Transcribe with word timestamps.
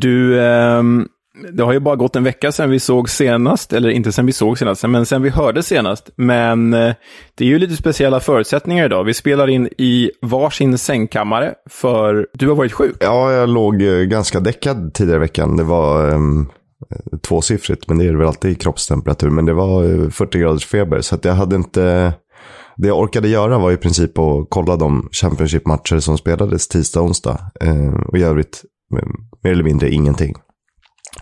Du, 0.00 0.40
eh, 0.40 0.82
det 1.52 1.62
har 1.62 1.72
ju 1.72 1.80
bara 1.80 1.96
gått 1.96 2.16
en 2.16 2.24
vecka 2.24 2.52
sedan 2.52 2.70
vi 2.70 2.80
såg 2.80 3.08
senast, 3.08 3.72
eller 3.72 3.88
inte 3.88 4.12
sedan 4.12 4.26
vi 4.26 4.32
såg 4.32 4.58
senast, 4.58 4.84
men 4.84 5.06
sedan 5.06 5.22
vi 5.22 5.30
hörde 5.30 5.62
senast. 5.62 6.10
Men 6.16 6.74
eh, 6.74 6.94
det 7.34 7.44
är 7.44 7.48
ju 7.48 7.58
lite 7.58 7.76
speciella 7.76 8.20
förutsättningar 8.20 8.84
idag. 8.84 9.04
Vi 9.04 9.14
spelar 9.14 9.48
in 9.48 9.68
i 9.78 10.10
varsin 10.22 10.78
sängkammare, 10.78 11.54
för 11.70 12.26
du 12.32 12.48
har 12.48 12.54
varit 12.54 12.72
sjuk. 12.72 12.96
Ja, 13.00 13.32
jag 13.32 13.48
låg 13.48 13.82
eh, 13.82 14.00
ganska 14.00 14.40
däckad 14.40 14.94
tidigare 14.94 15.16
i 15.16 15.20
veckan. 15.20 15.56
Det 15.56 15.64
var 15.64 16.12
Eh 16.12 16.18
tvåsiffrigt, 17.22 17.88
men 17.88 17.98
det 17.98 18.04
är 18.04 18.12
det 18.12 18.18
väl 18.18 18.26
alltid 18.26 18.50
i 18.50 18.54
kroppstemperatur. 18.54 19.30
Men 19.30 19.44
det 19.44 19.52
var 19.52 19.84
eh, 19.84 20.08
40 20.08 20.38
graders 20.38 20.66
feber, 20.66 21.00
så 21.00 21.14
att 21.14 21.24
jag 21.24 21.34
hade 21.34 21.56
inte... 21.56 22.12
Det 22.76 22.88
jag 22.88 22.98
orkade 22.98 23.28
göra 23.28 23.58
var 23.58 23.72
i 23.72 23.76
princip 23.76 24.18
att 24.18 24.46
kolla 24.48 24.76
de 24.76 25.08
Championship-matcher 25.12 25.98
som 25.98 26.18
spelades 26.18 26.68
tisdag 26.68 27.00
och 27.00 27.06
onsdag. 27.06 27.40
Eh, 27.60 27.94
och 28.08 28.18
i 28.18 28.22
övrigt 28.22 28.62
mer 29.42 29.52
eller 29.52 29.64
mindre 29.64 29.90
ingenting. 29.90 30.34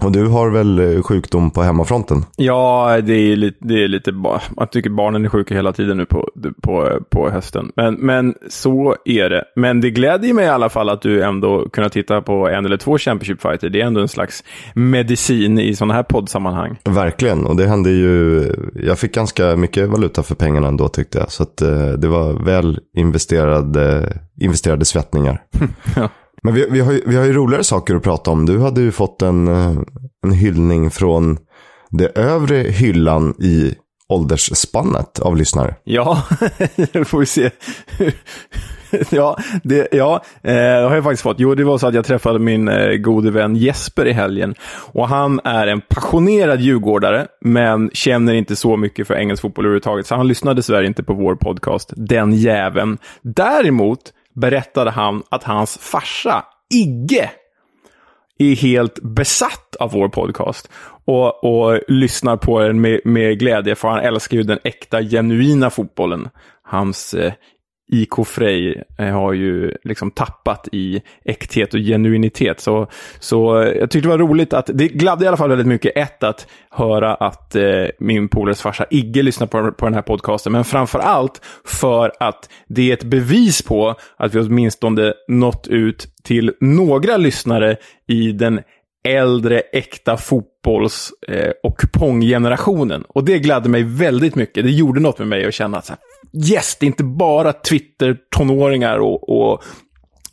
Och 0.01 0.13
du 0.13 0.27
har 0.27 0.51
väl 0.51 0.79
eh, 0.79 1.03
sjukdom 1.03 1.51
på 1.51 1.63
hemmafronten? 1.63 2.25
Ja, 2.37 3.01
det 3.05 3.15
är 3.15 3.37
lite, 3.37 3.59
det 3.61 3.85
är 3.85 3.89
lite 3.89 4.13
man 4.13 4.69
tycker 4.71 4.91
barnen 4.91 5.25
är 5.25 5.29
sjuka 5.29 5.55
hela 5.55 5.73
tiden 5.73 5.97
nu 5.97 6.07
på, 6.07 6.29
på, 6.63 7.01
på 7.11 7.31
hösten. 7.31 7.73
Men, 7.77 7.95
men 7.95 8.35
så 8.49 8.97
är 9.05 9.31
det. 9.31 9.45
Men 9.57 9.81
det 9.81 9.91
gläder 9.91 10.33
mig 10.33 10.45
i 10.45 10.49
alla 10.49 10.69
fall 10.69 10.89
att 10.89 11.03
du 11.03 11.23
ändå 11.23 11.69
kunnat 11.69 11.93
titta 11.93 12.23
på 12.23 12.49
en 12.49 12.65
eller 12.65 12.77
två 12.77 12.99
Championship-fighter. 12.99 13.69
Det 13.69 13.81
är 13.81 13.87
ändå 13.87 14.01
en 14.01 14.09
slags 14.09 14.45
medicin 14.75 15.59
i 15.59 15.75
sådana 15.75 15.95
här 15.95 16.03
poddsammanhang. 16.03 16.77
Verkligen, 16.85 17.47
och 17.47 17.57
det 17.57 17.67
hände 17.67 17.91
ju. 17.91 18.45
Jag 18.75 18.99
fick 18.99 19.15
ganska 19.15 19.57
mycket 19.57 19.89
valuta 19.89 20.23
för 20.23 20.35
pengarna 20.35 20.69
ändå 20.69 20.89
tyckte 20.89 21.19
jag. 21.19 21.33
Så 21.33 21.43
att, 21.43 21.63
eh, 21.63 21.87
det 21.87 22.09
var 22.09 22.45
väl 22.45 22.81
investerade, 22.97 24.13
investerade 24.41 24.85
svettningar. 24.85 25.43
ja. 25.97 26.09
Men 26.43 26.55
vi, 26.55 26.67
vi, 26.71 26.81
har 26.81 26.93
ju, 26.93 27.03
vi 27.07 27.17
har 27.17 27.25
ju 27.25 27.33
roligare 27.33 27.65
saker 27.65 27.95
att 27.95 28.03
prata 28.03 28.31
om. 28.31 28.47
Du 28.47 28.59
hade 28.59 28.81
ju 28.81 28.93
fått 28.93 29.23
en, 29.23 29.49
eh, 29.49 29.77
en 30.25 30.33
hyllning 30.33 30.91
från 30.91 31.39
det 31.91 32.19
övre 32.19 32.57
hyllan 32.57 33.35
i 33.39 33.75
åldersspannet 34.09 35.19
av 35.19 35.37
lyssnare. 35.37 35.75
Ja, 35.85 36.23
det 36.93 37.05
får 37.05 37.19
vi 37.19 37.27
se. 37.27 37.51
ja, 39.11 39.39
det, 39.65 39.89
ja 39.93 40.23
eh, 40.43 40.55
det 40.55 40.89
har 40.89 40.95
jag 40.95 41.05
faktiskt 41.05 41.23
fått. 41.23 41.41
Jo, 41.41 41.55
det 41.55 41.65
var 41.65 41.79
så 41.79 41.87
att 41.87 41.95
jag 41.95 42.05
träffade 42.05 42.39
min 42.39 42.69
eh, 42.69 42.97
gode 42.97 43.31
vän 43.31 43.57
Jesper 43.57 44.07
i 44.07 44.13
helgen. 44.13 44.55
Och 44.93 45.09
han 45.09 45.41
är 45.45 45.67
en 45.67 45.81
passionerad 45.81 46.61
djurgårdare, 46.61 47.27
men 47.41 47.91
känner 47.93 48.35
inte 48.35 48.57
så 48.57 48.77
mycket 48.77 49.07
för 49.07 49.15
engelsk 49.15 49.43
fotboll 49.43 49.65
överhuvudtaget. 49.65 50.07
Så 50.07 50.15
han 50.15 50.29
lyssnade 50.29 50.59
dessvärre 50.59 50.87
inte 50.87 51.03
på 51.03 51.15
vår 51.15 51.35
podcast, 51.35 51.93
Den 51.97 52.33
jäveln. 52.33 52.99
Däremot 53.23 53.99
berättade 54.35 54.91
han 54.91 55.23
att 55.29 55.45
hans 55.45 55.79
farsa, 55.79 56.45
Igge, 56.75 57.31
är 58.39 58.57
helt 58.57 58.99
besatt 59.03 59.77
av 59.81 59.91
vår 59.91 60.09
podcast 60.09 60.71
och, 61.05 61.45
och 61.45 61.81
lyssnar 61.89 62.37
på 62.37 62.61
den 62.61 62.81
med, 62.81 63.01
med 63.05 63.39
glädje, 63.39 63.75
för 63.75 63.89
han 63.89 64.01
älskar 64.01 64.37
ju 64.37 64.43
den 64.43 64.59
äkta, 64.65 65.03
genuina 65.03 65.71
fotbollen. 65.71 66.29
Hans 66.63 67.15
eh, 67.15 67.33
IK 67.93 68.27
Frej 68.27 68.83
eh, 68.99 69.07
har 69.07 69.33
ju 69.33 69.73
liksom 69.85 70.11
tappat 70.11 70.69
i 70.73 71.03
äkthet 71.25 71.75
och 71.75 71.81
genuinitet. 71.81 72.61
Så, 72.61 72.87
så 73.19 73.73
jag 73.79 73.91
tyckte 73.91 74.09
det 74.09 74.17
var 74.17 74.29
roligt 74.29 74.53
att, 74.53 74.71
det 74.75 74.89
gladde 74.89 75.25
i 75.25 75.29
alla 75.29 75.37
fall 75.37 75.49
väldigt 75.49 75.67
mycket, 75.67 75.97
ett, 75.97 76.23
att 76.23 76.47
höra 76.71 77.15
att 77.15 77.55
eh, 77.55 77.87
min 77.99 78.29
polares 78.29 78.63
farsa 78.63 78.87
Igge 78.91 79.23
lyssnar 79.23 79.47
på, 79.47 79.73
på 79.73 79.85
den 79.85 79.95
här 79.95 80.03
podcasten, 80.03 80.53
men 80.53 80.65
framför 80.65 80.99
allt 80.99 81.41
för 81.65 82.13
att 82.21 82.49
det 82.67 82.91
är 82.91 82.95
ett 82.95 83.05
bevis 83.05 83.63
på 83.63 83.95
att 84.17 84.35
vi 84.35 84.41
åtminstone 84.41 85.13
nått 85.29 85.69
ut 85.69 86.07
till 86.23 86.53
några 86.61 87.17
lyssnare 87.17 87.77
i 88.09 88.33
den 88.33 88.61
äldre 89.09 89.61
äkta 89.61 90.17
fotbolls 90.17 91.11
eh, 91.29 91.53
och 91.63 91.83
ponggenerationen. 91.93 93.05
Och 93.09 93.25
det 93.25 93.39
gladde 93.39 93.69
mig 93.69 93.83
väldigt 93.83 94.35
mycket. 94.35 94.65
Det 94.65 94.71
gjorde 94.71 95.01
något 95.01 95.19
med 95.19 95.29
mig 95.29 95.47
att 95.47 95.55
känna 95.55 95.79
att 95.79 95.87
så 95.87 95.93
här, 95.93 96.01
yes, 96.53 96.77
det 96.81 96.87
är 96.87 96.89
inte 96.89 97.05
bara 97.05 97.53
Twitter-tonåringar 97.53 98.99
och, 98.99 99.29
och 99.29 99.63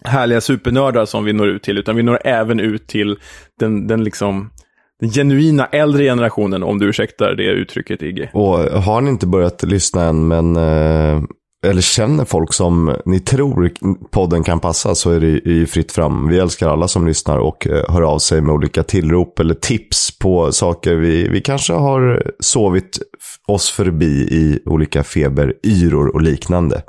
härliga 0.03 0.41
supernördar 0.41 1.05
som 1.05 1.23
vi 1.23 1.33
når 1.33 1.47
ut 1.47 1.63
till, 1.63 1.77
utan 1.77 1.95
vi 1.95 2.03
når 2.03 2.19
även 2.23 2.59
ut 2.59 2.87
till 2.87 3.17
den, 3.59 3.87
den 3.87 4.03
liksom 4.03 4.51
den 4.99 5.09
genuina 5.09 5.65
äldre 5.65 6.03
generationen, 6.03 6.63
om 6.63 6.79
du 6.79 6.89
ursäktar 6.89 7.35
det 7.35 7.43
uttrycket, 7.43 8.01
Igge. 8.01 8.29
Och 8.33 8.57
har 8.59 9.01
ni 9.01 9.09
inte 9.09 9.27
börjat 9.27 9.63
lyssna 9.63 10.03
än, 10.03 10.27
men 10.27 10.55
eh, 10.55 11.21
eller 11.65 11.81
känner 11.81 12.25
folk 12.25 12.53
som 12.53 12.95
ni 13.05 13.19
tror 13.19 13.71
podden 14.11 14.43
kan 14.43 14.59
passa 14.59 14.95
så 14.95 15.11
är 15.11 15.19
det 15.19 15.27
ju 15.27 15.65
fritt 15.65 15.91
fram. 15.91 16.27
Vi 16.27 16.39
älskar 16.39 16.69
alla 16.69 16.87
som 16.87 17.07
lyssnar 17.07 17.37
och 17.37 17.67
eh, 17.67 17.83
hör 17.93 18.01
av 18.01 18.19
sig 18.19 18.41
med 18.41 18.53
olika 18.53 18.83
tillrop 18.83 19.39
eller 19.39 19.53
tips 19.53 20.19
på 20.19 20.51
saker 20.51 20.95
vi, 20.95 21.27
vi 21.27 21.41
kanske 21.41 21.73
har 21.73 22.23
sovit 22.39 22.99
oss 23.47 23.69
förbi 23.71 24.27
i 24.31 24.59
olika 24.65 25.03
feberyror 25.03 26.15
och 26.15 26.21
liknande. 26.21 26.81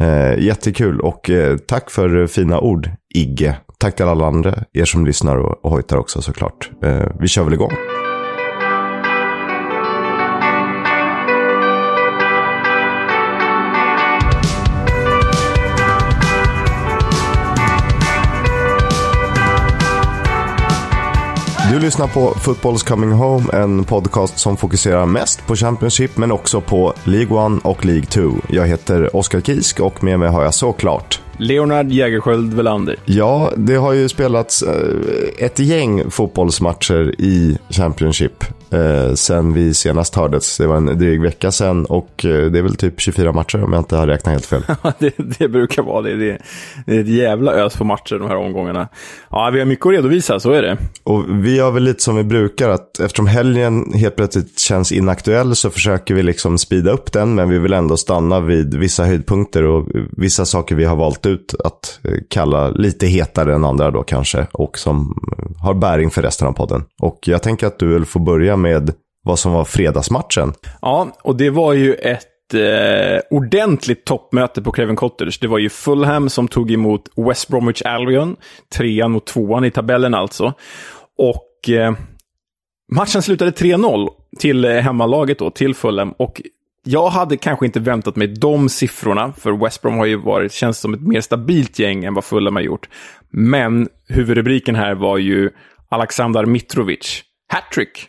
Eh, 0.00 0.38
jättekul 0.38 1.00
och 1.00 1.30
eh, 1.30 1.56
tack 1.56 1.90
för 1.90 2.26
fina 2.26 2.60
ord 2.60 2.90
Igge. 3.14 3.56
Tack 3.78 3.96
till 3.96 4.06
alla 4.06 4.26
andra, 4.26 4.54
er 4.72 4.84
som 4.84 5.06
lyssnar 5.06 5.36
och, 5.36 5.64
och 5.64 5.70
hojtar 5.70 5.96
också 5.96 6.22
såklart. 6.22 6.70
Eh, 6.84 7.06
vi 7.20 7.28
kör 7.28 7.44
väl 7.44 7.54
igång. 7.54 7.97
Du 21.70 21.78
lyssnar 21.80 22.06
på 22.06 22.30
Football's 22.30 22.88
Coming 22.88 23.12
Home, 23.12 23.52
en 23.52 23.84
podcast 23.84 24.38
som 24.38 24.56
fokuserar 24.56 25.06
mest 25.06 25.46
på 25.46 25.56
Championship 25.56 26.16
men 26.16 26.32
också 26.32 26.60
på 26.60 26.94
League 27.04 27.56
1 27.56 27.64
och 27.64 27.84
League 27.84 28.04
2. 28.04 28.20
Jag 28.48 28.66
heter 28.66 29.16
Oskar 29.16 29.40
Kisk 29.40 29.80
och 29.80 30.04
med 30.04 30.18
mig 30.18 30.28
har 30.28 30.42
jag 30.42 30.54
såklart 30.54 31.20
Leonard 31.36 31.92
Jägerskiöld 31.92 32.54
Velander. 32.54 32.96
Ja, 33.04 33.52
det 33.56 33.74
har 33.74 33.92
ju 33.92 34.08
spelats 34.08 34.62
eh, 34.62 35.44
ett 35.44 35.58
gäng 35.58 36.10
fotbollsmatcher 36.10 37.14
i 37.20 37.58
Championship 37.70 38.44
eh, 38.70 39.14
sen 39.14 39.52
vi 39.52 39.74
senast 39.74 40.14
hördes. 40.14 40.58
Det 40.58 40.66
var 40.66 40.76
en 40.76 40.86
dryg 40.86 41.22
vecka 41.22 41.52
sen 41.52 41.84
och 41.84 42.24
eh, 42.24 42.50
det 42.50 42.58
är 42.58 42.62
väl 42.62 42.76
typ 42.76 43.00
24 43.00 43.32
matcher 43.32 43.64
om 43.64 43.72
jag 43.72 43.80
inte 43.80 43.96
har 43.96 44.06
räknat 44.06 44.32
helt 44.32 44.46
fel. 44.46 44.62
det, 44.98 45.14
det 45.16 45.48
brukar 45.48 45.82
vara 45.82 46.02
det. 46.02 46.16
det. 46.16 46.38
Det 46.86 46.96
är 46.96 47.00
ett 47.00 47.08
jävla 47.08 47.52
ös 47.52 47.76
på 47.76 47.84
matcher 47.84 48.18
de 48.18 48.28
här 48.28 48.36
omgångarna. 48.36 48.88
Ja, 49.30 49.50
vi 49.52 49.58
har 49.58 49.66
mycket 49.66 49.86
att 49.86 49.92
redovisa, 49.92 50.40
så 50.40 50.52
är 50.52 50.62
det. 50.62 50.76
Och 51.04 51.24
vi 51.28 51.56
gör 51.56 51.70
väl 51.70 51.82
lite 51.82 52.02
som 52.02 52.16
vi 52.16 52.24
brukar, 52.24 52.68
att 52.68 53.00
eftersom 53.00 53.26
helgen 53.26 53.92
helt 53.94 54.16
plötsligt 54.16 54.58
känns 54.58 54.92
inaktuell 54.92 55.56
så 55.56 55.70
försöker 55.70 56.14
vi 56.14 56.22
liksom 56.22 56.58
speeda 56.58 56.90
upp 56.90 57.12
den, 57.12 57.34
men 57.34 57.48
vi 57.48 57.58
vill 57.58 57.72
ändå 57.72 57.96
stanna 57.96 58.40
vid 58.40 58.74
vissa 58.74 59.04
höjdpunkter 59.04 59.64
och 59.64 59.88
vissa 60.10 60.44
saker 60.44 60.74
vi 60.74 60.84
har 60.84 60.96
valt 60.96 61.26
ut 61.26 61.54
att 61.64 62.00
eh, 62.04 62.10
kalla 62.30 62.70
lite 62.70 63.06
hetare 63.06 63.54
än 63.54 63.64
andra 63.64 63.90
då 63.90 64.02
kanske 64.02 64.46
och 64.52 64.78
som 64.78 65.18
har 65.62 65.74
bäring 65.74 66.10
för 66.10 66.22
resten 66.22 66.48
av 66.48 66.52
podden. 66.52 66.84
Och 67.00 67.18
jag 67.26 67.42
tänker 67.42 67.66
att 67.66 67.78
du 67.78 67.86
vill 67.86 68.04
få 68.04 68.18
börja 68.18 68.56
med 68.58 68.94
vad 69.24 69.38
som 69.38 69.52
var 69.52 69.64
fredagsmatchen. 69.64 70.52
Ja, 70.82 71.16
och 71.22 71.36
det 71.36 71.50
var 71.50 71.72
ju 71.72 71.94
ett 71.94 72.54
eh, 72.54 73.20
ordentligt 73.30 74.04
toppmöte 74.04 74.62
på 74.62 74.72
Craven 74.72 74.96
Cottage. 74.96 75.38
Det 75.40 75.46
var 75.46 75.58
ju 75.58 75.68
Fulham 75.70 76.28
som 76.28 76.48
tog 76.48 76.70
emot 76.70 77.02
West 77.16 77.48
Bromwich 77.48 77.82
Albion, 77.82 78.36
trean 78.76 79.10
mot 79.10 79.26
tvåan 79.26 79.64
i 79.64 79.70
tabellen 79.70 80.14
alltså. 80.14 80.52
Och 81.18 81.68
eh, 81.68 81.94
matchen 82.92 83.22
slutade 83.22 83.50
3-0 83.50 84.08
till 84.38 84.64
eh, 84.64 84.72
hemmalaget 84.72 85.38
då, 85.38 85.50
till 85.50 85.74
Fulham. 85.74 86.12
Och 86.12 86.42
jag 86.84 87.08
hade 87.08 87.36
kanske 87.36 87.66
inte 87.66 87.80
väntat 87.80 88.16
mig 88.16 88.26
de 88.26 88.68
siffrorna, 88.68 89.32
för 89.32 89.52
West 89.64 89.82
Brom 89.82 89.98
har 89.98 90.06
ju 90.06 90.16
varit, 90.16 90.52
känns 90.52 90.78
som 90.78 90.94
ett 90.94 91.00
mer 91.00 91.20
stabilt 91.20 91.78
gäng 91.78 92.04
än 92.04 92.14
vad 92.14 92.24
Fulham 92.24 92.56
har 92.56 92.62
gjort. 92.62 92.88
Men 93.30 93.88
huvudrubriken 94.08 94.74
här 94.74 94.94
var 94.94 95.18
ju 95.18 95.50
Alexander 95.88 96.46
Mitrovic, 96.46 97.22
hattrick 97.52 98.08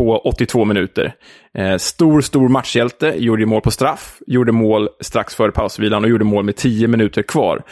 på 0.00 0.18
82 0.18 0.64
minuter. 0.64 1.14
Eh, 1.58 1.76
stor, 1.76 2.20
stor 2.20 2.48
matchhjälte, 2.48 3.14
gjorde 3.16 3.46
mål 3.46 3.60
på 3.60 3.70
straff, 3.70 4.18
gjorde 4.26 4.52
mål 4.52 4.88
strax 5.00 5.34
före 5.34 5.52
pausvilan 5.52 6.04
och 6.04 6.10
gjorde 6.10 6.24
mål 6.24 6.44
med 6.44 6.56
10 6.56 6.88
minuter 6.88 7.22
kvar. 7.22 7.62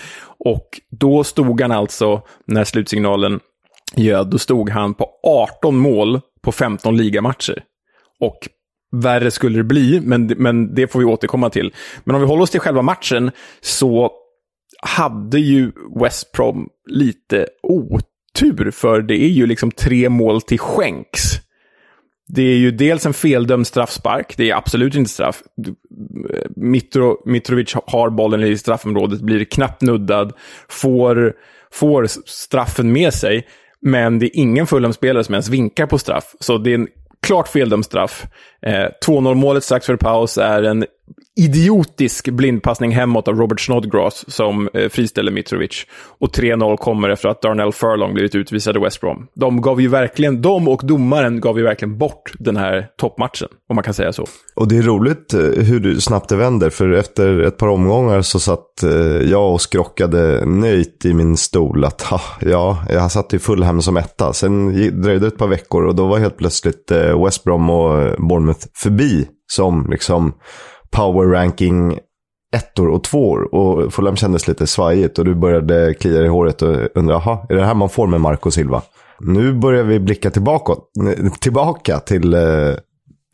Och 0.44 0.68
då 0.90 1.24
stod 1.24 1.60
han 1.60 1.72
alltså, 1.72 2.22
när 2.46 2.64
slutsignalen 2.64 3.40
ljöd, 3.96 4.30
då 4.30 4.38
stod 4.38 4.70
han 4.70 4.94
på 4.94 5.10
18 5.26 5.76
mål 5.76 6.20
på 6.42 6.52
15 6.52 6.96
ligamatcher. 6.96 7.62
Och 8.20 8.38
värre 8.92 9.30
skulle 9.30 9.58
det 9.58 9.64
bli, 9.64 10.00
men, 10.00 10.26
men 10.26 10.74
det 10.74 10.86
får 10.86 10.98
vi 10.98 11.04
återkomma 11.04 11.50
till. 11.50 11.74
Men 12.04 12.14
om 12.14 12.20
vi 12.20 12.26
håller 12.26 12.42
oss 12.42 12.50
till 12.50 12.60
själva 12.60 12.82
matchen 12.82 13.30
så 13.60 14.10
hade 14.82 15.40
ju 15.40 15.72
West 16.02 16.32
Brom 16.32 16.68
lite 16.90 17.46
otur, 17.62 18.70
för 18.70 19.02
det 19.02 19.14
är 19.14 19.28
ju 19.28 19.46
liksom 19.46 19.70
tre 19.70 20.08
mål 20.08 20.42
till 20.42 20.58
skänks. 20.58 21.47
Det 22.28 22.42
är 22.42 22.56
ju 22.56 22.70
dels 22.70 23.06
en 23.06 23.14
feldömd 23.14 23.66
straffspark, 23.66 24.34
det 24.36 24.50
är 24.50 24.54
absolut 24.54 24.94
inte 24.94 25.10
straff. 25.10 25.42
Eh, 25.66 26.50
Mitro, 26.56 27.22
Mitrovic 27.26 27.74
har 27.86 28.10
bollen 28.10 28.42
i 28.42 28.58
straffområdet, 28.58 29.20
blir 29.20 29.44
knappt 29.44 29.82
nuddad, 29.82 30.32
får, 30.68 31.32
får 31.72 32.06
straffen 32.26 32.92
med 32.92 33.14
sig. 33.14 33.46
Men 33.80 34.18
det 34.18 34.26
är 34.26 34.40
ingen 34.40 34.66
Fulham-spelare 34.66 35.24
som 35.24 35.34
ens 35.34 35.48
vinkar 35.48 35.86
på 35.86 35.98
straff. 35.98 36.34
Så 36.40 36.58
det 36.58 36.70
är 36.70 36.74
en 36.74 36.88
klart 37.22 37.48
feldömd 37.48 37.84
straff. 37.84 38.26
Eh, 38.62 38.86
2-0 39.06 39.34
målet 39.34 39.64
strax 39.64 39.86
före 39.86 39.96
paus 39.96 40.38
är 40.38 40.62
en 40.62 40.84
idiotisk 41.38 42.28
blindpassning 42.28 42.90
hemåt 42.90 43.28
av 43.28 43.34
Robert 43.34 43.60
Snodgrass 43.60 44.24
som 44.28 44.68
eh, 44.74 44.88
friställer 44.88 45.32
Mitrovic. 45.32 45.86
Och 46.18 46.36
3-0 46.36 46.76
kommer 46.76 47.08
efter 47.08 47.28
att 47.28 47.42
Darnell 47.42 47.72
Furlong 47.72 48.14
blivit 48.14 48.34
utvisad 48.34 48.76
i 48.76 48.80
West 48.80 49.00
Brom. 49.00 49.26
De 49.34 49.60
gav 49.60 49.80
ju 49.80 49.88
verkligen, 49.88 50.42
de 50.42 50.68
och 50.68 50.80
domaren 50.84 51.40
gav 51.40 51.58
ju 51.58 51.64
verkligen 51.64 51.98
bort 51.98 52.32
den 52.38 52.56
här 52.56 52.86
toppmatchen, 52.96 53.48
om 53.68 53.76
man 53.76 53.84
kan 53.84 53.94
säga 53.94 54.12
så. 54.12 54.26
Och 54.56 54.68
det 54.68 54.78
är 54.78 54.82
roligt 54.82 55.34
eh, 55.34 55.40
hur 55.40 56.00
snabbt 56.00 56.28
det 56.28 56.36
vänder, 56.36 56.70
för 56.70 56.92
efter 56.92 57.40
ett 57.40 57.56
par 57.56 57.68
omgångar 57.68 58.22
så 58.22 58.40
satt 58.40 58.82
eh, 58.82 58.90
jag 59.30 59.52
och 59.52 59.60
skrockade 59.60 60.44
nöjt 60.46 61.04
i 61.04 61.14
min 61.14 61.36
stol 61.36 61.84
att 61.84 62.02
ha, 62.02 62.20
ja, 62.40 62.84
jag 62.88 63.10
satt 63.10 63.34
i 63.34 63.38
Fulham 63.38 63.82
som 63.82 63.96
etta. 63.96 64.32
Sen 64.32 64.66
dröjde 65.02 65.18
det 65.18 65.26
ett 65.26 65.38
par 65.38 65.48
veckor 65.48 65.84
och 65.84 65.94
då 65.94 66.06
var 66.06 66.18
helt 66.18 66.36
plötsligt 66.36 66.90
eh, 66.90 67.24
West 67.24 67.44
Brom 67.44 67.70
och 67.70 68.02
eh, 68.02 68.14
Bournemouth 68.18 68.66
förbi 68.74 69.26
som 69.46 69.86
liksom 69.90 70.34
power 70.90 71.26
ranking 71.26 71.98
ettor 72.56 72.88
och 72.88 73.04
tvåor. 73.04 73.54
Och 73.54 73.94
Fulham 73.94 74.16
kändes 74.16 74.48
lite 74.48 74.66
svajigt 74.66 75.18
och 75.18 75.24
du 75.24 75.34
började 75.34 75.94
klia 75.94 76.24
i 76.24 76.28
håret 76.28 76.62
och 76.62 76.76
undra, 76.94 77.14
jaha, 77.14 77.46
är 77.48 77.54
det 77.54 77.64
här 77.64 77.74
man 77.74 77.88
får 77.88 78.06
med 78.06 78.20
Marco 78.20 78.50
Silva? 78.50 78.82
Nu 79.20 79.52
börjar 79.52 79.84
vi 79.84 80.00
blicka 80.00 80.30
tillbaka, 80.30 80.72
tillbaka 81.40 81.98
till 81.98 82.34
eh, 82.34 82.40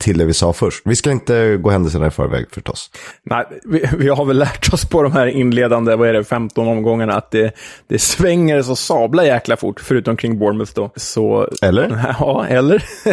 till 0.05 0.19
det 0.19 0.25
vi 0.25 0.35
sa 0.35 0.53
först. 0.53 0.83
Vi 0.85 0.97
ska 0.97 1.11
inte 1.11 1.57
gå 1.57 1.71
händelserna 1.71 2.07
i 2.07 2.11
förväg 2.11 2.47
förstås. 2.51 2.91
Nej, 3.23 3.45
vi, 3.65 3.89
vi, 3.99 4.09
har 4.09 4.25
väl 4.25 4.39
lärt 4.39 4.73
oss 4.73 4.85
på 4.85 5.03
de 5.03 5.13
här 5.13 5.27
inledande, 5.27 5.97
vad 5.97 6.09
är 6.09 6.13
det, 6.13 6.25
15 6.25 6.69
omgångarna 6.69 7.15
att 7.15 7.31
det, 7.31 7.55
det 7.89 7.99
svänger 7.99 8.63
så 8.63 8.77
sabla 8.77 9.27
jäkla 9.27 9.57
fort, 9.57 9.81
förutom 9.81 10.17
kring 10.17 10.39
Bournemouth 10.39 10.73
då. 10.75 10.91
Så, 10.97 11.49
eller? 11.63 12.15
Ja, 12.21 12.47
eller? 12.49 12.85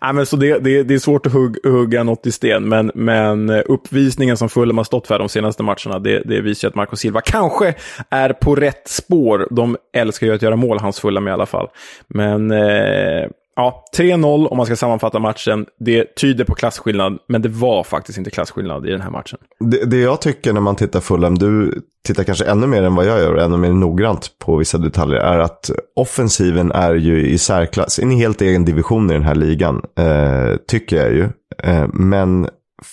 Nej, 0.00 0.12
men 0.12 0.26
så 0.26 0.36
det, 0.36 0.58
det, 0.58 0.82
det 0.82 0.94
är 0.94 0.98
svårt 0.98 1.26
att 1.26 1.32
hugg, 1.32 1.56
hugga 1.64 2.02
något 2.02 2.26
i 2.26 2.32
sten, 2.32 2.68
men, 2.68 2.90
men 2.94 3.50
uppvisningen 3.50 4.36
som 4.36 4.48
Fulham 4.48 4.76
har 4.76 4.84
stått 4.84 5.06
för 5.06 5.18
de 5.18 5.28
senaste 5.28 5.62
matcherna, 5.62 5.98
det, 5.98 6.22
det 6.24 6.40
visar 6.40 6.68
att 6.68 6.74
Marco 6.74 6.96
Silva 6.96 7.20
kanske 7.20 7.74
är 8.10 8.32
på 8.32 8.54
rätt 8.54 8.88
spår. 8.88 9.48
De 9.50 9.76
älskar 9.92 10.26
ju 10.26 10.34
att 10.34 10.42
göra 10.42 10.56
mål, 10.56 10.78
hans 10.78 11.00
Fulham 11.00 11.28
i 11.28 11.30
alla 11.30 11.46
fall. 11.46 11.68
Men 12.08 12.50
eh, 12.50 13.26
Ja, 13.56 13.84
3-0 13.96 14.46
om 14.46 14.56
man 14.56 14.66
ska 14.66 14.76
sammanfatta 14.76 15.18
matchen. 15.18 15.66
Det 15.80 16.16
tyder 16.16 16.44
på 16.44 16.54
klasskillnad, 16.54 17.18
men 17.28 17.42
det 17.42 17.48
var 17.48 17.84
faktiskt 17.84 18.18
inte 18.18 18.30
klasskillnad 18.30 18.86
i 18.86 18.90
den 18.90 19.00
här 19.00 19.10
matchen. 19.10 19.38
Det, 19.60 19.84
det 19.84 19.96
jag 19.96 20.20
tycker 20.20 20.52
när 20.52 20.60
man 20.60 20.76
tittar 20.76 21.00
Fulham, 21.00 21.38
du 21.38 21.80
tittar 22.06 22.24
kanske 22.24 22.44
ännu 22.44 22.66
mer 22.66 22.82
än 22.82 22.94
vad 22.94 23.06
jag 23.06 23.18
gör, 23.18 23.34
och 23.34 23.42
ännu 23.42 23.56
mer 23.56 23.72
noggrant 23.72 24.30
på 24.38 24.56
vissa 24.56 24.78
detaljer, 24.78 25.20
är 25.20 25.38
att 25.38 25.70
offensiven 25.96 26.72
är 26.72 26.94
ju 26.94 27.26
i 27.28 27.38
särklass, 27.38 27.98
en 27.98 28.10
helt 28.10 28.40
egen 28.40 28.64
division 28.64 29.10
i 29.10 29.12
den 29.12 29.22
här 29.22 29.34
ligan, 29.34 29.82
eh, 29.98 30.56
tycker 30.68 30.96
jag 30.96 31.12
ju. 31.12 31.28
Eh, 31.62 31.86
men 31.92 32.48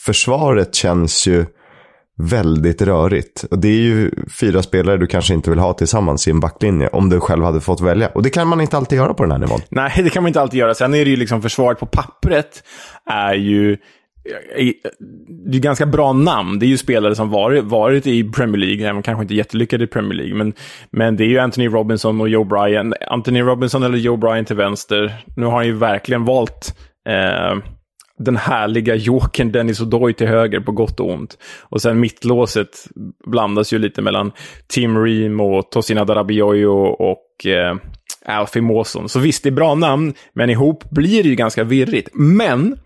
försvaret 0.05 0.75
känns 0.75 1.27
ju 1.27 1.45
väldigt 2.17 2.81
rörigt. 2.81 3.45
Och 3.51 3.59
det 3.59 3.67
är 3.67 3.81
ju 3.81 4.11
fyra 4.39 4.63
spelare 4.63 4.97
du 4.97 5.07
kanske 5.07 5.33
inte 5.33 5.49
vill 5.49 5.59
ha 5.59 5.73
tillsammans 5.73 6.27
i 6.27 6.31
en 6.31 6.39
backlinje 6.39 6.87
om 6.87 7.09
du 7.09 7.19
själv 7.19 7.43
hade 7.43 7.61
fått 7.61 7.81
välja. 7.81 8.07
Och 8.07 8.23
det 8.23 8.29
kan 8.29 8.47
man 8.47 8.61
inte 8.61 8.77
alltid 8.77 8.97
göra 8.97 9.13
på 9.13 9.23
den 9.23 9.31
här 9.31 9.39
nivån. 9.39 9.59
Nej, 9.69 9.91
det 10.03 10.09
kan 10.09 10.23
man 10.23 10.27
inte 10.27 10.41
alltid 10.41 10.59
göra. 10.59 10.73
Sen 10.73 10.93
är 10.93 11.05
det 11.05 11.11
ju 11.11 11.17
liksom 11.17 11.41
försvaret 11.41 11.79
på 11.79 11.85
pappret 11.85 12.63
är 13.09 13.33
ju 13.33 13.71
eh, 13.71 13.77
det 15.51 15.57
är 15.57 15.61
ganska 15.61 15.85
bra 15.85 16.13
namn. 16.13 16.59
Det 16.59 16.65
är 16.65 16.67
ju 16.67 16.77
spelare 16.77 17.15
som 17.15 17.29
varit, 17.29 17.63
varit 17.63 18.07
i 18.07 18.23
Premier 18.23 18.57
League, 18.57 18.89
även 18.89 19.03
kanske 19.03 19.21
inte 19.21 19.35
jättelyckade 19.35 19.83
i 19.83 19.87
Premier 19.87 20.13
League. 20.13 20.35
Men, 20.35 20.53
men 20.91 21.15
det 21.15 21.23
är 21.23 21.27
ju 21.27 21.39
Anthony 21.39 21.67
Robinson 21.67 22.21
och 22.21 22.29
Joe 22.29 22.43
Bryan. 22.43 22.93
Anthony 23.07 23.41
Robinson 23.41 23.83
eller 23.83 23.97
Joe 23.97 24.17
Bryan 24.17 24.45
till 24.45 24.55
vänster. 24.55 25.13
Nu 25.35 25.45
har 25.45 25.51
han 25.51 25.65
ju 25.65 25.73
verkligen 25.73 26.25
valt 26.25 26.75
eh, 27.09 27.57
den 28.19 28.37
härliga 28.37 28.95
jokern 28.95 29.51
Dennis 29.51 29.81
O'Doy 29.81 30.13
till 30.13 30.27
höger 30.27 30.59
på 30.59 30.71
gott 30.71 30.99
och 30.99 31.09
ont. 31.09 31.37
Och 31.61 31.81
sen 31.81 31.99
mittlåset 31.99 32.87
blandas 33.25 33.73
ju 33.73 33.79
lite 33.79 34.01
mellan 34.01 34.31
Tim 34.67 35.05
Ream 35.05 35.39
och 35.39 35.71
Tosina 35.71 36.05
Darabioyo 36.05 36.71
och 36.85 37.45
eh, 37.45 37.75
Alfie 38.25 38.61
Mawson. 38.61 39.09
Så 39.09 39.19
visst, 39.19 39.43
det 39.43 39.49
är 39.49 39.51
bra 39.51 39.75
namn, 39.75 40.13
men 40.33 40.49
ihop 40.49 40.89
blir 40.89 41.23
det 41.23 41.29
ju 41.29 41.35
ganska 41.35 41.63
virrigt. 41.63 42.09
Men 42.13 42.77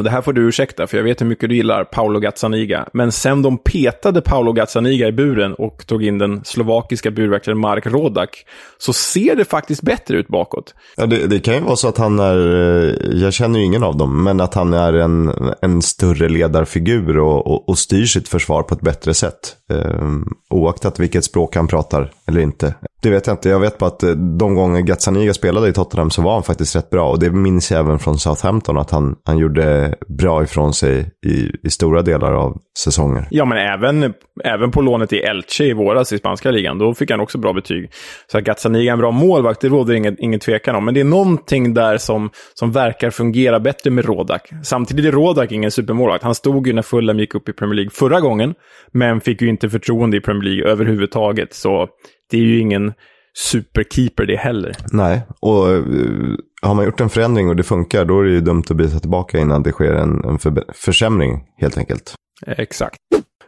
och 0.00 0.04
det 0.04 0.10
här 0.10 0.22
får 0.22 0.32
du 0.32 0.48
ursäkta, 0.48 0.86
för 0.86 0.96
jag 0.96 1.04
vet 1.04 1.20
hur 1.20 1.26
mycket 1.26 1.48
du 1.48 1.56
gillar 1.56 1.84
Paolo 1.84 2.20
Gazzaniga. 2.20 2.88
Men 2.92 3.12
sen 3.12 3.42
de 3.42 3.58
petade 3.58 4.20
Paolo 4.20 4.52
Gazzaniga 4.52 5.08
i 5.08 5.12
buren 5.12 5.54
och 5.54 5.86
tog 5.86 6.04
in 6.04 6.18
den 6.18 6.44
slovakiska 6.44 7.10
burvakten 7.10 7.58
Mark 7.58 7.86
Rodak, 7.86 8.44
så 8.78 8.92
ser 8.92 9.36
det 9.36 9.44
faktiskt 9.44 9.82
bättre 9.82 10.16
ut 10.16 10.28
bakåt. 10.28 10.74
Ja, 10.96 11.06
det, 11.06 11.26
det, 11.26 11.40
kan 11.40 11.54
ju 11.54 11.60
vara 11.60 11.76
så 11.76 11.88
att 11.88 11.98
han 11.98 12.18
är, 12.18 12.36
eh, 12.36 12.94
jag 13.22 13.32
känner 13.32 13.58
ju 13.58 13.64
ingen 13.64 13.82
av 13.82 13.96
dem, 13.96 14.24
men 14.24 14.40
att 14.40 14.54
han 14.54 14.74
är 14.74 14.92
en, 14.92 15.32
en 15.62 15.82
större 15.82 16.28
ledarfigur 16.28 17.18
och, 17.18 17.46
och, 17.46 17.68
och 17.68 17.78
styr 17.78 18.04
sitt 18.04 18.28
försvar 18.28 18.62
på 18.62 18.74
ett 18.74 18.80
bättre 18.80 19.14
sätt. 19.14 19.56
Ehm, 19.72 20.28
oaktat 20.50 21.00
vilket 21.00 21.24
språk 21.24 21.56
han 21.56 21.66
pratar 21.66 22.10
eller 22.30 22.40
inte. 22.40 22.74
Det 23.02 23.10
vet 23.10 23.26
jag 23.26 23.34
inte. 23.34 23.48
Jag 23.48 23.60
vet 23.60 23.78
bara 23.78 23.86
att 23.86 24.02
eh, 24.02 24.10
de 24.10 24.54
gånger 24.54 24.80
Gazzaniga 24.80 25.34
spelade 25.34 25.68
i 25.68 25.72
Tottenham 25.72 26.10
så 26.10 26.22
var 26.22 26.32
han 26.32 26.42
faktiskt 26.42 26.76
rätt 26.76 26.90
bra. 26.90 27.10
Och 27.10 27.20
det 27.20 27.30
minns 27.30 27.70
jag 27.70 27.80
även 27.80 27.98
från 27.98 28.18
Southampton 28.18 28.78
att 28.78 28.90
han, 28.90 29.16
han 29.24 29.38
gjorde 29.38 29.94
bra 30.08 30.42
ifrån 30.42 30.74
sig 30.74 31.10
i, 31.26 31.50
i 31.66 31.70
stora 31.70 32.02
delar 32.02 32.32
av 32.32 32.58
säsonger. 32.78 33.28
Ja, 33.30 33.44
men 33.44 33.58
även, 33.58 34.14
även 34.44 34.70
på 34.70 34.82
lånet 34.82 35.12
i 35.12 35.18
Elche 35.18 35.64
i 35.64 35.72
våras 35.72 36.12
i 36.12 36.18
spanska 36.18 36.50
ligan. 36.50 36.78
Då 36.78 36.94
fick 36.94 37.10
han 37.10 37.20
också 37.20 37.38
bra 37.38 37.52
betyg. 37.52 37.90
Så 38.32 38.38
att 38.38 38.44
Gazzaniga 38.44 38.90
är 38.90 38.92
en 38.92 38.98
bra 38.98 39.10
målvakt, 39.10 39.60
det 39.60 39.68
råder 39.68 39.94
ingen, 39.94 40.16
ingen 40.18 40.40
tvekan 40.40 40.76
om. 40.76 40.84
Men 40.84 40.94
det 40.94 41.00
är 41.00 41.04
någonting 41.04 41.74
där 41.74 41.98
som, 41.98 42.30
som 42.54 42.72
verkar 42.72 43.10
fungera 43.10 43.60
bättre 43.60 43.90
med 43.90 44.04
Rodak. 44.04 44.50
Samtidigt 44.64 45.04
är 45.04 45.12
Rodak 45.12 45.52
ingen 45.52 45.70
supermålvakt. 45.70 46.24
Han 46.24 46.34
stod 46.34 46.66
ju 46.66 46.72
när 46.72 46.82
Fulham 46.82 47.18
gick 47.18 47.34
upp 47.34 47.48
i 47.48 47.52
Premier 47.52 47.74
League 47.74 47.90
förra 47.90 48.20
gången, 48.20 48.54
men 48.92 49.20
fick 49.20 49.42
ju 49.42 49.48
inte 49.48 49.70
förtroende 49.70 50.16
i 50.16 50.20
Premier 50.20 50.42
League 50.42 50.72
överhuvudtaget. 50.72 51.54
Så 51.54 51.88
det 52.30 52.36
är 52.36 52.42
ju 52.42 52.58
ingen 52.58 52.92
superkeeper 53.38 54.26
det 54.26 54.36
heller. 54.36 54.76
Nej, 54.92 55.22
och 55.40 55.68
uh, 55.68 56.36
har 56.62 56.74
man 56.74 56.84
gjort 56.84 57.00
en 57.00 57.08
förändring 57.08 57.48
och 57.48 57.56
det 57.56 57.62
funkar, 57.62 58.04
då 58.04 58.20
är 58.20 58.24
det 58.24 58.30
ju 58.30 58.40
dumt 58.40 58.64
att 58.70 58.76
byta 58.76 58.98
tillbaka 58.98 59.38
innan 59.38 59.62
det 59.62 59.72
sker 59.72 59.92
en, 59.92 60.24
en 60.24 60.38
för, 60.38 60.64
försämring, 60.74 61.44
helt 61.56 61.78
enkelt. 61.78 62.14
Exakt. 62.46 62.96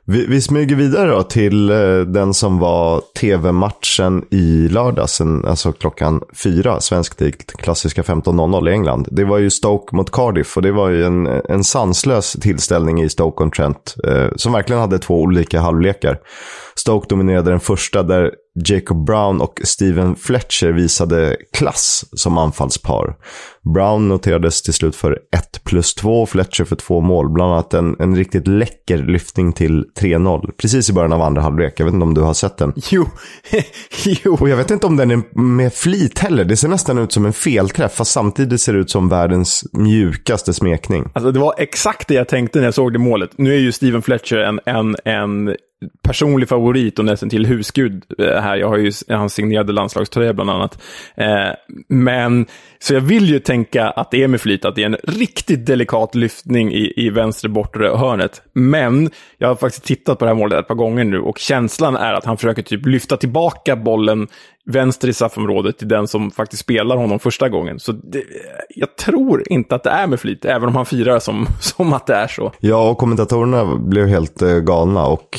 Vi, 0.05 0.27
vi 0.27 0.41
smyger 0.41 0.77
vidare 0.77 1.11
då 1.11 1.23
till 1.23 1.71
uh, 1.71 2.07
den 2.07 2.35
som 2.35 2.59
var 2.59 3.03
tv-matchen 3.21 4.25
i 4.31 4.69
lördags, 4.69 5.21
alltså 5.21 5.73
klockan 5.73 6.23
fyra, 6.45 6.81
svensk 6.81 7.17
tid, 7.17 7.47
klassiska 7.47 8.03
15.00 8.03 8.69
i 8.69 8.73
England. 8.73 9.09
Det 9.11 9.25
var 9.25 9.39
ju 9.39 9.51
Stoke 9.51 9.97
mot 9.97 10.11
Cardiff 10.11 10.57
och 10.57 10.63
det 10.63 10.73
var 10.73 10.89
ju 10.89 11.05
en, 11.05 11.27
en 11.27 11.65
sanslös 11.65 12.33
tillställning 12.33 13.03
i 13.03 13.09
Stoke-on-Trent, 13.09 13.95
uh, 14.09 14.29
som 14.37 14.53
verkligen 14.53 14.81
hade 14.81 14.99
två 14.99 15.21
olika 15.21 15.61
halvlekar. 15.61 16.19
Stoke 16.75 17.07
dominerade 17.09 17.51
den 17.51 17.61
första 17.61 18.03
där 18.03 18.31
Jacob 18.55 19.05
Brown 19.07 19.41
och 19.41 19.61
Steven 19.65 20.17
Fletcher 20.17 20.73
visade 20.73 21.37
klass 21.53 22.05
som 22.13 22.39
anfallspar. 22.39 23.17
Brown 23.75 24.09
noterades 24.09 24.63
till 24.63 24.75
slut 24.75 24.97
för 24.97 25.19
1 25.37 25.65
plus 25.65 25.95
2, 25.95 26.27
Fletcher 26.27 26.65
för 26.65 26.77
två 26.77 27.01
mål. 27.01 27.29
Bland 27.29 27.53
annat 27.53 27.75
en, 27.75 27.97
en 27.99 28.17
riktigt 28.17 28.47
läcker 28.47 28.99
lyftning 28.99 29.53
till 29.53 29.85
3-0. 30.01 30.51
Precis 30.57 30.91
i 30.91 30.93
början 30.93 31.13
av 31.13 31.23
andra 31.23 31.43
halvlek. 31.43 31.81
Jag 31.81 31.85
vet 31.85 31.95
inte 31.95 32.05
om 32.05 32.15
du 32.15 32.21
har 32.21 32.35
sett 32.35 32.57
den? 32.57 32.73
Jo. 32.91 33.09
jo. 34.25 34.37
Och 34.41 34.49
jag 34.49 34.57
vet 34.57 34.71
inte 34.71 34.87
om 34.87 34.97
den 34.97 35.11
är 35.11 35.39
med 35.39 35.73
flit 35.75 36.19
heller. 36.19 36.45
Det 36.45 36.57
ser 36.57 36.69
nästan 36.69 36.99
ut 36.99 37.13
som 37.13 37.27
en 37.27 37.33
felträff, 37.33 37.93
fast 37.93 38.13
samtidigt 38.13 38.61
ser 38.61 38.73
det 38.73 38.79
ut 38.79 38.91
som 38.91 39.09
världens 39.09 39.65
mjukaste 39.73 40.55
smekning. 40.55 41.11
Alltså 41.13 41.33
det 41.33 41.41
var 41.41 41.55
exakt 41.59 42.09
det 42.09 42.15
jag 42.15 42.29
tänkte 42.29 42.59
när 42.59 42.65
jag 42.65 42.75
såg 42.75 42.93
det 42.93 42.99
målet. 42.99 43.31
Nu 43.37 43.55
är 43.55 43.59
ju 43.59 43.73
Steven 43.73 44.03
Fletcher 44.03 44.37
en, 44.37 44.61
en, 44.67 44.97
en 45.05 45.57
personlig 46.03 46.49
favorit 46.49 46.99
och 46.99 47.05
nästan 47.05 47.31
till 47.31 47.47
husgud 47.47 48.05
eh, 48.19 48.41
här. 48.41 48.57
Jag 48.57 48.69
har 48.69 48.77
ju 48.77 48.93
hans 49.09 49.35
signerade 49.35 49.73
landslagströja 49.73 50.33
bland 50.33 50.51
annat. 50.51 50.83
Eh, 51.15 51.49
men, 51.89 52.47
så 52.79 52.95
jag 52.95 53.01
vill 53.01 53.29
ju 53.29 53.39
tänka 53.39 53.91
att 53.91 54.11
det 54.11 54.23
är 54.23 54.29
med 54.29 54.41
flit, 54.41 54.65
att 54.65 54.75
det 54.75 54.83
är 54.83 54.87
en 54.87 54.97
riktigt 55.03 55.67
delikat 55.67 56.15
lyftning 56.15 56.73
i, 56.73 56.93
i 56.97 57.11
vänster 57.11 57.49
bortre 57.49 57.89
hörnet. 57.89 58.43
Men 58.53 59.11
jag 59.39 59.49
har 59.49 59.55
faktiskt 59.55 59.85
tittat 59.85 60.19
på 60.19 60.25
det 60.25 60.29
här 60.31 60.37
målet 60.37 60.59
ett 60.59 60.69
par 60.69 60.75
gånger 60.75 61.05
nu 61.05 61.19
och 61.19 61.39
känslan 61.39 61.97
är 61.97 62.13
att 62.13 62.25
han 62.25 62.37
försöker 62.37 62.63
typ 62.63 62.87
lyfta 62.87 63.17
tillbaka 63.17 63.77
bollen 63.77 64.29
vänster 64.65 65.09
i 65.09 65.13
straffområdet 65.13 65.79
till 65.79 65.89
den 65.89 66.09
som 66.09 66.31
faktiskt 66.31 66.63
spelar 66.63 66.97
honom 66.97 67.19
första 67.19 67.49
gången. 67.49 67.81
Så 67.81 67.93
det, 67.93 68.23
jag 68.69 68.97
tror 68.97 69.53
inte 69.53 69.75
att 69.75 69.83
det 69.83 69.91
är 69.91 70.07
med 70.07 70.21
flit, 70.21 70.45
även 70.45 70.69
om 70.69 70.77
han 70.77 70.87
firar 70.87 71.19
som, 71.19 71.47
som 71.61 71.93
att 71.93 72.07
det 72.07 72.15
är 72.15 72.29
så. 72.29 72.53
Ja, 72.61 72.91
och 72.91 72.99
kommentatorerna 72.99 73.77
blev 73.77 74.07
helt 74.07 74.43
eh, 74.43 74.59
galna 74.59 75.07
och 75.07 75.39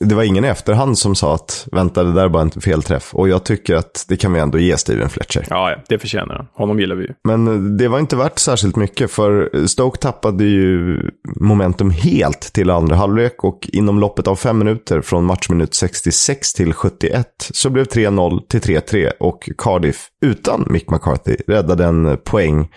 det 0.00 0.14
var 0.14 0.22
ingen 0.22 0.44
i 0.44 0.48
efterhand 0.48 0.98
som 0.98 1.14
sa 1.14 1.34
att 1.34 1.68
vänta, 1.72 2.04
det 2.04 2.12
där 2.12 2.24
är 2.24 2.28
bara 2.28 2.42
en 2.42 2.50
felträff. 2.50 3.14
Och 3.14 3.28
jag 3.28 3.44
tycker 3.44 3.76
att 3.76 4.04
det 4.08 4.16
kan 4.16 4.32
vi 4.32 4.40
ändå 4.40 4.58
ge 4.58 4.76
Steven 4.76 5.08
Fletcher. 5.08 5.46
Ja, 5.50 5.76
det 5.88 5.98
förtjänar 5.98 6.34
han. 6.34 6.46
Honom 6.52 6.80
gillar 6.80 6.96
vi 6.96 7.04
ju. 7.04 7.14
Men 7.24 7.76
det 7.76 7.88
var 7.88 7.98
inte 7.98 8.16
värt 8.16 8.38
särskilt 8.38 8.76
mycket, 8.76 9.10
för 9.10 9.66
Stoke 9.66 9.98
tappade 9.98 10.44
ju 10.44 11.00
momentum 11.40 11.90
helt 11.90 12.40
till 12.40 12.70
andra 12.70 12.96
halvlek 12.96 13.44
och 13.44 13.68
inom 13.72 14.00
loppet 14.00 14.26
av 14.26 14.36
fem 14.36 14.58
minuter 14.58 15.00
från 15.00 15.24
matchminut 15.24 15.74
66 15.74 16.52
till 16.52 16.72
71 16.72 17.26
så 17.38 17.70
blev 17.70 17.84
3-0 17.84 18.40
till 18.48 18.57
till 18.60 18.78
3-3 18.78 19.10
och 19.20 19.48
Cardiff 19.58 20.08
utan 20.22 20.66
Mick 20.70 20.90
McCarthy 20.90 21.36
räddade 21.46 21.84
en 21.84 22.18
poäng 22.24 22.68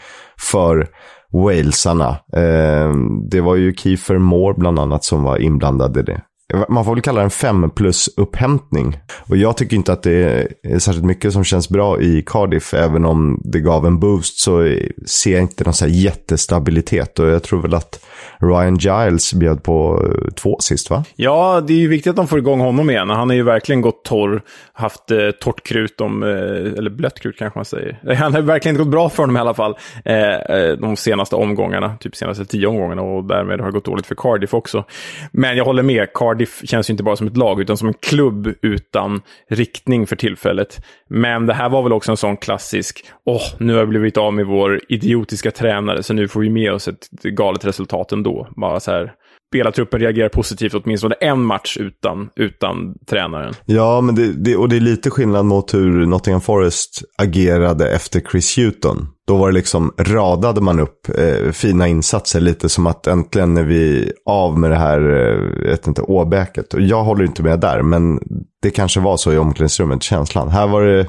för 0.52 0.88
Walesarna. 1.32 2.10
Eh, 2.34 2.94
det 3.30 3.42
var 3.42 3.56
ju 3.56 3.74
Kiefer 3.74 4.18
Moore 4.18 4.54
bland 4.58 4.80
annat 4.80 5.04
som 5.04 5.24
var 5.24 5.38
inblandad 5.38 5.98
i 5.98 6.02
det. 6.02 6.22
Man 6.70 6.86
får 6.86 6.96
väl 6.96 7.02
kalla 7.02 7.20
det 7.20 7.24
en 7.24 7.30
5 7.30 7.70
plus 7.70 8.10
upphämtning. 8.18 9.00
Och 9.30 9.38
jag 9.38 9.58
tycker 9.58 9.76
inte 9.76 9.94
att 9.94 10.04
det 10.04 10.48
är 10.64 10.80
särskilt 10.80 11.06
mycket 11.06 11.34
som 11.34 11.44
känns 11.44 11.70
bra 11.70 12.02
i 12.02 12.24
Cardiff. 12.26 12.74
Även 12.74 13.06
om 13.06 13.42
det 13.44 13.60
gav 13.60 13.86
en 13.86 14.00
boost 14.00 14.40
så 14.40 14.76
ser 15.06 15.32
jag 15.32 15.42
inte 15.42 15.64
någon 15.64 15.74
så 15.74 15.86
här 15.86 15.92
jättestabilitet. 15.92 17.20
Och 17.20 17.28
jag 17.28 17.44
tror 17.44 17.62
väl 17.62 17.74
att 17.74 18.06
Ryan 18.40 18.76
Giles 18.76 19.34
bjöd 19.34 19.64
på 19.64 20.06
eh, 20.06 20.32
två 20.34 20.58
sist 20.60 20.90
va? 20.90 21.04
Ja, 21.16 21.62
det 21.68 21.74
är 21.74 21.78
ju 21.78 21.88
viktigt 21.88 22.10
att 22.10 22.16
de 22.16 22.28
får 22.28 22.40
igång 22.40 22.60
honom 22.60 22.90
igen. 22.90 23.10
Han 23.10 23.30
har 23.30 23.36
ju 23.36 23.44
verkligen 23.44 23.82
gått 23.82 24.06
torr, 24.06 24.42
haft 24.74 25.12
eh, 25.12 25.32
torrt 25.32 25.64
krut, 25.64 26.02
om, 26.02 26.24
eh, 26.24 26.30
eller 26.78 26.90
blött 26.90 27.20
krut 27.20 27.38
kanske 27.38 27.60
man 27.60 27.66
säger. 27.66 28.16
Han 28.16 28.34
har 28.34 28.42
verkligen 28.42 28.76
inte 28.76 28.84
gått 28.84 28.92
bra 28.92 29.10
för 29.10 29.24
honom 29.24 29.38
i 29.38 29.40
alla 29.40 29.54
fall 29.54 29.76
eh, 30.06 30.34
eh, 30.34 30.72
de 30.78 30.96
senaste 30.96 31.36
omgångarna, 31.36 31.98
typ 32.00 32.16
senaste 32.16 32.46
tio 32.46 32.68
omgångarna 32.68 33.02
och 33.02 33.24
därmed 33.24 33.60
har 33.60 33.68
det 33.68 33.74
gått 33.74 33.86
dåligt 33.86 34.06
för 34.06 34.16
Cardiff 34.16 34.54
också. 34.54 34.84
Men 35.32 35.58
jag 35.58 35.66
håller 35.66 35.84
med, 35.84 36.14
Cardiff 36.14 36.41
känns 36.46 36.90
ju 36.90 36.92
inte 36.92 37.04
bara 37.04 37.16
som 37.16 37.28
ett 37.28 37.38
lag 37.38 37.62
utan 37.62 37.78
som 37.78 37.88
en 37.88 37.94
klubb 37.94 38.54
utan 38.62 39.22
riktning 39.50 40.08
för 40.08 40.16
tillfället. 40.16 40.86
Men 41.08 41.46
det 41.46 41.54
här 41.54 41.70
var 41.70 41.84
väl 41.84 41.94
också 41.94 42.12
en 42.12 42.18
sån 42.18 42.38
klassisk, 42.38 43.06
åh, 43.26 43.36
oh, 43.36 43.42
nu 43.58 43.74
har 43.74 43.82
vi 43.82 43.88
blivit 43.88 44.18
av 44.18 44.34
med 44.34 44.46
vår 44.46 44.82
idiotiska 44.90 45.52
tränare 45.52 46.04
så 46.04 46.14
nu 46.14 46.28
får 46.28 46.42
vi 46.42 46.50
med 46.50 46.74
oss 46.74 46.88
ett 46.88 47.10
galet 47.24 47.66
resultat 47.66 48.12
ändå. 48.12 48.48
Bara 48.56 48.80
så 48.80 48.92
här, 48.92 49.14
spelartruppen 49.52 50.00
reagerar 50.00 50.30
positivt 50.30 50.74
åtminstone 50.74 51.16
en 51.16 51.42
match 51.42 51.78
utan, 51.78 52.30
utan 52.36 52.94
tränaren. 53.10 53.54
Ja, 53.66 54.02
men 54.02 54.16
det, 54.16 54.34
det, 54.34 54.56
och 54.56 54.70
det 54.70 54.76
är 54.76 54.80
lite 54.80 55.10
skillnad 55.10 55.46
mot 55.46 55.74
hur 55.74 56.06
Nottingham 56.06 56.42
Forest 56.42 57.02
agerade 57.18 57.90
efter 57.90 58.22
Chris 58.32 58.58
Hewton. 58.58 59.08
Då 59.28 59.38
var 59.38 59.48
det 59.48 59.54
liksom, 59.54 59.94
radade 59.98 60.62
man 60.62 60.80
upp 60.80 61.10
eh, 61.18 61.52
fina 61.52 61.88
insatser, 61.88 62.40
lite 62.40 62.70
som 62.70 62.88
att 62.88 63.08
äntligen 63.08 63.58
är 63.58 63.64
vi 63.64 64.12
av 64.26 64.60
med 64.60 64.72
det 64.72 64.78
här, 64.78 65.02
eh, 65.02 65.70
vet 65.70 65.88
inte, 65.88 66.02
åbäket. 66.02 66.74
Och 66.74 66.82
jag 66.82 67.04
håller 67.04 67.26
inte 67.26 67.44
med 67.44 67.60
där, 67.60 67.82
men 67.82 68.20
det 68.62 68.70
kanske 68.70 69.00
var 69.00 69.18
så 69.18 69.34
i 69.34 69.38
omklädningsrummet, 69.38 70.04
känslan. 70.04 70.50
Här 70.50 70.68
var 70.68 70.86
det, 70.86 71.08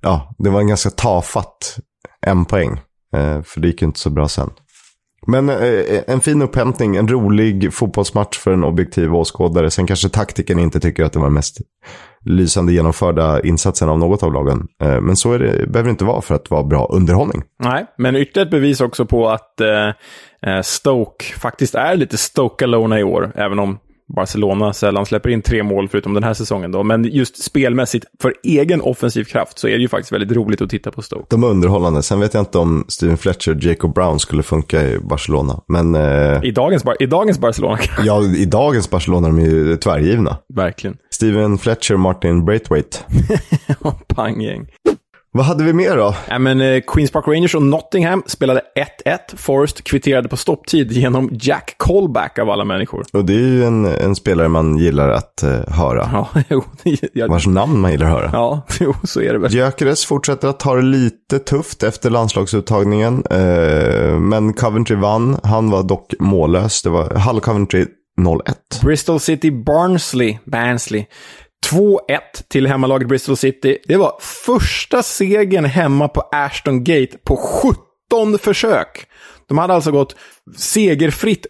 ja, 0.00 0.34
det 0.38 0.50
var 0.50 0.60
en 0.60 0.68
ganska 0.68 0.90
tafatt 0.90 1.76
en 2.26 2.44
poäng. 2.44 2.80
Eh, 3.16 3.42
för 3.42 3.60
det 3.60 3.68
gick 3.68 3.82
ju 3.82 3.86
inte 3.86 4.00
så 4.00 4.10
bra 4.10 4.28
sen. 4.28 4.50
Men 5.30 5.48
eh, 5.48 5.56
eh, 5.56 6.02
en 6.06 6.20
fin 6.20 6.42
upphämtning, 6.42 6.96
en 6.96 7.08
rolig 7.08 7.74
fotbollsmatch 7.74 8.38
för 8.38 8.52
en 8.52 8.64
objektiv 8.64 9.14
åskådare. 9.14 9.70
Sen 9.70 9.86
kanske 9.86 10.08
taktiken 10.08 10.58
inte 10.58 10.80
tycker 10.80 11.04
att 11.04 11.12
det 11.12 11.18
var 11.18 11.26
den 11.26 11.34
mest 11.34 11.58
lysande 12.24 12.72
genomförda 12.72 13.40
insatsen 13.40 13.88
av 13.88 13.98
något 13.98 14.22
av 14.22 14.32
lagen. 14.32 14.68
Eh, 14.82 15.00
men 15.00 15.16
så 15.16 15.32
är 15.32 15.38
det, 15.38 15.66
behöver 15.66 15.82
det 15.82 15.90
inte 15.90 16.04
vara 16.04 16.20
för 16.20 16.34
att 16.34 16.50
vara 16.50 16.64
bra 16.64 16.86
underhållning. 16.86 17.42
Nej, 17.58 17.86
men 17.98 18.16
ytterligare 18.16 18.46
ett 18.46 18.50
bevis 18.50 18.80
också 18.80 19.06
på 19.06 19.28
att 19.28 19.60
eh, 19.60 19.88
eh 20.46 20.62
Stoke 20.62 21.24
faktiskt 21.24 21.74
är 21.74 21.96
lite 21.96 22.16
Stoke-alona 22.16 23.00
i 23.00 23.04
år. 23.04 23.32
Även 23.34 23.58
om 23.58 23.78
Barcelona 24.14 24.72
sällan 24.72 25.06
släpper 25.06 25.30
in 25.30 25.42
tre 25.42 25.62
mål 25.62 25.88
förutom 25.88 26.14
den 26.14 26.22
här 26.22 26.34
säsongen. 26.34 26.72
Då. 26.72 26.82
Men 26.82 27.04
just 27.04 27.42
spelmässigt, 27.42 28.06
för 28.22 28.34
egen 28.42 28.80
offensiv 28.80 29.24
kraft, 29.24 29.58
så 29.58 29.68
är 29.68 29.72
det 29.72 29.78
ju 29.78 29.88
faktiskt 29.88 30.12
väldigt 30.12 30.36
roligt 30.36 30.60
att 30.60 30.70
titta 30.70 30.90
på 30.90 31.02
Stoke. 31.02 31.26
De 31.30 31.42
är 31.42 31.48
underhållande. 31.48 32.02
Sen 32.02 32.20
vet 32.20 32.34
jag 32.34 32.40
inte 32.40 32.58
om 32.58 32.84
Steven 32.88 33.16
Fletcher 33.16 33.54
och 33.54 33.62
Jacob 33.62 33.94
Brown 33.94 34.18
skulle 34.18 34.42
funka 34.42 34.82
i 34.82 34.98
Barcelona. 34.98 35.60
Men, 35.68 35.94
eh... 35.94 36.44
I, 36.44 36.50
dagens, 36.50 36.84
I 37.00 37.06
dagens 37.06 37.38
Barcelona 37.38 37.78
Ja, 38.04 38.22
i 38.22 38.44
dagens 38.44 38.90
Barcelona 38.90 39.28
är 39.28 39.32
de 39.32 39.40
ju 39.40 39.76
tvärgivna. 39.76 40.36
Verkligen. 40.54 40.96
Steven 41.10 41.58
Fletcher, 41.58 41.96
Martin 41.96 42.44
Braithwaite. 42.44 42.98
Panggäng. 44.06 44.66
Vad 45.32 45.46
hade 45.46 45.64
vi 45.64 45.72
mer 45.72 45.96
då? 45.96 46.14
Ja, 46.28 46.38
men, 46.38 46.60
eh, 46.60 46.80
Queens 46.86 47.10
Park 47.10 47.28
Rangers 47.28 47.54
och 47.54 47.62
Nottingham 47.62 48.22
spelade 48.26 48.60
1-1. 49.04 49.36
Forest 49.36 49.84
kvitterade 49.84 50.28
på 50.28 50.36
stopptid 50.36 50.92
genom 50.92 51.30
Jack 51.32 51.74
Colback 51.76 52.38
av 52.38 52.50
alla 52.50 52.64
människor. 52.64 53.04
Och 53.12 53.24
det 53.24 53.32
är 53.32 53.38
ju 53.48 53.64
en, 53.64 53.84
en 53.84 54.14
spelare 54.14 54.48
man 54.48 54.76
gillar 54.78 55.08
att 55.08 55.44
uh, 55.44 55.74
höra. 55.74 56.10
Ja, 56.12 56.28
jo. 56.48 56.64
Jag... 57.12 57.28
Vars 57.28 57.46
namn 57.46 57.80
man 57.80 57.92
gillar 57.92 58.06
att 58.06 58.12
höra. 58.12 58.30
Ja, 58.32 58.62
jo, 58.80 58.94
så 59.04 59.20
är 59.20 59.32
det 59.32 59.38
väl. 59.38 59.54
Gyökeres 59.54 60.06
fortsätter 60.06 60.48
att 60.48 60.60
ta 60.60 60.74
det 60.74 60.82
lite 60.82 61.38
tufft 61.38 61.82
efter 61.82 62.10
landslagsuttagningen. 62.10 63.24
Uh, 63.32 64.18
men 64.18 64.52
Coventry 64.52 64.96
vann. 64.96 65.36
Han 65.42 65.70
var 65.70 65.82
dock 65.82 66.14
mållös. 66.18 66.82
Det 66.82 66.90
var 66.90 67.10
Hull 67.10 67.40
Coventry 67.40 67.86
0-1. 68.20 68.40
Bristol 68.82 69.20
City 69.20 69.50
Barnsley, 69.50 70.38
Barnsley 70.44 71.06
2-1 71.66 71.98
till 72.48 72.66
hemmalaget 72.66 73.08
Bristol 73.08 73.36
City. 73.36 73.78
Det 73.84 73.96
var 73.96 74.12
första 74.20 75.02
segern 75.02 75.64
hemma 75.64 76.08
på 76.08 76.20
Ashton 76.32 76.84
Gate 76.84 77.18
på 77.24 77.36
17 77.36 78.38
försök. 78.38 79.06
De 79.48 79.58
hade 79.58 79.74
alltså 79.74 79.90
gått 79.90 80.16
segerfritt 80.56 81.46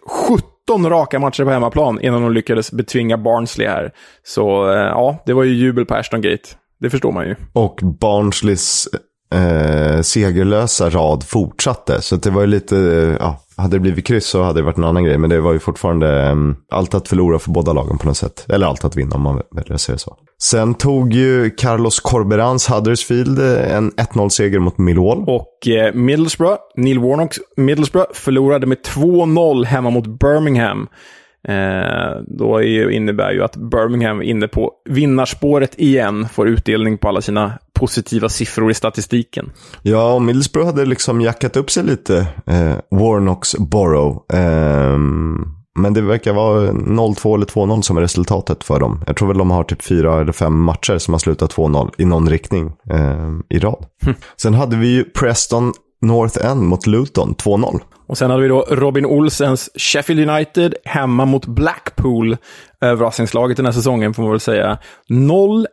17 0.67 0.89
raka 0.89 1.19
matcher 1.19 1.43
på 1.43 1.49
hemmaplan 1.49 2.01
innan 2.01 2.21
de 2.21 2.31
lyckades 2.33 2.71
betvinga 2.71 3.17
Barnsley 3.17 3.67
här. 3.67 3.91
Så 4.23 4.71
eh, 4.71 4.77
ja, 4.77 5.23
det 5.25 5.33
var 5.33 5.43
ju 5.43 5.53
jubel 5.53 5.85
på 5.85 5.95
Ashton 5.95 6.21
Gate. 6.21 6.49
Det 6.79 6.89
förstår 6.89 7.11
man 7.11 7.25
ju. 7.25 7.35
Och 7.53 7.79
Barnsleys 7.99 8.87
eh, 9.33 10.01
segerlösa 10.01 10.89
rad 10.89 11.23
fortsatte. 11.23 12.01
Så 12.01 12.15
det 12.15 12.29
var 12.29 12.41
ju 12.41 12.47
lite, 12.47 12.77
eh, 12.77 13.15
ja, 13.19 13.41
hade 13.61 13.75
det 13.75 13.79
blivit 13.79 14.05
kryss 14.05 14.25
så 14.25 14.43
hade 14.43 14.59
det 14.59 14.63
varit 14.63 14.77
en 14.77 14.83
annan 14.83 15.03
grej. 15.03 15.17
Men 15.17 15.29
det 15.29 15.41
var 15.41 15.53
ju 15.53 15.59
fortfarande 15.59 16.31
um, 16.31 16.55
allt 16.71 16.93
att 16.93 17.07
förlora 17.07 17.39
för 17.39 17.51
båda 17.51 17.73
lagen 17.73 17.97
på 17.97 18.07
något 18.07 18.17
sätt. 18.17 18.45
Eller 18.49 18.67
allt 18.67 18.85
att 18.85 18.95
vinna 18.95 19.15
om 19.15 19.21
man 19.21 19.41
väljer 19.51 19.73
att 19.73 19.81
säga 19.81 19.97
så. 19.97 20.17
Sen 20.41 20.73
tog 20.73 21.13
ju 21.13 21.49
Carlos 21.49 21.99
Corberans 21.99 22.69
Huddersfield 22.69 23.39
eh, 23.39 23.75
en 23.75 23.91
1-0-seger 23.91 24.59
mot 24.59 24.77
Millwall. 24.77 25.23
Och 25.27 25.67
eh, 25.67 25.93
Middlesbrough, 25.93 26.57
Neil 26.75 26.99
Warnocks 26.99 27.39
Middlesbrough 27.57 28.13
förlorade 28.13 28.67
med 28.67 28.77
2-0 28.77 29.65
hemma 29.65 29.89
mot 29.89 30.19
Birmingham. 30.19 30.87
Eh, 31.47 32.21
då 32.27 32.63
är, 32.63 32.89
innebär 32.89 33.31
ju 33.31 33.43
att 33.43 33.55
Birmingham 33.55 34.21
inne 34.21 34.47
på 34.47 34.71
vinnarspåret 34.89 35.79
igen, 35.79 36.27
får 36.29 36.47
utdelning 36.47 36.97
på 36.97 37.07
alla 37.07 37.21
sina 37.21 37.53
positiva 37.73 38.29
siffror 38.29 38.71
i 38.71 38.73
statistiken. 38.73 39.51
Ja, 39.81 40.13
och 40.13 40.21
Middlesbrough 40.21 40.67
hade 40.67 40.85
liksom 40.85 41.21
jackat 41.21 41.57
upp 41.57 41.71
sig 41.71 41.83
lite, 41.83 42.27
eh, 42.45 42.75
Warnocks 42.91 43.55
Borough. 43.57 44.17
Eh, 44.33 44.97
men 45.75 45.93
det 45.93 46.01
verkar 46.01 46.33
vara 46.33 46.71
0-2 46.71 47.35
eller 47.35 47.45
2-0 47.45 47.81
som 47.81 47.97
är 47.97 48.01
resultatet 48.01 48.63
för 48.63 48.79
dem. 48.79 49.03
Jag 49.07 49.15
tror 49.15 49.27
väl 49.27 49.37
de 49.37 49.51
har 49.51 49.63
typ 49.63 49.81
fyra 49.81 50.21
eller 50.21 50.31
fem 50.31 50.61
matcher 50.61 50.97
som 50.97 51.13
har 51.13 51.19
slutat 51.19 51.53
2-0 51.53 51.91
i 51.97 52.05
någon 52.05 52.29
riktning 52.29 52.71
eh, 52.89 53.29
i 53.49 53.59
rad. 53.59 53.85
Hm. 54.05 54.13
Sen 54.37 54.53
hade 54.53 54.75
vi 54.75 54.87
ju 54.87 55.03
Preston 55.03 55.73
North 56.01 56.45
End 56.45 56.61
mot 56.61 56.87
Luton 56.87 57.35
2-0. 57.35 57.79
Och 58.07 58.17
sen 58.17 58.29
hade 58.29 58.41
vi 58.41 58.47
då 58.47 58.65
Robin 58.69 59.05
Olsens 59.05 59.69
Sheffield 59.75 60.29
United 60.29 60.75
hemma 60.85 61.25
mot 61.25 61.45
Blackpool. 61.45 62.37
Överraskningslaget 62.81 63.57
den 63.57 63.65
här 63.65 63.73
säsongen 63.73 64.13
får 64.13 64.23
man 64.23 64.31
väl 64.31 64.39
säga. 64.39 64.77
0-1. 65.09 65.65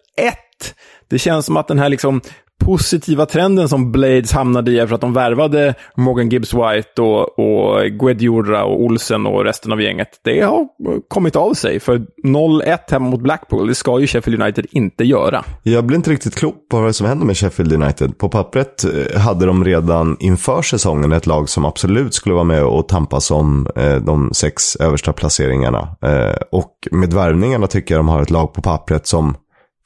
Det 1.09 1.19
känns 1.19 1.47
som 1.47 1.57
att 1.57 1.69
den 1.69 1.79
här 1.79 1.89
liksom 1.89 2.21
positiva 2.59 3.27
trenden 3.27 3.69
som 3.69 3.93
Blades 3.93 4.33
hamnade 4.33 4.71
i 4.71 4.87
för 4.87 4.95
att 4.95 5.01
de 5.01 5.13
värvade 5.13 5.75
Morgan 5.97 6.29
Gibbs 6.29 6.55
White 6.55 7.03
och, 7.03 7.39
och 7.39 7.85
Guedjura 7.85 8.65
och 8.65 8.83
Olsen 8.83 9.27
och 9.27 9.45
resten 9.45 9.73
av 9.73 9.81
gänget. 9.81 10.09
Det 10.25 10.41
har 10.41 10.69
kommit 11.09 11.37
av 11.37 11.55
sig. 11.55 11.81
För 11.81 12.07
0-1 12.25 12.79
hemma 12.91 13.09
mot 13.09 13.21
Blackpool, 13.21 13.67
det 13.67 13.75
ska 13.75 14.01
ju 14.01 14.07
Sheffield 14.07 14.43
United 14.43 14.67
inte 14.71 15.05
göra. 15.05 15.45
Jag 15.63 15.85
blir 15.85 15.97
inte 15.97 16.11
riktigt 16.11 16.35
klok 16.35 16.69
på 16.71 16.81
vad 16.81 16.95
som 16.95 17.07
händer 17.07 17.27
med 17.27 17.37
Sheffield 17.37 17.73
United. 17.73 18.19
På 18.19 18.29
pappret 18.29 18.85
eh, 18.85 19.21
hade 19.21 19.47
de 19.47 19.65
redan 19.65 20.17
inför 20.21 20.63
säsongen 20.63 21.13
ett 21.13 21.27
lag 21.27 21.49
som 21.49 21.65
absolut 21.65 22.15
skulle 22.15 22.35
vara 22.35 22.45
med 22.45 22.65
och 22.65 22.89
tampas 22.89 23.31
om 23.31 23.69
eh, 23.77 23.97
de 23.97 24.31
sex 24.35 24.77
översta 24.77 25.13
placeringarna. 25.13 25.97
Eh, 26.03 26.37
och 26.53 26.73
med 26.91 27.13
värvningarna 27.13 27.67
tycker 27.67 27.95
jag 27.95 27.99
de 27.99 28.09
har 28.09 28.23
ett 28.23 28.31
lag 28.31 28.53
på 28.53 28.63
pappret 28.63 29.07
som 29.07 29.35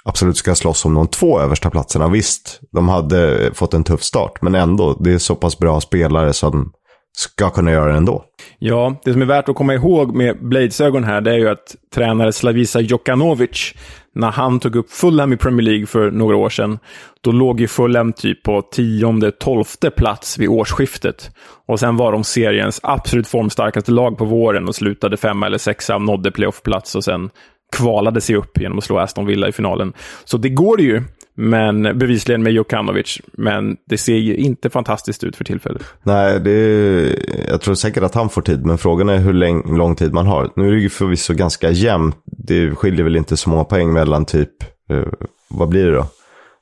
absolut 0.05 0.37
ska 0.37 0.55
slåss 0.55 0.85
om 0.85 0.95
de 0.95 1.09
två 1.09 1.41
översta 1.41 1.71
platserna. 1.71 2.09
Visst, 2.09 2.61
de 2.73 2.89
hade 2.89 3.51
fått 3.55 3.75
en 3.75 3.85
tuff 3.85 4.03
start, 4.03 4.43
men 4.43 4.55
ändå, 4.55 4.97
det 5.01 5.13
är 5.13 5.19
så 5.19 5.35
pass 5.35 5.59
bra 5.59 5.81
spelare 5.81 6.33
som 6.33 6.73
ska 7.17 7.51
kunna 7.51 7.71
göra 7.71 7.93
det 7.93 7.97
ändå. 7.97 8.25
Ja, 8.59 9.01
det 9.05 9.13
som 9.13 9.23
är 9.23 9.27
värt 9.27 9.49
att 9.49 9.57
komma 9.57 9.75
ihåg 9.75 10.15
med 10.15 10.49
Blades 10.49 10.81
ögon 10.81 11.05
här, 11.05 11.21
det 11.21 11.31
är 11.31 11.39
ju 11.39 11.49
att 11.49 11.77
tränare 11.95 12.33
Slavisa 12.33 12.81
Jokanovic, 12.81 13.75
när 14.15 14.31
han 14.31 14.61
tog 14.61 14.77
upp 14.77 14.91
Fulham 14.91 15.33
i 15.33 15.37
Premier 15.37 15.65
League 15.65 15.87
för 15.87 16.11
några 16.11 16.37
år 16.37 16.49
sedan, 16.49 16.79
då 17.21 17.33
låg 17.33 17.61
ju 17.61 17.69
Fulham 17.69 18.13
typ 18.13 18.43
på 18.43 18.63
tionde, 18.63 19.31
tolfte 19.31 19.91
plats 19.91 20.39
vid 20.39 20.49
årsskiftet. 20.49 21.31
Och 21.69 21.81
sen 21.81 21.97
var 21.97 22.13
de 22.13 22.25
seriens 22.25 22.81
absolut 22.83 23.29
formstarkaste 23.29 23.93
lag 23.93 24.19
på 24.19 24.25
våren 24.25 24.69
och 24.69 24.75
slutade 24.75 25.17
femma 25.17 25.47
eller 25.47 25.59
sexa, 25.59 25.99
nådde 25.99 26.31
playoffplats 26.31 26.95
och 26.95 27.05
sen 27.05 27.31
kvalade 27.73 28.21
sig 28.21 28.37
upp 28.37 28.61
genom 28.61 28.79
att 28.79 28.85
slå 28.85 28.99
Aston 28.99 29.27
Villa 29.27 29.49
i 29.49 29.53
finalen. 29.53 29.93
Så 30.25 30.37
det 30.37 30.49
går 30.49 30.81
ju, 30.81 31.03
men 31.35 31.83
bevisligen 31.99 32.43
med 32.43 32.53
Jokanovic. 32.53 33.21
Men 33.33 33.77
det 33.89 33.99
ser 33.99 34.17
ju 34.17 34.37
inte 34.37 34.71
fantastiskt 34.71 35.25
ut 35.25 35.37
för 35.37 35.45
tillfället. 35.45 35.83
Nej, 36.03 36.41
det 36.41 36.51
är, 36.51 37.19
jag 37.49 37.61
tror 37.61 37.75
säkert 37.75 38.03
att 38.03 38.15
han 38.15 38.29
får 38.29 38.43
tid, 38.43 38.67
men 38.67 38.79
frågan 38.79 39.09
är 39.09 39.19
hur 39.19 39.33
lång, 39.33 39.77
lång 39.77 39.97
tid 39.97 40.13
man 40.13 40.27
har. 40.27 40.51
Nu 40.57 40.69
är 40.69 40.73
det 40.73 40.81
ju 40.81 40.89
förvisso 40.89 41.35
ganska 41.35 41.71
jämnt. 41.71 42.17
Det 42.25 42.75
skiljer 42.75 43.05
väl 43.05 43.17
inte 43.17 43.37
så 43.37 43.51
många 43.51 43.65
poäng 43.65 43.93
mellan 43.93 44.25
typ, 44.25 44.63
eh, 44.91 45.07
vad 45.49 45.69
blir 45.69 45.87
det 45.87 45.95
då? 45.95 46.07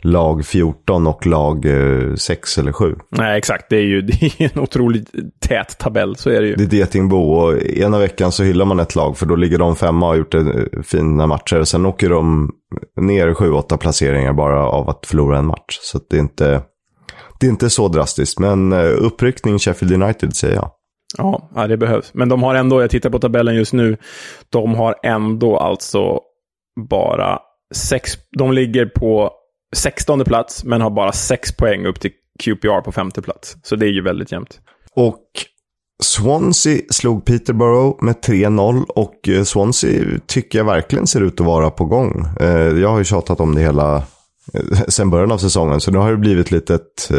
Lag 0.03 0.47
14 0.47 1.07
och 1.07 1.27
lag 1.27 1.67
eh, 1.67 2.15
6 2.15 2.59
eller 2.59 2.73
7. 2.73 2.97
Nej, 3.09 3.39
exakt. 3.39 3.67
Det 3.71 3.77
är 3.77 3.85
ju 3.85 4.01
det 4.03 4.23
är 4.23 4.51
en 4.55 4.63
otroligt 4.63 5.11
tät 5.41 5.79
tabell, 5.79 6.17
så 6.17 6.31
är 6.31 6.41
det 6.41 6.47
ju. 6.47 6.55
Det 6.55 6.77
är 6.77 6.79
Getingbo 6.79 7.17
och 7.17 7.63
ena 7.63 7.99
veckan 7.99 8.33
så 8.33 8.43
hyllar 8.43 8.65
man 8.65 8.81
ett 8.81 8.95
lag 8.95 9.17
för 9.17 9.27
då 9.27 9.37
ligger 9.37 9.59
de 9.59 9.77
femma 9.77 10.07
och 10.07 10.13
har 10.13 10.19
gjort 10.19 10.35
eh, 10.35 10.45
fina 10.83 11.27
matcher. 11.27 11.63
Sen 11.63 11.87
åker 11.87 12.11
de 12.11 12.51
ner 13.01 13.35
7-8 13.35 13.77
placeringar 13.77 14.33
bara 14.33 14.67
av 14.67 14.91
att 14.91 15.07
förlora 15.07 15.39
en 15.39 15.47
match. 15.47 15.79
Så 15.81 16.01
det 16.11 16.17
är 16.17 16.21
inte, 16.21 16.63
det 17.41 17.47
är 17.47 17.51
inte 17.51 17.71
så 17.71 17.89
drastiskt. 17.89 18.39
Men 18.39 18.73
eh, 18.73 18.79
uppryckning 18.99 19.59
Sheffield 19.59 20.03
United 20.03 20.37
säger 20.37 20.55
jag. 20.55 20.71
Ja, 21.19 21.51
ja, 21.55 21.67
det 21.67 21.77
behövs. 21.77 22.11
Men 22.15 22.29
de 22.29 22.43
har 22.43 22.55
ändå, 22.55 22.81
jag 22.81 22.91
tittar 22.91 23.11
på 23.11 23.19
tabellen 23.19 23.55
just 23.55 23.73
nu, 23.73 23.97
de 24.49 24.75
har 24.75 24.95
ändå 25.03 25.57
alltså 25.57 26.21
bara 26.89 27.39
sex, 27.75 28.13
de 28.39 28.53
ligger 28.53 28.87
på 28.87 29.33
16 29.77 30.25
plats, 30.25 30.65
men 30.65 30.81
har 30.81 30.91
bara 30.91 31.13
6 31.13 31.57
poäng 31.57 31.87
upp 31.87 32.01
till 32.01 32.11
QPR 32.39 32.81
på 32.81 32.93
femte 32.93 33.23
plats. 33.23 33.57
Så 33.63 33.77
det 33.77 33.87
är 33.87 33.93
ju 33.93 34.03
väldigt 34.03 34.33
jämnt. 34.33 34.61
Och 34.95 35.25
Swansea 36.03 36.81
slog 36.91 37.25
Peterborough 37.25 38.05
med 38.05 38.17
3-0 38.17 38.85
och 38.85 39.29
eh, 39.29 39.43
Swansea 39.43 40.19
tycker 40.27 40.59
jag 40.59 40.65
verkligen 40.65 41.07
ser 41.07 41.21
ut 41.21 41.41
att 41.41 41.47
vara 41.47 41.71
på 41.71 41.85
gång. 41.85 42.27
Eh, 42.41 42.49
jag 42.51 42.89
har 42.89 42.99
ju 42.99 43.05
tjatat 43.05 43.41
om 43.41 43.55
det 43.55 43.61
hela 43.61 43.97
eh, 44.55 44.81
sen 44.89 45.11
början 45.11 45.33
av 45.33 45.39
säsongen, 45.39 45.81
så 45.81 45.91
nu 45.91 45.99
har 45.99 46.11
det 46.11 46.17
blivit 46.17 46.51
lite 46.51 46.75
ett, 46.75 47.11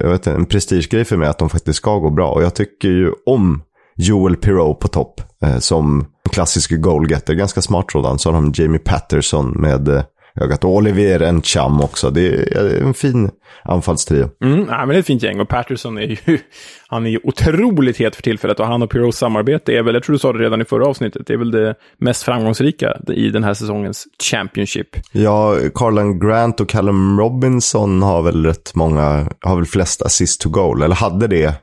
jag 0.00 0.10
vet, 0.10 0.26
en 0.26 0.46
prestigegrej 0.46 1.04
för 1.04 1.16
mig 1.16 1.28
att 1.28 1.38
de 1.38 1.50
faktiskt 1.50 1.76
ska 1.76 1.98
gå 1.98 2.10
bra. 2.10 2.32
Och 2.32 2.42
jag 2.42 2.54
tycker 2.54 2.88
ju 2.88 3.12
om 3.26 3.62
Joel 3.96 4.36
Pirou 4.36 4.74
på 4.74 4.88
topp 4.88 5.20
som 5.58 6.06
klassisk 6.30 6.80
goalgetter, 6.80 7.34
ganska 7.34 7.62
smart 7.62 7.92
sådan. 7.92 8.18
Så 8.18 8.32
har 8.32 8.34
de 8.34 8.52
Jamie 8.54 8.78
Patterson 8.78 9.50
med 9.50 10.04
ögat. 10.40 10.64
Och 10.64 10.70
Olivier 10.70 11.20
en 11.20 11.42
cham 11.42 11.80
också. 11.80 12.10
Det 12.10 12.56
är 12.56 12.82
en 12.82 12.94
fin 12.94 13.30
anfallstrio. 13.62 14.30
Mm, 14.44 14.60
nej, 14.60 14.78
men 14.78 14.88
det 14.88 14.94
är 14.94 14.98
ett 14.98 15.06
fint 15.06 15.22
gäng 15.22 15.40
och 15.40 15.48
Patterson 15.48 15.98
är 15.98 16.02
ju, 16.02 16.38
han 16.88 17.06
är 17.06 17.10
ju 17.10 17.20
otroligt 17.24 17.96
het 17.96 18.16
för 18.16 18.22
tillfället 18.22 18.60
och 18.60 18.66
han 18.66 18.82
och 18.82 18.90
Pirros 18.90 19.16
samarbete 19.16 19.72
är 19.72 19.82
väl, 19.82 19.94
jag 19.94 20.02
tror 20.02 20.12
du 20.12 20.18
sa 20.18 20.32
det 20.32 20.38
redan 20.38 20.60
i 20.60 20.64
förra 20.64 20.86
avsnittet, 20.86 21.26
det 21.26 21.32
är 21.32 21.38
väl 21.38 21.50
det 21.50 21.74
mest 21.98 22.22
framgångsrika 22.22 22.96
i 23.08 23.30
den 23.30 23.44
här 23.44 23.54
säsongens 23.54 24.06
Championship. 24.30 24.88
Ja, 25.12 25.56
Carlan 25.74 26.18
Grant 26.18 26.60
och 26.60 26.68
Callum 26.68 27.20
Robinson 27.20 28.02
har 28.02 28.22
väl 28.22 28.46
rätt 28.46 28.74
många, 28.74 29.28
har 29.40 29.56
väl 29.56 29.66
flest 29.66 30.02
assist 30.02 30.40
to 30.40 30.50
goal, 30.50 30.82
eller 30.82 30.94
hade 30.94 31.26
det 31.26 31.54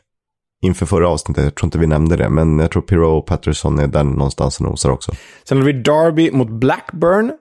inför 0.62 0.86
förra 0.86 1.09
avsnittet. 1.09 1.43
Jag 1.43 1.55
tror 1.55 1.67
inte 1.67 1.79
vi 1.79 1.88
nämnde 1.88 2.17
det, 2.17 2.29
men 2.29 2.59
jag 2.59 2.71
tror 2.71 2.81
Pirro 2.81 3.17
och 3.17 3.25
Patterson 3.25 3.79
är 3.79 3.88
där 3.88 4.03
någonstans 4.03 4.59
och 4.59 4.65
nosar 4.65 4.89
också. 4.89 5.12
Sen 5.43 5.57
har 5.57 5.65
vi 5.65 5.74
Derby 5.74 6.31
mot 6.31 6.50
Blackburn. 6.50 7.31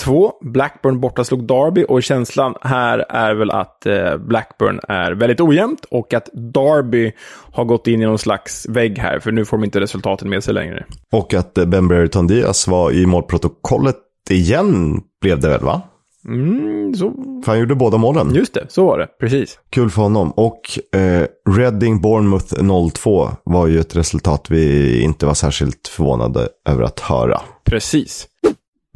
1-2. 0.00 0.32
Blackburn 0.40 1.00
borta 1.00 1.24
slog 1.24 1.46
Derby 1.46 1.84
och 1.88 2.02
känslan 2.02 2.54
här 2.60 2.98
är 2.98 3.34
väl 3.34 3.50
att 3.50 3.86
eh, 3.86 4.16
Blackburn 4.16 4.80
är 4.88 5.12
väldigt 5.12 5.40
ojämnt 5.40 5.84
och 5.90 6.14
att 6.14 6.28
Derby 6.32 7.12
har 7.52 7.64
gått 7.64 7.86
in 7.86 8.02
i 8.02 8.04
någon 8.04 8.18
slags 8.18 8.66
vägg 8.68 8.98
här, 8.98 9.18
för 9.18 9.32
nu 9.32 9.44
får 9.44 9.56
de 9.56 9.64
inte 9.64 9.80
resultaten 9.80 10.30
med 10.30 10.44
sig 10.44 10.54
längre. 10.54 10.84
Och 11.12 11.34
att 11.34 11.58
eh, 11.58 11.64
Ben 11.64 11.88
Brereton 11.88 12.26
Diaz 12.26 12.68
var 12.68 12.92
i 12.92 13.06
målprotokollet 13.06 13.96
igen, 14.30 15.00
blev 15.20 15.40
det 15.40 15.48
väl 15.48 15.62
va? 15.64 15.82
Mm, 16.28 16.94
så... 16.94 17.12
För 17.44 17.52
han 17.52 17.58
gjorde 17.60 17.74
båda 17.74 17.98
målen. 17.98 18.34
Just 18.34 18.54
det, 18.54 18.66
så 18.68 18.86
var 18.86 18.98
det. 18.98 19.06
Precis. 19.20 19.58
Kul 19.70 19.90
för 19.90 20.02
honom. 20.02 20.30
Och 20.30 20.78
eh, 21.00 21.26
Reading 21.56 22.00
Bournemouth 22.00 22.54
0-2 22.54 23.30
var 23.44 23.66
ju 23.66 23.80
ett 23.80 23.96
resultat 23.96 24.46
vi 24.50 25.00
inte 25.02 25.26
var 25.26 25.34
särskilt 25.34 25.88
förvånade 25.88 26.48
över 26.68 26.82
att 26.82 27.00
höra. 27.00 27.40
Precis. 27.64 28.26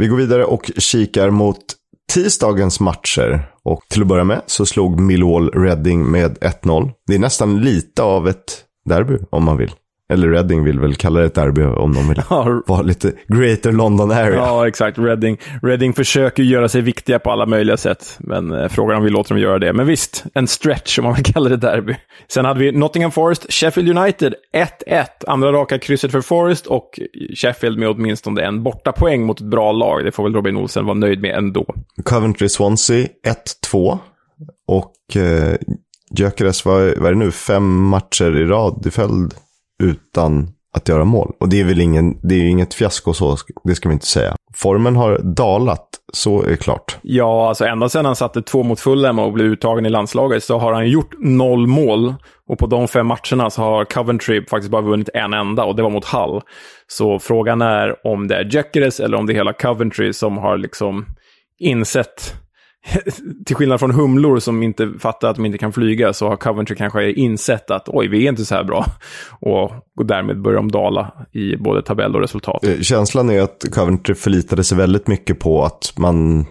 Vi 0.00 0.08
går 0.08 0.16
vidare 0.16 0.44
och 0.44 0.70
kikar 0.76 1.30
mot 1.30 1.58
tisdagens 2.12 2.80
matcher. 2.80 3.52
Och 3.62 3.80
till 3.88 4.02
att 4.02 4.08
börja 4.08 4.24
med 4.24 4.42
så 4.46 4.66
slog 4.66 5.00
Millwall 5.00 5.50
Reading 5.50 6.10
med 6.10 6.38
1-0. 6.38 6.90
Det 7.06 7.14
är 7.14 7.18
nästan 7.18 7.60
lite 7.60 8.02
av 8.02 8.28
ett 8.28 8.64
derby 8.84 9.18
om 9.30 9.44
man 9.44 9.56
vill. 9.56 9.70
Eller 10.10 10.28
Reading 10.28 10.64
vill 10.64 10.80
väl 10.80 10.94
kalla 10.94 11.20
det 11.20 11.26
ett 11.26 11.34
derby 11.34 11.62
om 11.62 11.94
de 11.94 12.08
vill 12.08 12.22
ja. 12.30 12.62
vara 12.66 12.82
lite 12.82 13.12
Greater 13.28 13.72
London 13.72 14.10
area. 14.10 14.34
Ja, 14.34 14.68
exakt. 14.68 14.98
Reading, 14.98 15.38
Reading 15.62 15.92
försöker 15.92 16.42
göra 16.42 16.68
sig 16.68 16.80
viktiga 16.80 17.18
på 17.18 17.30
alla 17.30 17.46
möjliga 17.46 17.76
sätt. 17.76 18.16
Men 18.18 18.52
eh, 18.52 18.68
frågan 18.68 18.96
om 18.96 19.04
vi 19.04 19.10
låter 19.10 19.34
dem 19.34 19.42
göra 19.42 19.58
det. 19.58 19.72
Men 19.72 19.86
visst, 19.86 20.24
en 20.34 20.46
stretch 20.46 20.98
om 20.98 21.04
man 21.04 21.14
vill 21.14 21.24
kalla 21.24 21.48
det 21.48 21.56
derby. 21.56 21.96
Sen 22.28 22.44
hade 22.44 22.60
vi 22.60 22.72
Nottingham 22.72 23.10
Forest, 23.10 23.52
Sheffield 23.52 23.98
United 23.98 24.34
1-1. 24.86 25.04
Andra 25.26 25.52
raka 25.52 25.78
krysset 25.78 26.12
för 26.12 26.20
Forest 26.20 26.66
och 26.66 27.00
Sheffield 27.36 27.78
med 27.78 27.88
åtminstone 27.88 28.42
en 28.42 28.62
borta 28.62 28.92
poäng 28.92 29.22
mot 29.26 29.40
ett 29.40 29.46
bra 29.46 29.72
lag. 29.72 30.04
Det 30.04 30.12
får 30.12 30.22
väl 30.22 30.34
Robin 30.34 30.56
Olsen 30.56 30.84
vara 30.84 30.98
nöjd 30.98 31.20
med 31.20 31.34
ändå. 31.34 31.74
Coventry 32.04 32.48
Swansea 32.48 33.06
1-2. 33.66 33.98
Och 34.68 35.16
eh, 35.16 35.56
Gyökeres, 36.18 36.64
vad, 36.64 36.82
vad 36.82 37.06
är 37.06 37.12
det 37.12 37.18
nu, 37.18 37.30
fem 37.30 37.88
matcher 37.88 38.36
i 38.36 38.44
rad 38.44 38.86
i 38.86 38.90
följd 38.90 39.34
utan 39.80 40.48
att 40.76 40.88
göra 40.88 41.04
mål. 41.04 41.32
Och 41.40 41.48
det 41.48 41.60
är 41.60 41.64
väl 41.64 41.80
ingen, 41.80 42.20
det 42.22 42.34
är 42.34 42.44
inget 42.44 42.74
fiasko 42.74 43.12
så, 43.12 43.36
det 43.64 43.74
ska 43.74 43.88
vi 43.88 43.92
inte 43.92 44.06
säga. 44.06 44.34
Formen 44.54 44.96
har 44.96 45.18
dalat, 45.18 45.88
så 46.12 46.42
är 46.42 46.48
det 46.48 46.56
klart. 46.56 46.98
Ja, 47.02 47.48
alltså 47.48 47.64
ända 47.64 47.88
sedan 47.88 48.04
han 48.04 48.16
satte 48.16 48.42
två 48.42 48.62
mot 48.62 48.80
Fulham 48.80 49.18
och 49.18 49.32
blev 49.32 49.46
uttagen 49.46 49.86
i 49.86 49.90
landslaget 49.90 50.44
så 50.44 50.58
har 50.58 50.72
han 50.72 50.88
gjort 50.88 51.14
noll 51.18 51.66
mål. 51.66 52.14
Och 52.48 52.58
på 52.58 52.66
de 52.66 52.88
fem 52.88 53.06
matcherna 53.06 53.50
så 53.50 53.62
har 53.62 53.84
Coventry 53.84 54.46
faktiskt 54.46 54.70
bara 54.70 54.82
vunnit 54.82 55.08
en 55.14 55.34
enda 55.34 55.64
och 55.64 55.76
det 55.76 55.82
var 55.82 55.90
mot 55.90 56.04
Hull. 56.04 56.40
Så 56.86 57.18
frågan 57.18 57.62
är 57.62 58.06
om 58.06 58.28
det 58.28 58.36
är 58.36 58.44
Gyökeres 58.44 59.00
eller 59.00 59.16
om 59.16 59.26
det 59.26 59.32
är 59.32 59.34
hela 59.34 59.52
Coventry 59.52 60.12
som 60.12 60.38
har 60.38 60.58
liksom 60.58 61.06
insett 61.58 62.34
till 63.46 63.56
skillnad 63.56 63.80
från 63.80 63.90
humlor 63.90 64.38
som 64.38 64.62
inte 64.62 64.92
fattar 64.98 65.28
att 65.28 65.36
de 65.36 65.46
inte 65.46 65.58
kan 65.58 65.72
flyga 65.72 66.12
så 66.12 66.28
har 66.28 66.36
Coventry 66.36 66.76
kanske 66.76 67.12
insett 67.12 67.70
att 67.70 67.88
oj, 67.88 68.08
vi 68.08 68.24
är 68.24 68.28
inte 68.28 68.44
så 68.44 68.54
här 68.54 68.64
bra. 68.64 68.86
Och, 69.40 69.72
och 69.98 70.06
därmed 70.06 70.42
börjar 70.42 70.56
de 70.56 70.70
dala 70.70 71.12
i 71.32 71.56
både 71.56 71.82
tabell 71.82 72.14
och 72.14 72.20
resultat. 72.20 72.64
Eh, 72.64 72.80
känslan 72.80 73.30
är 73.30 73.42
att 73.42 73.64
Coventry 73.72 74.14
förlitade 74.14 74.64
sig 74.64 74.78
väldigt 74.78 75.06
mycket 75.06 75.38
på 75.38 75.64
att 75.64 75.92
man 75.96 76.46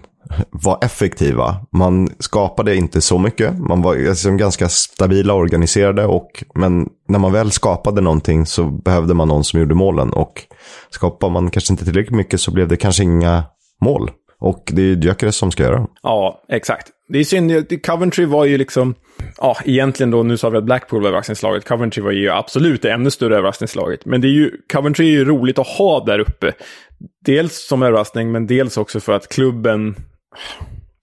var 0.49 0.77
effektiva. 0.81 1.55
Man 1.71 2.09
skapade 2.19 2.75
inte 2.75 3.01
så 3.01 3.17
mycket. 3.17 3.59
Man 3.59 3.81
var 3.81 3.95
liksom 3.95 4.37
ganska 4.37 4.69
stabila 4.69 5.33
och 5.33 5.39
organiserade. 5.39 6.05
Och, 6.05 6.43
men 6.55 6.89
när 7.07 7.19
man 7.19 7.31
väl 7.31 7.51
skapade 7.51 8.01
någonting 8.01 8.45
så 8.45 8.63
behövde 8.63 9.13
man 9.13 9.27
någon 9.27 9.43
som 9.43 9.59
gjorde 9.59 9.75
målen. 9.75 10.13
Och 10.13 10.43
skapade 10.89 11.33
man 11.33 11.49
kanske 11.49 11.73
inte 11.73 11.85
tillräckligt 11.85 12.17
mycket 12.17 12.41
så 12.41 12.51
blev 12.51 12.67
det 12.67 12.77
kanske 12.77 13.03
inga 13.03 13.43
mål. 13.81 14.11
Och 14.39 14.63
det 14.73 14.81
är 14.81 14.95
Gyökeres 14.95 15.35
som 15.35 15.51
ska 15.51 15.63
göra. 15.63 15.87
Ja, 16.03 16.43
exakt. 16.49 16.87
Det 17.07 17.19
är 17.19 17.23
synd, 17.23 17.83
Coventry 17.85 18.25
var 18.25 18.45
ju 18.45 18.57
liksom, 18.57 18.95
ja, 19.37 19.57
egentligen 19.65 20.11
då, 20.11 20.23
nu 20.23 20.37
sa 20.37 20.49
vi 20.49 20.57
att 20.57 20.63
Blackpool 20.63 21.01
var 21.01 21.07
överraskningslaget, 21.07 21.67
Coventry 21.67 22.03
var 22.03 22.11
ju 22.11 22.29
absolut 22.29 22.81
det 22.81 22.91
ännu 22.91 23.11
större 23.11 23.35
överraskningslaget. 23.37 24.05
Men 24.05 24.21
det 24.21 24.27
är 24.27 24.31
ju, 24.31 24.51
Coventry 24.73 25.05
är 25.05 25.11
ju 25.11 25.25
roligt 25.25 25.59
att 25.59 25.67
ha 25.67 26.05
där 26.05 26.19
uppe. 26.19 26.53
Dels 27.25 27.67
som 27.67 27.83
överraskning, 27.83 28.31
men 28.31 28.47
dels 28.47 28.77
också 28.77 28.99
för 28.99 29.13
att 29.13 29.29
klubben, 29.29 29.95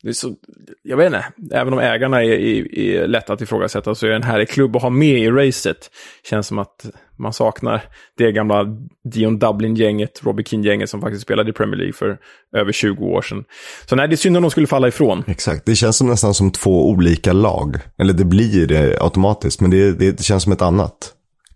det 0.06 0.10
är 0.10 0.14
så, 0.14 0.34
jag 0.82 0.96
vet 0.96 1.06
inte, 1.06 1.24
även 1.52 1.72
om 1.72 1.78
ägarna 1.78 2.24
är, 2.24 2.30
är, 2.30 2.78
är 2.78 3.06
lätta 3.06 3.32
att 3.32 3.40
ifrågasätta 3.40 3.94
så 3.94 4.06
är 4.06 4.10
det 4.10 4.16
en 4.16 4.22
härlig 4.22 4.48
klubb 4.48 4.76
att 4.76 4.82
ha 4.82 4.90
med 4.90 5.18
i 5.18 5.30
racet. 5.30 5.90
Känns 6.30 6.46
som 6.46 6.58
att 6.58 6.86
man 7.16 7.32
saknar 7.32 7.82
det 8.18 8.32
gamla 8.32 8.64
Dion 9.12 9.38
Dublin-gänget, 9.38 10.20
Robbie 10.24 10.44
Keane-gänget 10.44 10.90
som 10.90 11.00
faktiskt 11.00 11.22
spelade 11.22 11.50
i 11.50 11.52
Premier 11.52 11.76
League 11.76 11.92
för 11.92 12.18
över 12.56 12.72
20 12.72 13.04
år 13.04 13.22
sedan. 13.22 13.44
Så 13.86 13.96
nej, 13.96 14.08
det 14.08 14.14
är 14.14 14.16
synd 14.16 14.36
om 14.36 14.42
de 14.42 14.50
skulle 14.50 14.66
falla 14.66 14.88
ifrån. 14.88 15.24
Exakt, 15.26 15.66
det 15.66 15.74
känns 15.74 15.96
som 15.96 16.08
nästan 16.08 16.34
som 16.34 16.50
två 16.50 16.88
olika 16.88 17.32
lag. 17.32 17.76
Eller 17.98 18.12
det 18.12 18.24
blir 18.24 18.66
det 18.66 19.02
automatiskt, 19.02 19.60
men 19.60 19.70
det, 19.70 19.92
det, 19.92 20.12
det 20.12 20.22
känns 20.22 20.42
som 20.42 20.52
ett 20.52 20.62
annat. 20.62 21.12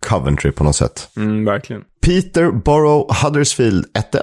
Coventry 0.09 0.53
på 0.53 0.65
något 0.65 0.77
sätt. 0.77 1.09
Mm, 1.17 1.45
verkligen. 1.45 1.83
Peter 2.01 2.51
Borough 2.51 3.25
Huddersfield 3.25 3.87
1-1. 4.13 4.21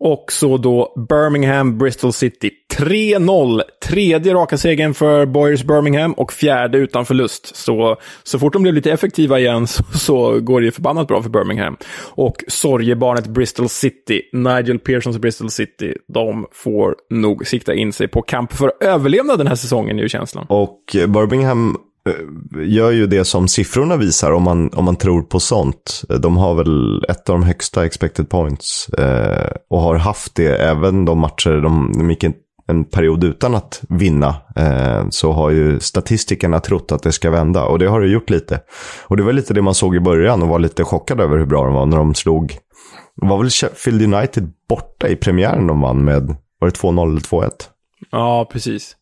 Och 0.00 0.32
så 0.32 0.56
då 0.56 0.94
Birmingham, 1.08 1.78
Bristol 1.78 2.12
City 2.12 2.50
3-0. 2.76 3.60
Tredje 3.82 4.34
raka 4.34 4.58
segern 4.58 4.94
för 4.94 5.26
Boyers 5.26 5.64
Birmingham 5.64 6.12
och 6.12 6.32
fjärde 6.32 6.78
utan 6.78 7.06
förlust. 7.06 7.56
Så, 7.56 7.96
så 8.22 8.38
fort 8.38 8.52
de 8.52 8.62
blev 8.62 8.74
lite 8.74 8.92
effektiva 8.92 9.38
igen 9.38 9.66
så, 9.66 9.82
så 9.82 10.40
går 10.40 10.60
det 10.60 10.64
ju 10.64 10.72
förbannat 10.72 11.08
bra 11.08 11.22
för 11.22 11.30
Birmingham. 11.30 11.76
Och 12.10 12.44
sorgebarnet 12.48 13.26
Bristol 13.26 13.68
City, 13.68 14.22
Nigel 14.32 14.78
Pearsons 14.78 15.18
Bristol 15.18 15.50
City, 15.50 15.94
de 16.14 16.46
får 16.52 16.96
nog 17.10 17.46
sikta 17.46 17.74
in 17.74 17.92
sig 17.92 18.08
på 18.08 18.22
kamp 18.22 18.52
för 18.52 18.72
överlevnad 18.80 19.38
den 19.38 19.46
här 19.46 19.54
säsongen, 19.54 19.98
är 19.98 20.02
ju 20.02 20.08
känslan. 20.08 20.46
Och 20.48 20.80
Birmingham 20.92 21.76
Eh, 22.08 22.14
gör 22.68 22.90
ju 22.90 23.06
det 23.06 23.24
som 23.24 23.48
siffrorna 23.48 23.96
visar 23.96 24.32
om 24.32 24.42
man, 24.42 24.70
om 24.74 24.84
man 24.84 24.96
tror 24.96 25.22
på 25.22 25.40
sånt. 25.40 26.02
De 26.20 26.36
har 26.36 26.54
väl 26.54 27.04
ett 27.04 27.28
av 27.28 27.40
de 27.40 27.42
högsta 27.42 27.86
expected 27.86 28.28
points 28.28 28.88
eh, 28.88 29.50
och 29.70 29.80
har 29.80 29.96
haft 29.96 30.34
det 30.34 30.56
även 30.56 31.04
de 31.04 31.18
matcher 31.18 31.50
de, 31.50 31.92
de 31.98 32.10
gick 32.10 32.24
en, 32.24 32.34
en 32.66 32.84
period 32.84 33.24
utan 33.24 33.54
att 33.54 33.82
vinna. 33.88 34.36
Eh, 34.56 35.06
så 35.10 35.32
har 35.32 35.50
ju 35.50 35.80
statistikerna 35.80 36.60
trott 36.60 36.92
att 36.92 37.02
det 37.02 37.12
ska 37.12 37.30
vända 37.30 37.64
och 37.64 37.78
det 37.78 37.86
har 37.86 38.00
det 38.00 38.08
gjort 38.08 38.30
lite. 38.30 38.60
Och 39.06 39.16
det 39.16 39.22
var 39.22 39.32
lite 39.32 39.54
det 39.54 39.62
man 39.62 39.74
såg 39.74 39.96
i 39.96 40.00
början 40.00 40.42
och 40.42 40.48
var 40.48 40.58
lite 40.58 40.84
chockad 40.84 41.20
över 41.20 41.38
hur 41.38 41.46
bra 41.46 41.64
de 41.64 41.74
var 41.74 41.86
när 41.86 41.96
de 41.96 42.14
slog. 42.14 42.58
Det 43.20 43.26
var 43.26 43.38
väl 43.38 43.50
Sheffield 43.50 44.14
United 44.14 44.52
borta 44.68 45.08
i 45.08 45.16
premiären 45.16 45.66
de 45.66 45.80
vann 45.80 46.04
med, 46.04 46.36
var 46.58 46.68
det 46.68 46.74
2-0 46.74 47.10
eller 47.10 47.20
2-1? 47.20 47.50
Ja, 48.10 48.48
precis. 48.52 48.96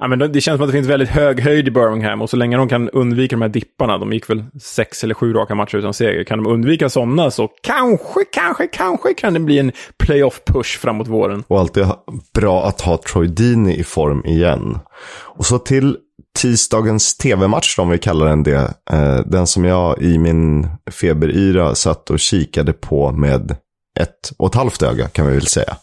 Ja, 0.00 0.08
men 0.08 0.18
det 0.18 0.40
känns 0.40 0.58
som 0.58 0.64
att 0.64 0.68
det 0.68 0.72
finns 0.78 0.88
väldigt 0.88 1.08
hög 1.08 1.40
höjd 1.40 1.68
i 1.68 1.70
Birmingham 1.70 2.22
och 2.22 2.30
så 2.30 2.36
länge 2.36 2.56
de 2.56 2.68
kan 2.68 2.90
undvika 2.90 3.36
de 3.36 3.42
här 3.42 3.48
dipparna, 3.48 3.98
de 3.98 4.12
gick 4.12 4.30
väl 4.30 4.44
sex 4.62 5.04
eller 5.04 5.14
sju 5.14 5.32
raka 5.32 5.54
matcher 5.54 5.76
utan 5.76 5.94
seger, 5.94 6.24
kan 6.24 6.42
de 6.42 6.50
undvika 6.50 6.88
sådana 6.88 7.30
så 7.30 7.48
kanske, 7.62 8.24
kanske, 8.32 8.66
kanske 8.66 9.14
kan 9.14 9.34
det 9.34 9.40
bli 9.40 9.58
en 9.58 9.72
playoff-push 10.02 10.78
framåt 10.78 11.08
våren. 11.08 11.44
Och 11.48 11.60
alltid 11.60 11.86
bra 12.34 12.66
att 12.66 12.80
ha 12.80 12.96
Troy 12.96 13.26
Dini 13.26 13.76
i 13.76 13.84
form 13.84 14.24
igen. 14.24 14.78
Och 15.22 15.46
så 15.46 15.58
till 15.58 15.96
tisdagens 16.38 17.16
tv-match, 17.16 17.78
om 17.78 17.90
vi 17.90 17.98
kallar 17.98 18.26
den 18.26 18.42
det. 18.42 18.74
Eh, 18.90 19.20
den 19.26 19.46
som 19.46 19.64
jag 19.64 20.02
i 20.02 20.18
min 20.18 20.68
feberyra 20.90 21.74
satt 21.74 22.10
och 22.10 22.20
kikade 22.20 22.72
på 22.72 23.12
med 23.12 23.56
ett 24.00 24.32
och 24.38 24.48
ett 24.48 24.54
halvt 24.54 24.82
öga 24.82 25.08
kan 25.08 25.26
vi 25.26 25.32
väl 25.32 25.46
säga. 25.46 25.76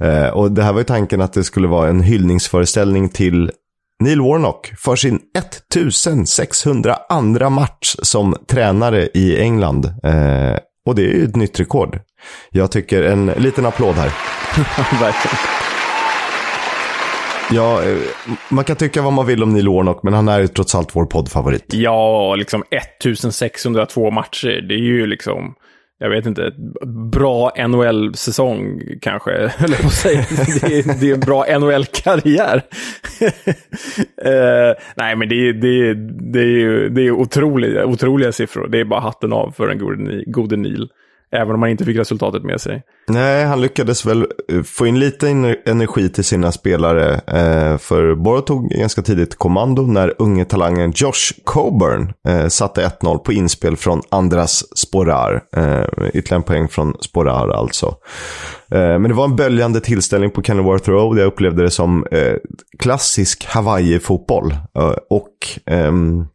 Eh, 0.00 0.28
och 0.28 0.52
det 0.52 0.62
här 0.62 0.72
var 0.72 0.80
ju 0.80 0.84
tanken 0.84 1.20
att 1.20 1.32
det 1.32 1.44
skulle 1.44 1.68
vara 1.68 1.88
en 1.88 2.00
hyllningsföreställning 2.00 3.08
till 3.08 3.50
Neil 4.00 4.20
Warnock 4.20 4.72
för 4.78 4.96
sin 4.96 5.20
1600 5.38 6.98
andra 7.08 7.50
match 7.50 7.96
som 8.02 8.36
tränare 8.48 9.08
i 9.14 9.40
England. 9.40 9.84
Eh, 9.84 10.58
och 10.86 10.94
det 10.94 11.02
är 11.02 11.14
ju 11.14 11.24
ett 11.24 11.36
nytt 11.36 11.60
rekord. 11.60 12.00
Jag 12.50 12.70
tycker 12.70 13.02
en 13.02 13.26
liten 13.26 13.66
applåd 13.66 13.94
här. 13.94 14.12
Verkligen. 15.00 15.36
Ja, 17.50 17.82
eh, 17.82 17.98
man 18.48 18.64
kan 18.64 18.76
tycka 18.76 19.02
vad 19.02 19.12
man 19.12 19.26
vill 19.26 19.42
om 19.42 19.52
Neil 19.52 19.68
Warnock, 19.68 20.02
men 20.02 20.14
han 20.14 20.28
är 20.28 20.40
ju 20.40 20.48
trots 20.48 20.74
allt 20.74 20.96
vår 20.96 21.04
poddfavorit. 21.04 21.64
Ja, 21.68 22.34
liksom 22.34 22.64
1602 22.70 24.10
matcher. 24.10 24.64
Det 24.68 24.74
är 24.74 24.78
ju 24.78 25.06
liksom 25.06 25.54
jag 25.98 26.10
vet 26.10 26.26
inte, 26.26 26.52
bra 27.12 27.52
NHL-säsong 27.68 28.80
kanske, 29.00 29.32
eller 29.32 29.82
vad 29.82 29.92
säger 29.92 30.26
det, 30.60 30.78
är, 30.78 31.00
det 31.00 31.10
är 31.10 31.14
en 31.14 31.20
bra 31.20 31.58
NHL-karriär. 31.58 32.62
uh, 34.24 34.30
eh, 34.32 34.74
nej, 34.96 35.16
men 35.16 35.28
det, 35.28 35.52
det, 35.52 35.94
det 36.32 36.40
är 36.40 36.58
ju 36.58 36.88
det 36.88 37.02
är 37.02 37.10
otroliga, 37.10 37.86
otroliga 37.86 38.32
siffror. 38.32 38.68
Det 38.68 38.80
är 38.80 38.84
bara 38.84 39.00
hatten 39.00 39.32
av 39.32 39.50
för 39.50 39.68
en 39.68 39.78
gode, 39.78 40.24
gode 40.26 40.56
Neil. 40.56 40.88
Även 41.30 41.54
om 41.54 41.62
han 41.62 41.70
inte 41.70 41.84
fick 41.84 41.96
resultatet 41.96 42.44
med 42.44 42.60
sig. 42.60 42.82
Nej, 43.08 43.44
han 43.44 43.60
lyckades 43.60 44.06
väl 44.06 44.26
eh, 44.52 44.62
få 44.62 44.86
in 44.86 44.98
lite 44.98 45.28
energi 45.66 46.08
till 46.08 46.24
sina 46.24 46.52
spelare. 46.52 47.14
Eh, 47.14 47.78
för 47.78 48.14
Borå 48.14 48.40
tog 48.40 48.68
ganska 48.68 49.02
tidigt 49.02 49.38
kommando 49.38 49.82
när 49.82 50.14
unge 50.18 50.44
talangen 50.44 50.92
Josh 50.96 51.32
Coburn 51.44 52.12
eh, 52.28 52.48
satte 52.48 52.92
1-0 53.00 53.18
på 53.18 53.32
inspel 53.32 53.76
från 53.76 54.02
Andras 54.10 54.78
Sporar. 54.78 55.42
Eh, 55.56 55.84
ytterligare 56.14 56.36
en 56.36 56.42
poäng 56.42 56.68
från 56.68 56.94
Sporar 57.00 57.48
alltså. 57.48 57.86
Eh, 58.72 58.78
men 58.98 59.02
det 59.02 59.14
var 59.14 59.24
en 59.24 59.36
böljande 59.36 59.80
tillställning 59.80 60.30
på 60.30 60.42
Kenilworth 60.42 60.90
Road. 60.90 61.18
Jag 61.18 61.26
upplevde 61.26 61.62
det 61.62 61.70
som 61.70 62.04
klassisk 62.78 63.46
Hawaii-fotboll. 63.46 64.56
Och 65.10 65.32
ehm, 65.66 66.26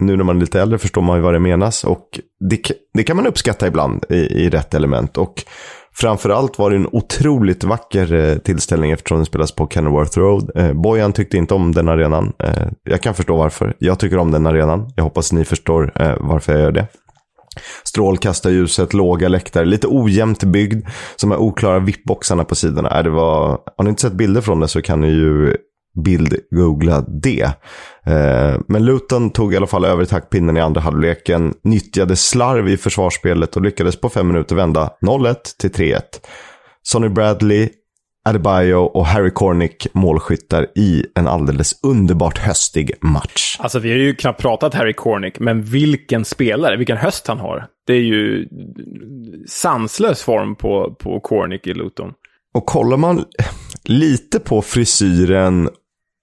nu 0.00 0.16
när 0.16 0.24
man 0.24 0.36
är 0.36 0.40
lite 0.40 0.60
äldre 0.60 0.78
förstår 0.78 1.02
man 1.02 1.16
ju 1.16 1.22
vad 1.22 1.34
det 1.34 1.38
menas. 1.38 1.84
Och 1.84 2.20
det, 2.50 2.72
det 2.94 3.02
kan 3.02 3.16
man 3.16 3.26
uppskatta 3.26 3.66
ibland 3.66 4.04
i, 4.08 4.14
i 4.14 4.50
rätt 4.50 4.74
element. 4.74 5.18
Och 5.18 5.44
framförallt 5.94 6.58
var 6.58 6.70
det 6.70 6.76
en 6.76 6.88
otroligt 6.92 7.64
vacker 7.64 8.14
eh, 8.14 8.36
tillställning 8.36 8.90
eftersom 8.90 9.18
den 9.18 9.26
spelas 9.26 9.52
på 9.52 9.68
Kenilworth 9.68 10.18
Road. 10.18 10.50
Eh, 10.54 10.72
Bojan 10.72 11.12
tyckte 11.12 11.36
inte 11.36 11.54
om 11.54 11.72
den 11.72 11.88
arenan. 11.88 12.32
Eh, 12.38 12.68
jag 12.84 13.00
kan 13.00 13.14
förstå 13.14 13.36
varför. 13.36 13.76
Jag 13.78 13.98
tycker 13.98 14.18
om 14.18 14.30
den 14.30 14.46
arenan. 14.46 14.92
Jag 14.96 15.04
hoppas 15.04 15.32
ni 15.32 15.44
förstår 15.44 15.92
eh, 16.02 16.16
varför 16.20 16.52
jag 16.52 16.62
gör 16.62 16.72
det. 16.72 16.86
Strålkastarljuset, 17.84 18.94
låga 18.94 19.28
läktare, 19.28 19.64
lite 19.64 19.86
ojämnt 19.86 20.44
byggd. 20.44 20.86
De 21.20 21.30
här 21.30 21.38
oklara 21.38 21.78
vippboxarna 21.78 22.44
på 22.44 22.54
sidorna. 22.54 22.98
Äh, 22.98 23.02
det 23.02 23.10
var, 23.10 23.58
har 23.76 23.84
ni 23.84 23.90
inte 23.90 24.02
sett 24.02 24.12
bilder 24.12 24.40
från 24.40 24.60
det 24.60 24.68
så 24.68 24.82
kan 24.82 25.00
ni 25.00 25.08
ju 25.08 25.56
bildgoogla 26.04 27.00
det. 27.00 27.50
Eh, 28.06 28.60
men 28.68 28.84
Luton 28.84 29.30
tog 29.30 29.54
i 29.54 29.56
alla 29.56 29.66
fall 29.66 29.84
över 29.84 30.04
taktpinnen 30.04 30.56
i 30.56 30.60
andra 30.60 30.80
halvleken, 30.80 31.54
nyttjade 31.62 32.16
slarv 32.16 32.68
i 32.68 32.76
försvarsspelet 32.76 33.56
och 33.56 33.62
lyckades 33.62 34.00
på 34.00 34.08
fem 34.08 34.28
minuter 34.28 34.56
vända 34.56 34.90
0-1 35.00 35.34
till 35.58 35.70
3-1. 35.70 36.00
Sonny 36.82 37.08
Bradley, 37.08 37.68
Adebayo 38.24 38.78
och 38.78 39.06
Harry 39.06 39.30
Cornick 39.30 39.86
målskyttar 39.92 40.66
i 40.74 41.06
en 41.14 41.26
alldeles 41.26 41.80
underbart 41.82 42.38
höstig 42.38 42.92
match. 43.00 43.56
Alltså 43.58 43.78
vi 43.78 43.90
har 43.90 43.98
ju 43.98 44.14
knappt 44.14 44.40
pratat 44.40 44.74
Harry 44.74 44.92
Cornick, 44.92 45.40
men 45.40 45.62
vilken 45.62 46.24
spelare, 46.24 46.76
vilken 46.76 46.96
höst 46.96 47.26
han 47.26 47.38
har. 47.38 47.66
Det 47.86 47.92
är 47.92 48.00
ju 48.00 48.48
sanslös 49.48 50.22
form 50.22 50.56
på, 50.56 50.96
på 50.98 51.20
Cornick 51.20 51.66
i 51.66 51.74
Luton. 51.74 52.12
Och 52.54 52.66
kollar 52.66 52.96
man 52.96 53.24
lite 53.84 54.40
på 54.40 54.62
frisyren 54.62 55.68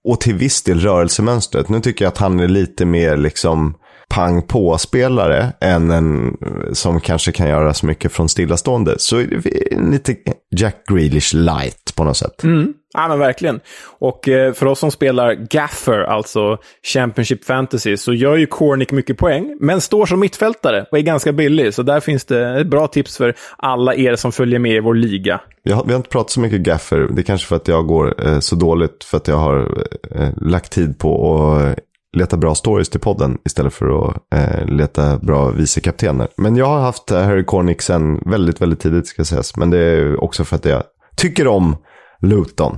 och 0.03 0.21
till 0.21 0.35
viss 0.35 0.61
del 0.61 0.79
rörelsemönstret. 0.79 1.69
Nu 1.69 1.79
tycker 1.79 2.05
jag 2.05 2.11
att 2.11 2.17
han 2.17 2.39
är 2.39 2.47
lite 2.47 2.85
mer 2.85 3.17
liksom 3.17 3.75
pang 4.12 4.41
på-spelare 4.41 5.54
än 5.62 5.91
en 5.91 6.38
som 6.74 7.00
kanske 7.00 7.32
kan 7.32 7.50
göra 7.50 7.74
så 7.74 7.86
mycket 7.86 8.12
från 8.12 8.30
stillastående. 8.30 8.95
Så 8.97 9.26
lite 9.71 10.15
Jack 10.56 10.84
Grealish 10.91 11.34
light 11.34 11.93
på 11.95 12.04
något 12.04 12.17
sätt. 12.17 12.43
Mm. 12.43 12.74
Ja, 12.93 13.08
men 13.08 13.19
verkligen. 13.19 13.60
Och 14.00 14.28
eh, 14.28 14.54
för 14.54 14.65
oss 14.65 14.80
som 14.80 14.91
spelar 14.91 15.34
Gaffer, 15.34 16.00
alltså 16.00 16.58
Championship 16.93 17.45
Fantasy, 17.45 17.97
så 17.97 18.13
gör 18.13 18.36
ju 18.36 18.45
Cornick 18.45 18.91
mycket 18.91 19.17
poäng, 19.17 19.58
men 19.60 19.82
står 19.82 20.06
som 20.06 20.19
mittfältare 20.19 20.86
och 20.91 20.97
är 20.97 21.02
ganska 21.02 21.32
billig. 21.32 21.74
Så 21.74 21.84
där 21.84 22.00
finns 22.00 22.26
det 22.26 22.60
ett 22.60 22.67
bra 22.67 22.88
tips 22.88 23.17
för 23.17 23.36
alla 23.58 23.95
er 23.95 24.15
som 24.15 24.32
följer 24.32 24.60
med 24.60 24.76
i 24.76 24.80
vår 24.80 24.95
liga. 24.95 25.41
Har, 25.74 25.86
vi 25.86 25.91
har 25.91 25.97
inte 25.97 26.10
pratat 26.10 26.32
så 26.32 26.39
mycket 26.39 26.62
Gaffer. 26.62 27.08
Det 27.12 27.21
är 27.21 27.24
kanske 27.24 27.47
för 27.47 27.56
att 27.56 27.67
jag 27.67 27.88
går 27.88 28.28
eh, 28.28 28.39
så 28.39 28.56
dåligt 28.56 29.04
för 29.04 29.17
att 29.17 29.28
jag 29.28 29.38
har 29.38 29.86
eh, 30.15 30.30
lagt 30.41 30.71
tid 30.71 31.00
på 31.00 31.45
att 31.47 31.80
leta 32.17 32.38
bra 32.38 32.56
stories 32.56 32.89
till 32.89 33.00
podden 33.00 33.38
istället 33.45 33.74
för 33.74 34.10
att 34.10 34.15
eh, 34.36 34.65
leta 34.65 35.17
bra 35.17 35.50
vicekaptener. 35.50 36.28
Men 36.38 36.56
jag 36.56 36.65
har 36.65 36.80
haft 36.80 37.10
Harry 37.10 37.45
Cornick 37.45 37.82
sen 37.82 38.19
väldigt, 38.26 38.62
väldigt 38.62 38.80
tidigt 38.80 39.08
ska 39.08 39.26
sägas. 39.26 39.58
Men 39.58 39.69
det 39.69 39.78
är 39.78 40.24
också 40.24 40.43
för 40.43 40.56
att 40.56 40.65
jag 40.65 40.84
tycker 41.15 41.47
om 41.47 41.76
Luton. 42.19 42.78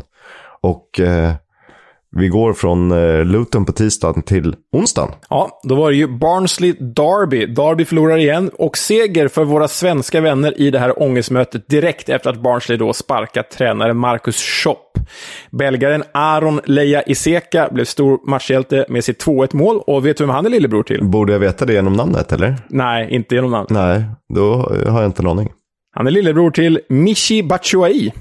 Och 0.62 1.00
eh, 1.00 1.34
vi 2.16 2.28
går 2.28 2.54
från 2.54 2.92
eh, 2.92 3.26
Luton 3.26 3.66
på 3.66 3.72
tisdagen 3.72 4.24
till 4.24 4.56
onsdagen. 4.72 5.12
Ja, 5.30 5.60
då 5.64 5.76
var 5.76 5.92
det 5.92 5.98
ju 5.98 6.08
Barnsley-Derby. 6.08 7.46
Derby 7.46 7.86
förlorar 7.86 8.18
igen 8.18 8.52
och 8.54 8.78
seger 8.78 9.28
för 9.28 9.44
våra 9.44 9.68
svenska 9.68 10.22
vänner 10.22 10.62
i 10.62 10.72
det 10.72 10.80
här 10.80 11.02
ångestmötet 11.04 11.68
direkt 11.68 12.10
efter 12.10 12.30
att 12.30 12.42
Barnsley 12.42 12.78
då 12.78 12.94
sparkat 12.94 13.52
tränare 13.52 13.94
Marcus 13.94 14.42
Schopp. 14.42 14.98
Belgaren 15.52 16.04
Aron 16.12 16.60
Leia 16.66 17.04
Iseka 17.04 17.70
blev 17.72 17.86
stor 17.86 18.30
matchhjälte 18.30 18.86
med 18.90 19.04
sitt 19.04 19.26
2-1 19.26 19.56
mål. 19.56 19.82
Och 19.88 20.06
vet 20.06 20.18
du 20.18 20.24
vem 20.24 20.36
han 20.36 20.46
är 20.46 20.50
lillebror 20.50 20.84
till? 20.84 21.04
Borde 21.04 21.34
jag 21.34 21.40
veta 21.40 21.66
det 21.66 21.74
genom 21.74 21.94
namnet, 21.94 22.32
eller? 22.32 22.56
Nej, 22.70 23.08
inte 23.12 23.36
genom 23.36 23.52
namnet. 23.52 23.70
Nej, 23.70 24.04
då 24.34 24.56
har 24.88 25.02
jag 25.02 25.06
inte 25.06 25.22
en 25.22 25.28
aning. 25.28 25.52
Han 25.96 26.08
är 26.08 26.12
lillebror 26.12 26.52
till 26.52 26.80
Michi 26.90 27.44
Batshuayi. 27.44 28.14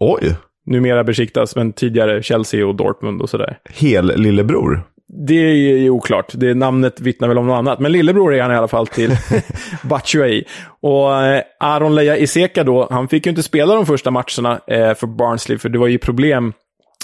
Oj! 0.00 0.36
Numera 0.70 1.04
besiktas, 1.04 1.56
men 1.56 1.72
tidigare 1.72 2.22
Chelsea 2.22 2.66
och 2.66 2.74
Dortmund 2.74 3.22
och 3.22 3.30
sådär. 3.30 3.58
Hel 3.70 4.12
lillebror? 4.16 4.82
Det 5.26 5.34
är 5.34 5.54
ju 5.54 5.90
oklart. 5.90 6.32
Det 6.34 6.54
namnet 6.54 7.00
vittnar 7.00 7.28
väl 7.28 7.38
om 7.38 7.46
något 7.46 7.58
annat. 7.58 7.80
Men 7.80 7.92
lillebror 7.92 8.34
är 8.34 8.42
han 8.42 8.52
i 8.52 8.54
alla 8.54 8.68
fall 8.68 8.86
till 8.86 9.16
Batshuayi. 9.82 10.44
Och 10.80 11.22
eh, 11.24 11.42
Aron 11.60 11.94
Leia 11.94 12.16
Iseka 12.16 12.64
då, 12.64 12.88
han 12.90 13.08
fick 13.08 13.26
ju 13.26 13.30
inte 13.30 13.42
spela 13.42 13.74
de 13.74 13.86
första 13.86 14.10
matcherna 14.10 14.60
eh, 14.66 14.94
för 14.94 15.06
Barnsley, 15.06 15.58
för 15.58 15.68
det 15.68 15.78
var 15.78 15.86
ju 15.86 15.98
problem 15.98 16.52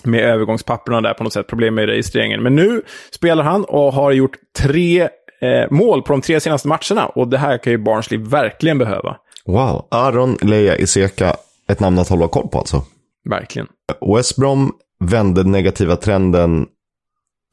med 0.05 0.21
övergångspapperna 0.21 1.01
där 1.01 1.15
på 1.15 1.25
något 1.25 1.33
sätt, 1.33 1.47
problem 1.47 1.75
med 1.75 1.87
registreringen. 1.87 2.43
Men 2.43 2.55
nu 2.55 2.83
spelar 3.11 3.45
han 3.45 3.65
och 3.65 3.93
har 3.93 4.13
gjort 4.13 4.37
tre 4.59 5.03
eh, 5.41 5.71
mål 5.71 6.03
på 6.03 6.13
de 6.13 6.21
tre 6.21 6.41
senaste 6.41 6.69
matcherna. 6.69 7.07
Och 7.07 7.29
det 7.29 7.39
här 7.39 7.59
kan 7.59 7.73
ju 7.73 7.79
Barnsley 7.79 8.21
verkligen 8.21 8.79
behöva. 8.79 9.17
Wow, 9.47 9.87
Aron 9.91 10.37
Leia 10.43 10.77
Iseka, 10.77 11.37
ett 11.69 11.81
namn 11.81 11.99
att 11.99 12.09
hålla 12.09 12.29
koll 12.29 12.49
på 12.49 12.59
alltså. 12.59 12.83
Verkligen. 13.31 13.69
West 14.17 14.37
Brom 14.37 14.73
vände 15.01 15.45
negativa 15.45 15.97
trenden 15.97 16.67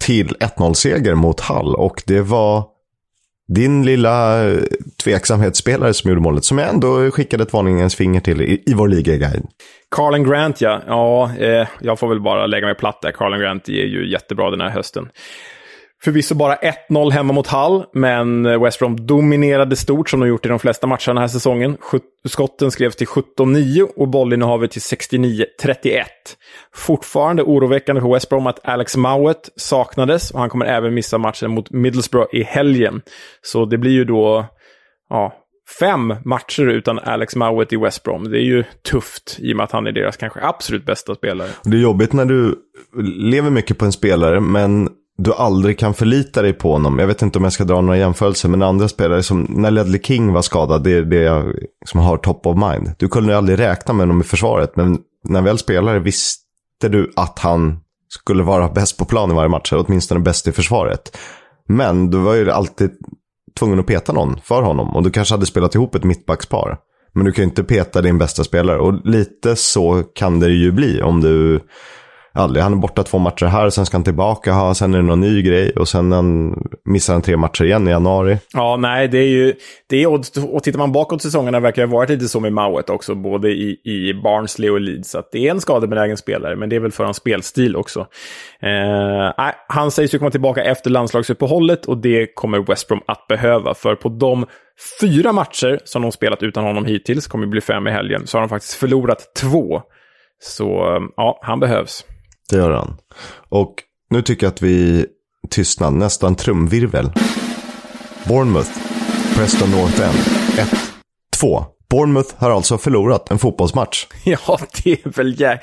till 0.06 0.28
1-0-seger 0.28 1.16
mot 1.16 1.40
Hall. 1.40 1.76
Och 1.76 2.04
det 2.08 2.22
var 2.22 2.64
din 3.48 3.86
lilla 3.86 4.46
eh, 4.50 4.60
tveksamhetsspelare 5.04 5.94
som 5.94 6.10
gjorde 6.10 6.22
målet. 6.22 6.46
Som 6.46 6.58
jag 6.58 6.70
ändå 6.70 7.12
skickade 7.12 7.44
ett 7.44 7.54
varningens 7.54 7.96
finger 7.96 8.20
till 8.20 8.42
i, 8.42 8.64
i 8.66 8.74
vår 8.74 8.88
ligaguide. 8.88 9.48
Carlen 9.96 10.24
Grant 10.24 10.62
ja. 10.62 10.82
Ja, 10.88 11.32
eh, 11.38 11.68
jag 11.82 12.00
får 12.00 12.08
väl 12.08 12.22
bara 12.22 12.48
lägga 12.48 12.66
mig 12.66 12.76
platt 12.76 13.02
där. 13.02 13.12
Carlen 13.12 13.40
Grant 13.40 13.70
är 13.70 13.74
ju 13.74 14.12
jättebra 14.12 14.50
den 14.50 14.62
här 14.62 14.70
hösten. 14.70 15.10
Förvisso 16.04 16.36
bara 16.36 16.56
1-0 16.56 17.12
hemma 17.12 17.34
mot 17.34 17.48
Hull, 17.48 17.84
men 17.94 18.46
eh, 18.46 18.62
West 18.64 18.80
Brom 18.80 19.06
dominerade 19.06 19.76
stort 19.76 20.10
som 20.10 20.20
de 20.20 20.30
gjort 20.30 20.46
i 20.46 20.50
de 20.50 20.60
flesta 20.60 20.88
matcherna 20.88 21.14
den 21.14 21.18
här 21.18 21.28
säsongen. 21.28 21.78
Skotten 22.28 22.72
skrevs 22.72 22.96
till 22.96 23.08
17-9 23.08 23.82
och 23.96 24.08
bollinnehavet 24.08 24.72
till 24.72 24.82
69-31. 24.82 26.04
Fortfarande 26.76 27.44
oroväckande 27.44 28.02
för 28.02 28.14
West 28.14 28.30
Brom 28.30 28.48
att 28.48 28.60
Alex 28.68 28.98
Mowat 28.98 29.50
saknades 29.56 30.32
och 30.32 30.40
han 30.40 30.50
kommer 30.50 30.66
även 30.66 30.94
missa 30.94 31.18
matchen 31.18 31.52
mot 31.52 31.72
Middlesbrough 31.72 32.36
i 32.36 32.44
helgen. 32.44 33.02
Så 33.42 33.66
det 33.66 33.78
blir 33.78 33.92
ju 33.92 34.06
då 34.06 34.46
ja, 35.10 35.34
fem 35.80 36.14
matcher 36.26 36.68
utan 36.68 37.00
Alex 37.00 37.36
Mowat 37.36 37.74
i 37.74 37.78
West 37.78 38.04
Brom. 38.04 38.32
Det 38.32 38.38
är 38.38 38.46
ju 38.46 38.64
tufft 38.92 39.38
i 39.40 39.54
och 39.54 39.58
med 39.58 39.64
att 39.64 39.72
han 39.72 39.88
är 39.88 39.92
deras 39.92 40.18
kanske 40.18 40.40
absolut 40.42 40.86
bästa 40.86 41.16
spelare. 41.16 41.50
Det 41.64 41.78
är 41.78 41.82
jobbigt 41.82 42.14
när 42.14 42.26
du 42.26 42.56
lever 43.04 43.50
mycket 43.50 43.78
på 43.78 43.86
en 43.86 43.92
spelare, 43.92 44.40
men 44.40 44.90
du 45.18 45.34
aldrig 45.34 45.80
kan 45.80 45.94
förlita 45.94 46.42
dig 46.42 46.54
på 46.54 46.72
honom. 46.72 47.00
Jag 47.00 47.08
vet 47.08 47.22
inte 47.22 47.38
om 47.38 47.44
jag 47.44 47.54
ska 47.54 47.64
dra 47.64 47.82
några 47.82 47.98
jämförelser, 47.98 48.50
men 48.50 48.62
andra 48.62 48.88
spelare 48.88 49.24
som 49.24 49.48
när 49.50 49.72
Ledley 49.72 50.02
King 50.02 50.34
var 50.34 50.42
skadad, 50.42 50.84
det 50.84 50.92
är 50.92 51.02
det 51.02 51.22
jag 51.22 51.56
som 51.86 52.00
har 52.00 52.18
top 52.18 52.46
of 52.46 52.58
mind. 52.58 52.92
Du 52.98 53.08
kunde 53.08 53.38
aldrig 53.38 53.60
räkna 53.60 53.94
med 53.94 54.02
honom 54.02 54.22
i 54.22 54.24
försvaret, 54.24 54.76
men 54.76 55.00
när 55.24 55.42
väl 55.42 55.58
spelare 55.58 56.00
visste 56.00 56.44
du 56.82 57.12
att 57.16 57.40
han 57.40 57.80
skulle 58.10 58.44
vara 58.44 58.70
bäst 58.70 58.98
på 58.98 59.06
plan 59.06 59.32
i 59.32 59.34
varje 59.34 59.50
match, 59.50 59.74
eller 59.74 59.86
åtminstone 59.88 60.20
bäst 60.20 60.48
i 60.48 60.52
försvaret. 60.52 61.18
Men 61.68 62.10
du 62.10 62.18
var 62.18 62.34
ju 62.34 62.52
alltid 62.52 62.92
tvungen 63.60 63.80
att 63.80 63.88
peta 63.88 64.14
någon 64.14 64.40
för 64.44 64.62
honom 64.62 64.96
och 64.96 65.04
du 65.04 65.12
kanske 65.12 65.34
hade 65.34 65.46
spelat 65.46 65.76
ihop 65.76 65.96
ett 65.96 66.04
mittbackspar. 66.04 66.78
Men 67.14 67.26
du 67.26 67.32
kan 67.32 67.44
ju 67.44 67.50
inte 67.50 67.64
peta 67.64 68.02
din 68.02 68.18
bästa 68.18 68.44
spelare 68.44 68.80
och 68.80 69.06
lite 69.06 69.56
så 69.56 70.04
kan 70.16 70.40
det 70.40 70.50
ju 70.50 70.72
bli 70.72 71.02
om 71.02 71.22
du 71.22 71.60
aldrig. 72.34 72.64
Han 72.64 72.74
är 72.74 72.78
borta 72.78 73.04
två 73.04 73.18
matcher 73.18 73.46
här, 73.46 73.70
sen 73.70 73.86
ska 73.86 73.98
han 73.98 74.04
tillbaka, 74.04 74.54
ha, 74.54 74.74
sen 74.74 74.94
är 74.94 74.98
det 74.98 75.04
någon 75.04 75.20
ny 75.20 75.42
grej 75.42 75.72
och 75.72 75.88
sen 75.88 76.12
han, 76.12 76.58
missar 76.86 77.14
han 77.14 77.22
tre 77.22 77.38
matcher 77.38 77.64
igen 77.64 77.88
i 77.88 77.92
januari. 77.92 78.38
Ja, 78.54 78.78
nej, 78.78 79.08
det 79.08 79.18
är 79.18 79.28
ju... 79.28 79.54
Det 79.90 80.04
är, 80.04 80.08
och 80.56 80.64
tittar 80.64 80.80
man 80.80 80.92
bakåt 80.92 81.22
säsongerna 81.22 81.60
verkar 81.60 81.82
det 81.82 81.88
ha 81.88 81.98
varit 81.98 82.10
lite 82.10 82.28
så 82.28 82.40
med 82.40 82.54
Mauet 82.54 82.90
också, 82.90 83.16
både 83.16 83.50
i, 83.50 83.80
i 83.84 84.14
Barnsley 84.24 84.70
och 84.70 84.82
Leeds. 84.82 85.16
Att 85.16 85.32
det 85.32 85.48
är 85.48 85.52
en 85.52 85.62
skadebenägen 85.62 86.18
spelare, 86.18 86.56
men 86.56 86.70
det 86.70 86.76
är 86.76 86.80
väl 86.80 86.92
för 86.92 87.04
hans 87.04 87.18
spelstil 87.18 87.76
också. 87.76 88.08
Eh, 88.62 89.52
han 89.68 89.92
sägs 89.92 90.14
ju 90.14 90.20
komma 90.20 90.32
tillbaka 90.32 90.64
efter 90.64 90.90
landslagsuppehållet 90.90 91.86
och 91.86 91.98
det 91.98 92.36
kommer 92.36 92.60
West 92.60 92.88
Brom 92.88 93.02
att 93.08 93.28
behöva, 93.28 93.74
för 93.74 93.96
på 93.96 94.10
de 94.10 94.46
fyra 95.02 95.32
matcher 95.32 95.80
som 95.84 96.02
de 96.02 96.12
spelat 96.12 96.44
utan 96.44 96.64
honom 96.64 96.86
hittills, 96.86 97.28
kommer 97.28 97.48
bli 97.48 97.62
fem 97.62 97.88
i 97.88 97.92
helgen, 97.92 98.28
så 98.28 98.38
har 98.38 98.42
de 98.42 98.50
faktiskt 98.50 98.74
förlorat 98.74 99.34
två. 99.42 99.82
Så 100.44 100.96
eh, 100.96 101.02
ja, 101.16 101.40
han 101.42 101.60
behövs. 101.60 102.06
Det 102.54 102.60
gör 102.60 102.72
han. 102.72 102.98
Och 103.50 103.74
nu 104.10 104.22
tycker 104.22 104.46
jag 104.46 104.52
att 104.52 104.62
vi 104.62 105.06
tystnar, 105.50 105.92
nästan 105.92 106.36
trumvirvel. 106.36 107.12
Bournemouth, 108.28 108.70
Preston 109.36 109.72
North 109.72 110.02
End, 110.02 110.18
1-2. 111.36 111.66
Bournemouth 111.94 112.30
har 112.38 112.52
alltså 112.52 112.78
förlorat 112.78 113.32
en 113.32 113.40
fotbollsmatch. 113.40 114.06
Ja, 114.24 114.60
det 114.84 114.92
är 114.92 115.10
väl 115.18 115.42
jä... 115.42 115.60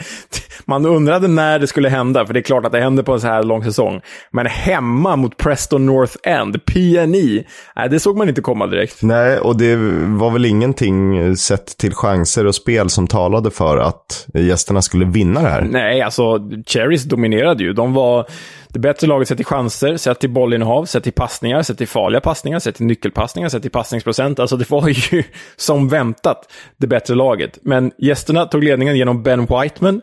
Man 0.64 0.86
undrade 0.86 1.28
när 1.28 1.58
det 1.58 1.66
skulle 1.66 1.88
hända, 1.88 2.26
för 2.26 2.34
det 2.34 2.40
är 2.40 2.42
klart 2.42 2.66
att 2.66 2.72
det 2.72 2.80
händer 2.80 3.02
på 3.02 3.12
en 3.12 3.20
så 3.20 3.26
här 3.26 3.42
lång 3.42 3.64
säsong. 3.64 4.00
Men 4.30 4.46
hemma 4.46 5.16
mot 5.16 5.36
Preston 5.36 5.86
North 5.86 6.16
End, 6.22 6.64
PNI, 6.64 7.46
nej, 7.76 7.88
det 7.88 8.00
såg 8.00 8.16
man 8.16 8.28
inte 8.28 8.40
komma 8.40 8.66
direkt. 8.66 9.02
Nej, 9.02 9.38
och 9.38 9.56
det 9.56 9.76
var 10.06 10.30
väl 10.30 10.44
ingenting 10.44 11.36
sett 11.36 11.78
till 11.78 11.94
chanser 11.94 12.46
och 12.46 12.54
spel 12.54 12.90
som 12.90 13.06
talade 13.06 13.50
för 13.50 13.78
att 13.78 14.26
gästerna 14.34 14.82
skulle 14.82 15.04
vinna 15.04 15.42
det 15.42 15.48
här. 15.48 15.62
Nej, 15.62 16.02
alltså 16.02 16.38
Cherries 16.66 17.04
dominerade 17.04 17.62
ju. 17.62 17.72
De 17.72 17.94
var 17.94 18.26
det 18.72 18.78
bättre 18.78 19.06
laget 19.06 19.28
sett 19.28 19.36
till 19.36 19.46
chanser, 19.46 19.96
sett 19.96 20.20
till 20.20 20.30
bollinnehav, 20.30 20.84
sett 20.84 21.04
till 21.04 21.12
passningar, 21.12 21.62
sett 21.62 21.78
till 21.78 21.88
farliga 21.88 22.20
passningar, 22.20 22.58
sett 22.58 22.74
till 22.74 22.86
nyckelpassningar, 22.86 23.48
sett 23.48 23.62
till 23.62 23.70
passningsprocent. 23.70 24.38
Alltså 24.38 24.56
det 24.56 24.70
var 24.70 24.88
ju 25.12 25.22
som 25.56 25.88
väntat 25.88 26.52
det 26.76 26.86
bättre 26.86 27.14
laget. 27.14 27.58
Men 27.62 27.92
gästerna 27.98 28.46
tog 28.46 28.64
ledningen 28.64 28.96
genom 28.96 29.22
Ben 29.22 29.46
Whiteman. 29.46 30.00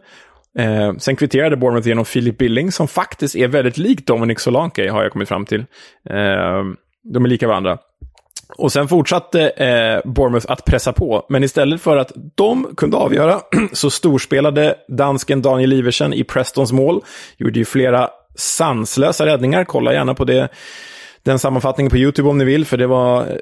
Eh, 0.59 0.93
sen 0.97 1.15
kvitterade 1.15 1.57
Bournemouth 1.57 1.87
genom 1.87 2.05
Philip 2.05 2.37
Billing, 2.37 2.71
som 2.71 2.87
faktiskt 2.87 3.35
är 3.35 3.47
väldigt 3.47 3.77
lik 3.77 4.07
Dominic 4.07 4.39
Solanke, 4.39 4.91
har 4.91 5.03
jag 5.03 5.11
kommit 5.11 5.29
fram 5.29 5.45
till. 5.45 5.59
Eh, 6.09 6.63
de 7.13 7.25
är 7.25 7.29
lika 7.29 7.47
varandra. 7.47 7.77
Och 8.57 8.71
sen 8.71 8.87
fortsatte 8.87 9.49
eh, 9.49 10.11
Bournemouth 10.11 10.51
att 10.51 10.65
pressa 10.65 10.93
på, 10.93 11.25
men 11.29 11.43
istället 11.43 11.81
för 11.81 11.97
att 11.97 12.11
de 12.35 12.75
kunde 12.77 12.97
avgöra 12.97 13.39
så 13.71 13.89
storspelade 13.89 14.75
dansken 14.87 15.41
Daniel 15.41 15.73
Iversen 15.73 16.13
i 16.13 16.23
Prestons 16.23 16.71
mål. 16.71 17.01
Gjorde 17.37 17.59
ju 17.59 17.65
flera 17.65 18.09
sanslösa 18.37 19.25
räddningar. 19.25 19.63
Kolla 19.63 19.93
gärna 19.93 20.13
på 20.13 20.25
det, 20.25 20.49
den 21.23 21.39
sammanfattningen 21.39 21.91
på 21.91 21.97
YouTube 21.97 22.29
om 22.29 22.37
ni 22.37 22.45
vill, 22.45 22.65
för 22.65 22.77
det 22.77 22.87
var 22.87 23.21
eh, 23.21 23.35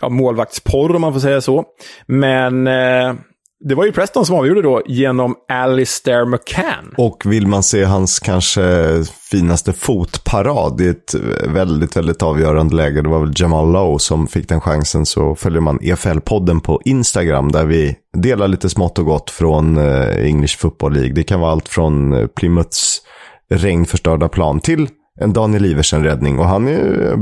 ja, 0.00 0.08
målvaktsporr 0.08 0.94
om 0.94 1.00
man 1.00 1.12
får 1.12 1.20
säga 1.20 1.40
så. 1.40 1.64
Men 2.06 2.66
eh, 2.66 3.14
det 3.60 3.74
var 3.74 3.84
ju 3.84 3.92
Preston 3.92 4.26
som 4.26 4.36
avgjorde 4.36 4.62
då 4.62 4.82
genom 4.86 5.34
Alistair 5.48 6.24
McCann. 6.24 6.94
Och 6.96 7.22
vill 7.26 7.46
man 7.46 7.62
se 7.62 7.84
hans 7.84 8.18
kanske 8.18 8.94
finaste 9.30 9.72
fotparad 9.72 10.80
i 10.80 10.88
ett 10.88 11.14
väldigt, 11.44 11.96
väldigt 11.96 12.22
avgörande 12.22 12.76
läge, 12.76 13.02
det 13.02 13.08
var 13.08 13.20
väl 13.20 13.32
Jamal 13.36 13.72
Lowe 13.72 13.98
som 13.98 14.26
fick 14.26 14.48
den 14.48 14.60
chansen, 14.60 15.06
så 15.06 15.34
följer 15.34 15.60
man 15.60 15.78
EFL-podden 15.78 16.60
på 16.60 16.80
Instagram 16.84 17.52
där 17.52 17.66
vi 17.66 17.96
delar 18.16 18.48
lite 18.48 18.68
smått 18.68 18.98
och 18.98 19.04
gott 19.04 19.30
från 19.30 19.76
eh, 19.76 20.26
English 20.26 20.58
Football 20.58 20.92
League. 20.92 21.12
Det 21.12 21.22
kan 21.22 21.40
vara 21.40 21.52
allt 21.52 21.68
från 21.68 22.12
eh, 22.12 22.26
Plymouths 22.26 23.02
regnförstörda 23.50 24.28
plan 24.28 24.60
till 24.60 24.88
en 25.20 25.32
Daniel 25.32 25.66
Iversen-räddning. 25.66 26.38
Och 26.38 26.44
han 26.44 26.64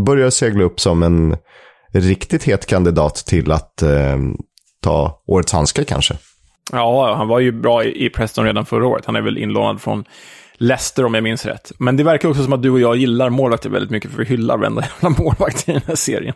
börjar 0.05 0.31
segla 0.31 0.65
upp 0.65 0.81
som 0.81 1.03
en 1.03 1.37
riktigt 1.93 2.45
het 2.45 2.67
kandidat 2.67 3.15
till 3.15 3.53
att 3.53 3.83
eh, 3.83 4.17
ta 4.83 5.23
årets 5.27 5.53
handskar 5.53 5.85
kanske. 5.85 6.15
Ja, 6.73 7.15
han 7.15 7.29
var 7.29 7.41
ju 7.41 7.53
bra 7.53 7.85
i 7.85 8.11
Preston 8.11 8.45
redan 8.45 8.67
förra 8.67 8.87
året. 8.87 9.07
Han 9.07 9.17
är 9.17 9.21
väl 9.21 9.39
inlånad 9.39 9.81
från 9.81 10.05
Leicester 10.65 11.05
om 11.05 11.15
jag 11.15 11.23
minns 11.23 11.47
rätt. 11.47 11.73
Men 11.79 11.97
det 11.97 12.05
verkar 12.05 12.29
också 12.29 12.45
som 12.45 12.53
att 12.53 12.63
du 12.63 12.71
och 12.71 12.81
jag 12.81 12.97
gillar 12.97 13.31
målvakter 13.31 13.71
väldigt 13.71 13.91
mycket, 13.91 14.11
för 14.11 14.19
vi 14.19 14.25
hyllar 14.25 14.59
varenda 14.59 14.83
jävla 15.03 15.25
målvakt 15.25 15.69
i 15.69 15.73
den 15.73 15.83
här 15.87 15.95
serien. 15.95 16.35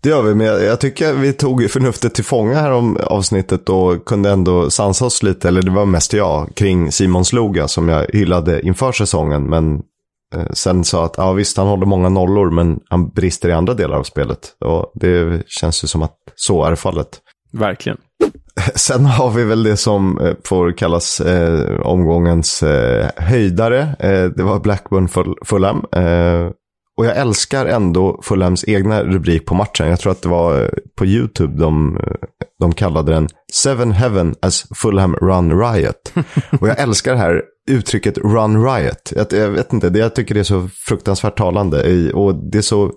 Det 0.00 0.08
gör 0.08 0.22
vi, 0.22 0.34
men 0.34 0.46
jag, 0.46 0.80
tycker 0.80 1.12
vi 1.12 1.32
tog 1.32 1.70
förnuftet 1.70 2.14
till 2.14 2.24
fånga 2.24 2.54
här 2.54 2.72
om 2.72 2.96
avsnittet 2.96 3.68
och 3.68 4.04
kunde 4.04 4.30
ändå 4.30 4.70
sansa 4.70 5.04
oss 5.04 5.22
lite, 5.22 5.48
eller 5.48 5.62
det 5.62 5.70
var 5.70 5.86
mest 5.86 6.12
jag, 6.12 6.54
kring 6.54 6.92
Simon 6.92 7.24
Sloga 7.24 7.68
som 7.68 7.88
jag 7.88 8.06
hyllade 8.12 8.66
inför 8.66 8.92
säsongen. 8.92 9.42
Men 9.42 9.82
eh, 10.34 10.52
sen 10.52 10.84
sa 10.84 11.04
att, 11.04 11.14
ja 11.16 11.32
visst 11.32 11.56
han 11.56 11.66
håller 11.66 11.86
många 11.86 12.08
nollor, 12.08 12.50
men 12.50 12.80
han 12.88 13.08
brister 13.08 13.48
i 13.48 13.52
andra 13.52 13.74
delar 13.74 13.96
av 13.96 14.02
spelet. 14.02 14.56
Och 14.64 14.92
det 14.94 15.42
känns 15.46 15.84
ju 15.84 15.88
som 15.88 16.02
att 16.02 16.16
så 16.34 16.64
är 16.64 16.74
fallet. 16.74 17.20
Verkligen. 17.52 17.98
Sen 18.74 19.06
har 19.06 19.30
vi 19.30 19.44
väl 19.44 19.62
det 19.62 19.76
som 19.76 20.18
eh, 20.18 20.34
får 20.44 20.72
kallas 20.72 21.20
eh, 21.20 21.80
omgångens 21.80 22.62
eh, 22.62 23.08
höjdare. 23.16 23.80
Eh, 23.98 24.24
det 24.24 24.42
var 24.42 24.60
Blackburn 24.60 25.08
Fulham. 25.44 25.84
Eh, 25.92 26.50
och 26.96 27.06
jag 27.06 27.16
älskar 27.16 27.66
ändå 27.66 28.20
Fulhams 28.22 28.64
egna 28.68 29.02
rubrik 29.02 29.46
på 29.46 29.54
matchen. 29.54 29.88
Jag 29.88 30.00
tror 30.00 30.12
att 30.12 30.22
det 30.22 30.28
var 30.28 30.62
eh, 30.62 30.68
på 30.98 31.06
YouTube 31.06 31.60
de, 31.60 32.00
de 32.60 32.72
kallade 32.72 33.12
den 33.12 33.28
Seven 33.52 33.92
Heaven 33.92 34.34
as 34.42 34.66
Fulham 34.74 35.16
Run 35.16 35.60
Riot. 35.60 36.12
och 36.60 36.68
jag 36.68 36.80
älskar 36.80 37.12
det 37.12 37.18
här 37.18 37.42
uttrycket 37.70 38.18
Run 38.18 38.64
Riot. 38.64 39.12
Jag, 39.16 39.26
jag 39.30 39.48
vet 39.48 39.72
inte, 39.72 39.90
det, 39.90 39.98
jag 39.98 40.14
tycker 40.14 40.34
det 40.34 40.40
är 40.40 40.44
så 40.44 40.68
fruktansvärt 40.88 41.36
talande. 41.36 42.12
Och 42.12 42.34
det 42.50 42.58
är 42.58 42.62
så 42.62 42.92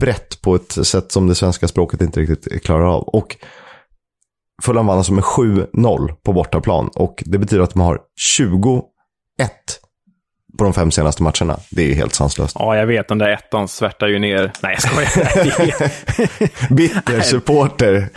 brett 0.00 0.42
på 0.42 0.54
ett 0.54 0.86
sätt 0.86 1.12
som 1.12 1.26
det 1.26 1.34
svenska 1.34 1.68
språket 1.68 2.00
inte 2.00 2.20
riktigt 2.20 2.64
klarar 2.64 2.84
av. 2.84 3.02
Och 3.02 3.36
Fulham 4.62 4.86
vann 4.86 4.98
alltså 4.98 5.12
med 5.12 5.24
7-0 5.24 6.12
på 6.24 6.32
bortaplan. 6.32 6.90
Och 6.94 7.22
det 7.26 7.38
betyder 7.38 7.62
att 7.62 7.72
de 7.72 7.80
har 7.80 7.98
21 8.16 8.82
på 10.58 10.64
de 10.64 10.72
fem 10.72 10.90
senaste 10.90 11.22
matcherna. 11.22 11.58
Det 11.70 11.90
är 11.90 11.94
helt 11.94 12.14
sanslöst. 12.14 12.56
Ja, 12.58 12.76
jag 12.76 12.86
vet. 12.86 13.08
Den 13.08 13.18
där 13.18 13.28
ettan 13.28 13.68
svärtar 13.68 14.06
ju 14.06 14.18
ner. 14.18 14.52
Nej, 14.62 14.76
jag 14.78 14.82
skojar. 14.82 15.14
Bitter 16.74 17.20
supporter. 17.20 18.08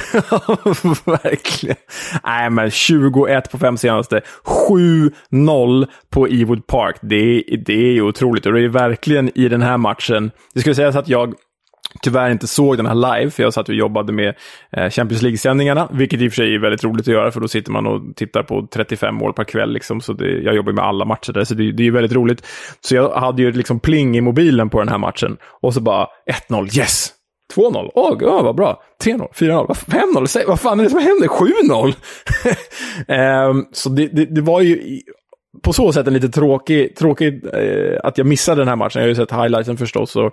Verkligen. 1.23 1.75
Nej, 2.23 2.49
men 2.49 2.71
21 2.71 3.51
på 3.51 3.57
fem 3.57 3.77
senaste. 3.77 4.21
7-0 4.43 5.87
på 6.09 6.27
Ewood 6.27 6.67
Park. 6.67 6.95
Det, 7.01 7.43
det 7.65 7.73
är 7.73 7.91
ju 7.91 8.01
otroligt. 8.01 8.45
Och 8.45 8.53
det 8.53 8.63
är 8.63 8.67
verkligen 8.67 9.31
i 9.37 9.47
den 9.47 9.61
här 9.61 9.77
matchen. 9.77 10.31
Det 10.53 10.59
skulle 10.59 10.75
sägas 10.75 10.95
att 10.95 11.07
jag 11.07 11.33
tyvärr 12.01 12.29
inte 12.29 12.47
såg 12.47 12.77
den 12.77 12.85
här 12.85 12.95
live, 12.95 13.31
för 13.31 13.43
jag 13.43 13.53
satt 13.53 13.69
och 13.69 13.75
jobbade 13.75 14.13
med 14.13 14.35
eh, 14.77 14.89
Champions 14.89 15.21
League-sändningarna, 15.21 15.89
vilket 15.91 16.21
i 16.21 16.27
och 16.27 16.31
för 16.31 16.35
sig 16.35 16.55
är 16.55 16.59
väldigt 16.59 16.83
roligt 16.83 17.01
att 17.01 17.13
göra, 17.13 17.31
för 17.31 17.39
då 17.39 17.47
sitter 17.47 17.71
man 17.71 17.87
och 17.87 18.15
tittar 18.15 18.43
på 18.43 18.67
35 18.73 19.15
mål 19.15 19.33
per 19.33 19.43
kväll. 19.43 19.73
Liksom, 19.73 20.01
så 20.01 20.13
det, 20.13 20.41
jag 20.41 20.55
jobbar 20.55 20.71
med 20.73 20.83
alla 20.83 21.05
matcher 21.05 21.33
där, 21.33 21.43
så 21.43 21.53
det, 21.53 21.71
det 21.71 21.87
är 21.87 21.91
väldigt 21.91 22.13
roligt. 22.13 22.47
Så 22.81 22.95
jag 22.95 23.09
hade 23.09 23.41
ju 23.41 23.51
liksom 23.51 23.79
pling 23.79 24.17
i 24.17 24.21
mobilen 24.21 24.69
på 24.69 24.79
den 24.79 24.89
här 24.89 24.97
matchen, 24.97 25.37
och 25.61 25.73
så 25.73 25.81
bara 25.81 26.07
1-0, 26.49 26.77
yes! 26.77 27.13
2-0, 27.55 27.89
åh, 27.93 28.13
oh, 28.13 28.43
vad 28.43 28.55
bra. 28.55 28.81
3-0, 29.03 29.33
4-0, 29.33 29.67
5-0, 29.67 30.47
vad 30.47 30.59
fan 30.59 30.79
är 30.79 30.83
det 30.83 30.89
som 30.89 30.99
händer? 30.99 31.27
7-0! 31.27 31.85
um, 31.85 31.93
ehm, 33.07 33.65
så 33.71 33.89
det, 33.89 34.07
det, 34.07 34.25
det, 34.25 34.41
var 34.41 34.61
ju 34.61 35.01
på 35.63 35.73
så 35.73 35.93
sätt 35.93 36.07
en 36.07 36.13
lite 36.13 36.29
tråkig, 36.29 36.95
tråkig 36.95 37.45
eh, 37.53 37.99
att 38.03 38.17
jag 38.17 38.27
missade 38.27 38.61
den 38.61 38.67
här 38.67 38.75
matchen. 38.75 38.99
Jag 38.99 39.03
har 39.03 39.09
ju 39.09 39.15
sett 39.15 39.31
highlighten 39.31 39.77
förstås, 39.77 40.15
och 40.15 40.31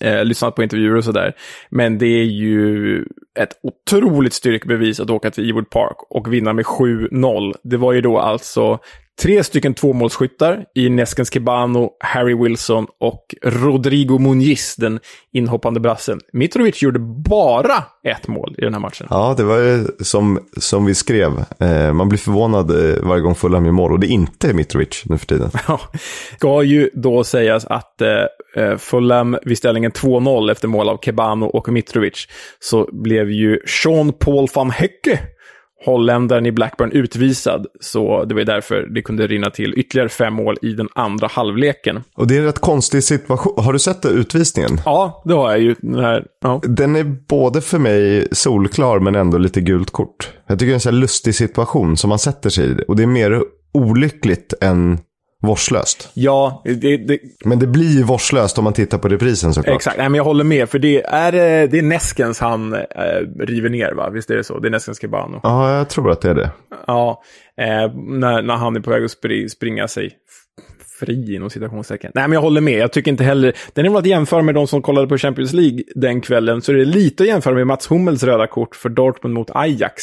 eh, 0.00 0.24
lyssnat 0.24 0.54
på 0.54 0.62
intervjuer 0.62 0.96
och 0.96 1.04
sådär. 1.04 1.32
Men 1.70 1.98
det 1.98 2.06
är 2.06 2.24
ju 2.24 3.04
ett 3.38 3.52
otroligt 3.62 4.32
styrkebevis 4.32 5.00
att 5.00 5.10
åka 5.10 5.30
till 5.30 5.50
Ewood 5.50 5.70
Park 5.70 5.96
och 6.10 6.32
vinna 6.32 6.52
med 6.52 6.64
7-0. 6.64 7.54
Det 7.62 7.76
var 7.76 7.92
ju 7.92 8.00
då 8.00 8.18
alltså 8.18 8.78
tre 9.22 9.44
stycken 9.44 9.74
tvåmålsskyttar 9.74 10.64
i 10.74 10.88
Neskens 10.88 11.32
Kebano, 11.32 11.90
Harry 12.00 12.34
Wilson 12.34 12.86
och 13.00 13.34
Rodrigo 13.42 14.18
Muniz, 14.18 14.76
den 14.76 15.00
inhoppande 15.32 15.80
brassen. 15.80 16.20
Mitrovic 16.32 16.82
gjorde 16.82 16.98
bara 17.28 17.84
ett 18.04 18.28
mål 18.28 18.54
i 18.58 18.60
den 18.60 18.74
här 18.74 18.80
matchen. 18.80 19.06
Ja, 19.10 19.34
det 19.36 19.44
var 19.44 19.86
som, 20.04 20.38
som 20.56 20.84
vi 20.84 20.94
skrev. 20.94 21.44
Eh, 21.60 21.92
man 21.92 22.08
blir 22.08 22.18
förvånad 22.18 22.70
eh, 22.70 23.02
varje 23.02 23.22
gång 23.22 23.34
Fulham 23.34 23.64
gör 23.64 23.72
mål 23.72 23.92
och 23.92 24.00
det 24.00 24.06
är 24.06 24.10
inte 24.10 24.54
Mitrovic 24.54 25.02
nu 25.04 25.18
för 25.18 25.26
tiden. 25.26 25.50
Ja, 25.68 25.80
ska 26.36 26.62
ju 26.62 26.90
då 26.94 27.24
sägas 27.24 27.64
att 27.64 28.02
eh, 28.02 28.76
Fulham 28.78 29.38
vid 29.42 29.58
ställningen 29.58 29.92
2-0 29.92 30.52
efter 30.52 30.68
mål 30.68 30.88
av 30.88 30.98
Kebano 31.02 31.46
och 31.46 31.68
Mitrovic 31.68 32.28
så 32.60 32.88
blev 32.92 33.30
ju 33.30 33.60
Sean 33.66 34.12
Paul 34.12 34.48
van 34.54 34.70
Hecke 34.70 35.20
holländaren 35.84 36.46
i 36.46 36.52
Blackburn 36.52 36.92
utvisad, 36.92 37.66
så 37.80 38.24
det 38.24 38.34
var 38.34 38.42
därför 38.42 38.86
det 38.94 39.02
kunde 39.02 39.26
rinna 39.26 39.50
till 39.50 39.74
ytterligare 39.76 40.08
fem 40.08 40.34
mål 40.34 40.56
i 40.62 40.72
den 40.72 40.88
andra 40.94 41.26
halvleken. 41.26 42.02
Och 42.14 42.26
det 42.26 42.36
är 42.36 42.38
en 42.38 42.44
rätt 42.44 42.58
konstig 42.58 43.04
situation. 43.04 43.64
Har 43.64 43.72
du 43.72 43.78
sett 43.78 44.02
det, 44.02 44.08
utvisningen? 44.08 44.80
Ja, 44.84 45.22
det 45.24 45.34
har 45.34 45.50
jag 45.50 45.60
ju. 45.60 45.74
Den, 45.80 46.04
här, 46.04 46.24
ja. 46.42 46.60
den 46.62 46.96
är 46.96 47.04
både 47.28 47.60
för 47.60 47.78
mig 47.78 48.28
solklar 48.32 48.98
men 48.98 49.14
ändå 49.14 49.38
lite 49.38 49.60
gult 49.60 49.90
kort. 49.90 50.30
Jag 50.46 50.58
tycker 50.58 50.66
det 50.66 50.72
är 50.72 50.74
en 50.74 50.80
sån 50.80 50.94
här 50.94 51.00
lustig 51.00 51.34
situation 51.34 51.96
som 51.96 52.08
man 52.08 52.18
sätter 52.18 52.50
sig 52.50 52.70
i. 52.70 52.84
Och 52.88 52.96
det 52.96 53.02
är 53.02 53.06
mer 53.06 53.42
olyckligt 53.74 54.54
än 54.60 54.98
vårdslöst. 55.42 56.10
Ja, 56.14 56.62
det, 56.64 56.96
det... 56.96 57.18
Men 57.44 57.58
det 57.58 57.66
blir 57.66 58.04
vårdslöst 58.04 58.58
om 58.58 58.64
man 58.64 58.72
tittar 58.72 58.98
på 58.98 59.08
reprisen 59.08 59.54
såklart. 59.54 59.76
Exakt, 59.76 59.98
Nej, 59.98 60.08
men 60.08 60.14
jag 60.14 60.24
håller 60.24 60.44
med. 60.44 60.68
För 60.68 60.78
det 60.78 61.02
är, 61.02 61.32
eh, 61.32 61.68
det 61.70 61.78
är 61.78 61.82
Neskens 61.82 62.40
han 62.40 62.74
äh, 62.74 62.80
river 63.38 63.68
ner, 63.68 63.92
va? 63.92 64.10
Visst 64.10 64.30
är 64.30 64.36
det 64.36 64.44
så? 64.44 64.58
Det 64.58 64.68
är 64.68 64.70
Neskens 64.70 65.00
Kebano. 65.00 65.40
Ja, 65.42 65.76
jag 65.76 65.88
tror 65.88 66.10
att 66.10 66.20
det 66.20 66.30
är 66.30 66.34
det. 66.34 66.50
Ja, 66.86 67.22
eh, 67.60 67.92
när, 67.94 68.42
när 68.42 68.56
han 68.56 68.76
är 68.76 68.80
på 68.80 68.90
väg 68.90 69.04
att 69.04 69.10
spri, 69.10 69.48
springa 69.48 69.88
sig 69.88 70.10
fri 71.00 71.34
inom 71.34 71.50
citationstecken. 71.50 72.12
Nej, 72.14 72.28
men 72.28 72.32
jag 72.32 72.40
håller 72.40 72.60
med. 72.60 72.78
Jag 72.78 72.92
tycker 72.92 73.10
inte 73.10 73.24
heller... 73.24 73.54
Den 73.72 73.86
är 73.86 73.90
väl 73.90 73.98
att 73.98 74.06
jämföra 74.06 74.42
med 74.42 74.54
de 74.54 74.66
som 74.66 74.82
kollade 74.82 75.06
på 75.06 75.18
Champions 75.18 75.52
League 75.52 75.82
den 75.94 76.20
kvällen, 76.20 76.62
så 76.62 76.72
är 76.72 76.76
det 76.76 76.84
lite 76.84 77.22
att 77.22 77.28
jämföra 77.28 77.54
med 77.54 77.66
Mats 77.66 77.90
Hummels 77.90 78.22
röda 78.22 78.46
kort 78.46 78.76
för 78.76 78.88
Dortmund 78.88 79.34
mot 79.34 79.50
Ajax. 79.54 80.02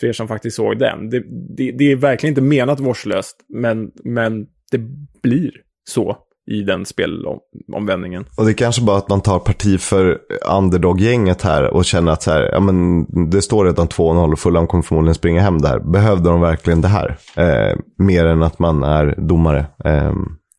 För 0.00 0.06
er 0.06 0.12
som 0.12 0.28
faktiskt 0.28 0.56
såg 0.56 0.78
den. 0.78 1.10
Det, 1.10 1.22
det, 1.56 1.72
det 1.72 1.92
är 1.92 1.96
verkligen 1.96 2.30
inte 2.30 2.42
menat 2.42 2.80
vårdslöst, 2.80 3.36
men, 3.48 3.90
men 4.04 4.46
det 4.70 4.78
blir 5.22 5.50
så 5.88 6.16
i 6.50 6.62
den 6.62 6.86
spelomvändningen. 6.86 8.24
Och 8.36 8.44
det 8.44 8.50
är 8.50 8.54
kanske 8.54 8.82
bara 8.82 8.96
att 8.96 9.08
man 9.08 9.20
tar 9.20 9.38
parti 9.38 9.80
för 9.80 10.18
underdog-gänget 10.50 11.42
här 11.42 11.64
och 11.64 11.84
känner 11.84 12.12
att 12.12 12.22
så 12.22 12.30
här, 12.30 12.50
ja, 12.52 12.60
men 12.60 13.04
det 13.30 13.42
står 13.42 13.64
redan 13.64 13.88
2-0 13.88 14.32
och 14.32 14.38
Fulham 14.38 14.66
kommer 14.66 14.82
förmodligen 14.82 15.14
springa 15.14 15.40
hem 15.40 15.58
där. 15.58 15.78
Behövde 15.78 16.30
de 16.30 16.40
verkligen 16.40 16.80
det 16.80 16.88
här? 16.88 17.16
Eh, 17.36 17.76
mer 17.98 18.24
än 18.26 18.42
att 18.42 18.58
man 18.58 18.82
är 18.82 19.14
domare. 19.18 19.66
Eh, 19.84 20.12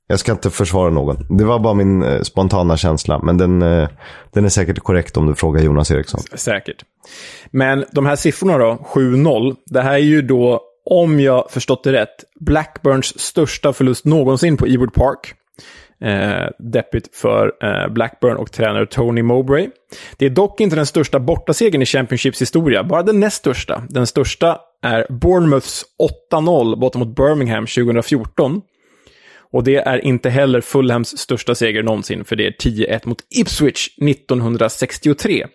jag 0.07 0.19
ska 0.19 0.31
inte 0.31 0.49
försvara 0.49 0.89
någon. 0.89 1.37
Det 1.37 1.43
var 1.43 1.59
bara 1.59 1.73
min 1.73 2.03
eh, 2.03 2.21
spontana 2.21 2.77
känsla. 2.77 3.19
Men 3.19 3.37
den, 3.37 3.61
eh, 3.61 3.89
den 4.33 4.45
är 4.45 4.49
säkert 4.49 4.79
korrekt 4.79 5.17
om 5.17 5.27
du 5.27 5.35
frågar 5.35 5.61
Jonas 5.61 5.91
Eriksson. 5.91 6.21
Säkert. 6.35 6.83
Men 7.51 7.85
de 7.91 8.05
här 8.05 8.15
siffrorna 8.15 8.57
då, 8.57 8.77
7-0. 8.93 9.55
Det 9.65 9.81
här 9.81 9.93
är 9.93 9.97
ju 9.97 10.21
då 10.21 10.61
om 10.89 11.19
jag 11.19 11.51
förstått 11.51 11.83
det 11.83 11.93
rätt, 11.93 12.23
Blackburns 12.39 13.19
största 13.19 13.73
förlust 13.73 14.05
någonsin 14.05 14.57
på 14.57 14.67
Ewood 14.67 14.93
Park. 14.93 15.33
Eh, 16.01 16.49
deppigt 16.59 17.15
för 17.15 17.51
eh, 17.63 17.93
Blackburn 17.93 18.37
och 18.37 18.51
tränare 18.51 18.85
Tony 18.85 19.23
Mowbray. 19.23 19.69
Det 20.17 20.25
är 20.25 20.29
dock 20.29 20.61
inte 20.61 20.75
den 20.75 20.85
största 20.85 21.19
bortasegern 21.19 21.81
i 21.81 21.85
Championships 21.85 22.41
historia, 22.41 22.83
bara 22.83 23.03
den 23.03 23.19
näst 23.19 23.37
största. 23.37 23.83
Den 23.89 24.07
största 24.07 24.59
är 24.81 25.05
Bournemouths 25.09 25.85
8-0 26.31 26.79
borta 26.79 26.99
mot 26.99 27.15
Birmingham 27.15 27.65
2014. 27.65 28.61
Och 29.51 29.63
det 29.63 29.75
är 29.75 30.05
inte 30.05 30.29
heller 30.29 30.61
Fulhams 30.61 31.17
största 31.17 31.55
seger 31.55 31.83
någonsin, 31.83 32.25
för 32.25 32.35
det 32.35 32.47
är 32.47 32.51
10-1 32.51 33.07
mot 33.07 33.17
Ipswich 33.29 33.87
1963. 33.97 35.45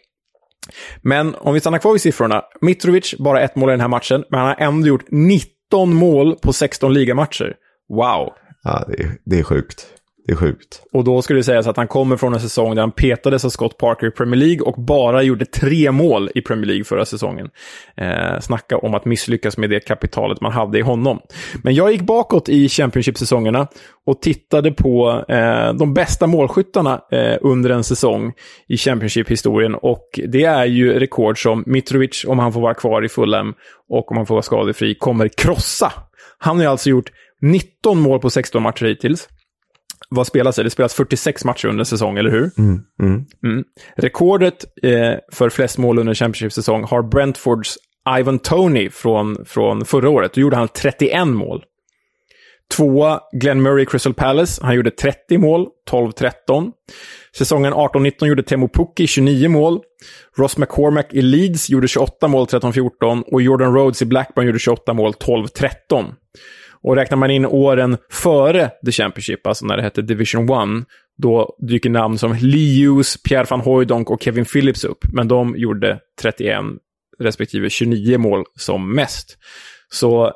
Men 1.03 1.35
om 1.35 1.55
vi 1.55 1.61
stannar 1.61 1.79
kvar 1.79 1.93
vid 1.93 2.01
siffrorna. 2.01 2.43
Mitrovic, 2.61 3.15
bara 3.19 3.41
ett 3.41 3.57
mål 3.57 3.71
i 3.71 3.73
den 3.73 3.81
här 3.81 3.89
matchen, 3.89 4.25
men 4.31 4.41
han 4.41 4.49
har 4.49 4.57
ändå 4.59 4.89
gjort 4.89 5.05
19 5.09 5.95
mål 5.95 6.37
på 6.43 6.53
16 6.53 6.95
ligamatcher. 6.95 7.55
Wow! 7.89 8.33
Ja, 8.63 8.85
det 8.89 9.03
är, 9.03 9.11
det 9.25 9.39
är 9.39 9.43
sjukt. 9.43 9.87
Det 10.27 10.33
är 10.33 10.37
sjukt. 10.37 10.83
Och 10.93 11.05
då 11.05 11.23
skulle 11.23 11.39
det 11.39 11.45
sägas 11.45 11.67
att 11.67 11.77
han 11.77 11.89
kommer 11.89 12.17
från 12.17 12.35
en 12.35 12.41
säsong 12.41 12.75
där 12.75 12.83
han 12.83 12.91
petades 12.91 13.45
av 13.45 13.49
Scott 13.49 13.79
Parker 13.79 14.07
i 14.07 14.11
Premier 14.11 14.41
League 14.41 14.61
och 14.61 14.85
bara 14.85 15.23
gjorde 15.23 15.45
tre 15.45 15.91
mål 15.91 16.31
i 16.35 16.41
Premier 16.41 16.67
League 16.67 16.85
förra 16.85 17.05
säsongen. 17.05 17.49
Eh, 17.97 18.41
snacka 18.41 18.79
om 18.79 18.95
att 18.95 19.05
misslyckas 19.05 19.59
med 19.59 19.71
det 19.71 19.81
kapitalet 19.81 20.41
man 20.41 20.53
hade 20.53 20.79
i 20.79 20.83
honom. 20.83 21.21
Men 21.63 21.75
jag 21.75 21.93
gick 21.93 22.01
bakåt 22.01 22.49
i 22.49 22.69
Championship-säsongerna 22.69 23.67
och 24.07 24.23
tittade 24.23 24.73
på 24.73 25.25
eh, 25.29 25.73
de 25.75 25.95
bästa 25.95 26.27
målskyttarna 26.27 27.01
eh, 27.13 27.37
under 27.41 27.71
en 27.71 27.85
säsong 27.85 28.33
i 28.69 28.77
Championship-historien. 28.77 29.75
Och 29.75 30.21
det 30.29 30.45
är 30.45 30.65
ju 30.65 30.99
rekord 30.99 31.43
som 31.43 31.65
Mitrovic, 31.67 32.25
om 32.29 32.39
han 32.39 32.53
får 32.53 32.61
vara 32.61 32.75
kvar 32.75 33.05
i 33.05 33.09
Fulham 33.09 33.55
och 33.89 34.11
om 34.11 34.17
han 34.17 34.27
får 34.27 34.35
vara 34.35 34.43
skadefri, 34.43 34.95
kommer 34.95 35.29
krossa. 35.29 35.93
Han 36.39 36.59
har 36.59 36.67
alltså 36.67 36.91
gjort 36.91 37.11
19 37.43 38.01
mål 38.01 38.21
på 38.21 38.31
16 38.31 38.63
matcher 38.63 38.87
hittills 38.87 39.29
vad 40.15 40.27
spelas 40.27 40.57
det? 40.57 40.63
Det 40.63 40.71
spelas 40.71 40.95
46 40.95 41.45
matcher 41.45 41.69
under 41.69 41.85
säsong, 41.85 42.19
eller 42.19 42.31
hur? 42.31 42.51
Mm, 42.59 42.81
mm. 43.03 43.25
Mm. 43.45 43.65
Rekordet 43.97 44.65
eh, 44.83 45.15
för 45.33 45.51
flest 45.51 45.79
mål 45.79 45.99
under 45.99 46.15
Championship-säsong 46.15 46.85
har 46.85 47.03
Brentfords 47.03 47.79
Ivan 48.19 48.39
Tony 48.39 48.91
från, 48.91 49.45
från 49.45 49.85
förra 49.85 50.09
året. 50.09 50.35
Då 50.35 50.41
gjorde 50.41 50.57
han 50.57 50.69
31 50.69 51.27
mål. 51.27 51.65
Tvåa 52.77 53.21
Glenn 53.33 53.63
Murray 53.63 53.87
Crystal 53.87 54.15
Palace. 54.15 54.65
Han 54.65 54.75
gjorde 54.75 54.91
30 54.91 55.39
mål, 55.39 55.67
12-13. 55.91 56.71
Säsongen 57.37 57.75
18-19 57.75 58.27
gjorde 58.27 58.43
Temo 58.43 58.69
Pukki 58.69 59.07
29 59.07 59.49
mål. 59.49 59.81
Ross 60.37 60.57
McCormack 60.57 61.13
i 61.13 61.23
Leeds 61.23 61.71
gjorde 61.71 61.89
28 61.89 62.29
mål, 62.29 62.47
13-14. 62.47 63.23
Och 63.23 63.43
Jordan 63.43 63.75
Rhodes 63.75 64.03
i 64.03 64.05
Blackburn 64.05 64.47
gjorde 64.47 64.59
28 64.59 64.95
mål, 64.95 65.13
12-13. 65.13 66.13
Och 66.85 66.97
räknar 66.97 67.19
man 67.19 67.31
in 67.31 67.47
åren 67.47 67.97
före 68.11 68.71
The 68.87 68.93
Championship, 68.93 69.47
alltså 69.47 69.67
när 69.67 69.77
det 69.77 69.83
hette 69.83 70.03
Division 70.03 70.79
1, 70.81 70.87
då 71.17 71.57
dyker 71.59 71.91
namn 71.91 72.19
som 72.19 72.37
Lee 72.41 72.87
Hughes, 72.87 73.23
Pierre 73.23 73.47
van 73.51 73.61
Hooijdonk 73.61 74.11
och 74.11 74.23
Kevin 74.23 74.45
Phillips 74.45 74.85
upp. 74.85 75.05
Men 75.13 75.29
de 75.29 75.55
gjorde 75.57 75.99
31 76.23 76.57
respektive 77.19 77.71
29 77.71 78.19
mål 78.19 78.45
som 78.59 78.95
mest. 78.95 79.39
Så 79.89 80.25
eh, 80.27 80.33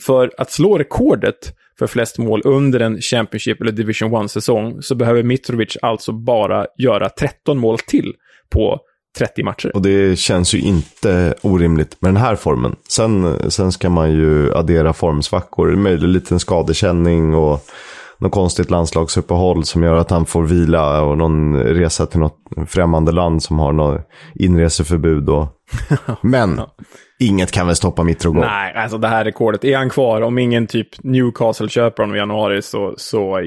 för 0.00 0.30
att 0.38 0.50
slå 0.50 0.78
rekordet 0.78 1.54
för 1.78 1.86
flest 1.86 2.18
mål 2.18 2.42
under 2.44 2.80
en 2.80 3.00
Championship 3.00 3.60
eller 3.60 3.72
Division 3.72 4.10
1-säsong 4.10 4.82
så 4.82 4.94
behöver 4.94 5.22
Mitrovic 5.22 5.76
alltså 5.82 6.12
bara 6.12 6.66
göra 6.78 7.08
13 7.08 7.58
mål 7.58 7.78
till 7.78 8.14
på 8.50 8.80
30 9.18 9.42
matcher. 9.42 9.70
Och 9.74 9.82
det 9.82 10.18
känns 10.18 10.54
ju 10.54 10.60
inte 10.60 11.34
orimligt 11.42 11.96
med 12.00 12.08
den 12.08 12.22
här 12.22 12.36
formen. 12.36 12.76
Sen, 12.88 13.24
eh, 13.24 13.48
sen 13.48 13.72
ska 13.72 13.90
man 13.90 14.12
ju 14.12 14.54
addera 14.54 14.92
formsvackor, 14.92 15.76
möjligt 15.76 16.08
liten 16.08 16.40
skadekänning 16.40 17.34
och 17.34 17.66
något 18.18 18.32
konstigt 18.32 18.70
landslagsuppehåll 18.70 19.64
som 19.64 19.82
gör 19.82 19.94
att 19.94 20.10
han 20.10 20.26
får 20.26 20.42
vila 20.42 21.02
och 21.02 21.18
någon 21.18 21.56
resa 21.56 22.06
till 22.06 22.20
något 22.20 22.38
främmande 22.66 23.12
land 23.12 23.42
som 23.42 23.58
har 23.58 23.72
något 23.72 24.00
inreseförbud. 24.34 25.28
Och... 25.28 25.46
Men 26.20 26.60
Inget 27.20 27.52
kan 27.52 27.66
väl 27.66 27.76
stoppa 27.76 28.02
Mitrogo? 28.02 28.40
Nej, 28.40 28.74
alltså 28.74 28.98
det 28.98 29.08
här 29.08 29.24
rekordet. 29.24 29.64
Är 29.64 29.76
han 29.76 29.90
kvar, 29.90 30.20
om 30.20 30.38
ingen 30.38 30.66
typ 30.66 31.04
Newcastle 31.04 31.68
köper 31.68 32.02
honom 32.02 32.16
i 32.16 32.18
januari, 32.18 32.62
så, 32.62 32.94
så 32.96 33.40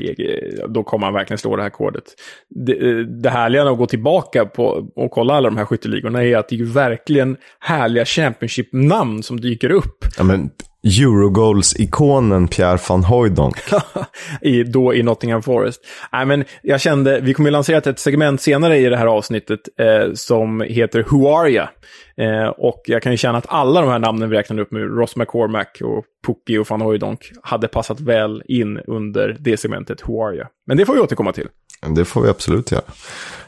då 0.70 0.84
kommer 0.84 1.08
han 1.08 1.14
verkligen 1.14 1.38
slå 1.38 1.56
det 1.56 1.62
här 1.62 1.70
rekordet. 1.70 2.04
Det, 2.50 3.04
det 3.04 3.30
härliga 3.30 3.64
att 3.64 3.78
gå 3.78 3.86
tillbaka 3.86 4.46
på 4.46 4.90
och 4.96 5.12
kolla 5.12 5.34
alla 5.34 5.50
de 5.50 5.58
här 5.58 5.66
skytteligorna 5.66 6.24
är 6.24 6.38
att 6.38 6.50
det 6.50 6.56
är 6.56 6.58
ju 6.58 6.66
verkligen 6.66 7.38
härliga 7.60 8.06
Championship-namn 8.06 9.24
som 9.24 9.40
dyker 9.40 9.72
upp. 9.72 10.06
Ja, 10.18 10.24
men 10.24 10.50
Eurogoals-ikonen 10.84 12.48
Pierre 12.48 12.80
van 12.90 13.04
Hooijdonk. 13.04 13.56
I, 14.42 14.64
då 14.64 14.94
i 14.94 15.04
Nottingham 15.04 15.44
Forest. 15.44 15.82
Nej, 16.12 16.26
men 16.26 16.46
jag 16.62 16.82
kände, 16.82 17.20
vi 17.20 17.34
kommer 17.34 17.50
ju 17.50 17.52
lansera 17.52 17.78
ett 17.78 18.00
segment 18.00 18.42
senare 18.42 18.78
i 18.78 18.90
det 18.90 18.98
här 18.98 19.06
avsnittet 19.06 19.60
eh, 19.80 20.14
som 20.14 20.62
heter 20.62 21.06
Who 21.10 21.36
Are 21.36 21.50
Ya? 21.50 21.70
Eh, 22.18 22.48
och 22.48 22.82
jag 22.86 23.02
kan 23.02 23.12
ju 23.12 23.18
känna 23.18 23.38
att 23.38 23.46
alla 23.48 23.82
de 23.82 23.90
här 23.90 24.00
namnen 24.00 24.30
vi 24.30 24.38
räknade 24.38 24.62
upp 24.62 24.72
med, 24.72 24.98
Ross 24.98 25.16
McCormack 25.16 25.82
och 25.84 26.06
Pukki 26.28 26.58
och 26.58 26.68
van 26.70 26.82
Hooijdonk, 26.82 27.32
hade 27.44 27.68
passat 27.68 28.00
väl 28.00 28.44
in 28.46 28.78
under 28.78 29.38
det 29.40 29.58
segmentet 29.58 30.10
Who 30.10 30.24
Are 30.24 30.36
Ya? 30.36 30.48
Men 30.68 30.78
det 30.78 30.86
får 30.86 30.94
vi 30.94 31.00
återkomma 31.00 31.32
till. 31.32 31.48
Det 31.96 32.06
får 32.06 32.22
vi 32.22 32.30
absolut 32.30 32.72
göra. 32.72 32.84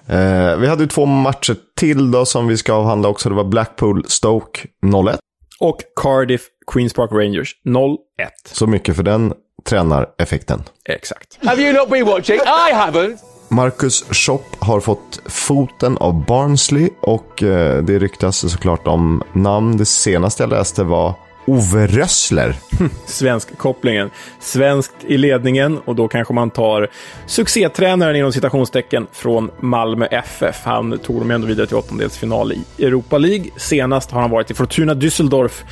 Eh, 0.07 0.57
vi 0.57 0.67
hade 0.67 0.83
ju 0.83 0.87
två 0.87 1.05
matcher 1.05 1.55
till 1.75 2.11
då 2.11 2.25
som 2.25 2.47
vi 2.47 2.57
ska 2.57 2.73
avhandla 2.73 3.09
också. 3.09 3.29
Det 3.29 3.35
var 3.35 3.43
Blackpool 3.43 4.05
Stoke 4.07 4.59
0-1. 4.85 5.17
Och 5.59 5.77
Cardiff 5.95 6.41
Queens 6.67 6.93
Park 6.93 7.11
Rangers 7.11 7.55
0-1. 7.65 7.97
Så 8.45 8.67
mycket 8.67 8.95
för 8.95 9.03
den 9.03 9.33
tränareffekten. 9.69 10.63
Exakt. 10.85 11.39
Have 11.45 11.61
you 11.61 11.73
not 11.73 11.89
been 11.89 12.05
watching? 12.05 12.35
I 12.35 12.73
haven't! 12.73 13.17
Marcus 13.49 14.03
Schopp 14.11 14.55
har 14.59 14.79
fått 14.79 15.21
foten 15.25 15.97
av 15.97 16.25
Barnsley 16.25 16.89
och 17.01 17.43
eh, 17.43 17.83
det 17.83 17.99
ryktas 17.99 18.51
såklart 18.51 18.87
om 18.87 19.23
namn. 19.33 19.77
Det 19.77 19.85
senaste 19.85 20.43
jag 20.43 20.49
läste 20.49 20.83
var 20.83 21.13
Ove 21.45 21.87
Rössler. 21.87 22.55
Svensk-kopplingen. 23.05 24.09
Svenskt 24.39 24.95
i 25.07 25.17
ledningen 25.17 25.77
och 25.85 25.95
då 25.95 26.07
kanske 26.07 26.33
man 26.33 26.49
tar 26.49 26.89
succétränaren 27.25 28.15
inom 28.15 28.33
citationstecken 28.33 29.07
från 29.11 29.51
Malmö 29.59 30.05
FF. 30.05 30.61
Han 30.63 30.99
tog 30.99 31.19
dem 31.21 31.31
ändå 31.31 31.47
vidare 31.47 31.67
till 31.67 31.75
åttondelsfinal 31.75 32.51
i 32.51 32.85
Europa 32.85 33.17
League. 33.17 33.45
Senast 33.57 34.11
har 34.11 34.21
han 34.21 34.29
varit 34.29 34.51
i 34.51 34.53
Fortuna 34.53 34.93
Düsseldorf 34.93 35.63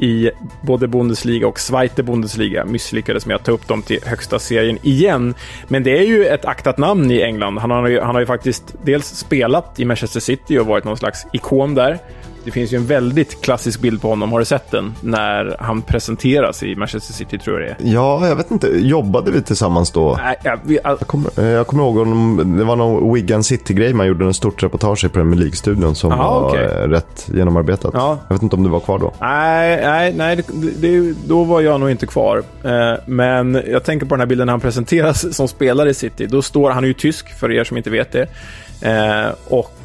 i 0.00 0.30
både 0.62 0.88
Bundesliga 0.88 1.48
och 1.48 1.60
Zweite 1.60 2.02
Bundesliga. 2.02 2.64
Misslyckades 2.64 3.26
med 3.26 3.36
att 3.36 3.44
ta 3.44 3.52
upp 3.52 3.68
dem 3.68 3.82
till 3.82 4.00
högsta 4.04 4.38
serien 4.38 4.78
igen. 4.82 5.34
Men 5.68 5.82
det 5.82 5.98
är 5.98 6.02
ju 6.02 6.26
ett 6.26 6.44
aktat 6.44 6.78
namn 6.78 7.10
i 7.10 7.22
England. 7.22 7.58
Han 7.58 7.70
har 7.70 7.88
ju, 7.88 8.00
han 8.00 8.14
har 8.14 8.20
ju 8.20 8.26
faktiskt 8.26 8.74
dels 8.82 9.06
spelat 9.06 9.80
i 9.80 9.84
Manchester 9.84 10.20
City 10.20 10.58
och 10.58 10.66
varit 10.66 10.84
någon 10.84 10.96
slags 10.96 11.26
ikon 11.32 11.74
där. 11.74 11.98
Det 12.46 12.52
finns 12.52 12.72
ju 12.72 12.76
en 12.76 12.86
väldigt 12.86 13.40
klassisk 13.42 13.80
bild 13.80 14.02
på 14.02 14.08
honom, 14.08 14.32
har 14.32 14.38
du 14.38 14.44
sett 14.44 14.70
den? 14.70 14.94
När 15.00 15.56
han 15.58 15.82
presenteras 15.82 16.62
i 16.62 16.76
Manchester 16.76 17.12
City, 17.12 17.38
tror 17.38 17.60
jag 17.60 17.68
det 17.68 17.84
är. 17.84 17.92
Ja, 17.92 18.28
jag 18.28 18.36
vet 18.36 18.50
inte. 18.50 18.66
Jobbade 18.66 19.30
vi 19.30 19.42
tillsammans 19.42 19.90
då? 19.90 20.18
Nej, 20.22 20.36
jag, 20.42 20.58
vi, 20.64 20.78
all... 20.84 20.96
Jag 20.98 21.08
kommer, 21.08 21.44
jag 21.44 21.66
kommer 21.66 21.82
ihåg 21.82 21.96
honom, 21.96 22.54
det 22.58 22.64
var 22.64 22.76
någon 22.76 23.14
Wigan 23.14 23.44
City-grej. 23.44 23.92
Man 23.92 24.06
gjorde 24.06 24.24
en 24.24 24.34
stort 24.34 24.62
reportage 24.62 25.04
i 25.04 25.08
Premier 25.08 25.40
League-studion 25.40 25.94
som 25.94 26.12
Aha, 26.12 26.40
var 26.40 26.58
eh, 26.58 26.88
rätt 26.88 27.28
genomarbetat. 27.34 27.90
Ja. 27.94 28.18
Jag 28.28 28.34
vet 28.34 28.42
inte 28.42 28.56
om 28.56 28.62
du 28.62 28.68
var 28.70 28.80
kvar 28.80 28.98
då. 28.98 29.12
nej, 29.20 29.80
nej, 29.82 30.12
nej 30.12 30.36
det, 30.36 30.70
det, 30.80 31.14
då 31.26 31.44
var 31.44 31.60
jag 31.60 31.80
nog 31.80 31.90
inte 31.90 32.06
kvar. 32.06 32.42
Eh, 32.64 32.94
men 33.06 33.62
jag 33.66 33.84
tänker 33.84 34.06
på 34.06 34.14
den 34.14 34.20
här 34.20 34.26
bilden 34.26 34.46
när 34.46 34.52
han 34.52 34.60
presenteras 34.60 35.36
som 35.36 35.48
spelare 35.48 35.90
i 35.90 35.94
City. 35.94 36.26
Då 36.26 36.42
står 36.42 36.70
han 36.70 36.84
ju 36.84 36.92
tysk, 36.92 37.38
för 37.38 37.52
er 37.52 37.64
som 37.64 37.76
inte 37.76 37.90
vet 37.90 38.12
det. 38.12 38.28
Eh, 38.80 39.26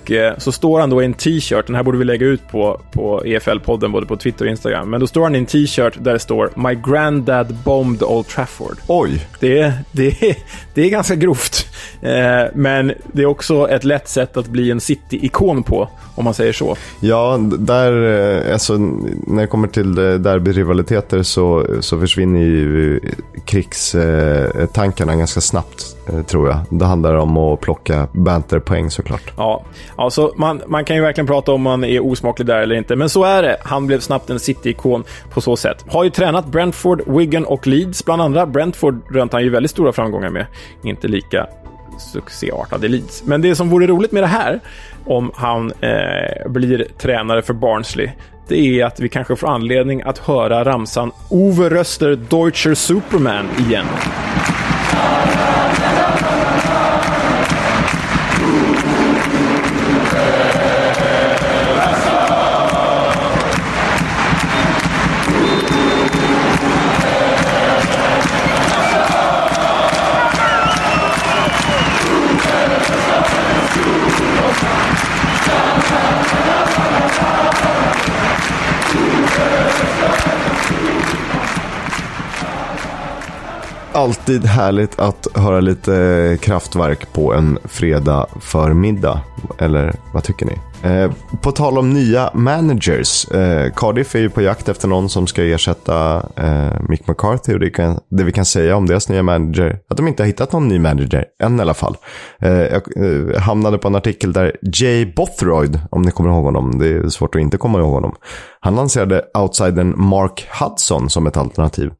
och 0.01 0.11
eh, 0.11 0.37
så 0.37 0.51
står 0.51 0.79
han 0.79 0.89
då 0.89 1.01
i 1.01 1.05
en 1.05 1.13
t-shirt, 1.13 1.67
den 1.67 1.75
här 1.75 1.83
borde 1.83 1.97
vi 1.97 2.05
lägga 2.05 2.25
ut 2.25 2.47
på, 2.47 2.81
på 2.91 3.23
EFL-podden 3.25 3.91
både 3.91 4.05
på 4.05 4.17
Twitter 4.17 4.45
och 4.45 4.51
Instagram. 4.51 4.89
Men 4.89 4.99
då 4.99 5.07
står 5.07 5.23
han 5.23 5.35
i 5.35 5.37
en 5.37 5.45
t-shirt 5.45 5.93
där 5.99 6.13
det 6.13 6.19
står 6.19 6.51
“My 6.55 6.75
granddad 6.75 7.55
bombed 7.65 8.03
Old 8.03 8.27
Trafford”. 8.27 8.77
Oj! 8.87 9.27
Det 9.39 9.73
det 9.91 10.37
det 10.73 10.81
är 10.81 10.89
ganska 10.89 11.15
grovt. 11.15 11.67
Eh, 12.01 12.49
men 12.53 12.93
det 13.11 13.21
är 13.21 13.25
också 13.25 13.69
ett 13.69 13.83
lätt 13.83 14.07
sätt 14.07 14.37
att 14.37 14.47
bli 14.47 14.71
en 14.71 14.81
City-ikon 14.81 15.63
på, 15.63 15.89
om 16.15 16.23
man 16.25 16.33
säger 16.33 16.53
så. 16.53 16.75
Ja, 16.99 17.39
där, 17.59 17.91
eh, 18.47 18.53
alltså, 18.53 18.77
när 19.27 19.41
det 19.41 19.47
kommer 19.47 19.67
till 19.67 19.97
eh, 19.97 20.13
derbyrivaliteter 20.13 21.23
så, 21.23 21.65
så 21.79 21.99
försvinner 21.99 22.39
ju 22.39 22.99
krigstankarna 23.45 25.15
ganska 25.15 25.41
snabbt, 25.41 25.95
tror 26.27 26.49
jag. 26.49 26.59
Det 26.69 26.85
handlar 26.85 27.15
om 27.15 27.37
att 27.37 27.61
plocka 27.61 28.07
banterpoäng 28.11 28.91
såklart. 28.91 29.33
Ja, 29.37 29.63
alltså 29.95 30.33
man, 30.35 30.61
man 30.67 30.85
kan 30.85 30.95
ju 30.95 31.01
verkligen 31.01 31.27
prata 31.27 31.51
om 31.51 31.61
man 31.61 31.83
är 31.83 32.05
osmaklig 32.05 32.45
där 32.45 32.61
eller 32.61 32.75
inte, 32.75 32.95
men 32.95 33.09
så 33.09 33.23
är 33.23 33.43
det. 33.43 33.57
Han 33.63 33.87
blev 33.87 33.99
snabbt 33.99 34.29
en 34.29 34.39
City-ikon 34.39 35.03
på 35.29 35.41
så 35.41 35.57
sätt. 35.57 35.85
Har 35.87 36.03
ju 36.03 36.09
tränat 36.09 36.45
Brentford, 36.45 37.01
Wigan 37.07 37.45
och 37.45 37.67
Leeds 37.67 38.05
bland 38.05 38.21
andra. 38.21 38.45
Brentford 38.45 39.15
rönte 39.15 39.35
han 39.35 39.43
ju 39.43 39.49
väldigt 39.49 39.71
stora 39.71 39.91
framgångar 39.91 40.29
med. 40.29 40.45
Inte 40.83 41.07
lika 41.07 41.47
succéartade 42.11 42.87
Leeds. 42.87 43.23
Men 43.25 43.41
det 43.41 43.55
som 43.55 43.69
vore 43.69 43.87
roligt 43.87 44.11
med 44.11 44.23
det 44.23 44.27
här, 44.27 44.59
om 45.05 45.31
han 45.35 45.71
eh, 45.81 46.49
blir 46.49 46.87
tränare 46.97 47.41
för 47.41 47.53
Barnsley, 47.53 48.09
det 48.47 48.79
är 48.79 48.85
att 48.85 48.99
vi 48.99 49.09
kanske 49.09 49.35
får 49.35 49.47
anledning 49.47 50.01
att 50.01 50.17
höra 50.17 50.65
ramsan 50.65 51.11
Ove 51.29 51.69
Röster 51.69 52.15
Deutscher 52.15 52.73
Superman 52.73 53.45
igen. 53.59 53.85
Alltid 84.01 84.45
härligt 84.45 84.99
att 84.99 85.27
höra 85.35 85.59
lite 85.59 86.37
kraftverk 86.41 87.13
på 87.13 87.33
en 87.33 87.59
fredag 87.63 88.27
förmiddag. 88.39 89.21
Eller 89.59 89.95
vad 90.13 90.23
tycker 90.23 90.45
ni? 90.45 90.57
Eh, 90.89 91.11
på 91.41 91.51
tal 91.51 91.77
om 91.77 91.89
nya 91.89 92.31
managers. 92.33 93.31
Eh, 93.31 93.71
Cardiff 93.75 94.15
är 94.15 94.19
ju 94.19 94.29
på 94.29 94.41
jakt 94.41 94.69
efter 94.69 94.87
någon 94.87 95.09
som 95.09 95.27
ska 95.27 95.43
ersätta 95.43 96.17
eh, 96.35 96.81
Mick 96.89 97.07
McCarthy. 97.07 97.53
Och 97.53 97.59
det, 97.59 97.69
kan, 97.69 97.99
det 98.09 98.23
vi 98.23 98.31
kan 98.31 98.45
säga 98.45 98.75
om 98.75 98.87
deras 98.87 99.09
nya 99.09 99.23
manager, 99.23 99.79
att 99.89 99.97
de 99.97 100.07
inte 100.07 100.23
har 100.23 100.27
hittat 100.27 100.51
någon 100.51 100.67
ny 100.67 100.79
manager, 100.79 101.25
än 101.43 101.59
i 101.59 101.61
alla 101.61 101.73
fall. 101.73 101.97
Eh, 102.41 102.51
jag 102.51 102.81
eh, 102.97 103.41
hamnade 103.41 103.77
på 103.77 103.87
en 103.87 103.95
artikel 103.95 104.33
där 104.33 104.55
Jay 104.73 105.13
Bothroyd, 105.15 105.79
om 105.91 106.01
ni 106.01 106.11
kommer 106.11 106.29
ihåg 106.29 106.43
honom, 106.43 106.79
det 106.79 106.87
är 106.87 107.09
svårt 107.09 107.35
att 107.35 107.41
inte 107.41 107.57
komma 107.57 107.79
ihåg 107.79 107.93
honom. 107.93 108.15
Han 108.59 108.75
lanserade 108.75 109.23
outsidern 109.33 109.93
Mark 109.97 110.47
Hudson 110.59 111.09
som 111.09 111.27
ett 111.27 111.37
alternativ. 111.37 111.91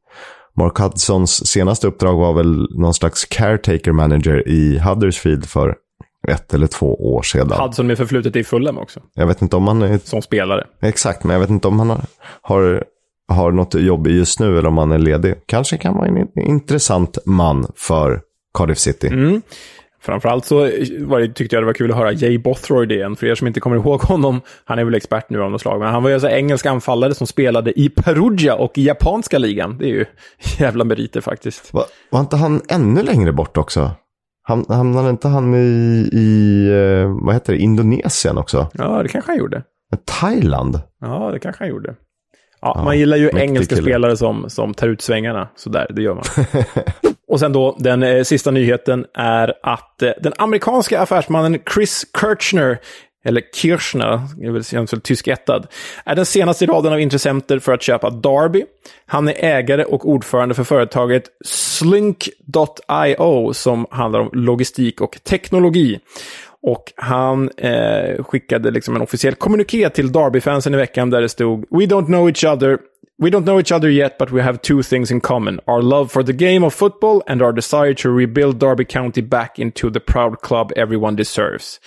Mark 0.56 0.78
Hudsons 0.78 1.46
senaste 1.46 1.86
uppdrag 1.86 2.16
var 2.16 2.32
väl 2.32 2.68
någon 2.70 2.94
slags 2.94 3.24
caretaker 3.24 3.92
manager 3.92 4.48
i 4.48 4.78
Huddersfield 4.78 5.46
för 5.46 5.76
ett 6.28 6.54
eller 6.54 6.66
två 6.66 7.14
år 7.14 7.22
sedan. 7.22 7.60
Hudson 7.60 7.86
med 7.86 7.98
förflutet 7.98 8.36
i 8.36 8.44
Fulham 8.44 8.78
också, 8.78 9.00
Jag 9.14 9.26
vet 9.26 9.42
inte 9.42 9.56
om 9.56 9.68
han 9.68 9.82
är... 9.82 9.98
som 9.98 10.22
spelare. 10.22 10.66
Exakt, 10.80 11.24
men 11.24 11.32
jag 11.34 11.40
vet 11.40 11.50
inte 11.50 11.68
om 11.68 11.78
han 11.78 11.90
har, 11.90 12.00
har, 12.42 12.84
har 13.28 13.52
något 13.52 13.74
jobb 13.74 14.06
just 14.06 14.40
nu 14.40 14.58
eller 14.58 14.68
om 14.68 14.78
han 14.78 14.92
är 14.92 14.98
ledig. 14.98 15.34
Kanske 15.46 15.76
kan 15.76 15.94
vara 15.94 16.06
en 16.06 16.38
intressant 16.40 17.18
man 17.24 17.66
för 17.76 18.20
Cardiff 18.58 18.78
City. 18.78 19.06
Mm. 19.06 19.42
Framförallt 20.02 20.44
så 20.44 20.56
var 20.98 21.20
det, 21.20 21.28
tyckte 21.28 21.56
jag 21.56 21.62
det 21.62 21.66
var 21.66 21.72
kul 21.72 21.90
att 21.90 21.96
höra 21.96 22.12
Jay 22.12 22.38
Bothroyd 22.38 22.92
igen. 22.92 23.16
För 23.16 23.26
er 23.26 23.34
som 23.34 23.46
inte 23.46 23.60
kommer 23.60 23.76
ihåg 23.76 24.00
honom, 24.00 24.40
han 24.64 24.78
är 24.78 24.84
väl 24.84 24.94
expert 24.94 25.30
nu 25.30 25.42
av 25.42 25.50
något 25.50 25.60
slag, 25.60 25.80
men 25.80 25.88
han 25.88 26.02
var 26.02 26.10
ju 26.10 26.14
alltså 26.14 26.28
engelsk 26.28 26.66
anfallare 26.66 27.14
som 27.14 27.26
spelade 27.26 27.80
i 27.80 27.88
Perugia 27.88 28.54
och 28.54 28.78
i 28.78 28.82
japanska 28.86 29.38
ligan. 29.38 29.78
Det 29.78 29.84
är 29.84 29.88
ju 29.94 30.04
jävla 30.58 30.84
meriter 30.84 31.20
faktiskt. 31.20 31.72
Va, 31.74 31.84
var 32.10 32.20
inte 32.20 32.36
han 32.36 32.60
ännu 32.68 33.02
längre 33.02 33.32
bort 33.32 33.56
också? 33.56 33.90
Hamnade 34.68 35.10
inte 35.10 35.28
han 35.28 35.54
i, 35.54 36.08
i 36.12 36.66
eh, 36.70 37.24
vad 37.24 37.34
heter 37.34 37.52
det, 37.52 37.58
Indonesien 37.58 38.38
också? 38.38 38.68
Ja, 38.74 39.02
det 39.02 39.08
kanske 39.08 39.30
han 39.30 39.38
gjorde. 39.38 39.62
Thailand? 40.04 40.80
Ja, 41.00 41.30
det 41.32 41.38
kanske 41.38 41.64
han 41.64 41.70
gjorde. 41.70 41.94
Ja, 42.60 42.72
Ja, 42.76 42.84
man 42.84 42.98
gillar 42.98 43.16
ju 43.16 43.30
engelska 43.36 43.74
kille. 43.74 43.86
spelare 43.86 44.16
som, 44.16 44.50
som 44.50 44.74
tar 44.74 44.88
ut 44.88 45.02
svängarna. 45.02 45.48
Sådär, 45.56 45.86
det 45.90 46.02
gör 46.02 46.14
man. 46.14 46.24
Och 47.32 47.40
sen 47.40 47.52
då, 47.52 47.76
den 47.78 48.02
eh, 48.02 48.22
sista 48.22 48.50
nyheten 48.50 49.06
är 49.14 49.54
att 49.62 50.02
eh, 50.02 50.10
den 50.20 50.32
amerikanska 50.38 51.00
affärsmannen 51.00 51.58
Chris 51.74 52.06
Kirchner, 52.20 52.78
eller 53.24 53.42
Kirchner, 53.54 54.94
det 54.94 55.00
tyskättad, 55.00 55.66
är 56.04 56.14
den 56.14 56.26
senaste 56.26 56.64
i 56.64 56.68
raden 56.68 56.92
av 56.92 57.00
intressenter 57.00 57.58
för 57.58 57.72
att 57.72 57.82
köpa 57.82 58.10
Darby. 58.10 58.64
Han 59.06 59.28
är 59.28 59.44
ägare 59.44 59.84
och 59.84 60.08
ordförande 60.08 60.54
för 60.54 60.64
företaget 60.64 61.24
Slink.io 61.44 63.52
som 63.52 63.86
handlar 63.90 64.20
om 64.20 64.30
logistik 64.32 65.00
och 65.00 65.18
teknologi. 65.24 66.00
Och 66.62 66.92
han 66.96 67.50
eh, 67.56 68.24
skickade 68.24 68.70
liksom 68.70 68.96
en 68.96 69.02
officiell 69.02 69.34
kommuniké 69.34 69.90
till 69.90 70.12
Derby-fansen 70.12 70.74
i 70.74 70.76
veckan 70.76 71.10
där 71.10 71.20
det 71.20 71.28
stod 71.28 71.60
We 71.60 71.86
don't 71.86 72.06
know 72.06 72.28
each 72.28 72.44
other. 72.44 72.78
We 73.22 73.30
don't 73.30 73.44
know 73.44 73.60
each 73.60 73.70
other 73.72 73.88
yet, 73.88 74.18
but 74.18 74.32
we 74.32 74.42
have 74.42 74.58
two 74.62 74.82
things 74.82 75.10
in 75.10 75.20
common. 75.20 75.60
Our 75.66 75.82
love 75.82 76.08
for 76.08 76.24
the 76.24 76.32
game 76.32 76.66
of 76.66 76.74
football 76.74 77.22
and 77.26 77.42
our 77.42 77.52
desire 77.52 77.94
to 77.94 78.08
rebuild 78.08 78.58
Derby 78.58 78.84
County 78.84 79.22
back 79.22 79.58
into 79.58 79.90
the 79.90 80.00
proud 80.00 80.40
club 80.40 80.72
everyone 80.76 81.16
deserves. 81.16 81.80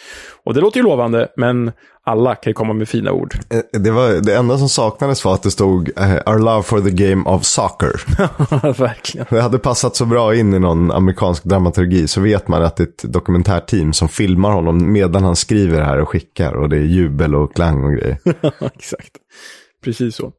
Och 0.44 0.54
det 0.54 0.62
låter 0.62 0.80
ju 0.80 0.84
lovande, 0.84 1.28
men 1.38 1.72
alla 2.06 2.36
kan 2.36 2.50
ju 2.50 2.54
komma 2.54 2.74
med 2.74 2.90
fina 2.90 3.12
ord. 3.12 3.36
Eh, 3.50 3.80
Det, 3.82 3.92
var, 3.92 4.10
det 4.10 4.36
enda 4.36 4.58
som 4.58 4.70
saknades 4.70 5.26
var 5.26 5.34
att 5.34 5.44
det 5.44 5.52
stod 5.52 5.90
eh, 5.98 6.16
Our 6.26 6.40
love 6.40 6.64
for 6.64 6.82
the 6.82 6.92
game 6.92 7.30
of 7.30 7.44
soccer. 7.46 8.02
Verkligen. 8.80 9.28
Det 9.30 9.42
hade 9.42 9.60
passat 9.60 9.96
så 9.96 10.06
bra 10.06 10.36
in 10.36 10.54
i 10.54 10.60
någon 10.60 10.92
amerikansk 10.92 11.44
dramaturgi 11.44 12.08
så 12.08 12.22
vet 12.22 12.48
man 12.48 12.64
att 12.64 12.76
det 12.76 12.84
är 12.84 12.88
ett 12.88 13.14
dokumentärteam 13.14 13.94
som 13.94 14.08
filmar 14.10 14.52
honom 14.52 14.92
medan 14.92 15.24
han 15.24 15.36
skriver 15.36 15.80
det 15.80 15.86
här 15.86 16.00
och 16.00 16.10
skickar 16.10 16.54
och 16.54 16.70
det 16.70 16.78
är 16.78 16.82
jubel 16.82 17.36
och 17.36 17.56
klang 17.56 17.84
och 17.84 17.92
grejer. 17.94 18.18
Exakt. 18.76 19.16
Precis 19.84 20.16
så. 20.16 20.32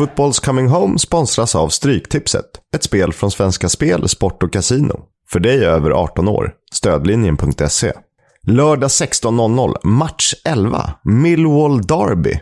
Footballs 0.00 0.40
Coming 0.40 0.68
Home 0.68 0.98
sponsras 0.98 1.54
av 1.54 1.68
Stryktipset. 1.68 2.44
Ett 2.74 2.82
spel 2.82 3.12
från 3.12 3.30
Svenska 3.30 3.68
Spel, 3.68 4.08
Sport 4.08 4.42
och 4.42 4.52
Casino. 4.52 5.00
För 5.30 5.40
dig 5.40 5.64
över 5.64 5.90
18 5.90 6.28
år. 6.28 6.52
Stödlinjen.se. 6.72 7.92
Lördag 8.46 8.88
16.00, 8.88 9.74
match 9.82 10.34
11, 10.44 10.90
Millwall 11.04 11.82
Derby. 11.82 12.40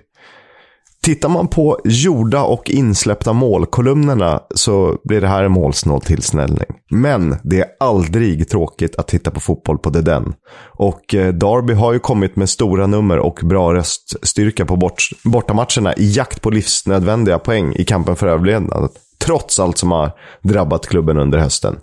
Tittar 1.02 1.28
man 1.28 1.48
på 1.48 1.78
gjorda 1.84 2.42
och 2.42 2.70
insläppta 2.70 3.32
målkolumnerna 3.32 4.40
så 4.54 4.98
blir 5.04 5.20
det 5.20 5.28
här 5.28 5.44
en 5.44 5.52
målsnål 5.52 6.00
tillsnällning. 6.00 6.66
Men 6.90 7.36
det 7.42 7.60
är 7.60 7.66
aldrig 7.80 8.48
tråkigt 8.48 8.96
att 8.96 9.08
titta 9.08 9.30
på 9.30 9.40
fotboll 9.40 9.78
på 9.78 9.90
the 9.90 10.00
den. 10.00 10.34
Och 10.60 11.14
eh, 11.14 11.34
Derby 11.34 11.74
har 11.74 11.92
ju 11.92 11.98
kommit 11.98 12.36
med 12.36 12.48
stora 12.48 12.86
nummer 12.86 13.18
och 13.18 13.40
bra 13.42 13.74
röststyrka 13.74 14.64
på 14.66 14.76
bort, 14.76 15.08
bortamatcherna 15.24 15.94
i 15.94 16.12
jakt 16.12 16.42
på 16.42 16.50
livsnödvändiga 16.50 17.38
poäng 17.38 17.74
i 17.74 17.84
kampen 17.84 18.16
för 18.16 18.26
överlevnad. 18.26 18.90
Trots 19.24 19.60
allt 19.60 19.78
som 19.78 19.92
har 19.92 20.10
drabbat 20.42 20.86
klubben 20.86 21.18
under 21.18 21.38
hösten. 21.38 21.78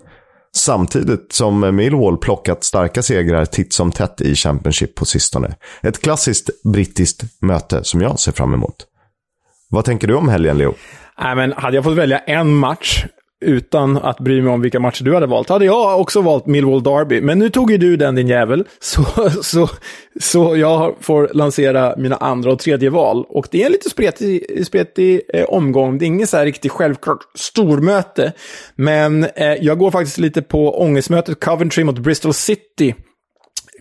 Samtidigt 0.56 1.32
som 1.32 1.76
Millwall 1.76 2.18
plockat 2.18 2.64
starka 2.64 3.02
segrar 3.02 3.44
titt 3.44 3.72
som 3.72 3.92
tätt 3.92 4.20
i 4.20 4.34
Championship 4.34 4.94
på 4.94 5.04
sistone. 5.04 5.54
Ett 5.82 6.02
klassiskt 6.02 6.62
brittiskt 6.62 7.22
möte 7.40 7.84
som 7.84 8.00
jag 8.00 8.18
ser 8.20 8.32
fram 8.32 8.54
emot. 8.54 8.86
Vad 9.68 9.84
tänker 9.84 10.08
du 10.08 10.14
om 10.14 10.28
helgen, 10.28 10.58
Leo? 10.58 10.74
Nej, 11.18 11.36
men 11.36 11.52
hade 11.52 11.76
jag 11.76 11.84
fått 11.84 11.96
välja 11.96 12.18
en 12.18 12.54
match 12.54 13.04
utan 13.44 13.96
att 13.96 14.20
bry 14.20 14.42
mig 14.42 14.52
om 14.52 14.60
vilka 14.60 14.80
matcher 14.80 15.04
du 15.04 15.14
hade 15.14 15.26
valt, 15.26 15.48
hade 15.48 15.64
jag 15.64 16.00
också 16.00 16.20
valt 16.20 16.46
Millwall 16.46 16.82
Derby. 16.82 17.20
Men 17.20 17.38
nu 17.38 17.50
tog 17.50 17.70
ju 17.70 17.78
du 17.78 17.96
den, 17.96 18.14
din 18.14 18.28
jävel. 18.28 18.64
Så, 18.80 19.04
så, 19.42 19.68
så 20.20 20.56
jag 20.56 20.94
får 21.00 21.30
lansera 21.34 21.94
mina 21.96 22.16
andra 22.16 22.52
och 22.52 22.58
tredje 22.58 22.90
val. 22.90 23.24
Och 23.28 23.48
det 23.50 23.62
är 23.62 23.66
en 23.66 23.72
lite 23.72 23.90
spretig, 23.90 24.66
spretig 24.66 25.20
eh, 25.34 25.44
omgång. 25.44 25.98
Det 25.98 26.04
är 26.04 26.06
inget 26.06 26.28
så 26.28 26.36
här 26.36 26.44
riktigt 26.44 26.72
självklart 26.72 27.18
stormöte. 27.34 28.32
Men 28.76 29.24
eh, 29.24 29.54
jag 29.60 29.78
går 29.78 29.90
faktiskt 29.90 30.18
lite 30.18 30.42
på 30.42 30.80
ångestmötet 30.80 31.40
Coventry 31.40 31.84
mot 31.84 31.98
Bristol 31.98 32.34
City. 32.34 32.94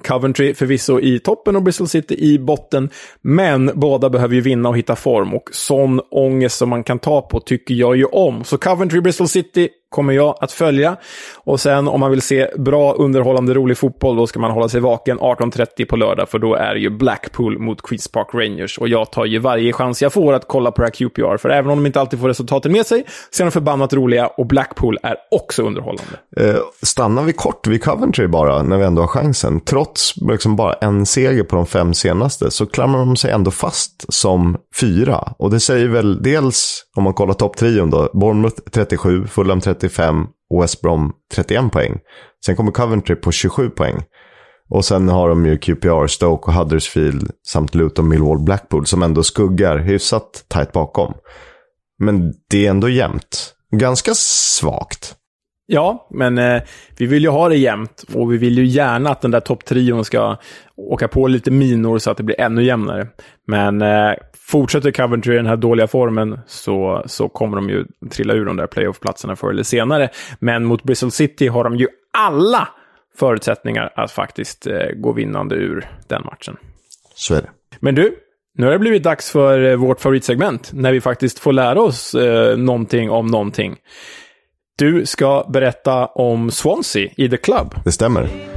Coventry 0.08 0.54
förvisso 0.54 1.00
i 1.00 1.20
toppen 1.20 1.56
och 1.56 1.64
Bristol 1.64 1.88
City 1.88 2.16
i 2.20 2.40
botten. 2.40 2.90
Men 3.22 3.72
båda 3.74 4.10
behöver 4.10 4.36
ju 4.36 4.42
vinna 4.42 4.70
och 4.70 4.78
hitta 4.78 4.96
form. 4.96 5.34
Och 5.34 5.50
sån 5.52 6.00
ångest 6.12 6.58
som 6.58 6.70
man 6.70 6.84
kan 6.84 7.00
ta 7.00 7.22
på 7.22 7.40
tycker 7.40 7.76
jag 7.76 7.98
ju 7.98 8.06
om. 8.06 8.44
Så 8.44 8.58
Coventry, 8.58 9.02
Bristol 9.02 9.28
City 9.28 9.70
kommer 9.90 10.14
jag 10.14 10.38
att 10.42 10.52
följa. 10.52 10.98
Och 11.36 11.60
sen 11.60 11.88
om 11.88 12.00
man 12.00 12.12
vill 12.12 12.22
se 12.22 12.48
bra, 12.58 12.94
underhållande, 12.94 13.54
rolig 13.54 13.78
fotboll, 13.78 14.18
då 14.18 14.28
ska 14.28 14.40
man 14.40 14.52
hålla 14.52 14.70
sig 14.70 14.82
vaken 14.82 15.20
18.30 15.20 15.86
på 15.86 15.96
lördag, 15.96 16.30
för 16.30 16.40
då 16.40 16.56
är 16.56 16.74
det 16.74 16.80
ju 16.80 16.90
Blackpool 16.90 17.60
mot 17.60 17.82
Queens 17.82 18.08
Park 18.08 18.28
Rangers. 18.34 18.78
Och 18.78 18.88
jag 18.88 19.12
tar 19.12 19.26
ju 19.26 19.40
varje 19.40 19.74
chans 19.74 20.02
jag 20.02 20.14
får 20.14 20.34
att 20.34 20.48
kolla 20.48 20.72
på 20.72 20.82
det 20.82 20.86
här 20.86 20.92
QPR, 20.92 21.38
för 21.38 21.50
även 21.50 21.72
om 21.72 21.78
de 21.78 21.86
inte 21.86 22.00
alltid 22.00 22.20
får 22.20 22.28
resultaten 22.28 22.72
med 22.72 22.86
sig, 22.86 23.04
så 23.30 23.44
är 23.44 23.46
de 23.46 23.52
förbannat 23.52 23.94
roliga 23.94 24.28
och 24.28 24.48
Blackpool 24.48 24.98
är 25.04 25.16
också 25.32 25.64
underhållande. 25.64 26.14
Eh, 26.38 26.56
stannar 26.84 27.24
vi 27.24 27.34
kort 27.34 27.68
vid 27.68 27.84
Coventry 27.84 28.28
bara, 28.28 28.64
när 28.64 28.78
vi 28.78 28.84
ändå 28.86 29.02
har 29.02 29.08
chansen. 29.08 29.62
Trots 29.62 30.14
liksom 30.18 30.56
bara 30.56 30.74
en 30.74 31.06
seger 31.06 31.44
på 31.44 31.56
de 31.56 31.66
fem 31.66 31.94
senaste, 31.94 32.52
så 32.52 32.66
klamrar 32.66 33.00
de 33.00 33.16
sig 33.16 33.32
ändå 33.32 33.52
fast 33.52 34.14
som 34.14 34.58
fyra. 34.82 35.34
Och 35.38 35.52
det 35.52 35.60
säger 35.60 35.88
väl 35.88 36.24
dels, 36.24 36.84
om 36.96 37.04
man 37.04 37.14
kollar 37.14 37.34
topptrion 37.34 37.90
då, 37.90 38.10
Bournemouth 38.14 38.62
37, 38.72 39.28
Fulham 39.28 39.62
37, 39.62 39.75
35 39.76 40.28
och 40.50 40.64
West 40.64 40.82
Brom 40.82 41.14
31 41.34 41.72
poäng. 41.72 42.00
Sen 42.46 42.56
kommer 42.56 42.72
Coventry 42.72 43.16
på 43.16 43.32
27 43.32 43.70
poäng. 43.70 44.04
Och 44.70 44.86
sen 44.86 45.10
har 45.10 45.30
de 45.30 45.46
ju 45.46 45.58
QPR, 45.58 46.08
Stoke 46.08 46.48
och 46.48 46.54
Huddersfield 46.54 47.32
samt 47.48 47.76
Luton, 47.76 48.10
Millwall, 48.10 48.40
Blackpool 48.40 48.86
som 48.86 49.04
ändå 49.04 49.24
skuggar 49.24 49.78
hyfsat 49.78 50.46
tajt 50.48 50.72
bakom. 50.72 51.14
Men 52.00 52.34
det 52.50 52.66
är 52.66 52.70
ändå 52.70 52.90
jämnt. 52.90 53.54
Ganska 53.72 54.12
svagt. 54.16 55.16
Ja, 55.68 56.08
men 56.12 56.38
eh, 56.38 56.62
vi 56.98 57.06
vill 57.06 57.24
ju 57.24 57.30
ha 57.30 57.50
det 57.50 57.58
jämnt 57.58 58.06
och 58.14 58.34
vi 58.34 58.38
vill 58.38 58.58
ju 58.58 58.66
gärna 58.66 59.10
att 59.10 59.22
den 59.22 59.32
där 59.32 59.40
topptrion 59.40 60.06
ska 60.06 60.38
åka 60.76 61.08
på 61.08 61.28
lite 61.28 61.52
minor 61.52 61.98
så 61.98 62.12
att 62.12 62.18
det 62.18 62.24
blir 62.24 62.42
ännu 62.42 62.64
jämnare. 62.64 63.08
Men 63.48 63.82
eh, 63.82 64.14
fortsätter 64.48 64.92
Coventry 64.92 65.34
i 65.34 65.38
den 65.38 65.46
här 65.46 65.56
dåliga 65.56 65.88
formen 65.88 66.40
så, 66.48 67.04
så 67.06 67.30
kommer 67.30 67.56
de 67.56 67.70
ju 67.70 67.86
trilla 68.12 68.34
ur 68.34 68.46
de 68.46 68.58
där 68.58 68.68
playoff-platserna 68.68 69.36
förr 69.36 69.50
eller 69.50 69.64
senare. 69.64 70.10
Men 70.40 70.66
mot 70.66 70.84
Bristol 70.84 71.12
City 71.12 71.48
har 71.48 71.64
de 71.64 71.76
ju 71.76 71.88
alla 72.18 72.68
förutsättningar 73.18 73.94
att 73.96 74.12
faktiskt 74.12 74.68
eh, 74.68 74.90
gå 74.96 75.12
vinnande 75.12 75.56
ur 75.56 75.88
den 76.08 76.22
matchen. 76.26 76.58
Så 77.16 77.36
är 77.36 77.42
det. 77.42 77.50
Men 77.80 77.96
du, 77.96 78.16
nu 78.58 78.66
har 78.66 78.74
det 78.74 78.80
blivit 78.80 79.04
dags 79.04 79.32
för 79.32 79.70
eh, 79.70 79.76
vårt 79.76 80.02
favoritsegment, 80.02 80.72
när 80.74 80.92
vi 80.92 81.02
faktiskt 81.02 81.40
får 81.40 81.54
lära 81.54 81.82
oss 81.82 82.16
eh, 82.16 82.58
någonting 82.58 83.10
om 83.10 83.28
någonting. 83.28 83.76
Du 84.78 85.06
ska 85.06 85.46
berätta 85.54 86.06
om 86.06 86.52
Swansea 86.52 87.10
i 87.18 87.30
The 87.30 87.38
Club. 87.38 87.76
Det 87.84 87.92
stämmer. 87.92 88.55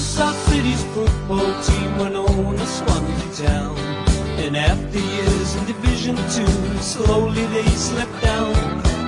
Our 0.00 0.32
city's 0.48 0.82
football 0.94 1.52
team 1.62 1.98
went 1.98 2.16
on 2.16 2.56
to 2.56 2.66
Swansea 2.66 3.46
town, 3.46 3.76
and 4.40 4.56
after 4.56 4.98
years 4.98 5.54
in 5.56 5.66
Division 5.66 6.16
Two, 6.16 6.78
slowly 6.80 7.44
they 7.46 7.68
slipped 7.76 8.22
down. 8.22 8.54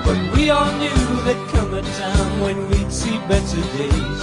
But 0.04 0.18
we 0.36 0.50
all 0.50 0.70
knew 0.76 1.00
there'd 1.24 1.48
come 1.48 1.72
a 1.72 1.80
time 1.80 2.40
when 2.40 2.68
we'd 2.68 2.92
see 2.92 3.16
better 3.26 3.62
days. 3.78 4.20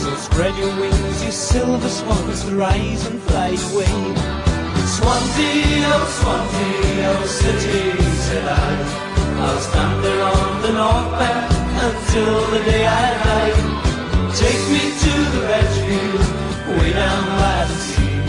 So 0.00 0.08
spread 0.16 0.56
your 0.56 0.74
wings, 0.80 1.22
you 1.22 1.30
silver 1.32 1.88
swans, 1.88 2.44
to 2.44 2.56
rise 2.56 3.06
and 3.08 3.20
fly 3.20 3.48
away. 3.68 3.96
Swansea, 4.96 5.84
oh 5.92 6.06
Swansea, 6.18 7.12
oh 7.12 7.26
city, 7.26 8.02
said 8.24 8.48
I. 8.48 9.36
I'll 9.44 9.60
stand 9.60 10.02
there 10.02 10.24
on 10.24 10.62
the 10.62 10.72
north 10.80 11.10
bank 11.20 11.52
until 11.84 12.50
the 12.52 12.64
day 12.70 12.86
I 12.86 13.24
die. 13.24 13.85
Take 14.38 14.70
me 14.70 14.80
to 14.80 15.30
the 15.32 15.46
Redfield, 15.48 16.20
way 16.68 16.92
down 16.92 17.24
by 17.38 17.64
the 17.68 17.74
sea, 17.74 18.20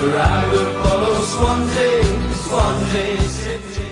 where 0.00 0.18
I 0.18 0.50
will 0.50 0.82
follow 0.82 1.14
Swansea, 1.14 2.04
Swansea 2.34 3.16
City. 3.28 3.90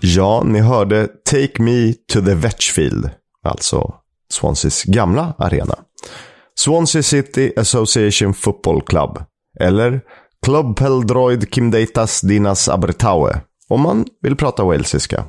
Ja, 0.00 0.42
ni 0.44 0.60
hörde 0.60 1.08
Take 1.24 1.62
Me 1.62 1.92
to 2.12 2.20
the 2.20 2.34
Vetchfield, 2.34 3.10
alltså 3.44 3.94
Swanseas 4.32 4.84
gamla 4.84 5.34
arena. 5.38 5.74
Swansea 6.54 7.02
City 7.02 7.52
Association 7.56 8.34
Football 8.34 8.82
Club, 8.82 9.18
eller 9.60 10.00
Club 10.44 10.78
Peldroid 10.78 11.54
Kimdeitas 11.54 12.20
Dinas 12.20 12.68
Abertaue, 12.68 13.40
om 13.68 13.80
man 13.80 14.06
vill 14.22 14.36
prata 14.36 14.64
walesiska. 14.64 15.24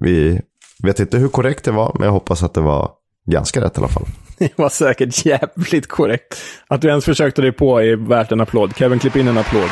Vi 0.00 0.40
vet 0.82 1.00
inte 1.00 1.18
hur 1.18 1.28
korrekt 1.28 1.64
det 1.64 1.72
var, 1.72 1.92
men 1.98 2.04
jag 2.04 2.12
hoppas 2.12 2.42
att 2.42 2.54
det 2.54 2.60
var 2.60 2.90
ganska 3.26 3.60
rätt 3.60 3.76
i 3.76 3.80
alla 3.80 3.88
fall. 3.88 4.06
Det 4.38 4.58
var 4.58 4.68
säkert 4.68 5.26
jävligt 5.26 5.86
korrekt. 5.86 6.36
Att 6.68 6.80
du 6.80 6.88
ens 6.88 7.04
försökte 7.04 7.42
dig 7.42 7.52
på 7.52 7.82
är 7.82 7.96
värt 7.96 8.32
en 8.32 8.40
applåd. 8.40 8.76
Kevin, 8.76 8.98
klipp 8.98 9.16
in 9.16 9.28
en 9.28 9.38
applåd. 9.38 9.70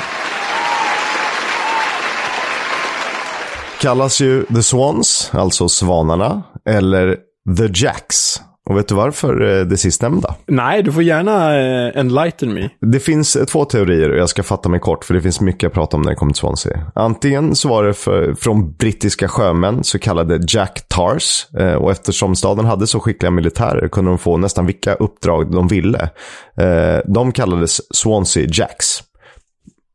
Kallas 3.80 4.20
ju 4.20 4.44
The 4.44 4.62
Swans, 4.62 5.30
alltså 5.34 5.68
svanarna, 5.68 6.42
eller 6.68 7.16
The 7.56 7.84
Jacks. 7.84 8.40
Och 8.70 8.76
vet 8.76 8.88
du 8.88 8.94
varför 8.94 9.58
eh, 9.60 9.66
det 9.66 9.76
sistnämnda? 9.76 10.34
Nej, 10.46 10.82
du 10.82 10.92
får 10.92 11.02
gärna 11.02 11.60
eh, 11.60 12.00
enlighten 12.00 12.54
me. 12.54 12.68
Det 12.80 13.00
finns 13.00 13.36
eh, 13.36 13.44
två 13.44 13.64
teorier 13.64 14.10
och 14.10 14.18
jag 14.18 14.28
ska 14.28 14.42
fatta 14.42 14.68
mig 14.68 14.80
kort 14.80 15.04
för 15.04 15.14
det 15.14 15.20
finns 15.20 15.40
mycket 15.40 15.66
att 15.66 15.72
prata 15.72 15.96
om 15.96 16.02
när 16.02 16.10
det 16.10 16.16
kommer 16.16 16.32
till 16.32 16.40
Swansea. 16.40 16.92
Antingen 16.94 17.54
så 17.54 17.68
var 17.68 17.84
det 17.84 17.94
för, 17.94 18.34
från 18.34 18.72
brittiska 18.72 19.28
sjömän, 19.28 19.84
så 19.84 19.98
kallade 19.98 20.40
Jack 20.48 20.82
Tars. 20.88 21.46
Och 21.78 21.90
eftersom 21.90 22.36
staden 22.36 22.64
hade 22.64 22.86
så 22.86 23.00
skickliga 23.00 23.30
militärer 23.30 23.88
kunde 23.88 24.10
de 24.10 24.18
få 24.18 24.36
nästan 24.36 24.66
vilka 24.66 24.94
uppdrag 24.94 25.52
de 25.52 25.68
ville. 25.68 26.10
De 27.04 27.32
kallades 27.32 27.96
Swansea 27.96 28.48
Jacks. 28.52 29.02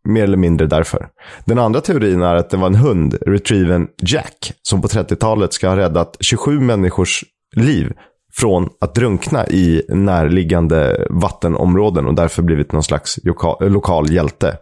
Mer 0.07 0.23
eller 0.23 0.37
mindre 0.37 0.67
därför. 0.67 1.07
Den 1.45 1.59
andra 1.59 1.81
teorin 1.81 2.21
är 2.21 2.35
att 2.35 2.49
det 2.49 2.57
var 2.57 2.67
en 2.67 2.75
hund, 2.75 3.17
retrieven 3.25 3.87
Jack, 4.01 4.53
som 4.61 4.81
på 4.81 4.87
30-talet 4.87 5.53
ska 5.53 5.69
ha 5.69 5.77
räddat 5.77 6.17
27 6.19 6.59
människors 6.59 7.23
liv 7.55 7.93
från 8.37 8.69
att 8.81 8.95
drunkna 8.95 9.47
i 9.47 9.81
närliggande 9.89 11.07
vattenområden 11.09 12.07
och 12.07 12.15
därför 12.15 12.43
blivit 12.43 12.71
någon 12.71 12.83
slags 12.83 13.19
lokal, 13.23 13.71
lokal 13.71 14.11
hjälte. 14.11 14.57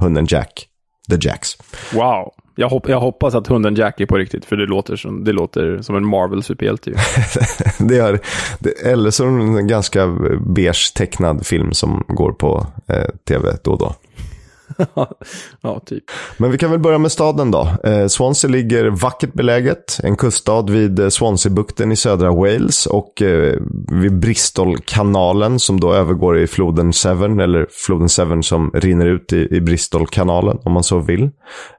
Hunden 0.00 0.26
Jack. 0.28 0.68
The 1.10 1.28
Jacks. 1.28 1.56
Wow. 1.94 2.32
Jag, 2.58 2.68
hopp, 2.68 2.88
jag 2.88 3.00
hoppas 3.00 3.34
att 3.34 3.46
hunden 3.46 3.74
Jack 3.74 4.00
är 4.00 4.06
på 4.06 4.16
riktigt, 4.16 4.44
för 4.44 4.56
det 4.56 4.66
låter 4.66 4.96
som, 4.96 5.24
det 5.24 5.32
låter 5.32 5.82
som 5.82 5.96
en 5.96 6.06
Marvel-superhjälte. 6.06 6.90
det 7.78 7.98
är, 7.98 8.20
det, 8.58 8.70
eller 8.70 9.10
det 9.22 9.58
en 9.58 9.68
ganska 9.68 10.06
beige 10.46 10.94
tecknad 10.94 11.46
film 11.46 11.72
som 11.72 12.04
går 12.08 12.32
på 12.32 12.66
eh, 12.88 13.04
tv 13.28 13.56
då 13.64 13.72
och 13.72 13.78
då. 13.78 13.94
ja, 15.60 15.80
typ. 15.86 16.04
Men 16.36 16.50
vi 16.50 16.58
kan 16.58 16.70
väl 16.70 16.80
börja 16.80 16.98
med 16.98 17.12
staden 17.12 17.50
då. 17.50 17.68
Eh, 17.84 18.06
Swansea 18.06 18.50
ligger 18.50 18.86
vackert 18.86 19.32
beläget. 19.32 20.00
En 20.02 20.16
kuststad 20.16 20.62
vid 20.62 20.98
eh, 20.98 21.08
Swansea-bukten 21.08 21.92
i 21.92 21.96
södra 21.96 22.30
Wales 22.30 22.86
och 22.86 23.22
eh, 23.22 23.54
vid 23.90 24.18
Bristolkanalen 24.18 25.58
som 25.58 25.80
då 25.80 25.92
övergår 25.92 26.38
i 26.38 26.46
floden 26.46 26.92
Severn, 26.92 27.40
eller 27.40 27.66
floden 27.70 28.08
Severn 28.08 28.42
som 28.42 28.70
rinner 28.74 29.06
ut 29.06 29.32
i, 29.32 29.56
i 29.56 29.60
Bristolkanalen 29.60 30.58
om 30.64 30.72
man 30.72 30.84
så 30.84 30.98
vill. 30.98 31.30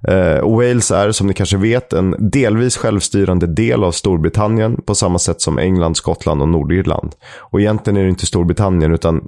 Eh, 0.07 0.49
Wales 0.57 0.91
är 0.91 1.11
som 1.11 1.27
ni 1.27 1.33
kanske 1.33 1.57
vet 1.57 1.93
en 1.93 2.15
delvis 2.31 2.77
självstyrande 2.77 3.47
del 3.47 3.83
av 3.83 3.91
Storbritannien 3.91 4.81
på 4.85 4.95
samma 4.95 5.19
sätt 5.19 5.41
som 5.41 5.59
England, 5.59 5.97
Skottland 5.97 6.41
och 6.41 6.49
Nordirland. 6.49 7.11
Och 7.51 7.61
egentligen 7.61 7.97
är 7.97 8.03
det 8.03 8.09
inte 8.09 8.25
Storbritannien 8.25 8.93
utan 8.93 9.21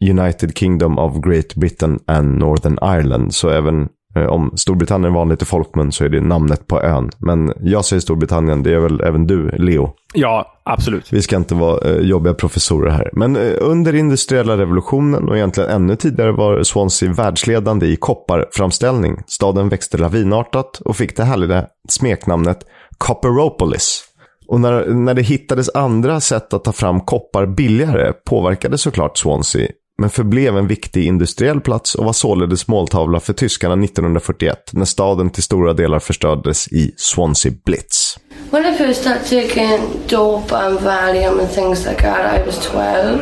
United 0.00 0.58
Kingdom 0.58 0.98
of 0.98 1.24
Great 1.24 1.54
Britain 1.54 1.98
and 2.06 2.38
Northern 2.38 2.78
Ireland. 2.82 3.34
Så 3.34 3.48
även 3.48 3.88
eh, 4.16 4.26
om 4.26 4.52
Storbritannien 4.56 5.12
var 5.12 5.26
lite 5.26 5.44
folkmun 5.44 5.92
så 5.92 6.04
är 6.04 6.08
det 6.08 6.20
namnet 6.20 6.66
på 6.66 6.82
ön. 6.82 7.10
Men 7.18 7.52
jag 7.60 7.84
säger 7.84 8.00
Storbritannien, 8.00 8.62
det 8.62 8.74
är 8.74 8.78
väl 8.78 9.00
även 9.00 9.26
du, 9.26 9.50
Leo. 9.50 9.90
Ja, 10.14 10.60
absolut. 10.64 11.12
Vi 11.12 11.22
ska 11.22 11.36
inte 11.36 11.54
vara 11.54 11.90
eh, 11.90 12.00
jobbiga 12.00 12.34
professorer 12.34 12.90
här. 12.90 13.10
Men 13.12 13.36
eh, 13.36 13.52
under 13.60 13.94
industriella 13.94 14.56
revolutionen 14.58 15.28
och 15.28 15.36
egentligen 15.36 15.70
ännu 15.70 15.96
tidigare 15.96 16.32
var 16.32 16.62
Swansea 16.62 17.12
världsledande 17.12 17.86
i 17.86 17.96
kopparframställning. 17.96 19.22
Staden 19.26 19.68
växte 19.68 19.98
lavinartat 19.98 20.80
och 20.84 20.96
fick 20.96 21.16
det 21.16 21.24
härliga 21.24 21.66
smeknamnet 21.88 22.58
Copperopolis. 22.98 24.04
Och 24.48 24.60
när, 24.60 24.86
när 24.86 25.14
det 25.14 25.22
hittades 25.22 25.70
andra 25.74 26.20
sätt 26.20 26.54
att 26.54 26.64
ta 26.64 26.72
fram 26.72 27.00
koppar 27.00 27.46
billigare 27.46 28.12
påverkade 28.12 28.78
såklart 28.78 29.18
Swansea 29.18 29.68
men 29.98 30.10
förblev 30.10 30.56
en 30.58 30.66
viktig 30.66 31.06
industriell 31.06 31.60
plats 31.60 31.94
och 31.94 32.04
var 32.04 32.12
således 32.12 32.68
måltavla 32.68 33.20
för 33.20 33.32
tyskarna 33.32 33.84
1941 33.84 34.70
när 34.72 34.84
staden 34.84 35.30
till 35.30 35.42
stora 35.42 35.72
delar 35.72 35.98
förstördes 35.98 36.68
i 36.68 36.94
Swansea 36.96 37.52
Blitz. 37.64 38.18
When 38.50 38.74
I 38.74 38.78
first 38.78 39.00
started 39.00 39.24
taking 39.28 39.78
dope 40.08 40.56
and 40.56 40.78
Valium 40.80 41.40
and 41.40 41.50
things 41.50 41.86
like 41.86 42.02
that, 42.02 42.40
I 42.40 42.46
was 42.46 42.66
12. 42.66 43.18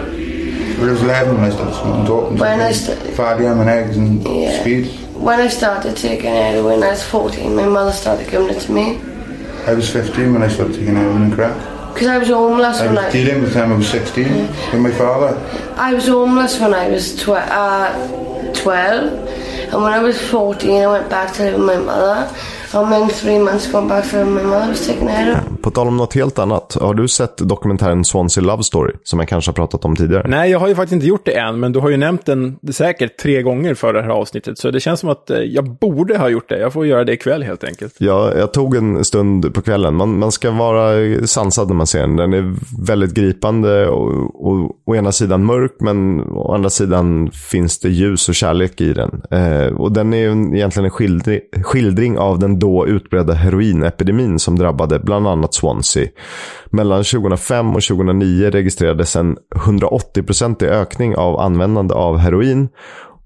But 0.80 0.88
it 0.88 0.90
was 0.90 1.02
11 1.02 1.36
when 1.36 1.44
I 1.50 1.52
started 1.54 1.74
smoking 1.74 2.04
dope 2.06 2.28
and 2.30 2.40
When 2.40 2.60
I 2.60 2.72
Valium 3.16 3.60
and 3.60 3.68
eggs 3.70 3.96
and 3.96 4.22
Yeah. 4.28 4.60
speed. 4.60 4.86
When 5.20 5.46
I 5.46 5.50
started 5.50 5.96
taking 5.96 6.30
heroin, 6.34 6.82
I 6.82 6.90
was 6.90 7.02
14. 7.02 7.54
My 7.56 7.66
mother 7.66 7.92
started 7.92 8.30
giving 8.30 8.50
it 8.50 8.66
to 8.66 8.72
me. 8.72 8.98
I 9.68 9.74
was 9.74 9.88
15 9.90 10.32
when 10.32 10.42
I 10.42 10.54
started 10.54 10.74
taking 10.74 10.96
heroin 10.96 11.22
and 11.22 11.34
crack. 11.34 11.73
Because 11.94 12.08
I 12.08 12.18
was 12.18 12.28
homeless 12.28 12.80
I 12.80 12.86
when 12.86 12.96
was 12.96 13.04
I... 13.04 13.12
dealing 13.12 13.40
with 13.40 13.52
the 13.54 13.60
time 13.60 13.72
I 13.72 13.76
was 13.76 13.88
16 13.88 14.48
with 14.72 14.80
my 14.80 14.90
father. 14.90 15.38
I 15.76 15.94
was 15.94 16.08
homeless 16.08 16.58
when 16.60 16.74
I 16.74 16.88
was 16.88 17.14
tw- 17.16 17.28
uh, 17.30 18.52
12. 18.54 19.12
And 19.72 19.82
when 19.82 19.92
I 19.92 20.00
was 20.00 20.20
14, 20.30 20.82
I 20.82 20.86
went 20.88 21.08
back 21.08 21.32
to 21.34 21.44
live 21.44 21.54
with 21.58 21.66
my 21.66 21.76
mother. 21.76 22.36
Mother, 24.34 24.66
I 24.66 24.68
was 24.68 24.86
taking 24.86 25.08
heroin. 25.08 25.36
På 25.62 25.70
tal 25.70 25.88
om 25.88 25.96
något 25.96 26.14
helt 26.14 26.38
annat, 26.38 26.76
har 26.80 26.94
du 26.94 27.08
sett 27.08 27.36
dokumentären 27.36 28.04
Swansea 28.04 28.44
Love 28.44 28.62
Story 28.62 28.92
som 29.04 29.18
jag 29.18 29.28
kanske 29.28 29.48
har 29.48 29.54
pratat 29.54 29.84
om 29.84 29.96
tidigare? 29.96 30.26
Nej, 30.28 30.50
jag 30.50 30.58
har 30.58 30.68
ju 30.68 30.74
faktiskt 30.74 30.92
inte 30.92 31.06
gjort 31.06 31.24
det 31.26 31.32
än, 31.38 31.60
men 31.60 31.72
du 31.72 31.78
har 31.80 31.88
ju 31.90 31.96
nämnt 31.96 32.26
den 32.26 32.58
säkert 32.72 33.18
tre 33.18 33.42
gånger 33.42 33.74
för 33.74 33.92
det 33.92 34.02
här 34.02 34.08
avsnittet. 34.08 34.58
Så 34.58 34.70
det 34.70 34.80
känns 34.80 35.00
som 35.00 35.08
att 35.08 35.30
eh, 35.30 35.38
jag 35.38 35.70
borde 35.78 36.18
ha 36.18 36.28
gjort 36.28 36.48
det. 36.48 36.58
Jag 36.60 36.72
får 36.72 36.86
göra 36.86 37.04
det 37.04 37.12
ikväll 37.12 37.42
helt 37.42 37.64
enkelt. 37.64 37.94
Ja, 37.98 38.32
jag 38.36 38.52
tog 38.52 38.76
en 38.76 39.04
stund 39.04 39.54
på 39.54 39.62
kvällen. 39.62 39.94
Man, 39.94 40.18
man 40.18 40.32
ska 40.32 40.50
vara 40.50 40.92
sansad 41.26 41.68
när 41.68 41.74
man 41.74 41.86
ser 41.86 42.00
den. 42.00 42.16
Den 42.16 42.32
är 42.32 42.54
väldigt 42.86 43.14
gripande 43.14 43.88
och, 43.88 44.10
och 44.46 44.70
å 44.86 44.94
ena 44.94 45.12
sidan 45.12 45.44
mörk, 45.44 45.72
men 45.80 46.20
å 46.20 46.54
andra 46.54 46.70
sidan 46.70 47.30
finns 47.30 47.78
det 47.78 47.88
ljus 47.88 48.28
och 48.28 48.34
kärlek 48.34 48.80
i 48.80 48.92
den. 48.92 49.22
Eh, 49.30 49.66
och 49.74 49.92
den 49.92 50.14
är 50.14 50.18
ju 50.18 50.30
en- 50.32 50.54
egentligen 50.56 50.84
en 50.84 50.90
skildring, 50.90 51.40
skildring 51.62 52.18
av 52.18 52.38
den 52.38 52.58
då 52.64 52.86
utbredda 52.86 53.34
heroinepidemin 53.34 54.38
som 54.38 54.58
drabbade 54.58 54.98
bland 54.98 55.28
annat 55.28 55.54
Swansea. 55.54 56.08
Mellan 56.70 57.04
2005 57.04 57.68
och 57.74 57.82
2009 57.82 58.50
registrerades 58.50 59.16
en 59.16 59.36
180-procentig 59.54 60.66
ökning 60.66 61.16
av 61.16 61.40
användande 61.40 61.94
av 61.94 62.18
heroin. 62.18 62.68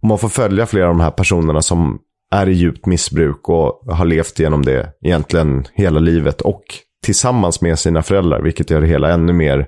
Och 0.01 0.09
man 0.09 0.19
får 0.19 0.29
följa 0.29 0.67
flera 0.67 0.85
av 0.85 0.95
de 0.95 1.01
här 1.01 1.11
personerna 1.11 1.63
som 1.63 1.99
är 2.35 2.49
i 2.49 2.53
djupt 2.53 2.87
missbruk 2.87 3.49
och 3.49 3.83
har 3.89 4.05
levt 4.05 4.39
genom 4.39 4.65
det 4.65 4.93
egentligen 5.05 5.65
hela 5.75 6.01
livet 6.01 6.41
och 6.41 6.63
tillsammans 7.05 7.61
med 7.61 7.79
sina 7.79 8.03
föräldrar, 8.03 8.43
vilket 8.43 8.71
gör 8.71 8.81
det 8.81 8.87
hela 8.87 9.13
ännu 9.13 9.33
mer 9.33 9.67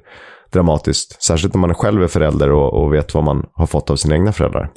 dramatiskt. 0.53 1.23
Särskilt 1.23 1.55
när 1.55 1.61
man 1.61 1.75
själv 1.75 2.03
är 2.03 2.09
förälder 2.09 2.51
och, 2.51 2.83
och 2.83 2.95
vet 2.95 3.15
vad 3.15 3.25
man 3.25 3.47
har 3.53 3.67
fått 3.67 3.91
av 3.91 3.97
sina 3.97 4.15
egna 4.15 4.33
föräldrar. 4.33 4.71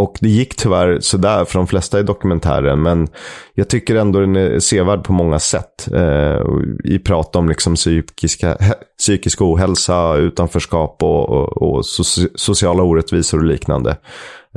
Och 0.00 0.18
det 0.20 0.28
gick 0.28 0.56
tyvärr 0.56 1.00
sådär 1.00 1.44
för 1.44 1.58
de 1.58 1.66
flesta 1.66 2.00
i 2.00 2.02
dokumentären, 2.02 2.82
men 2.82 3.08
jag 3.54 3.68
tycker 3.68 3.94
ändå 3.94 4.20
den 4.20 4.36
är 4.36 4.58
sevärd 4.58 5.04
på 5.04 5.12
många 5.12 5.38
sätt. 5.38 5.88
Eh, 5.94 6.40
I 6.84 6.98
prat 6.98 7.36
om 7.36 7.48
liksom 7.48 7.74
psykiska, 7.74 8.56
psykisk 8.98 9.42
ohälsa, 9.42 10.16
utanförskap 10.16 11.02
och, 11.02 11.28
och, 11.28 11.62
och 11.62 11.86
soci, 11.86 12.28
sociala 12.34 12.82
orättvisor 12.82 13.38
och 13.38 13.44
liknande. 13.44 13.96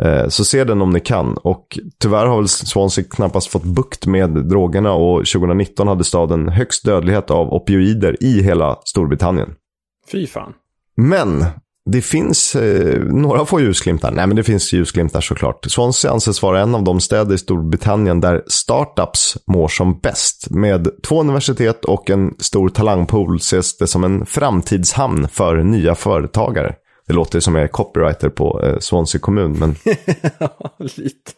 Eh, 0.01 0.27
så 0.27 0.45
se 0.45 0.63
den 0.63 0.81
om 0.81 0.89
ni 0.89 0.99
kan. 0.99 1.37
Och 1.37 1.79
tyvärr 1.99 2.25
har 2.25 2.37
väl 2.37 2.47
Swansea 2.47 3.05
knappast 3.11 3.47
fått 3.47 3.63
bukt 3.63 4.05
med 4.05 4.29
drogerna 4.29 4.93
och 4.93 5.25
2019 5.25 5.87
hade 5.87 6.03
staden 6.03 6.49
högst 6.49 6.85
dödlighet 6.85 7.31
av 7.31 7.53
opioider 7.53 8.23
i 8.23 8.41
hela 8.41 8.79
Storbritannien. 8.85 9.49
Fy 10.11 10.27
fan. 10.27 10.53
Men 10.95 11.45
det 11.85 12.01
finns 12.01 12.55
eh, 12.55 12.99
några 12.99 13.45
få 13.45 13.61
ljusglimtar. 13.61 14.11
Nej, 14.11 14.27
men 14.27 14.35
det 14.35 14.43
finns 14.43 14.73
ljusglimtar 14.73 15.21
såklart. 15.21 15.65
Swansea 15.71 16.11
anses 16.11 16.41
vara 16.41 16.61
en 16.61 16.75
av 16.75 16.83
de 16.83 16.99
städer 16.99 17.35
i 17.35 17.37
Storbritannien 17.37 18.21
där 18.21 18.43
startups 18.47 19.37
mår 19.47 19.67
som 19.67 19.99
bäst. 19.99 20.49
Med 20.49 20.89
två 21.07 21.19
universitet 21.19 21.85
och 21.85 22.09
en 22.09 22.33
stor 22.39 22.69
talangpool 22.69 23.35
ses 23.35 23.77
det 23.77 23.87
som 23.87 24.03
en 24.03 24.25
framtidshamn 24.25 25.27
för 25.27 25.63
nya 25.63 25.95
företagare. 25.95 26.75
Det 27.07 27.13
låter 27.13 27.39
som 27.39 27.55
jag 27.55 27.63
är 27.63 27.67
copywriter 27.67 28.29
på 28.29 28.61
eh, 28.63 28.79
Swansea 28.79 29.21
kommun, 29.21 29.59
men 29.59 29.75
Lite. 30.79 31.31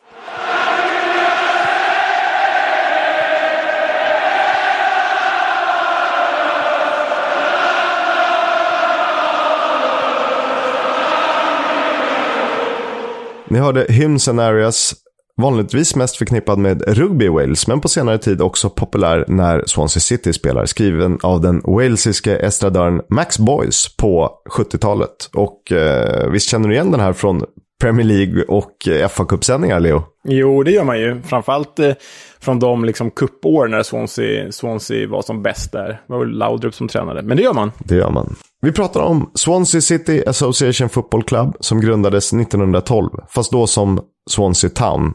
Ni 13.50 13.60
hörde 13.60 13.86
Hymns 13.90 14.28
and 14.28 14.40
Areas, 14.40 14.94
vanligtvis 15.42 15.96
mest 15.96 16.18
förknippad 16.18 16.60
med 16.60 16.98
rugby 16.98 17.26
i 17.26 17.30
Wales, 17.30 17.68
men 17.68 17.82
på 17.82 17.88
senare 17.88 18.18
tid 18.18 18.42
också 18.42 18.70
populär 18.70 19.26
när 19.28 19.64
Swansea 19.66 20.02
City 20.02 20.34
spelar. 20.34 20.66
Skriven 20.66 21.20
av 21.24 21.42
den 21.42 21.62
walesiske 21.64 22.36
estradören 22.36 23.02
Max 23.10 23.40
Boyce 23.40 23.98
på 23.98 24.32
70-talet. 24.50 25.30
Och 25.34 25.72
eh, 25.72 26.30
visst 26.30 26.50
känner 26.50 26.68
du 26.68 26.74
igen 26.74 26.92
den 26.92 27.00
här 27.00 27.14
från 27.14 27.44
Premier 27.82 28.06
League 28.06 28.44
och 28.44 28.88
eh, 28.88 29.08
fa 29.08 29.26
Cup-sändningar, 29.26 29.80
Leo? 29.80 30.04
Jo, 30.24 30.64
det 30.64 30.72
gör 30.72 30.84
man 30.84 31.00
ju. 31.00 31.22
Framförallt 31.22 31.80
eh, 31.80 31.94
från 32.40 32.60
de 32.60 32.86
liksom 32.86 33.12
kuppår 33.12 33.68
när 33.68 33.84
Swansea, 33.84 34.52
Swansea 34.52 35.08
var 35.08 35.22
som 35.22 35.44
bäst 35.44 35.72
där. 35.72 35.88
Det 35.88 36.14
var 36.14 36.20
väl 36.20 36.38
Laudrup 36.38 36.76
som 36.76 36.88
tränade. 36.88 37.22
Men 37.22 37.38
det 37.38 37.44
gör 37.44 37.54
man. 37.54 37.72
Det 37.80 37.96
gör 37.96 38.10
man. 38.10 38.36
Vi 38.66 38.72
pratar 38.72 39.02
om 39.02 39.32
Swansea 39.34 39.82
City 39.82 40.24
Association 40.28 40.90
Football 40.90 41.24
Club 41.24 41.56
som 41.60 41.82
grundades 41.82 42.34
1912, 42.34 43.10
fast 43.30 43.52
då 43.52 43.68
som 43.68 44.00
Swansea 44.30 44.70
Town. 44.70 45.14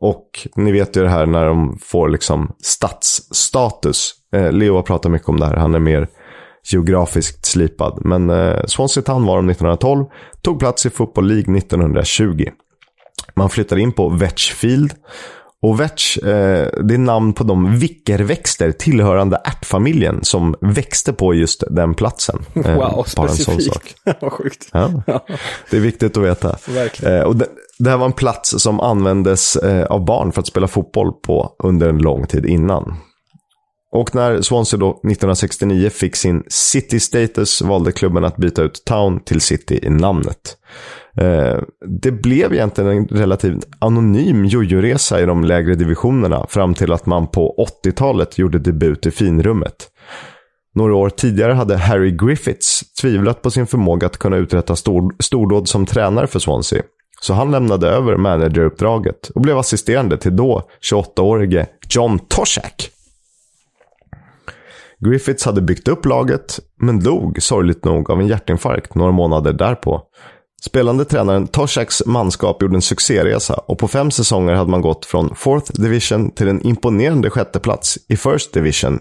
Och 0.00 0.48
ni 0.56 0.72
vet 0.72 0.96
ju 0.96 1.02
det 1.02 1.08
här 1.08 1.26
när 1.26 1.46
de 1.46 1.78
får 1.82 2.08
liksom 2.08 2.54
stadsstatus. 2.62 4.14
Eh, 4.34 4.52
Leo 4.52 4.74
har 4.74 4.82
pratat 4.82 5.12
mycket 5.12 5.28
om 5.28 5.40
det 5.40 5.46
här, 5.46 5.56
han 5.56 5.74
är 5.74 5.78
mer 5.78 6.08
geografiskt 6.72 7.46
slipad. 7.46 7.98
Men 8.04 8.30
eh, 8.30 8.64
Swansea 8.66 9.02
Town 9.02 9.26
var 9.26 9.36
de 9.36 9.50
1912, 9.50 10.04
tog 10.42 10.58
plats 10.58 10.86
i 10.86 10.90
Football 10.90 11.26
League 11.26 11.56
1920. 11.58 12.44
Man 13.34 13.50
flyttade 13.50 13.80
in 13.80 13.92
på 13.92 14.08
Vetchfield. 14.08 14.92
Och 15.62 15.80
vetch, 15.80 16.18
eh, 16.18 16.68
det 16.82 16.94
är 16.94 16.98
namn 16.98 17.32
på 17.32 17.44
de 17.44 17.78
vickerväxter 17.78 18.72
tillhörande 18.72 19.40
ärtfamiljen 19.44 20.24
som 20.24 20.54
växte 20.60 21.12
på 21.12 21.34
just 21.34 21.64
den 21.70 21.94
platsen. 21.94 22.38
Eh, 22.64 22.74
Wow, 22.74 23.06
bara 23.16 23.28
en 23.28 23.36
sån 23.36 23.60
sak. 23.60 23.94
specifikt. 24.04 24.22
Vad 24.22 24.32
sjukt. 24.32 24.68
Ja. 24.72 25.02
Det 25.70 25.76
är 25.76 25.80
viktigt 25.80 26.16
att 26.16 26.24
veta. 26.24 26.56
Verkligen. 26.68 27.14
Eh, 27.16 27.22
och 27.22 27.36
det, 27.36 27.46
det 27.78 27.90
här 27.90 27.96
var 27.96 28.06
en 28.06 28.12
plats 28.12 28.54
som 28.62 28.80
användes 28.80 29.56
eh, 29.56 29.84
av 29.84 30.04
barn 30.04 30.32
för 30.32 30.40
att 30.40 30.46
spela 30.46 30.68
fotboll 30.68 31.12
på 31.12 31.56
under 31.62 31.88
en 31.88 31.98
lång 31.98 32.26
tid 32.26 32.46
innan. 32.46 32.94
Och 33.94 34.14
när 34.14 34.42
Swansea 34.42 34.78
då 34.80 34.90
1969 34.90 35.90
fick 35.90 36.16
sin 36.16 36.42
City 36.48 37.00
Status 37.00 37.62
valde 37.62 37.92
klubben 37.92 38.24
att 38.24 38.36
byta 38.36 38.62
ut 38.62 38.82
Town 38.84 39.20
till 39.24 39.40
City 39.40 39.80
i 39.82 39.90
namnet. 39.90 40.56
Eh, 41.20 41.58
det 41.86 42.12
blev 42.12 42.52
egentligen 42.52 42.90
en 42.90 43.06
relativt 43.06 43.68
anonym 43.78 44.44
jojo-resa 44.44 45.20
i 45.20 45.26
de 45.26 45.44
lägre 45.44 45.74
divisionerna 45.74 46.46
fram 46.48 46.74
till 46.74 46.92
att 46.92 47.06
man 47.06 47.26
på 47.26 47.66
80-talet 47.84 48.38
gjorde 48.38 48.58
debut 48.58 49.06
i 49.06 49.10
finrummet. 49.10 49.88
Några 50.74 50.94
år 50.94 51.10
tidigare 51.10 51.52
hade 51.52 51.76
Harry 51.76 52.10
Griffiths 52.10 52.94
tvivlat 53.00 53.42
på 53.42 53.50
sin 53.50 53.66
förmåga 53.66 54.06
att 54.06 54.18
kunna 54.18 54.36
uträtta 54.36 54.76
stor, 54.76 55.14
stordåd 55.18 55.68
som 55.68 55.86
tränare 55.86 56.26
för 56.26 56.38
Swansea. 56.38 56.82
Så 57.20 57.34
han 57.34 57.50
lämnade 57.50 57.88
över 57.88 58.16
manageruppdraget 58.16 59.28
och 59.28 59.40
blev 59.40 59.58
assisterande 59.58 60.16
till 60.16 60.36
då 60.36 60.62
28-årige 60.90 61.66
John 61.88 62.18
Toshak. 62.18 62.90
Griffiths 64.98 65.44
hade 65.44 65.62
byggt 65.62 65.88
upp 65.88 66.06
laget, 66.06 66.60
men 66.80 67.00
dog 67.00 67.42
sorgligt 67.42 67.84
nog 67.84 68.10
av 68.10 68.20
en 68.20 68.26
hjärtinfarkt 68.26 68.94
några 68.94 69.12
månader 69.12 69.52
därpå. 69.52 70.02
Spelande 70.66 71.04
tränaren 71.04 71.46
Toshaks 71.46 72.06
manskap 72.06 72.62
gjorde 72.62 72.74
en 72.74 72.82
succéresa 72.82 73.54
och 73.54 73.78
på 73.78 73.88
fem 73.88 74.10
säsonger 74.10 74.54
hade 74.54 74.70
man 74.70 74.82
gått 74.82 75.06
från 75.06 75.34
fourth 75.34 75.72
Division 75.72 76.30
till 76.30 76.48
en 76.48 76.66
imponerande 76.66 77.30
sjätteplats 77.30 77.98
i 78.08 78.16
First 78.16 78.52
Division 78.52 79.00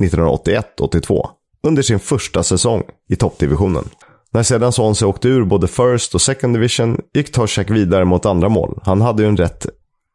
1981-82 0.00 1.26
under 1.66 1.82
sin 1.82 1.98
första 1.98 2.42
säsong 2.42 2.82
i 3.08 3.16
toppdivisionen. 3.16 3.84
När 4.32 4.42
sedan 4.42 4.72
Swansea 4.72 5.08
åkte 5.08 5.28
ur 5.28 5.44
både 5.44 5.68
First 5.68 6.14
och 6.14 6.20
Second 6.20 6.56
Division 6.56 7.00
gick 7.14 7.32
Toshak 7.32 7.70
vidare 7.70 8.04
mot 8.04 8.26
andra 8.26 8.48
mål. 8.48 8.80
Han 8.82 9.00
hade 9.00 9.22
ju 9.22 9.28
en 9.28 9.36
rätt 9.36 9.66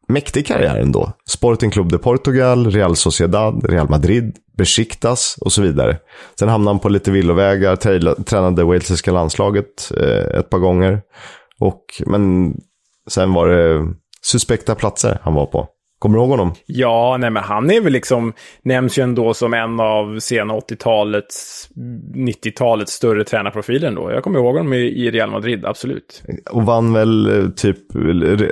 mäktig 0.08 0.46
karriär 0.46 0.76
ändå. 0.76 1.12
Sporting 1.28 1.70
Club 1.70 1.92
de 1.92 1.98
Portugal, 1.98 2.70
Real 2.70 2.96
Sociedad, 2.96 3.70
Real 3.70 3.88
Madrid, 3.88 4.36
Besiktas 4.56 5.36
och 5.40 5.52
så 5.52 5.62
vidare. 5.62 5.98
Sen 6.38 6.48
hamnade 6.48 6.74
han 6.74 6.80
på 6.80 6.88
lite 6.88 7.10
villovägar, 7.10 7.76
tränade 8.24 8.64
walesiska 8.64 9.12
landslaget 9.12 9.92
eh, 9.96 10.38
ett 10.40 10.50
par 10.50 10.58
gånger. 10.58 11.02
Och, 11.60 11.84
men 12.06 12.54
sen 13.10 13.34
var 13.34 13.48
det 13.48 13.94
suspekta 14.22 14.74
platser 14.74 15.18
han 15.22 15.34
var 15.34 15.46
på. 15.46 15.68
Kommer 15.98 16.18
du 16.18 16.22
ihåg 16.22 16.30
honom? 16.30 16.52
Ja, 16.66 17.16
nej 17.20 17.30
men 17.30 17.42
han 17.42 17.70
är 17.70 17.80
väl 17.80 17.92
liksom, 17.92 18.32
nämns 18.62 18.98
ju 18.98 19.02
ändå 19.02 19.34
som 19.34 19.54
en 19.54 19.80
av 19.80 20.18
sena 20.18 20.54
80-talets, 20.54 21.68
90-talets 22.14 22.92
större 22.92 23.24
tränarprofiler 23.24 23.88
ändå. 23.88 24.10
Jag 24.10 24.24
kommer 24.24 24.38
ihåg 24.38 24.56
honom 24.56 24.72
i, 24.72 25.10
Real 25.10 25.30
Madrid, 25.30 25.64
absolut. 25.64 26.22
Och 26.50 26.62
vann 26.62 26.92
väl 26.92 27.42
eh, 27.42 27.48
typ, 27.48 27.78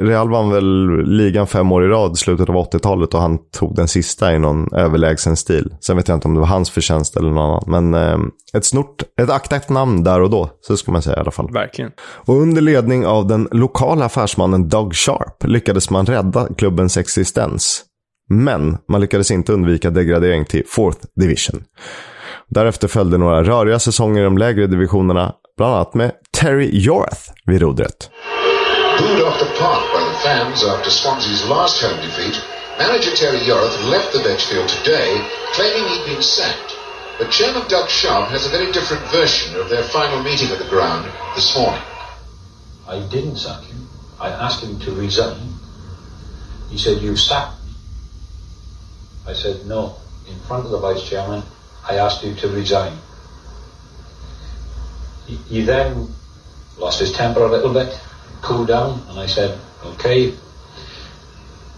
Real 0.03 0.30
vann 0.30 0.51
väl 0.51 1.03
ligan 1.05 1.47
fem 1.47 1.72
år 1.72 1.84
i 1.84 1.88
rad 1.88 2.12
i 2.12 2.16
slutet 2.16 2.49
av 2.49 2.57
80-talet 2.57 3.14
och 3.14 3.20
han 3.20 3.38
tog 3.51 3.76
den 3.76 3.88
sista 3.88 4.34
i 4.34 4.38
någon 4.38 4.74
överlägsen 4.74 5.36
stil. 5.36 5.74
Sen 5.80 5.97
vet 5.97 6.09
jag 6.09 6.16
inte 6.16 6.28
om 6.28 6.34
det 6.34 6.40
var 6.40 6.47
hans 6.47 6.70
förtjänst 6.70 7.16
eller 7.16 7.30
någon 7.30 7.38
annan. 7.66 7.90
Men 7.90 7.94
eh, 7.94 8.18
ett 8.57 8.64
snort, 8.64 9.03
ett 9.20 9.30
aktat 9.30 9.68
namn 9.68 10.05
där 10.05 10.20
och 10.20 10.30
då, 10.30 10.51
så 10.61 10.76
ska 10.76 10.92
man 10.92 11.03
säga 11.03 11.16
i 11.16 11.20
alla 11.20 11.30
fall. 11.30 11.53
Verkligen. 11.53 11.90
Och 11.99 12.34
under 12.34 12.62
ledning 12.62 13.07
av 13.07 13.26
den 13.26 13.49
lokala 13.51 14.05
affärsmannen 14.05 14.68
Doug 14.68 14.94
Sharp 14.94 15.44
lyckades 15.44 15.90
man 15.90 16.07
rädda 16.07 16.49
klubbens 16.57 16.97
existens. 16.97 17.36
Men 18.30 18.78
man 18.89 19.01
lyckades 19.01 19.30
inte 19.30 19.53
undvika 19.53 19.91
degradering 19.91 20.45
till 20.45 20.64
4th 20.64 20.99
Division. 21.20 21.64
Därefter 22.49 22.89
följde 22.89 23.18
några 23.18 23.43
röriga 23.43 23.78
säsonger 23.78 24.20
i 24.20 24.24
de 24.24 24.39
lägre 24.39 24.66
divisionerna, 24.66 25.34
bland 25.57 25.74
annat 25.74 25.95
med 25.95 26.12
Terry 26.41 26.70
Yorth 26.72 27.20
vid 27.47 27.62
rodret. 27.62 28.11
Booed 28.99 29.22
off 29.22 29.39
the 29.39 29.51
park 29.61 29.84
by 29.95 30.03
the 30.11 30.18
fans 30.28 30.64
after 30.64 30.91
Swansea's 30.91 31.49
last 31.49 31.82
home 31.82 32.01
defeat, 32.07 32.37
manager 32.78 33.12
Terry 33.16 33.41
Yorth 33.49 33.76
left 33.91 34.12
the 34.12 34.18
Vetchfield 34.18 34.68
today, 34.68 35.09
claiming 35.57 35.84
he'd 35.91 36.07
been 36.12 36.22
sacked. 36.22 36.70
But 37.18 37.30
chairman 37.30 37.62
Doug 37.68 37.89
Sharp 37.89 38.28
has 38.28 38.47
a 38.47 38.51
very 38.57 38.72
different 38.72 39.03
version 39.18 39.61
of 39.61 39.68
their 39.68 39.82
final 39.82 40.22
meeting 40.22 40.49
at 40.53 40.59
the 40.59 40.70
ground 40.74 41.05
this 41.34 41.57
morning. 41.57 41.84
I 42.89 42.97
didn't 43.14 43.37
sack 43.37 43.62
him. 43.64 43.89
I 44.20 44.28
asked 44.28 44.62
him 44.64 44.78
to 44.80 44.91
resign. 44.93 45.49
He 46.71 46.79
said, 46.79 47.03
You 47.03 47.17
sacked 47.17 47.64
me. 47.64 47.73
I 49.27 49.35
said, 49.35 49.67
No. 49.67 49.97
In 50.29 50.39
front 50.41 50.64
of 50.64 50.73
the 50.73 50.79
vice 50.79 51.09
chairman, 51.09 51.45
I 51.89 51.97
asked 51.97 52.25
you 52.25 52.35
to 52.35 52.49
resign. 52.49 52.99
He, 55.27 55.37
he 55.49 55.61
then 55.62 56.14
lost 56.79 57.01
his 57.01 57.12
temper 57.12 57.45
a 57.45 57.51
little 57.51 57.73
bit, 57.73 57.99
cooled 58.43 58.69
down, 58.69 59.03
and 59.09 59.19
I 59.19 59.27
said, 59.27 59.59
Okay, 59.85 60.33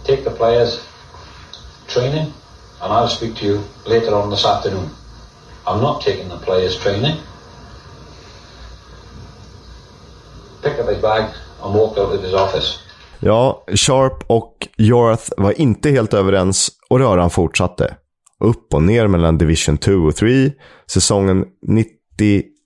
take 0.04 0.24
the 0.24 0.30
players 0.30 0.80
training, 1.88 2.32
and 2.80 2.92
I'll 2.92 3.08
speak 3.08 3.36
to 3.36 3.44
you 3.44 3.64
later 3.86 4.14
on 4.14 4.30
this 4.30 4.44
afternoon. 4.44 4.90
I'm 5.66 5.80
not 5.80 6.00
taking 6.00 6.28
the 6.28 6.38
players 6.38 6.76
training. 6.76 7.18
Picked 10.62 10.80
up 10.80 10.88
his 10.88 11.02
bag 11.02 11.30
and 11.62 11.74
walked 11.74 11.98
out 11.98 12.12
of 12.12 12.22
his 12.22 12.34
office. 12.34 12.87
Ja, 13.20 13.64
Sharp 13.74 14.24
och 14.26 14.68
Jorath 14.76 15.30
var 15.36 15.60
inte 15.60 15.90
helt 15.90 16.14
överens 16.14 16.70
och 16.90 16.98
röran 16.98 17.30
fortsatte. 17.30 17.96
Upp 18.40 18.74
och 18.74 18.82
ner 18.82 19.06
mellan 19.06 19.38
Division 19.38 19.78
2 19.78 19.92
och 19.92 20.16
3. 20.16 20.52
Säsongen 20.90 21.44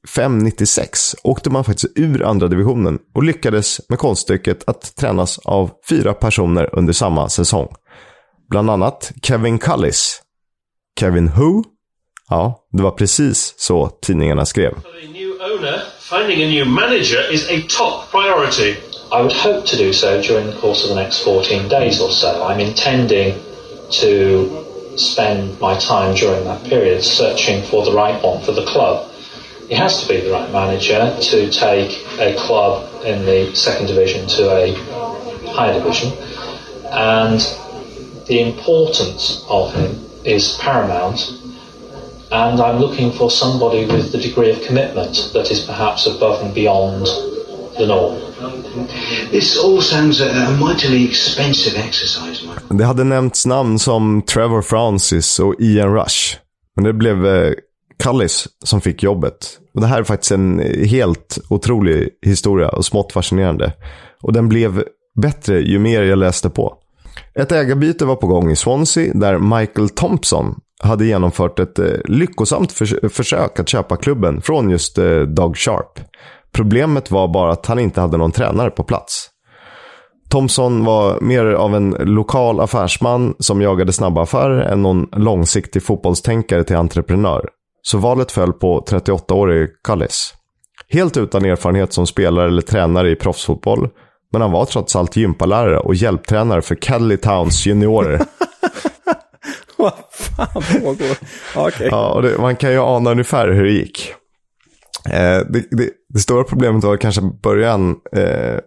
95-96 0.09 1.15
åkte 1.25 1.51
man 1.51 1.65
faktiskt 1.65 1.99
ur 1.99 2.23
andra 2.23 2.49
divisionen 2.49 2.99
och 3.15 3.23
lyckades 3.23 3.81
med 3.89 3.99
konststycket 3.99 4.69
att 4.69 4.97
tränas 4.97 5.39
av 5.39 5.71
fyra 5.89 6.13
personer 6.15 6.79
under 6.79 6.93
samma 6.93 7.29
säsong. 7.29 7.69
Bland 8.51 8.71
annat 8.71 9.13
Kevin 9.23 9.59
Cullis. 9.59 10.23
Kevin 11.01 11.29
Who? 11.29 11.63
Ja, 12.29 12.67
det 12.73 12.83
var 12.83 12.91
precis 12.91 13.55
så 13.57 13.89
tidningarna 13.89 14.47
skrev. 14.47 14.75
New 15.13 15.31
owner, 15.31 15.83
finding 16.11 16.45
a 16.45 16.49
new 16.49 16.67
manager 16.67 17.33
is 17.35 17.51
a 17.51 17.63
top 17.79 18.11
priority. 18.11 18.92
I 19.13 19.21
would 19.21 19.33
hope 19.35 19.67
to 19.67 19.77
do 19.77 19.93
so 19.93 20.23
during 20.23 20.47
the 20.47 20.57
course 20.57 20.85
of 20.85 20.89
the 20.89 20.95
next 20.95 21.23
14 21.23 21.69
days 21.69 22.01
or 22.01 22.11
so. 22.11 22.45
I'm 22.45 22.61
intending 22.61 23.39
to 24.01 24.97
spend 24.97 25.61
my 25.61 25.79
time 25.79 26.15
during 26.15 26.45
that 26.45 26.65
period 26.65 27.05
searching 27.05 27.63
for 27.63 27.85
the 27.85 27.93
right 27.93 28.25
one 28.25 28.43
for 28.43 28.53
the 28.53 28.65
club. 28.65 29.13
It 29.69 29.77
has 29.77 30.01
to 30.01 30.09
be 30.09 30.21
the 30.21 30.33
right 30.33 30.51
manager 30.51 31.15
to 31.21 31.51
take 31.51 32.07
a 32.19 32.35
club 32.39 33.05
in 33.05 33.27
the 33.27 33.55
second 33.55 33.89
division 33.89 34.27
to 34.29 34.51
a 34.51 34.73
higher 35.53 35.75
division. 35.75 36.17
And 36.91 37.39
the 38.27 38.41
importance 38.41 39.45
of 39.47 39.75
him 39.75 40.09
is 40.25 40.57
paramount. 40.57 41.39
And 42.31 42.59
I'm 42.63 42.79
looking 42.79 43.13
for 43.13 43.31
somebody 43.31 43.85
with 43.85 44.11
the 44.11 44.19
degree 44.19 44.49
of 44.49 44.63
commitment 44.63 45.33
that 45.35 45.51
is 45.51 45.67
perhaps 45.67 46.07
above 46.07 46.43
and 46.43 46.55
beyond 46.55 47.07
Det 52.71 52.85
hade 52.85 53.05
nämnts 53.05 53.47
namn 53.47 53.79
som 53.79 54.23
Trevor 54.23 54.63
Francis 54.63 55.39
och 55.41 55.55
Ian 55.59 55.95
Rush. 55.95 56.37
Men 56.77 56.85
det 56.85 56.93
blev 56.93 57.27
eh, 57.27 57.53
Cullis 58.03 58.49
som 58.65 58.81
fick 58.81 59.03
jobbet. 59.03 59.59
Och 59.75 59.81
det 59.81 59.87
här 59.87 59.99
är 59.99 60.05
faktiskt 60.05 60.33
en 60.33 60.59
helt 60.87 61.39
otrolig 61.49 62.09
historia 62.27 62.69
och 62.69 62.85
smått 62.85 63.13
fascinerande. 63.13 63.73
Och 64.23 64.33
den 64.33 64.49
blev 64.49 64.85
bättre 65.23 65.61
ju 65.61 65.79
mer 65.79 66.03
jag 66.03 66.19
läste 66.19 66.51
på. 66.51 66.75
Ett 67.35 67.53
ägarbyte 67.53 68.05
var 68.05 68.17
på 68.17 68.27
gång 68.27 68.51
i 68.51 68.57
Swansea 68.57 69.13
där 69.15 69.39
Michael 69.39 69.89
Thompson 69.89 70.55
hade 70.81 71.05
genomfört 71.07 71.59
ett 71.59 71.79
eh, 71.79 71.87
lyckosamt 72.05 72.73
förs- 72.73 73.13
försök 73.13 73.61
att 73.61 73.69
köpa 73.69 73.97
klubben 73.97 74.43
från 74.43 74.71
just 74.71 74.99
eh, 74.99 75.21
Doug 75.21 75.57
Sharp. 75.57 76.01
Problemet 76.53 77.11
var 77.11 77.29
bara 77.29 77.53
att 77.53 77.67
han 77.67 77.79
inte 77.79 78.01
hade 78.01 78.17
någon 78.17 78.33
tränare 78.33 78.71
på 78.71 78.83
plats. 78.83 79.29
Thompson 80.31 80.85
var 80.85 81.21
mer 81.21 81.45
av 81.45 81.75
en 81.75 81.91
lokal 81.91 82.61
affärsman 82.61 83.35
som 83.39 83.63
jagade 83.63 83.93
snabba 83.93 84.23
affärer 84.23 84.61
än 84.61 84.83
någon 84.83 85.09
långsiktig 85.13 85.83
fotbollstänkare 85.83 86.65
till 86.65 86.77
entreprenör. 86.77 87.49
Så 87.83 87.99
valet 87.99 88.33
föll 88.33 88.53
på 88.53 88.85
38-årig 88.89 89.69
Cullis. 89.85 90.35
Helt 90.89 91.17
utan 91.17 91.45
erfarenhet 91.45 91.93
som 91.93 92.07
spelare 92.07 92.49
eller 92.49 92.63
tränare 92.63 93.11
i 93.11 93.17
proffsfotboll. 93.17 93.89
Men 94.33 94.41
han 94.41 94.51
var 94.53 94.65
trots 94.65 94.97
allt 94.97 95.17
gympalärare 95.17 95.79
och 95.79 95.95
hjälptränare 95.95 96.63
för 96.63 96.75
Cadley 96.75 97.17
Towns 97.17 97.67
juniorer. 97.67 98.21
Vad 99.77 99.93
fan 100.11 100.63
pågår? 100.81 101.17
Okej. 101.57 101.89
Ja, 101.91 102.13
och 102.13 102.23
det, 102.23 102.39
man 102.39 102.57
kan 102.57 102.73
ju 102.73 102.79
ana 102.79 103.11
ungefär 103.11 103.49
hur 103.49 103.65
det 103.65 103.71
gick. 103.71 104.15
Eh, 105.07 105.39
det, 105.49 105.65
det, 105.71 105.91
det 106.13 106.19
stora 106.19 106.45
problemet 106.45 106.85
var 106.85 106.97
kanske 106.97 107.23
början. 107.43 107.97
Eh, 108.17 108.59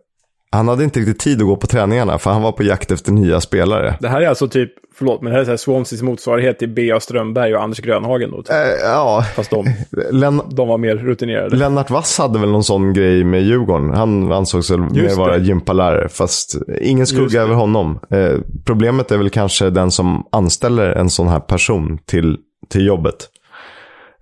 han 0.52 0.68
hade 0.68 0.84
inte 0.84 1.00
riktigt 1.00 1.20
tid 1.20 1.42
att 1.42 1.48
gå 1.48 1.56
på 1.56 1.68
träningarna 1.68 2.18
för 2.18 2.32
han 2.32 2.42
var 2.42 2.52
på 2.52 2.64
jakt 2.64 2.92
efter 2.92 3.12
nya 3.12 3.42
spelare. 3.42 3.98
Det 4.00 4.08
här 4.08 4.22
är 4.22 4.28
alltså 4.28 4.48
typ, 4.48 4.72
förlåt, 4.98 5.22
men 5.22 5.32
det 5.32 5.36
här 5.36 5.42
är 5.42 5.46
så 5.46 5.52
här 5.52 5.58
Swanseas 5.58 6.02
motsvarighet 6.02 6.60
till 6.60 6.70
B.A. 6.70 7.00
Strömberg 7.00 7.56
och 7.56 7.64
Anders 7.64 7.80
Grönhagen 7.80 8.32
då. 8.32 8.42
Typ. 8.42 8.52
Eh, 8.52 8.58
ja, 8.84 9.26
Fast 9.36 9.50
de, 9.50 9.66
Len, 10.12 10.42
de 10.50 10.68
var 10.68 10.78
mer 10.78 10.96
rutinerade. 10.96 11.56
Lennart 11.56 11.90
Wass 11.90 12.18
hade 12.18 12.40
väl 12.40 12.52
någon 12.52 12.64
sån 12.64 12.94
grej 12.94 13.24
med 13.24 13.42
Djurgården. 13.42 13.90
Han 13.90 14.32
ansågs 14.32 14.72
väl 14.72 14.80
mer 14.80 15.16
vara 15.16 15.38
gympalärare, 15.38 16.10
fast 16.10 16.56
ingen 16.82 17.08
skugga 17.08 17.42
över 17.42 17.56
honom. 17.56 18.00
Eh, 18.10 18.40
problemet 18.66 19.12
är 19.12 19.18
väl 19.18 19.30
kanske 19.30 19.70
den 19.70 19.92
som 19.92 20.28
anställer 20.32 20.92
en 20.92 21.10
sån 21.10 21.28
här 21.28 21.40
person 21.40 21.98
till, 22.06 22.38
till 22.70 22.86
jobbet. 22.86 23.16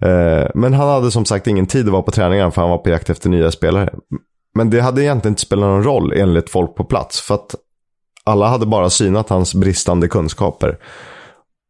Eh, 0.05 0.47
men 0.55 0.73
han 0.73 0.87
hade 0.87 1.11
som 1.11 1.25
sagt 1.25 1.47
ingen 1.47 1.65
tid 1.65 1.85
att 1.85 1.91
vara 1.91 2.01
på 2.01 2.11
träningarna 2.11 2.51
för 2.51 2.61
han 2.61 2.69
var 2.69 2.77
på 2.77 2.89
jakt 2.89 3.09
efter 3.09 3.29
nya 3.29 3.51
spelare. 3.51 3.93
Men 4.55 4.69
det 4.69 4.81
hade 4.81 5.03
egentligen 5.03 5.31
inte 5.31 5.41
spelat 5.41 5.65
någon 5.65 5.83
roll 5.83 6.13
enligt 6.13 6.49
folk 6.49 6.75
på 6.75 6.83
plats. 6.83 7.21
För 7.21 7.35
att 7.35 7.55
alla 8.23 8.47
hade 8.47 8.65
bara 8.65 8.89
synat 8.89 9.29
hans 9.29 9.55
bristande 9.55 10.07
kunskaper. 10.07 10.77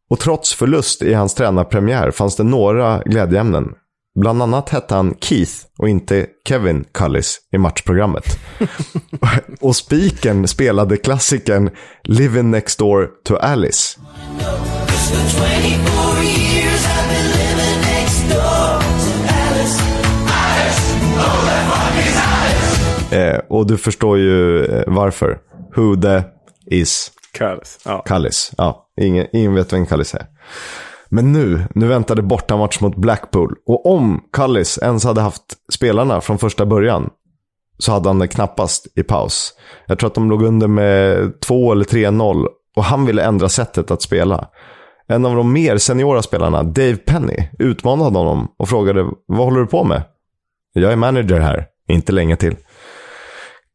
Och 0.10 0.20
trots 0.20 0.54
förlust 0.54 1.02
i 1.02 1.14
hans 1.14 1.34
tränarpremiär 1.34 2.12
fanns 2.12 2.36
det 2.36 2.44
några 2.44 3.02
glädjeämnen. 3.06 3.74
Bland 4.20 4.42
annat 4.42 4.70
hette 4.70 4.96
han 4.96 5.16
Keith 5.20 5.54
och 5.78 5.90
inte 5.90 6.28
Kevin 6.48 6.86
Cullis 6.92 7.40
i 7.52 7.58
matchprogrammet. 7.58 8.40
och 9.62 9.76
spiken 9.76 10.48
spelade 10.48 10.98
klassikern 10.98 11.70
Living 12.04 12.52
Next 12.52 12.80
Door 12.80 13.10
to 13.26 13.36
Alice. 13.36 14.00
Eh, 23.12 23.40
och 23.50 23.68
du 23.68 23.78
förstår 23.78 24.18
ju 24.18 24.66
eh, 24.66 24.84
varför. 24.88 25.38
Who 25.76 25.96
the 26.02 26.24
is 26.66 27.12
Kallis. 27.34 27.80
Ja. 27.86 28.02
Kallis. 28.06 28.52
Ja, 28.58 28.88
ingen, 29.02 29.28
ingen 29.34 29.56
vet 29.56 29.74
vem 29.74 29.86
Kallis 29.86 30.16
är. 30.16 30.26
Men 31.10 31.34
nu, 31.34 31.64
nu 31.76 31.88
väntade 31.88 32.22
bortamatch 32.22 32.80
mot 32.82 32.96
Blackpool. 32.96 33.56
Och 33.66 33.86
om 33.86 34.24
Kallis 34.34 34.80
ens 34.82 35.04
hade 35.04 35.22
haft 35.22 35.44
spelarna 35.74 36.22
från 36.22 36.38
första 36.38 36.66
början 36.66 37.10
så 37.78 37.92
hade 37.92 38.10
han 38.10 38.20
det 38.20 38.28
knappast 38.28 38.88
i 38.96 39.04
paus. 39.04 39.54
Jag 39.88 40.00
tror 40.00 40.08
att 40.08 40.16
de 40.16 40.30
låg 40.30 40.44
under 40.44 40.68
med 40.68 41.34
2 41.42 41.72
eller 41.72 41.86
3-0 41.86 42.46
och 42.76 42.84
han 42.84 43.06
ville 43.06 43.24
ändra 43.24 43.50
sättet 43.50 43.92
att 43.92 44.02
spela. 44.02 44.48
En 45.08 45.26
av 45.26 45.36
de 45.36 45.54
mer 45.54 45.78
seniora 45.78 46.22
spelarna, 46.22 46.64
Dave 46.64 46.96
Penny, 46.96 47.50
utmanade 47.60 48.18
honom 48.18 48.48
och 48.60 48.70
frågade 48.70 49.04
vad 49.26 49.46
håller 49.46 49.60
du 49.60 49.68
på 49.68 49.84
med? 49.84 50.04
Jag 50.74 50.92
är 50.92 50.96
manager 50.96 51.40
här, 51.40 51.66
inte 51.88 52.12
länge 52.12 52.36
till. 52.36 52.56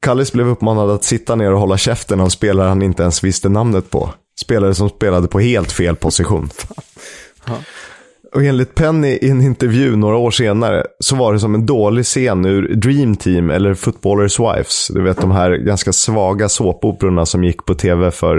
Kallis 0.03 0.33
blev 0.33 0.49
uppmanad 0.49 0.91
att 0.91 1.05
sitta 1.05 1.35
ner 1.35 1.53
och 1.53 1.61
hålla 1.61 1.77
käften 1.79 2.21
av 2.21 2.29
spelare 2.29 2.69
han 2.69 2.83
inte 2.83 3.03
ens 3.03 3.25
visste 3.25 3.49
namnet 3.49 3.91
på. 3.91 4.11
Spelare 4.41 4.75
som 4.75 4.89
spelade 4.89 5.29
på 5.29 5.41
helt 5.41 5.73
fel 5.73 5.97
position. 5.97 6.51
Och 8.35 8.43
enligt 8.43 8.75
Penny 8.75 9.09
i 9.09 9.31
en 9.31 9.43
intervju 9.43 9.97
några 9.97 10.17
år 10.17 10.31
senare 10.31 10.85
så 11.01 11.17
var 11.17 11.33
det 11.33 11.41
som 11.41 11.55
en 11.55 11.67
dålig 11.67 12.05
scen 12.05 12.45
ur 12.45 12.75
Dream 12.75 13.17
Team 13.17 13.51
eller 13.51 13.75
Footballers 13.75 14.41
Wives. 14.41 14.89
Du 14.95 15.03
vet 15.03 15.21
de 15.21 15.31
här 15.31 15.51
ganska 15.51 15.93
svaga 15.93 16.49
såpoperorna 16.49 17.27
som 17.27 17.45
gick 17.45 17.65
på 17.65 17.75
tv 17.75 18.11
för 18.11 18.37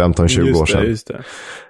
15-20 0.00 0.46
Just 0.46 0.60
år 0.60 0.66
det, 0.66 0.72
sedan. 0.72 0.84
just 0.86 1.10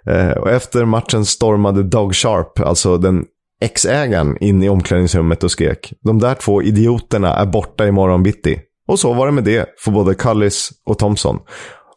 det. 0.05 0.13
Eh, 0.13 0.31
och 0.31 0.51
efter 0.51 0.85
matchen 0.85 1.25
stormade 1.25 1.83
Doug 1.83 2.15
Sharp, 2.15 2.61
alltså 2.61 2.99
den 2.99 3.25
ex-ägaren, 3.61 4.37
in 4.41 4.63
i 4.63 4.69
omklädningsrummet 4.69 5.45
och 5.45 5.51
skrek. 5.51 5.93
De 6.05 6.19
där 6.19 6.35
två 6.35 6.63
idioterna 6.63 7.35
är 7.35 7.47
borta 7.47 7.87
imorgon 7.87 8.23
bitti. 8.23 8.61
Och 8.89 8.99
så 8.99 9.13
var 9.13 9.27
det 9.27 9.33
med 9.33 9.45
det 9.45 9.67
för 9.79 9.91
både 9.91 10.15
Cullis 10.15 10.71
och 10.87 10.99
Thompson. 10.99 11.39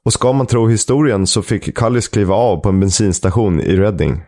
Och 0.05 0.13
ska 0.13 0.33
man 0.33 0.45
tro 0.45 0.67
historien 0.67 1.27
så 1.27 1.41
fick 1.41 1.75
Cullis 1.75 2.07
kliva 2.07 2.35
av 2.35 2.57
på 2.57 2.69
en 2.69 2.79
bensinstation 2.79 3.61
i 3.61 3.75
Reading. 3.75 4.21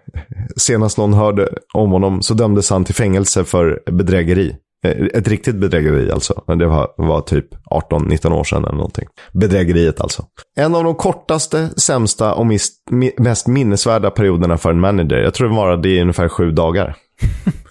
Senast 0.57 0.97
någon 0.97 1.13
hörde 1.13 1.49
om 1.73 1.91
honom 1.91 2.21
så 2.21 2.33
dömdes 2.33 2.69
han 2.69 2.85
till 2.85 2.95
fängelse 2.95 3.43
för 3.43 3.83
bedrägeri. 3.91 4.55
Eh, 4.85 5.05
ett 5.13 5.27
riktigt 5.27 5.55
bedrägeri 5.55 6.11
alltså. 6.11 6.43
Det 6.47 6.65
var, 6.65 6.87
var 6.97 7.21
typ 7.21 7.45
18-19 7.71 8.33
år 8.33 8.43
sedan 8.43 8.63
eller 8.63 8.75
någonting. 8.75 9.07
Bedrägeriet 9.33 10.01
alltså. 10.01 10.25
En 10.55 10.75
av 10.75 10.83
de 10.83 10.95
kortaste, 10.95 11.69
sämsta 11.77 12.33
och 12.33 12.45
mest 13.17 13.47
minnesvärda 13.47 14.11
perioderna 14.11 14.57
för 14.57 14.69
en 14.69 14.79
manager. 14.79 15.17
Jag 15.17 15.33
tror 15.33 15.49
det 15.49 15.55
varade 15.55 15.89
i 15.89 16.01
ungefär 16.01 16.27
sju 16.27 16.51
dagar. 16.51 16.95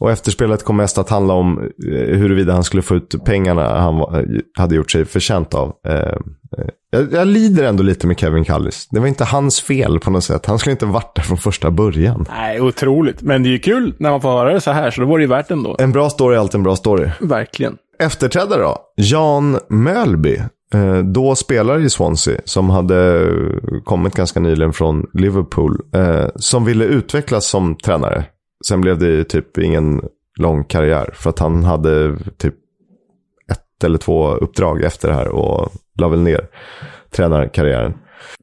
Och 0.00 0.10
efterspelet 0.10 0.64
kom 0.64 0.76
mest 0.76 0.98
att 0.98 1.10
handla 1.10 1.34
om 1.34 1.58
eh, 1.58 2.16
huruvida 2.18 2.52
han 2.52 2.64
skulle 2.64 2.82
få 2.82 2.94
ut 2.94 3.24
pengarna 3.24 3.78
han 3.78 3.96
var, 3.96 4.26
hade 4.58 4.74
gjort 4.74 4.90
sig 4.90 5.04
förtjänt 5.04 5.54
av. 5.54 5.72
Eh, 5.86 5.94
eh, 5.94 6.14
jag, 6.90 7.12
jag 7.12 7.26
lider 7.26 7.64
ändå 7.64 7.82
lite 7.82 8.06
med 8.06 8.18
Kevin 8.18 8.44
Callis. 8.44 8.88
Det 8.90 9.00
var 9.00 9.06
inte 9.06 9.24
hans 9.24 9.60
fel 9.60 10.00
på 10.00 10.10
något 10.10 10.24
sätt. 10.24 10.46
Han 10.46 10.58
skulle 10.58 10.72
inte 10.72 10.86
varit 10.86 11.14
där 11.14 11.22
från 11.22 11.38
första 11.38 11.70
början. 11.70 12.26
Nej, 12.30 12.60
otroligt. 12.60 13.22
Men 13.22 13.42
det 13.42 13.48
är 13.48 13.50
ju 13.50 13.58
kul 13.58 13.94
när 13.98 14.10
man 14.10 14.20
får 14.20 14.28
höra 14.28 14.52
det 14.52 14.60
så 14.60 14.70
här, 14.70 14.90
så 14.90 15.00
då 15.00 15.06
var 15.06 15.18
det 15.18 15.22
ju 15.22 15.28
värt 15.28 15.50
ändå. 15.50 15.76
En 15.78 15.92
bra 15.92 16.10
story 16.10 16.36
är 16.36 16.40
alltid 16.40 16.54
en 16.54 16.62
bra 16.62 16.76
story. 16.76 17.08
Verkligen. 17.20 17.76
Efterträdare 17.98 18.62
då? 18.62 18.78
Jan 18.96 19.58
Mölby. 19.68 20.38
Eh, 20.74 20.98
då 20.98 21.34
spelare 21.34 21.82
i 21.82 21.90
Swansea 21.90 22.40
som 22.44 22.70
hade 22.70 23.28
kommit 23.84 24.14
ganska 24.14 24.40
nyligen 24.40 24.72
från 24.72 25.06
Liverpool. 25.14 25.80
Eh, 25.94 26.26
som 26.36 26.64
ville 26.64 26.84
utvecklas 26.84 27.46
som 27.46 27.76
tränare. 27.76 28.24
Sen 28.66 28.80
blev 28.80 28.98
det 28.98 29.24
typ 29.24 29.58
ingen 29.58 30.02
lång 30.38 30.64
karriär. 30.64 31.10
För 31.14 31.30
att 31.30 31.38
han 31.38 31.64
hade 31.64 32.18
typ 32.36 32.54
ett 33.52 33.84
eller 33.84 33.98
två 33.98 34.30
uppdrag 34.30 34.82
efter 34.82 35.08
det 35.08 35.14
här 35.14 35.28
och 35.28 35.72
la 35.98 36.08
väl 36.08 36.20
ner 36.20 36.48
tränarkarriären. 37.10 37.94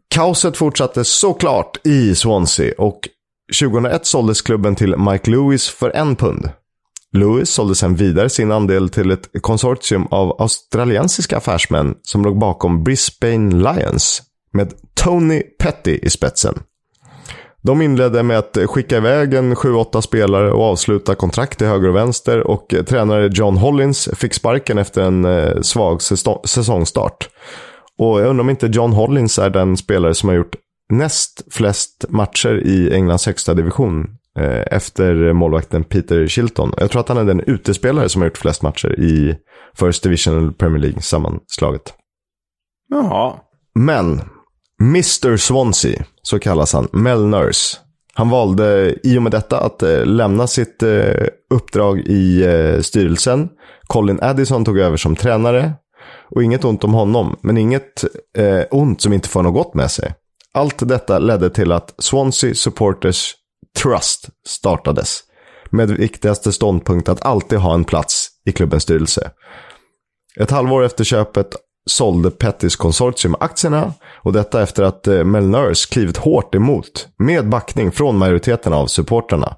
Kaoset 0.10 0.58
fortsatte 0.58 1.04
såklart 1.04 1.88
i 1.88 2.16
Swansea 2.16 2.74
och 2.78 3.00
2001 3.62 4.06
såldes 4.06 4.42
klubben 4.42 4.76
till 4.76 4.98
Mike 4.98 5.32
Lewis 5.32 5.70
för 5.70 5.96
en 5.96 6.16
pund. 6.16 6.50
Lewis 7.12 7.50
sålde 7.50 7.76
sen 7.76 7.96
vidare 7.96 8.30
sin 8.30 8.52
andel 8.52 8.90
till 8.90 9.12
ett 9.12 9.30
konsortium 9.42 10.08
av 10.12 10.42
australiensiska 10.42 11.38
affärsmän 11.38 11.96
som 12.02 12.24
låg 12.24 12.40
bakom 12.40 12.84
Brisbane 12.84 13.56
Lions 13.56 14.22
med 14.54 14.74
Tony 14.94 15.42
Petty 15.60 16.00
i 16.02 16.10
spetsen. 16.10 16.60
De 17.66 17.82
inledde 17.82 18.24
med 18.24 18.38
att 18.38 18.58
skicka 18.66 18.98
iväg 18.98 19.34
en 19.34 19.56
7-8 19.56 20.02
spelare 20.02 20.52
och 20.52 20.64
avsluta 20.64 21.16
kontrakt 21.16 21.58
till 21.58 21.68
höger 21.68 21.90
och 21.90 21.96
vänster 21.96 22.48
och 22.48 22.74
eh, 22.74 22.84
tränare 22.84 23.30
John 23.34 23.58
Hollins 23.58 24.10
fick 24.14 24.34
sparken 24.34 24.78
efter 24.78 25.02
en 25.02 25.26
eh, 25.26 25.62
svag 25.62 26.02
säsong- 26.02 26.42
säsongstart. 26.46 27.30
Och 27.98 28.22
jag 28.22 28.28
undrar 28.28 28.44
om 28.44 28.50
inte 28.50 28.68
John 28.68 28.94
Hollins 28.94 29.40
är 29.40 29.50
den 29.50 29.78
spelare 29.78 30.14
som 30.14 30.30
har 30.30 30.36
gjort 30.36 30.56
näst 30.90 31.54
flest 31.54 32.06
matcher 32.10 32.62
i 32.66 32.94
Englands 32.94 33.26
högsta 33.26 33.54
division 33.54 34.08
eh, 34.40 34.64
efter 34.72 35.34
målvakten 35.34 35.84
Peter 35.84 36.28
Shilton. 36.28 36.74
Jag 36.78 36.92
tror 36.92 37.00
att 37.00 37.10
han 37.10 37.18
är 37.18 37.24
den 37.26 37.40
utespelare 37.40 38.10
som 38.10 38.22
har 38.22 38.30
gjort 38.30 38.38
flest 38.38 38.62
matcher 38.62 39.00
i 39.00 39.36
First 39.80 40.04
Division 40.04 40.38
eller 40.38 40.52
Premier 40.52 40.82
League 40.82 41.02
sammanslaget. 41.02 41.94
Jaha. 42.90 43.34
Men 43.76 44.22
Mr 44.82 45.38
Swansea, 45.38 46.04
så 46.26 46.40
kallas 46.40 46.74
han, 46.74 46.88
Melners. 46.92 47.80
Han 48.14 48.30
valde 48.30 48.96
i 49.04 49.18
och 49.18 49.24
med 49.24 49.32
detta 49.32 49.60
att 49.60 49.84
eh, 49.84 50.06
lämna 50.06 50.48
sitt 50.48 50.84
eh, 50.84 51.28
uppdrag 51.54 52.00
i 52.00 52.44
eh, 52.44 52.82
styrelsen. 52.82 53.50
Colin 53.88 54.20
Addison 54.22 54.66
tog 54.66 54.80
över 54.80 54.98
som 54.98 55.16
tränare. 55.16 55.74
Och 56.36 56.44
inget 56.44 56.66
ont 56.66 56.84
om 56.84 56.94
honom, 56.94 57.40
men 57.42 57.58
inget 57.58 58.04
eh, 58.38 58.64
ont 58.72 59.02
som 59.02 59.14
inte 59.14 59.30
får 59.30 59.44
något 59.44 59.54
gott 59.54 59.74
med 59.74 59.92
sig. 59.92 60.14
Allt 60.54 60.90
detta 60.90 61.20
ledde 61.20 61.50
till 61.50 61.72
att 61.72 61.96
Swansea 61.98 62.54
Supporters 62.54 63.34
Trust 63.78 64.30
startades. 64.48 65.20
Med 65.70 65.92
viktigaste 65.92 66.52
ståndpunkt 66.52 67.10
att 67.10 67.26
alltid 67.26 67.60
ha 67.60 67.74
en 67.74 67.84
plats 67.84 68.30
i 68.46 68.52
klubbens 68.52 68.84
styrelse. 68.84 69.32
Ett 70.40 70.52
halvår 70.52 70.84
efter 70.84 71.04
köpet 71.04 71.56
sålde 71.90 72.32
Pettys 72.32 72.76
konsortium 72.76 73.36
aktierna 73.40 73.94
och 74.24 74.34
detta 74.34 74.62
efter 74.62 74.84
att 74.84 75.08
eh, 75.08 75.24
Mel 75.24 75.74
klivit 75.90 76.18
hårt 76.18 76.56
emot 76.56 77.08
med 77.18 77.50
backning 77.50 77.92
från 77.92 78.18
majoriteten 78.18 78.74
av 78.74 78.88
supportrarna. 78.88 79.56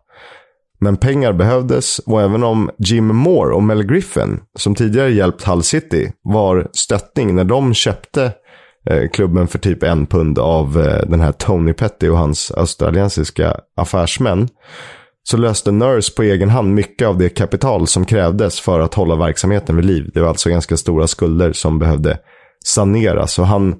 Men 0.80 0.98
pengar 0.98 1.34
behövdes 1.34 2.00
och 2.00 2.22
även 2.22 2.44
om 2.44 2.70
Jim 2.78 3.08
Moore 3.08 3.56
och 3.56 3.64
Mel 3.64 3.84
Griffin, 3.84 4.40
som 4.60 4.76
tidigare 4.76 5.12
hjälpt 5.12 5.44
Hull 5.44 5.64
City, 5.64 6.12
var 6.24 6.68
stöttning 6.74 7.36
när 7.36 7.44
de 7.44 7.74
köpte 7.74 8.32
eh, 8.90 9.10
klubben 9.14 9.48
för 9.48 9.60
typ 9.60 9.84
en 9.84 10.06
pund 10.06 10.40
av 10.40 10.80
eh, 10.80 11.10
den 11.10 11.20
här 11.20 11.32
Tony 11.32 11.74
Petty 11.74 12.10
och 12.10 12.18
hans 12.18 12.52
australiensiska 12.52 13.60
affärsmän, 13.76 14.50
så 15.30 15.38
löste 15.38 15.72
Nurse 15.72 16.14
på 16.14 16.24
egen 16.24 16.50
hand 16.50 16.74
mycket 16.74 17.08
av 17.08 17.18
det 17.18 17.30
kapital 17.30 17.88
som 17.88 18.06
krävdes 18.06 18.60
för 18.60 18.80
att 18.80 18.94
hålla 18.94 19.16
verksamheten 19.16 19.76
vid 19.76 19.86
liv. 19.86 20.12
Det 20.14 20.22
var 20.22 20.28
alltså 20.28 20.50
ganska 20.50 20.78
stora 20.78 21.08
skulder 21.08 21.54
som 21.54 21.80
behövde 21.80 22.20
saneras. 22.66 23.40
Och 23.40 23.48
han 23.48 23.76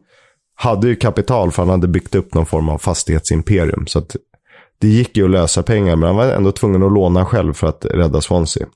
hade 0.56 0.88
ju 0.88 0.96
kapital 0.96 1.52
för 1.52 1.62
han 1.62 1.70
hade 1.70 1.88
byggt 1.88 2.16
upp 2.16 2.34
någon 2.34 2.46
form 2.46 2.70
av 2.70 2.78
fastighetsimperium. 2.78 3.88
Så 3.88 4.00
att 4.00 4.16
det 4.82 4.88
gick 4.88 5.18
ju 5.18 5.24
att 5.24 5.30
lösa 5.30 5.64
pengar, 5.64 5.96
men 5.96 6.08
han 6.08 6.16
var 6.16 6.26
ändå 6.26 6.52
tvungen 6.52 6.84
att 6.84 6.94
låna 6.94 7.26
själv 7.26 7.54
för 7.54 7.68
att 7.68 7.86
rädda 7.86 8.22
Swansea. 8.22 8.68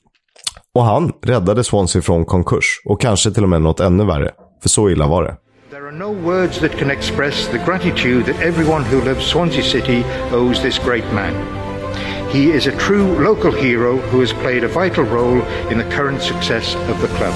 Och 0.76 0.84
han 0.84 1.12
räddade 1.22 1.64
Swansea 1.64 2.02
från 2.02 2.26
konkurs. 2.26 2.82
Och 2.86 3.02
kanske 3.02 3.32
till 3.32 3.44
och 3.44 3.50
med 3.50 3.62
något 3.62 3.80
ännu 3.80 4.06
värre. 4.06 4.32
För 4.62 4.70
så 4.70 4.90
illa 4.90 5.08
var 5.08 5.24
det. 5.24 5.36
There 5.72 5.88
are 5.88 5.98
no 5.98 6.32
words 6.32 6.60
that 6.60 6.72
can 6.72 6.92
express 6.92 7.48
the 7.48 7.58
gratitude 7.58 8.34
that 8.34 8.42
everyone 8.42 8.86
who 8.92 9.06
loves 9.06 9.26
Swansea 9.26 9.64
City 9.64 10.04
owes 10.34 10.62
this 10.62 10.80
great 10.86 11.14
man. 11.14 11.61
He 12.32 12.52
is 12.52 12.68
a 12.68 12.72
true 12.72 13.20
local 13.20 13.52
hero 13.52 13.98
who 13.98 14.22
has 14.22 14.32
played 14.32 14.64
a 14.64 14.68
vital 14.70 15.04
role 15.04 15.42
in 15.70 15.78
the 15.78 15.84
current 15.96 16.22
success 16.22 16.76
of 16.76 17.02
the 17.02 17.08
club. 17.18 17.34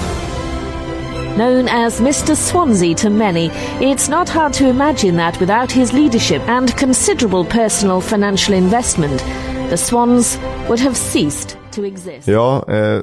Known 1.36 1.68
as 1.68 2.00
Mr. 2.00 2.34
Swansea 2.34 2.94
to 2.94 3.10
many, 3.10 3.50
it's 3.80 4.08
not 4.08 4.28
hard 4.28 4.54
to 4.54 4.68
imagine 4.68 5.16
that 5.16 5.38
without 5.38 5.70
his 5.70 5.92
leadership 5.92 6.40
and 6.48 6.74
considerable 6.78 7.44
personal 7.44 8.00
financial 8.00 8.54
investment, 8.54 9.22
the 9.68 9.76
Swans 9.76 10.38
would 10.68 10.80
have 10.80 10.96
ceased 10.96 11.58
to 11.72 11.84
exist. 11.84 12.28
Ja, 12.28 12.64
eh, 12.68 13.02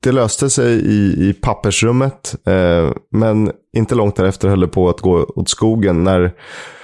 det 0.00 0.12
löste 0.12 0.50
sig 0.50 0.72
i, 0.72 1.28
i 1.28 1.32
pappersrummet. 1.32 2.34
Eh, 2.46 2.92
men 3.10 3.52
inte 3.72 3.94
långt 3.94 4.16
därefter 4.16 4.48
höll 4.48 4.60
det 4.60 4.68
på 4.68 4.88
att 4.88 5.00
gå 5.00 5.24
åt 5.36 5.48
skogen 5.48 6.04
när 6.04 6.32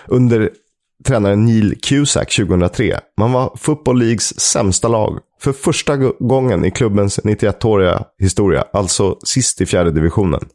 under 0.07 0.51
tränaren 1.07 1.45
Neil 1.45 1.75
Cusack 1.83 2.37
2003. 2.37 3.01
Man 3.19 3.33
var 3.33 3.53
Football 3.57 3.99
Leagues 3.99 4.41
sämsta 4.41 4.89
lag 4.89 5.19
För 5.41 5.53
första 5.53 5.97
gången 6.19 6.65
i 6.65 6.71
klubbens 6.71 7.19
91-åriga 7.19 8.05
historia, 8.19 8.65
alltså 8.73 9.19
sist 9.25 9.61
i 9.61 9.67
fjärde 9.67 9.91
divisionen. 9.91 10.49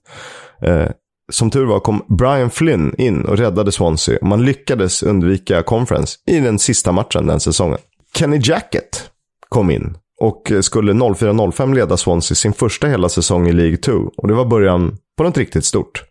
Eh, 0.61 0.89
som 1.31 1.51
tur 1.51 1.65
var 1.65 1.79
kom 1.79 2.05
Brian 2.07 2.49
Flynn 2.49 2.95
in 2.97 3.25
och 3.25 3.37
räddade 3.37 3.71
Swansea 3.71 4.17
och 4.21 4.27
man 4.27 4.45
lyckades 4.45 5.03
undvika 5.03 5.63
conference 5.63 6.17
i 6.27 6.39
den 6.39 6.59
sista 6.59 6.91
matchen 6.91 7.27
den 7.27 7.39
säsongen. 7.39 7.77
Kenny 8.15 8.39
Jackett 8.43 9.09
kom 9.49 9.71
in 9.71 9.97
och 10.19 10.51
skulle 10.61 10.93
04-05 10.93 11.75
leda 11.75 11.97
Swansea 11.97 12.35
sin 12.35 12.53
första 12.53 12.87
hela 12.87 13.09
säsong 13.09 13.47
i 13.47 13.51
League 13.51 13.77
2 13.77 13.91
och 14.17 14.27
det 14.27 14.33
var 14.33 14.45
början 14.45 14.97
på 15.17 15.23
något 15.23 15.37
riktigt 15.37 15.65
stort. 15.65 16.03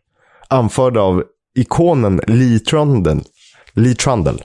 Anförd 0.48 0.96
av 0.96 1.24
ikonen 1.58 2.20
Lee 2.26 2.58
Trundle. 2.58 3.20
Lee 3.74 3.94
Trundle. 3.94 4.38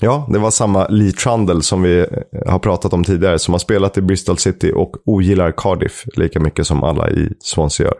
Ja, 0.00 0.26
det 0.32 0.38
var 0.38 0.50
samma 0.50 0.86
Lee 0.88 1.12
Trundle 1.12 1.62
som 1.62 1.82
vi 1.82 1.98
eh, 1.98 2.06
har 2.46 2.58
pratat 2.58 2.92
om 2.92 3.04
tidigare, 3.04 3.38
som 3.38 3.54
har 3.54 3.58
spelat 3.58 3.98
i 3.98 4.02
Bristol 4.02 4.38
City 4.38 4.72
och 4.74 4.96
ogillar 5.04 5.52
Cardiff 5.56 6.04
lika 6.16 6.40
mycket 6.40 6.66
som 6.66 6.82
alla 6.82 7.10
i 7.10 7.28
Swansea 7.40 7.86
gör. 7.86 7.96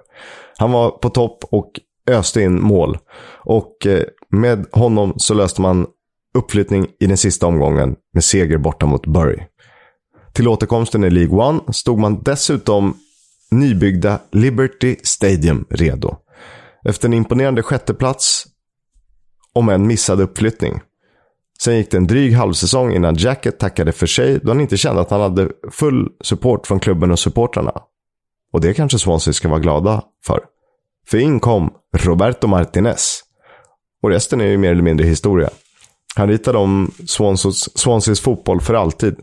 Han 0.58 0.72
var 0.72 0.90
på 0.90 1.10
topp 1.10 1.44
och 1.50 1.70
öste 2.10 2.42
in 2.42 2.62
mål. 2.62 2.98
Och 3.44 3.86
eh, 3.86 4.02
med 4.30 4.66
honom 4.72 5.14
så 5.16 5.34
löste 5.34 5.60
man 5.60 5.86
uppflyttning 6.34 6.86
i 7.00 7.06
den 7.06 7.16
sista 7.16 7.46
omgången 7.46 7.94
med 8.14 8.24
seger 8.24 8.58
borta 8.58 8.86
mot 8.86 9.06
Bury. 9.06 9.38
Till 10.32 10.48
återkomsten 10.48 11.04
i 11.04 11.10
League 11.10 11.38
One 11.48 11.60
stod 11.72 11.98
man 11.98 12.22
dessutom 12.22 12.96
nybyggda 13.50 14.18
Liberty 14.32 14.96
Stadium 15.02 15.64
redo. 15.70 16.16
Efter 16.88 17.08
en 17.08 17.14
imponerande 17.14 17.62
sjätteplats, 17.62 18.46
om 19.56 19.68
en 19.68 19.86
missad 19.86 20.20
uppflyttning. 20.20 20.80
Sen 21.60 21.76
gick 21.76 21.90
det 21.90 21.96
en 21.96 22.06
dryg 22.06 22.32
halvsäsong 22.32 22.94
innan 22.94 23.14
Jacket 23.14 23.58
tackade 23.58 23.92
för 23.92 24.06
sig 24.06 24.38
då 24.42 24.48
han 24.48 24.60
inte 24.60 24.76
kände 24.76 25.00
att 25.00 25.10
han 25.10 25.20
hade 25.20 25.48
full 25.70 26.08
support 26.24 26.66
från 26.66 26.80
klubben 26.80 27.10
och 27.10 27.18
supportrarna. 27.18 27.72
Och 28.52 28.60
det 28.60 28.74
kanske 28.74 28.98
Swansea 28.98 29.32
ska 29.32 29.48
vara 29.48 29.60
glada 29.60 30.02
för. 30.26 30.40
För 31.08 31.18
in 31.18 31.40
kom 31.40 31.70
Roberto 31.96 32.46
Martinez. 32.46 33.20
Och 34.02 34.10
resten 34.10 34.40
är 34.40 34.46
ju 34.46 34.58
mer 34.58 34.70
eller 34.70 34.82
mindre 34.82 35.06
historia. 35.06 35.50
Han 36.16 36.28
ritade 36.28 36.58
om 36.58 36.90
Swanseas, 37.06 37.78
Swanseas 37.78 38.20
fotboll 38.20 38.60
för 38.60 38.74
alltid. 38.74 39.16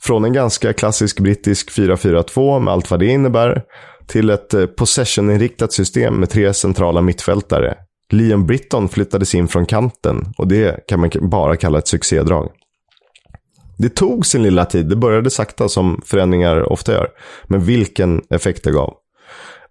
Från 0.00 0.24
en 0.24 0.32
ganska 0.32 0.72
klassisk 0.72 1.20
brittisk 1.20 1.70
4-4-2 1.70 2.60
med 2.60 2.72
allt 2.72 2.90
vad 2.90 3.00
det 3.00 3.06
innebär, 3.06 3.62
till 4.06 4.30
ett 4.30 4.54
eh, 4.54 4.66
possession-inriktat 4.66 5.72
system 5.72 6.14
med 6.14 6.30
tre 6.30 6.54
centrala 6.54 7.00
mittfältare. 7.00 7.76
Liam 8.12 8.46
Britton 8.46 8.88
flyttades 8.88 9.34
in 9.34 9.48
från 9.48 9.66
kanten 9.66 10.32
och 10.38 10.48
det 10.48 10.86
kan 10.86 11.00
man 11.00 11.10
bara 11.20 11.56
kalla 11.56 11.78
ett 11.78 11.88
succédrag. 11.88 12.50
Det 13.78 13.88
tog 13.88 14.26
sin 14.26 14.42
lilla 14.42 14.64
tid, 14.64 14.86
det 14.86 14.96
började 14.96 15.30
sakta 15.30 15.68
som 15.68 16.02
förändringar 16.04 16.72
ofta 16.72 16.92
gör. 16.92 17.08
Men 17.44 17.60
vilken 17.60 18.22
effekt 18.30 18.64
det 18.64 18.72
gav. 18.72 18.94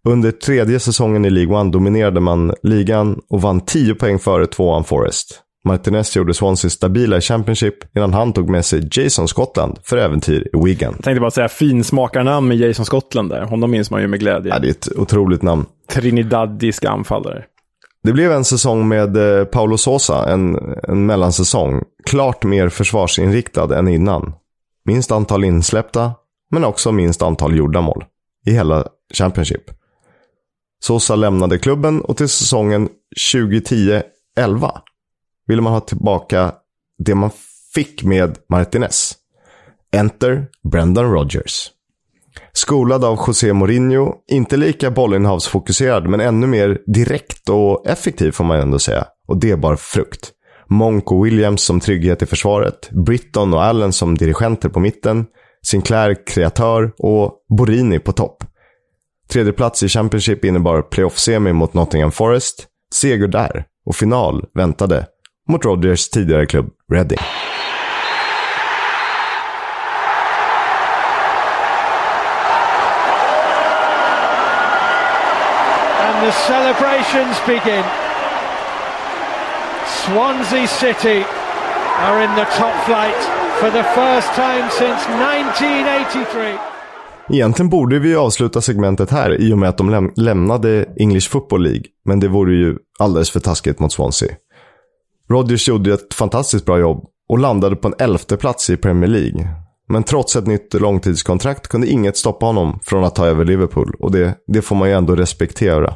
Under 0.03 0.31
tredje 0.31 0.79
säsongen 0.79 1.25
i 1.25 1.29
League 1.29 1.55
One 1.55 1.71
dominerade 1.71 2.19
man 2.19 2.53
ligan 2.63 3.19
och 3.29 3.41
vann 3.41 3.61
10 3.61 3.95
poäng 3.95 4.19
före 4.19 4.47
tvåan 4.47 4.83
Forest. 4.83 5.41
Martinez 5.65 6.15
gjorde 6.15 6.33
Swansea 6.33 6.69
stabila 6.69 7.17
i 7.17 7.21
Championship 7.21 7.97
innan 7.97 8.13
han 8.13 8.33
tog 8.33 8.49
med 8.49 8.65
sig 8.65 8.89
Jason 8.91 9.27
Scotland 9.27 9.79
för 9.83 9.97
äventyr 9.97 10.47
i 10.53 10.65
Wigan. 10.65 10.93
Jag 10.95 11.03
tänkte 11.03 11.21
bara 11.21 11.31
säga 11.31 11.49
finsmakarnamn 11.49 12.47
med 12.47 12.57
Jason 12.57 12.85
Scotland 12.85 13.29
där. 13.29 13.41
Honom 13.41 13.71
minns 13.71 13.91
man 13.91 14.01
ju 14.01 14.07
med 14.07 14.19
glädje. 14.19 14.53
Ja, 14.53 14.59
det 14.59 14.67
är 14.67 14.71
ett 14.71 14.97
otroligt 14.97 15.41
namn. 15.41 15.65
Trinidadisk 15.89 16.85
anfallare. 16.85 17.43
Det 18.03 18.13
blev 18.13 18.31
en 18.31 18.45
säsong 18.45 18.87
med 18.87 19.13
Paolo 19.13 19.45
Paulo 19.45 19.77
Sosa, 19.77 20.29
en, 20.33 20.57
en 20.87 21.05
mellansäsong. 21.05 21.83
Klart 22.05 22.43
mer 22.43 22.69
försvarsinriktad 22.69 23.77
än 23.77 23.87
innan. 23.87 24.33
Minst 24.85 25.11
antal 25.11 25.43
insläppta, 25.43 26.13
men 26.51 26.63
också 26.63 26.91
minst 26.91 27.21
antal 27.21 27.55
gjorda 27.55 27.81
mål. 27.81 28.05
I 28.45 28.51
hela 28.51 28.87
Championship. 29.13 29.63
Sosa 30.83 31.15
lämnade 31.15 31.59
klubben 31.59 32.01
och 32.01 32.17
till 32.17 32.29
säsongen 32.29 32.89
2010-11 33.33 34.03
ville 35.47 35.61
man 35.61 35.73
ha 35.73 35.79
tillbaka 35.79 36.51
det 36.97 37.15
man 37.15 37.31
fick 37.73 38.03
med 38.03 38.37
Martinez. 38.49 39.13
Enter 39.95 40.47
Brendan 40.71 41.11
Rodgers. 41.11 41.71
Skolad 42.53 43.05
av 43.05 43.19
José 43.27 43.53
Mourinho, 43.53 44.13
inte 44.31 44.57
lika 44.57 44.91
bollinnehavsfokuserad 44.91 46.09
men 46.09 46.19
ännu 46.19 46.47
mer 46.47 46.77
direkt 46.93 47.49
och 47.49 47.87
effektiv 47.87 48.31
får 48.31 48.43
man 48.43 48.59
ändå 48.59 48.79
säga. 48.79 49.05
Och 49.27 49.39
det 49.39 49.55
bar 49.55 49.75
frukt. 49.75 50.31
Monk 50.69 51.11
och 51.11 51.25
Williams 51.25 51.61
som 51.61 51.79
trygghet 51.79 52.21
i 52.21 52.25
försvaret, 52.25 52.89
Britton 53.05 53.53
och 53.53 53.63
Allen 53.63 53.93
som 53.93 54.17
dirigenter 54.17 54.69
på 54.69 54.79
mitten, 54.79 55.25
Sinclair 55.65 56.25
kreatör 56.27 56.91
och 56.97 57.33
Borini 57.57 57.99
på 57.99 58.11
topp. 58.11 58.43
Tredje 59.31 59.53
plats 59.53 59.83
i 59.83 59.89
Championship 59.89 60.45
innebar 60.45 60.81
playoff-semi 60.81 61.53
mot 61.53 61.73
Nottingham 61.73 62.11
Forest, 62.11 62.67
seger 62.93 63.27
där 63.27 63.65
och 63.85 63.95
final 63.95 64.45
väntade 64.55 65.05
mot 65.49 65.65
Rodgers 65.65 66.09
tidigare 66.09 66.45
klubb 66.45 66.69
Reading. 66.91 67.19
And 76.21 76.31
the 76.31 76.37
celebrations 76.37 77.37
begin. 77.47 77.83
Swansea 79.87 80.67
City 80.67 81.25
are 81.97 82.23
in 82.23 82.35
the 82.35 82.45
top 82.57 82.73
flight 82.85 83.21
for 83.59 83.69
the 83.71 83.83
first 83.83 84.33
time 84.35 84.69
since 84.69 85.01
1983. 85.09 86.57
Egentligen 87.29 87.69
borde 87.69 87.99
vi 87.99 88.15
avsluta 88.15 88.61
segmentet 88.61 89.11
här 89.11 89.41
i 89.41 89.53
och 89.53 89.57
med 89.57 89.69
att 89.69 89.77
de 89.77 89.89
läm 89.89 90.11
lämnade 90.15 90.85
English 90.99 91.29
Football 91.29 91.63
League. 91.63 91.83
Men 92.05 92.19
det 92.19 92.27
vore 92.27 92.53
ju 92.53 92.77
alldeles 92.99 93.31
för 93.31 93.39
taskigt 93.39 93.79
mot 93.79 93.93
Swansea. 93.93 94.35
Rodgers 95.29 95.67
gjorde 95.67 95.93
ett 95.93 96.13
fantastiskt 96.13 96.65
bra 96.65 96.79
jobb 96.79 97.05
och 97.29 97.39
landade 97.39 97.75
på 97.75 97.87
en 97.87 97.95
elfte 97.99 98.37
plats 98.37 98.69
i 98.69 98.77
Premier 98.77 99.09
League. 99.09 99.47
Men 99.89 100.03
trots 100.03 100.35
ett 100.35 100.47
nytt 100.47 100.73
långtidskontrakt 100.73 101.67
kunde 101.67 101.87
inget 101.87 102.17
stoppa 102.17 102.45
honom 102.45 102.79
från 102.83 103.03
att 103.03 103.15
ta 103.15 103.25
över 103.25 103.45
Liverpool 103.45 103.95
och 103.99 104.11
det, 104.11 104.35
det 104.47 104.61
får 104.61 104.75
man 104.75 104.89
ju 104.89 104.95
ändå 104.95 105.15
respektera. 105.15 105.95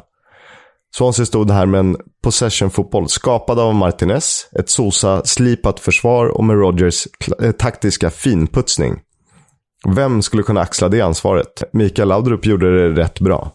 Swansea 0.98 1.26
stod 1.26 1.50
här 1.50 1.66
med 1.66 1.80
en 1.80 1.96
possession-fotboll 2.22 3.08
skapad 3.08 3.58
av 3.58 3.74
Martinez, 3.74 4.48
ett 4.58 4.70
Sosa-slipat 4.70 5.80
försvar 5.80 6.26
och 6.26 6.44
med 6.44 6.56
Rogers 6.56 7.08
eh, 7.42 7.52
taktiska 7.52 8.10
finputsning. 8.10 9.00
Vem 9.88 10.22
skulle 10.22 10.42
kunna 10.42 10.60
axla 10.60 10.88
det 10.88 11.00
ansvaret? 11.00 11.62
Mikael 11.72 12.08
Laudrup 12.08 12.46
gjorde 12.46 12.88
det 12.88 13.02
rätt 13.02 13.20
bra. 13.20 13.52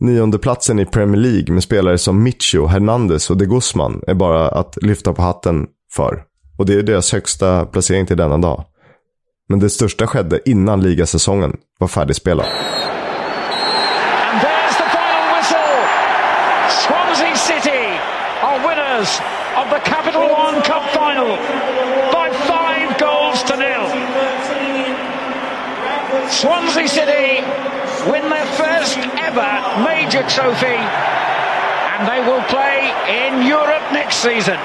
Niondeplatsen 0.00 0.78
i 0.78 0.86
Premier 0.86 1.20
League 1.20 1.54
med 1.54 1.62
spelare 1.62 1.98
som 1.98 2.22
Micho, 2.22 2.66
Hernandez 2.66 3.30
och 3.30 3.36
de 3.36 3.46
Guzman 3.46 4.02
är 4.06 4.14
bara 4.14 4.48
att 4.48 4.78
lyfta 4.82 5.12
på 5.12 5.22
hatten 5.22 5.66
för. 5.92 6.22
Och 6.58 6.66
det 6.66 6.74
är 6.74 6.82
deras 6.82 7.12
högsta 7.12 7.66
placering 7.66 8.06
till 8.06 8.16
denna 8.16 8.38
dag. 8.38 8.64
Men 9.48 9.58
det 9.58 9.70
största 9.70 10.06
skedde 10.06 10.50
innan 10.50 10.82
ligasäsongen 10.82 11.56
var 11.78 11.88
färdigspelad. 11.88 12.46
Winners 19.04 19.20
of 19.56 19.70
the 19.70 19.80
Capital 19.80 20.28
One 20.28 20.62
Cup 20.62 20.88
final 20.90 21.36
by 22.12 22.30
five 22.46 22.98
goals 22.98 23.42
to 23.44 23.56
nil. 23.56 23.88
Swansea 26.30 26.88
City 26.88 27.42
win 28.10 28.28
their 28.30 28.46
first 28.56 28.98
ever 28.98 29.50
major 29.84 30.22
trophy 30.28 30.78
and 31.96 32.08
they 32.08 32.20
will 32.28 32.42
play 32.44 32.90
in 33.08 33.46
Europe 33.46 33.82
next 33.92 34.16
season. 34.16 34.58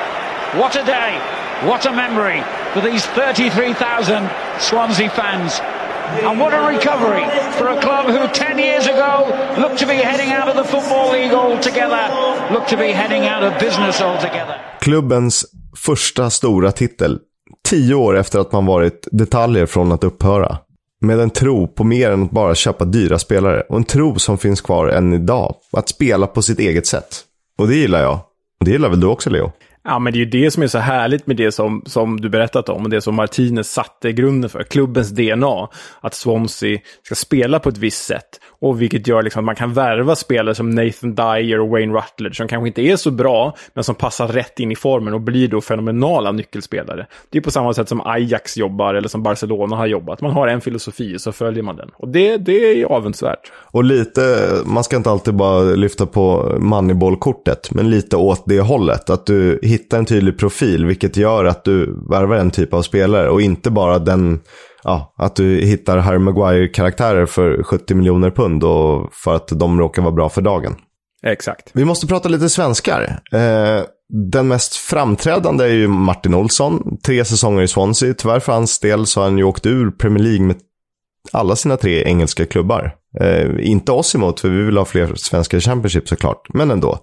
What 0.59 0.75
a 0.75 0.83
day, 0.83 1.17
what 1.67 1.85
a 1.85 1.91
memory 1.91 2.41
for 2.73 2.81
these 2.81 3.05
33,000 3.05 4.29
Swansea 4.59 5.09
fans. 5.09 5.59
And 6.10 6.39
what 6.39 6.53
a 6.53 6.62
recovery 6.72 7.26
for 7.51 7.68
a 7.68 7.82
club 7.82 8.05
who 8.05 8.28
10 8.28 8.60
years 8.60 8.88
ago 8.88 9.28
looked 9.57 9.80
to 9.80 9.86
be 9.86 9.93
heading 9.93 10.34
out 10.34 10.49
of 10.49 10.55
the 10.55 10.64
Football 10.64 11.12
League 11.12 11.34
altogether, 11.34 12.10
looked 12.53 12.70
to 12.70 12.78
be 12.78 12.91
heading 12.91 13.30
out 13.30 13.43
of 13.43 13.60
business 13.60 14.01
altogether. 14.01 14.55
Klubbens 14.80 15.45
första 15.78 16.30
stora 16.30 16.72
titel. 16.72 17.20
Tio 17.70 17.95
år 17.95 18.18
efter 18.18 18.39
att 18.39 18.51
man 18.51 18.66
varit 18.66 19.07
detaljer 19.12 19.66
från 19.66 19.91
att 19.91 20.03
upphöra. 20.03 20.57
Med 21.01 21.20
en 21.20 21.30
tro 21.30 21.68
på 21.68 21.84
mer 21.84 22.12
än 22.12 22.24
att 22.24 22.32
bara 22.32 22.55
köpa 22.55 22.86
dyra 22.86 23.20
spelare. 23.20 23.62
Och 23.62 23.78
en 23.78 23.84
tro 23.84 24.20
som 24.20 24.38
finns 24.38 24.62
kvar 24.62 24.88
än 24.88 25.14
idag. 25.14 25.55
Att 25.72 25.89
spela 25.89 26.28
på 26.28 26.41
sitt 26.41 26.60
eget 26.60 26.88
sätt. 26.88 27.24
Och 27.57 27.68
det 27.68 27.76
gillar 27.76 28.01
jag. 28.01 28.20
Och 28.60 28.66
det 28.66 28.72
gillar 28.72 28.89
väl 28.89 28.99
du 28.99 29.07
också 29.07 29.30
Leo? 29.30 29.51
Ja, 29.89 29.99
men 29.99 30.13
det 30.13 30.19
är 30.19 30.25
ju 30.25 30.25
det 30.25 30.51
som 30.51 30.63
är 30.63 30.67
så 30.67 30.77
härligt 30.77 31.27
med 31.27 31.35
det 31.35 31.51
som, 31.51 31.83
som 31.85 32.21
du 32.21 32.29
berättat 32.29 32.69
om 32.69 32.83
och 32.83 32.89
det 32.89 33.01
som 33.01 33.15
Martinez 33.15 33.71
satte 33.71 34.11
grunden 34.11 34.49
för. 34.49 34.63
Klubbens 34.63 35.09
DNA. 35.09 35.67
Att 36.01 36.13
Swansea 36.13 36.79
ska 37.03 37.15
spela 37.15 37.59
på 37.59 37.69
ett 37.69 37.77
visst 37.77 38.05
sätt. 38.05 38.39
Och 38.62 38.82
vilket 38.82 39.07
gör 39.07 39.24
liksom 39.24 39.39
att 39.39 39.45
man 39.45 39.55
kan 39.55 39.74
värva 39.74 40.16
spelare 40.16 40.55
som 40.55 40.70
Nathan 40.70 41.16
Dyer 41.16 41.60
och 41.60 41.70
Wayne 41.70 41.93
Rutledge 41.93 42.36
som 42.36 42.47
kanske 42.47 42.68
inte 42.68 42.82
är 42.82 42.95
så 42.95 43.12
bra, 43.12 43.55
men 43.74 43.84
som 43.84 43.95
passar 43.95 44.28
rätt 44.28 44.60
in 44.60 44.72
i 44.72 44.76
formen 44.76 45.14
och 45.14 45.22
blir 45.22 45.47
då 45.47 45.62
fenomenala 45.62 46.32
nyckelspelare. 46.32 47.07
Det 47.30 47.38
är 47.38 47.41
på 47.41 47.51
samma 47.51 47.74
sätt 47.74 47.89
som 47.89 48.01
Ajax 48.01 48.57
jobbar 48.57 48.93
eller 48.93 49.07
som 49.07 49.24
Barcelona 49.24 49.76
har 49.76 49.88
jobbat. 49.88 50.22
Man 50.22 50.32
har 50.32 50.47
en 50.47 50.62
filosofi 50.62 51.16
och 51.16 51.22
så 51.22 51.32
följer 51.32 51.64
man 51.64 51.76
den. 51.76 51.89
Och 51.95 52.07
det, 52.07 52.38
det 52.38 52.82
är 52.82 52.86
avundsvärt. 52.86 53.51
Och 53.72 53.84
lite, 53.84 54.49
man 54.66 54.84
ska 54.84 54.95
inte 54.95 55.10
alltid 55.10 55.36
bara 55.36 55.62
lyfta 55.62 56.05
på 56.05 56.55
Moneyball-kortet, 56.60 57.72
men 57.72 57.89
lite 57.89 58.18
åt 58.18 58.43
det 58.45 58.60
hållet. 58.60 59.10
Att 59.10 59.26
du 59.26 59.60
hittar 59.62 59.97
en 59.97 60.05
tydlig 60.05 60.39
profil, 60.39 60.86
vilket 60.86 61.18
gör 61.18 61.45
att 61.45 61.64
du 61.64 61.95
värvar 62.10 62.36
en 62.36 62.51
typ 62.51 62.74
av 62.74 62.82
spelare 62.82 63.30
och 63.30 63.41
inte 63.41 63.72
bara 63.72 63.99
den, 63.99 64.39
ja, 64.84 65.13
att 65.17 65.36
du 65.36 65.61
hittar 65.61 65.97
Harry 65.97 66.19
Maguire-karaktärer 66.19 67.25
för 67.25 67.63
70 67.63 67.95
miljoner 67.95 68.32
pund 68.32 68.63
och 68.63 69.13
för 69.13 69.36
att 69.36 69.47
de 69.47 69.80
råkar 69.80 70.01
vara 70.01 70.11
bra 70.11 70.30
för 70.30 70.41
dagen. 70.41 70.75
Exakt. 71.23 71.69
Vi 71.73 71.86
måste 71.86 72.07
prata 72.07 72.30
lite 72.30 72.49
svenskar. 72.49 73.21
Eh, 73.32 73.84
den 74.32 74.47
mest 74.47 74.75
framträdande 74.75 75.65
är 75.65 75.73
ju 75.73 75.88
Martin 75.88 76.34
Olsson. 76.34 76.97
Tre 77.05 77.25
säsonger 77.25 77.61
i 77.61 77.67
Swansea. 77.67 78.13
Tyvärr 78.13 78.39
för 78.39 78.53
hans 78.53 78.80
del 78.80 79.05
så 79.05 79.19
har 79.19 79.25
han 79.27 79.38
ju 79.38 79.43
åkt 79.43 79.65
ur 79.65 79.91
Premier 79.91 80.23
League 80.23 80.45
med 80.45 80.55
alla 81.32 81.55
sina 81.55 81.77
tre 81.77 82.03
engelska 82.03 82.45
klubbar. 82.45 82.95
Eh, 83.19 83.47
inte 83.59 83.91
oss 83.91 84.15
emot, 84.15 84.39
för 84.39 84.49
vi 84.49 84.63
vill 84.63 84.77
ha 84.77 84.86
fler 84.86 85.15
svenska 85.15 85.57
i 85.57 85.61
Championship 85.61 86.09
såklart. 86.09 86.47
Men 86.53 86.71
ändå. 86.71 86.99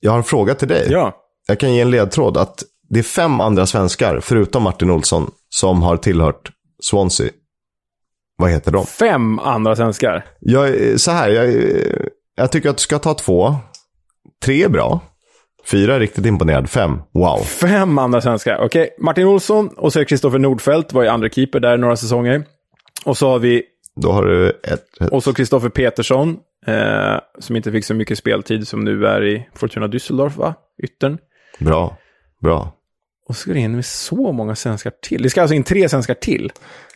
Jag 0.00 0.10
har 0.10 0.18
en 0.18 0.24
fråga 0.24 0.54
till 0.54 0.68
dig. 0.68 0.86
Ja. 0.90 1.16
Jag 1.48 1.60
kan 1.60 1.74
ge 1.74 1.80
en 1.80 1.90
ledtråd 1.90 2.36
att 2.36 2.62
det 2.88 2.98
är 2.98 3.02
fem 3.02 3.40
andra 3.40 3.66
svenskar, 3.66 4.20
förutom 4.22 4.62
Martin 4.62 4.90
Olsson, 4.90 5.30
som 5.48 5.82
har 5.82 5.96
tillhört 5.96 6.50
Swansea. 6.80 7.30
Vad 8.36 8.50
heter 8.50 8.72
de? 8.72 8.86
Fem 8.86 9.38
andra 9.38 9.76
svenskar. 9.76 10.26
Jag, 10.40 11.00
så 11.00 11.10
här, 11.10 11.28
jag, 11.28 11.54
jag 12.36 12.52
tycker 12.52 12.70
att 12.70 12.76
du 12.76 12.80
ska 12.82 12.98
ta 12.98 13.14
två. 13.14 13.54
Tre 14.44 14.62
är 14.64 14.68
bra. 14.68 15.00
Fyra 15.70 15.94
är 15.94 16.00
riktigt 16.00 16.26
imponerad. 16.26 16.70
Fem, 16.70 17.02
wow. 17.14 17.38
Fem 17.38 17.98
andra 17.98 18.20
svenskar. 18.20 18.58
Okej, 18.64 18.90
Martin 18.98 19.26
Olsson 19.26 19.68
och 19.76 19.92
så 19.92 20.04
Kristoffer 20.04 20.38
Nordfeldt 20.38 20.92
var 20.92 21.02
ju 21.02 21.08
andra 21.08 21.28
keeper 21.28 21.60
där 21.60 21.76
några 21.76 21.96
säsonger. 21.96 22.44
Och 23.04 23.16
så 23.16 23.28
har 23.28 23.38
vi, 23.38 23.62
Då 23.96 24.12
har 24.12 24.24
du 24.24 24.50
ett... 24.50 24.64
ett 25.00 25.12
och 25.12 25.22
så 25.24 25.34
Kristoffer 25.34 25.68
Petersson, 25.68 26.36
eh, 26.66 27.18
som 27.38 27.56
inte 27.56 27.72
fick 27.72 27.84
så 27.84 27.94
mycket 27.94 28.18
speltid 28.18 28.68
som 28.68 28.84
nu 28.84 29.06
är 29.06 29.24
i 29.26 29.48
Fortuna 29.54 29.86
Düsseldorf, 29.86 30.36
va? 30.36 30.54
Yttern. 30.82 31.18
bra, 31.58 31.96
bra. 32.42 32.72
Och 33.30 33.36
så 33.36 33.42
ska 33.42 33.52
det 33.52 33.58
in 33.58 33.74
med 33.74 33.84
så 33.84 34.32
många 34.32 34.56
svenskar 34.56 34.92
till. 35.02 35.22
Det 35.22 35.30
ska 35.30 35.40
alltså 35.40 35.54
in 35.54 35.64
tre 35.64 35.88
svenskar 35.88 36.14
till. 36.14 36.52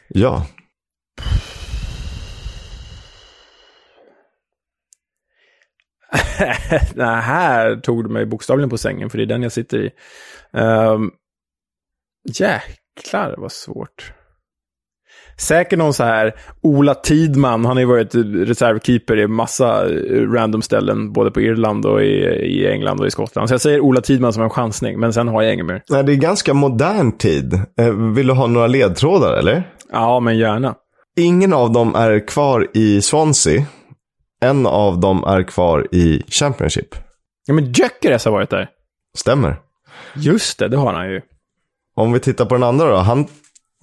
Ja, 0.08 0.46
det 6.94 7.04
här 7.04 7.76
tog 7.76 8.04
du 8.04 8.10
mig 8.10 8.26
bokstavligen 8.26 8.70
på 8.70 8.78
sängen, 8.78 9.10
för 9.10 9.18
det 9.18 9.24
är 9.24 9.26
den 9.26 9.42
jag 9.42 9.52
sitter 9.52 9.78
i. 9.78 9.90
Um, 10.52 11.12
jäklar 12.38 13.34
vad 13.38 13.52
svårt. 13.52 14.12
Säkert 15.36 15.78
någon 15.78 15.94
så 15.94 16.04
här 16.04 16.34
Ola 16.62 16.94
Tidman, 16.94 17.64
han 17.64 17.76
har 17.76 17.80
ju 17.80 17.86
varit 17.86 18.14
reservkeeper 18.48 19.18
i 19.18 19.26
massa 19.26 19.86
eh, 19.88 20.30
random 20.30 20.62
ställen, 20.62 21.12
både 21.12 21.30
på 21.30 21.40
Irland 21.40 21.86
och 21.86 22.02
i, 22.02 22.06
i 22.24 22.68
England 22.72 23.00
och 23.00 23.06
i 23.06 23.10
Skottland. 23.10 23.48
Så 23.48 23.54
jag 23.54 23.60
säger 23.60 23.80
Ola 23.80 24.00
Tidman 24.00 24.32
som 24.32 24.42
en 24.42 24.50
chansning, 24.50 25.00
men 25.00 25.12
sen 25.12 25.28
har 25.28 25.42
jag 25.42 25.54
inget 25.54 25.66
mer. 25.66 25.82
Nej, 25.88 26.04
det 26.04 26.12
är 26.12 26.16
ganska 26.16 26.54
modern 26.54 27.12
tid. 27.12 27.54
Eh, 27.80 27.90
Vill 27.90 28.26
du 28.26 28.32
ha 28.32 28.46
några 28.46 28.66
ledtrådar 28.66 29.32
eller? 29.36 29.70
Ja, 29.92 30.20
men 30.20 30.38
gärna. 30.38 30.74
Ingen 31.16 31.52
av 31.52 31.72
dem 31.72 31.94
är 31.94 32.26
kvar 32.26 32.66
i 32.74 33.02
Swansea. 33.02 33.62
En 34.42 34.66
av 34.66 35.00
dem 35.00 35.24
är 35.24 35.42
kvar 35.42 35.86
i 35.92 36.22
Championship. 36.28 36.94
Ja, 37.46 37.54
men 37.54 37.72
Gyökeres 37.72 38.24
har 38.24 38.32
varit 38.32 38.50
där. 38.50 38.68
Stämmer. 39.18 39.56
Just 40.16 40.58
det, 40.58 40.68
det 40.68 40.76
har 40.76 40.92
han 40.92 41.10
ju. 41.10 41.20
Om 41.96 42.12
vi 42.12 42.20
tittar 42.20 42.44
på 42.44 42.54
den 42.54 42.62
andra 42.62 42.86
då. 42.90 42.96
Han, 42.96 43.26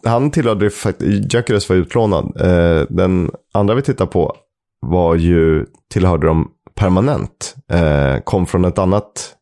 han 0.03 0.31
tillhörde 0.31 0.69
faktiskt, 0.69 1.33
Gyökeres 1.33 1.69
var 1.69 1.75
utlånad. 1.75 2.41
Eh, 2.41 2.85
den 2.89 3.31
andra 3.53 3.75
vi 3.75 3.81
tittar 3.81 4.05
på 4.05 4.35
var 4.79 5.15
ju, 5.15 5.65
tillhörde 5.93 6.27
de 6.27 6.51
permanent. 6.75 7.55
Eh, 7.71 8.21
kom 8.23 8.45
från 8.45 8.65
ett 8.65 8.77
annat 8.77 9.35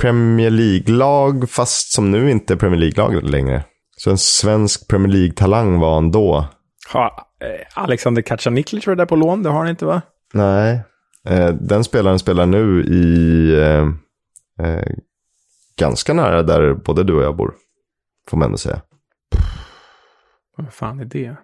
Premier 0.00 0.50
League-lag, 0.50 1.50
fast 1.50 1.92
som 1.92 2.10
nu 2.10 2.30
inte 2.30 2.54
är 2.54 2.56
Premier 2.56 2.80
League-lag 2.80 3.22
längre. 3.22 3.64
Så 3.96 4.10
en 4.10 4.18
svensk 4.18 4.88
Premier 4.88 5.12
League-talang 5.12 5.78
var 5.78 5.94
han 5.94 6.10
då. 6.10 6.46
Ha, 6.92 7.04
eh, 7.40 7.82
Alexander 7.82 8.22
Kacaniklic 8.22 8.86
var 8.86 8.94
där 8.94 9.06
på 9.06 9.16
lån, 9.16 9.42
det 9.42 9.50
har 9.50 9.58
han 9.58 9.68
inte 9.68 9.84
va? 9.84 10.02
Nej. 10.32 10.80
Den 11.60 11.84
spelaren 11.84 12.18
spelar 12.18 12.46
nu 12.46 12.84
i 12.84 13.50
eh, 13.60 13.88
ganska 15.78 16.14
nära 16.14 16.42
där 16.42 16.74
både 16.74 17.04
du 17.04 17.14
och 17.14 17.22
jag 17.22 17.36
bor. 17.36 17.54
Får 18.30 18.36
man 18.36 18.46
ändå 18.46 18.58
säga. 18.58 18.80
Vad 20.56 20.72
fan 20.72 21.00
är 21.00 21.04
det? 21.04 21.36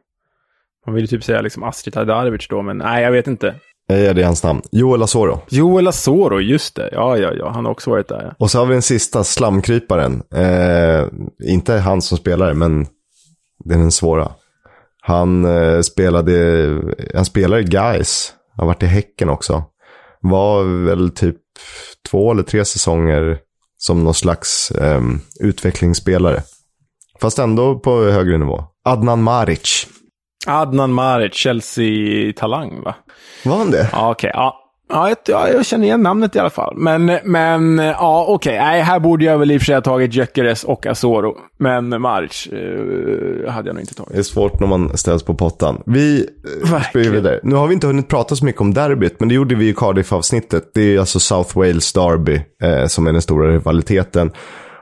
Man 0.86 0.94
vill 0.94 1.04
ju 1.04 1.06
typ 1.06 1.24
säga 1.24 1.40
liksom 1.40 1.62
Astrid 1.62 1.96
Hajdarevic 1.96 2.48
då, 2.48 2.62
men 2.62 2.78
nej, 2.78 3.02
jag 3.02 3.12
vet 3.12 3.26
inte. 3.26 3.54
Jag 3.86 4.00
ger 4.00 4.14
dig 4.14 4.24
hans 4.24 4.42
namn. 4.42 4.62
Joel 4.72 5.02
Asoro. 5.02 5.40
Joel 5.48 5.88
Asoro, 5.88 6.40
just 6.40 6.76
det. 6.76 6.88
Ja, 6.92 7.16
ja, 7.16 7.32
ja. 7.32 7.50
Han 7.50 7.64
har 7.64 7.72
också 7.72 7.90
varit 7.90 8.08
där. 8.08 8.22
Ja. 8.22 8.34
Och 8.38 8.50
så 8.50 8.58
har 8.58 8.66
vi 8.66 8.72
den 8.72 8.82
sista, 8.82 9.24
slamkryparen. 9.24 10.22
Eh, 10.34 11.06
inte 11.44 11.74
han 11.74 12.02
som 12.02 12.18
spelare, 12.18 12.54
men 12.54 12.86
det 13.64 13.74
är 13.74 13.78
den 13.78 13.92
svåra. 13.92 14.32
Han 15.00 15.44
eh, 15.44 15.80
spelade, 15.80 16.66
han 17.14 17.24
spelar 17.24 17.58
i 17.58 17.64
Guys. 17.64 18.34
Har 18.56 18.66
varit 18.66 18.82
i 18.82 18.86
Häcken 18.86 19.28
också. 19.28 19.64
Var 20.20 20.84
väl 20.84 21.10
typ 21.10 21.36
två 22.10 22.32
eller 22.32 22.42
tre 22.42 22.64
säsonger 22.64 23.38
som 23.78 24.04
någon 24.04 24.14
slags 24.14 24.70
eh, 24.70 25.02
utvecklingsspelare. 25.40 26.42
Fast 27.20 27.38
ändå 27.38 27.78
på 27.78 28.04
högre 28.04 28.38
nivå. 28.38 28.64
Adnan 28.84 29.22
Maric. 29.22 29.86
Adnan 30.46 30.92
Maric, 30.92 31.34
Chelsea-talang 31.34 32.82
va? 32.82 32.94
Var 33.44 33.56
han 33.56 33.70
det? 33.70 33.88
Ja, 33.92 34.10
okej. 34.10 34.30
Ja. 34.34 34.56
Ja, 34.92 35.08
jag, 35.08 35.18
ja, 35.26 35.48
jag 35.48 35.66
känner 35.66 35.86
igen 35.86 36.02
namnet 36.02 36.36
i 36.36 36.38
alla 36.38 36.50
fall. 36.50 36.74
Men, 36.76 37.18
men 37.24 37.78
ja, 37.78 38.24
okej. 38.28 38.58
Nej, 38.58 38.80
här 38.80 39.00
borde 39.00 39.24
jag 39.24 39.38
väl 39.38 39.50
i 39.50 39.56
och 39.56 39.60
för 39.60 39.66
sig 39.66 39.74
ha 39.74 39.82
tagit 39.82 40.14
Gyökeres 40.14 40.64
och 40.64 40.86
Asoro. 40.86 41.36
Men 41.58 42.00
Maric 42.00 42.46
eh, 42.46 43.52
hade 43.52 43.68
jag 43.68 43.74
nog 43.74 43.80
inte 43.80 43.94
tagit. 43.94 44.12
Det 44.12 44.18
är 44.18 44.22
svårt 44.22 44.60
när 44.60 44.66
man 44.66 44.98
ställs 44.98 45.22
på 45.22 45.34
pottan. 45.34 45.82
Vi 45.86 46.28
eh, 46.72 46.82
springer 46.82 47.10
vidare. 47.10 47.40
Nu 47.42 47.54
har 47.54 47.66
vi 47.66 47.74
inte 47.74 47.86
hunnit 47.86 48.08
prata 48.08 48.36
så 48.36 48.44
mycket 48.44 48.60
om 48.60 48.74
derbyt, 48.74 49.20
men 49.20 49.28
det 49.28 49.34
gjorde 49.34 49.54
vi 49.54 49.68
i 49.68 49.74
Cardiff-avsnittet. 49.74 50.70
Det 50.74 50.94
är 50.94 50.98
alltså 50.98 51.20
South 51.20 51.58
Wales 51.58 51.92
Derby 51.92 52.40
eh, 52.62 52.86
som 52.86 53.06
är 53.06 53.12
den 53.12 53.22
stora 53.22 53.52
rivaliteten. 53.52 54.32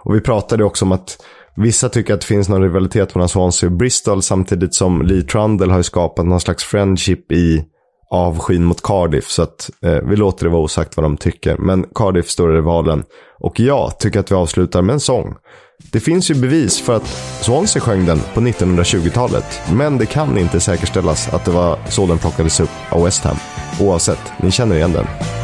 Och 0.00 0.14
vi 0.14 0.20
pratade 0.20 0.64
också 0.64 0.84
om 0.84 0.92
att 0.92 1.18
vissa 1.62 1.88
tycker 1.88 2.14
att 2.14 2.20
det 2.20 2.26
finns 2.26 2.48
någon 2.48 2.62
rivalitet 2.62 3.14
mellan 3.14 3.28
Swansea 3.28 3.70
och 3.70 3.76
Bristol, 3.76 4.22
samtidigt 4.22 4.74
som 4.74 5.02
Lee 5.02 5.22
Trundle 5.22 5.70
har 5.70 5.78
ju 5.78 5.82
skapat 5.82 6.26
någon 6.26 6.40
slags 6.40 6.64
friendship 6.64 7.32
i 7.32 7.64
avskyn 8.10 8.64
mot 8.64 8.82
Cardiff. 8.82 9.30
Så 9.30 9.42
att 9.42 9.70
eh, 9.82 9.98
vi 10.08 10.16
låter 10.16 10.44
det 10.44 10.50
vara 10.50 10.62
osagt 10.62 10.96
vad 10.96 11.04
de 11.04 11.16
tycker. 11.16 11.56
Men 11.56 11.86
Cardiff 11.94 12.28
står 12.28 12.54
i 12.54 12.56
rivalen. 12.56 13.04
Och 13.38 13.60
jag 13.60 13.98
tycker 13.98 14.20
att 14.20 14.30
vi 14.30 14.34
avslutar 14.34 14.82
med 14.82 14.92
en 14.92 15.00
sång. 15.00 15.34
Det 15.92 16.00
finns 16.00 16.30
ju 16.30 16.34
bevis 16.34 16.80
för 16.80 16.96
att 16.96 17.06
Swansea 17.40 17.82
sjöng 17.82 18.06
den 18.06 18.20
på 18.34 18.40
1920-talet. 18.40 19.60
Men 19.72 19.98
det 19.98 20.06
kan 20.06 20.38
inte 20.38 20.60
säkerställas 20.60 21.34
att 21.34 21.44
det 21.44 21.50
var 21.50 21.78
så 21.88 22.06
den 22.06 22.18
plockades 22.18 22.60
upp 22.60 22.70
av 22.90 23.04
West 23.04 23.24
Ham. 23.24 23.36
Oavsett, 23.80 24.32
ni 24.42 24.50
känner 24.50 24.76
igen 24.76 24.92
den. 24.92 25.37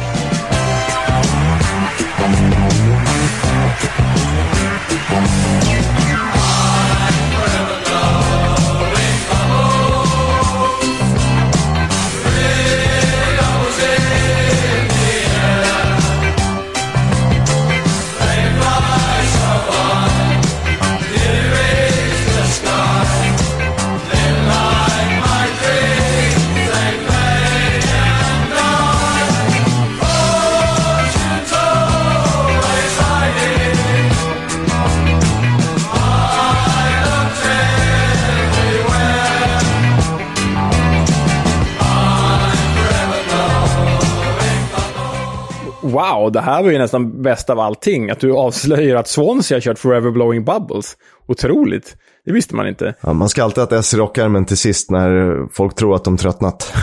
Wow, 46.25 46.31
det 46.31 46.41
här 46.41 46.63
var 46.63 46.71
ju 46.71 46.77
nästan 46.77 47.21
bäst 47.21 47.49
av 47.49 47.59
allting. 47.59 48.09
Att 48.09 48.19
du 48.19 48.33
avslöjar 48.33 48.95
att 48.95 49.07
Swansea 49.07 49.55
har 49.55 49.61
kört 49.61 49.79
Forever 49.79 50.11
Blowing 50.11 50.45
Bubbles. 50.45 50.97
Otroligt. 51.27 51.97
Det 52.25 52.31
visste 52.31 52.55
man 52.55 52.67
inte. 52.67 52.93
Ja, 53.01 53.13
man 53.13 53.29
ska 53.29 53.43
alltid 53.43 53.57
ha 53.57 53.63
ett 53.63 53.71
S 53.71 53.93
i 53.93 53.97
rockärmen 53.97 54.45
till 54.45 54.57
sist 54.57 54.91
när 54.91 55.39
folk 55.53 55.75
tror 55.75 55.95
att 55.95 56.03
de 56.03 56.17
tröttnat. 56.17 56.73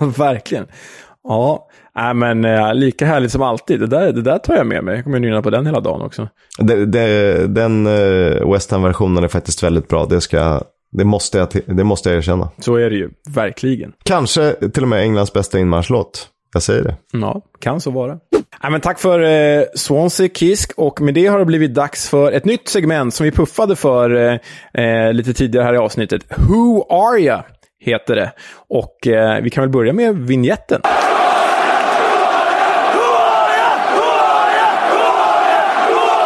Verkligen. 0.18 0.66
Ja, 1.22 1.68
äh, 1.98 2.14
men 2.14 2.44
äh, 2.44 2.74
lika 2.74 3.06
härligt 3.06 3.32
som 3.32 3.42
alltid. 3.42 3.80
Det 3.80 3.86
där, 3.86 4.12
det 4.12 4.22
där 4.22 4.38
tar 4.38 4.56
jag 4.56 4.66
med 4.66 4.84
mig. 4.84 4.94
Jag 4.94 5.04
kommer 5.04 5.18
nynna 5.18 5.42
på 5.42 5.50
den 5.50 5.66
hela 5.66 5.80
dagen 5.80 6.02
också. 6.02 6.28
Det, 6.58 6.86
det, 6.86 7.46
den 7.46 7.86
uh, 7.86 8.52
West 8.52 8.70
Ham-versionen 8.70 9.24
är 9.24 9.28
faktiskt 9.28 9.62
väldigt 9.62 9.88
bra. 9.88 10.06
Det, 10.06 10.20
ska, 10.20 10.62
det, 10.92 11.04
måste 11.04 11.38
jag, 11.38 11.48
det 11.66 11.84
måste 11.84 12.08
jag 12.08 12.18
erkänna. 12.18 12.50
Så 12.58 12.76
är 12.76 12.90
det 12.90 12.96
ju, 12.96 13.10
verkligen. 13.28 13.92
Kanske 14.04 14.52
till 14.52 14.82
och 14.82 14.88
med 14.88 15.02
Englands 15.02 15.32
bästa 15.32 15.58
inmarschlåt. 15.58 16.28
Jag 16.52 16.62
säger 16.62 16.84
det. 16.84 16.96
Ja, 17.12 17.42
kan 17.60 17.80
så 17.80 17.90
vara. 17.90 18.18
Ja, 18.62 18.70
men 18.70 18.80
tack 18.80 18.98
för 18.98 19.20
eh, 19.20 19.64
Swansea 19.74 20.28
Kisk 20.28 20.72
och 20.76 21.00
med 21.00 21.14
det 21.14 21.26
har 21.26 21.38
det 21.38 21.44
blivit 21.44 21.74
dags 21.74 22.08
för 22.08 22.32
ett 22.32 22.44
nytt 22.44 22.68
segment 22.68 23.14
som 23.14 23.24
vi 23.24 23.30
puffade 23.30 23.76
för 23.76 24.16
eh, 24.16 24.38
eh 24.84 25.12
lite 25.12 25.34
tidigare 25.34 25.64
här 25.64 25.74
i 25.74 25.78
avsnittet. 25.78 26.22
Who 26.36 26.86
are 26.90 27.18
you? 27.18 27.38
heter 27.80 28.16
det. 28.16 28.32
Och 28.68 29.06
eh, 29.06 29.42
vi 29.42 29.50
kan 29.50 29.62
väl 29.62 29.70
börja 29.70 29.92
med 29.92 30.16
vignetten. 30.16 30.80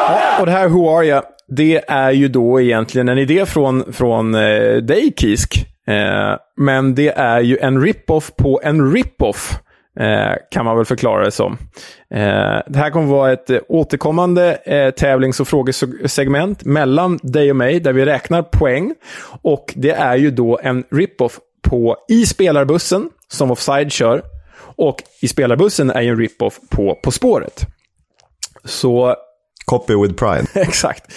Ja, 0.09 0.41
och 0.41 0.47
det 0.47 0.53
här 0.53 0.69
Who 0.69 0.97
are 0.97 1.07
you? 1.07 1.21
Det 1.49 1.85
är 1.89 2.11
ju 2.11 2.29
då 2.29 2.61
egentligen 2.61 3.09
en 3.09 3.19
idé 3.19 3.47
från, 3.47 3.93
från 3.93 4.35
eh, 4.35 4.77
dig, 4.77 5.13
Kisk. 5.17 5.67
Eh, 5.89 6.37
men 6.57 6.95
det 6.95 7.09
är 7.09 7.41
ju 7.41 7.59
en 7.59 7.81
rip-off 7.81 8.37
på 8.37 8.61
en 8.65 8.93
rip-off. 8.93 9.59
Eh, 10.01 10.35
kan 10.51 10.65
man 10.65 10.77
väl 10.77 10.85
förklara 10.85 11.25
det 11.25 11.31
som. 11.31 11.59
Eh, 12.11 12.61
det 12.67 12.79
här 12.79 12.91
kommer 12.91 13.07
vara 13.07 13.33
ett 13.33 13.51
eh, 13.51 13.59
återkommande 13.69 14.55
eh, 14.65 14.91
tävlings 14.91 15.41
och 15.41 15.49
frågesegment 15.49 16.65
mellan 16.65 17.19
dig 17.23 17.51
och 17.51 17.57
mig, 17.57 17.81
där 17.81 17.93
vi 17.93 18.05
räknar 18.05 18.43
poäng. 18.43 18.95
Och 19.43 19.73
det 19.77 19.91
är 19.91 20.17
ju 20.17 20.31
då 20.31 20.59
en 20.63 20.85
rip-off 20.91 21.39
på 21.63 21.97
i 22.09 22.27
spelarbussen, 22.27 23.11
som 23.29 23.51
Offside 23.51 23.93
kör. 23.93 24.23
Och 24.77 25.03
i 25.23 25.29
spelarbussen 25.29 25.91
är 25.91 26.01
ju 26.01 26.09
en 26.09 26.19
rip-off 26.19 26.61
på 26.71 26.95
På 27.03 27.11
spåret. 27.11 27.67
Så... 28.65 29.17
Copy 29.65 29.95
with 29.95 30.15
pride. 30.15 30.47
Exakt. 30.55 31.13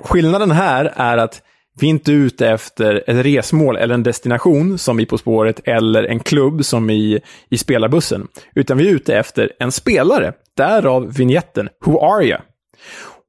Skillnaden 0.00 0.50
här 0.50 0.92
är 0.96 1.16
att 1.16 1.42
vi 1.80 1.86
är 1.86 1.90
inte 1.90 2.12
ute 2.12 2.48
efter 2.48 3.04
ett 3.06 3.26
resmål 3.26 3.76
eller 3.76 3.94
en 3.94 4.02
destination 4.02 4.78
som 4.78 5.00
i 5.00 5.06
På 5.06 5.18
spåret 5.18 5.60
eller 5.64 6.04
en 6.04 6.20
klubb 6.20 6.64
som 6.64 6.90
i, 6.90 7.20
i 7.50 7.58
spelarbussen. 7.58 8.28
Utan 8.54 8.78
vi 8.78 8.88
är 8.88 8.94
ute 8.94 9.16
efter 9.16 9.52
en 9.58 9.72
spelare. 9.72 10.32
Därav 10.56 11.12
vignetten 11.12 11.68
Who 11.84 11.98
are 11.98 12.24
you? 12.24 12.38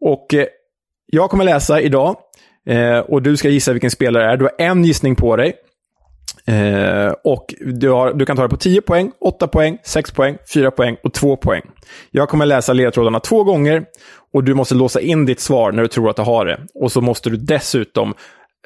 Och 0.01 0.33
eh, 0.33 0.45
jag 1.05 1.29
kommer 1.29 1.43
läsa 1.43 1.81
idag 1.81 2.15
eh, 2.67 2.99
och 2.99 3.21
du 3.21 3.37
ska 3.37 3.49
gissa 3.49 3.73
vilken 3.73 3.91
spelare 3.91 4.23
det 4.23 4.31
är. 4.31 4.37
Du 4.37 4.45
har 4.45 4.55
en 4.57 4.83
gissning 4.83 5.15
på 5.15 5.35
dig. 5.35 5.53
Eh, 6.45 7.13
och 7.23 7.53
du, 7.59 7.89
har, 7.89 8.13
du 8.13 8.25
kan 8.25 8.35
ta 8.35 8.43
det 8.43 8.49
på 8.49 8.57
10 8.57 8.81
poäng, 8.81 9.11
8 9.21 9.47
poäng, 9.47 9.77
6 9.83 10.11
poäng, 10.11 10.37
4 10.53 10.71
poäng 10.71 10.97
och 11.03 11.13
2 11.13 11.37
poäng. 11.37 11.61
Jag 12.11 12.29
kommer 12.29 12.45
läsa 12.45 12.73
ledtrådarna 12.73 13.19
två 13.19 13.43
gånger 13.43 13.85
och 14.33 14.43
du 14.43 14.53
måste 14.53 14.75
låsa 14.75 15.01
in 15.01 15.25
ditt 15.25 15.39
svar 15.39 15.71
när 15.71 15.81
du 15.81 15.87
tror 15.87 16.09
att 16.09 16.15
du 16.15 16.21
har 16.21 16.45
det. 16.45 16.59
Och 16.75 16.91
så 16.91 17.01
måste 17.01 17.29
du 17.29 17.37
dessutom 17.37 18.13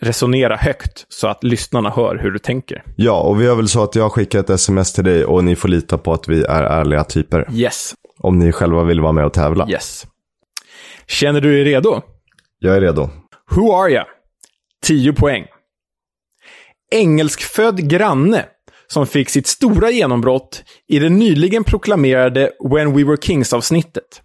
resonera 0.02 0.56
högt 0.56 1.06
så 1.10 1.28
att 1.28 1.44
lyssnarna 1.44 1.90
hör 1.90 2.16
hur 2.16 2.32
du 2.32 2.40
tänker. 2.40 2.84
Ja, 2.96 3.22
och 3.22 3.42
vi 3.42 3.46
gör 3.46 3.56
väl 3.56 3.68
så 3.68 3.84
att 3.84 3.96
jag 3.96 4.12
skickar 4.12 4.40
ett 4.40 4.50
sms 4.50 4.94
till 4.94 5.04
dig 5.04 5.26
och 5.26 5.44
ni 5.44 5.56
får 5.56 5.70
lita 5.70 5.98
på 5.98 6.14
att 6.14 6.28
vi 6.28 6.44
är 6.44 6.64
ärliga 6.64 7.04
typer. 7.04 7.48
Yes. 7.52 7.94
Om 8.20 8.40
ni 8.40 8.52
själva 8.52 8.84
vill 8.84 9.02
vara 9.02 9.12
med 9.12 9.26
och 9.26 9.34
tävla. 9.34 9.70
Yes. 9.70 10.08
Känner 11.08 11.42
du 11.42 11.52
dig 11.52 11.64
redo? 11.64 12.02
Jag 12.60 12.76
är 12.76 12.82
redo. 12.82 13.10
Who 13.52 13.74
are 13.74 13.92
you? 13.92 14.04
10 14.84 15.14
poäng. 15.14 15.46
Engelskfödd 16.92 17.90
granne 17.90 18.46
som 18.88 19.08
fick 19.08 19.30
sitt 19.30 19.48
stora 19.48 19.92
genombrott 19.92 20.64
i 20.88 21.00
det 21.00 21.10
nyligen 21.10 21.64
proklamerade 21.64 22.52
When 22.70 22.94
We 22.96 23.04
Were 23.04 23.18
Kings-avsnittet. 23.18 24.22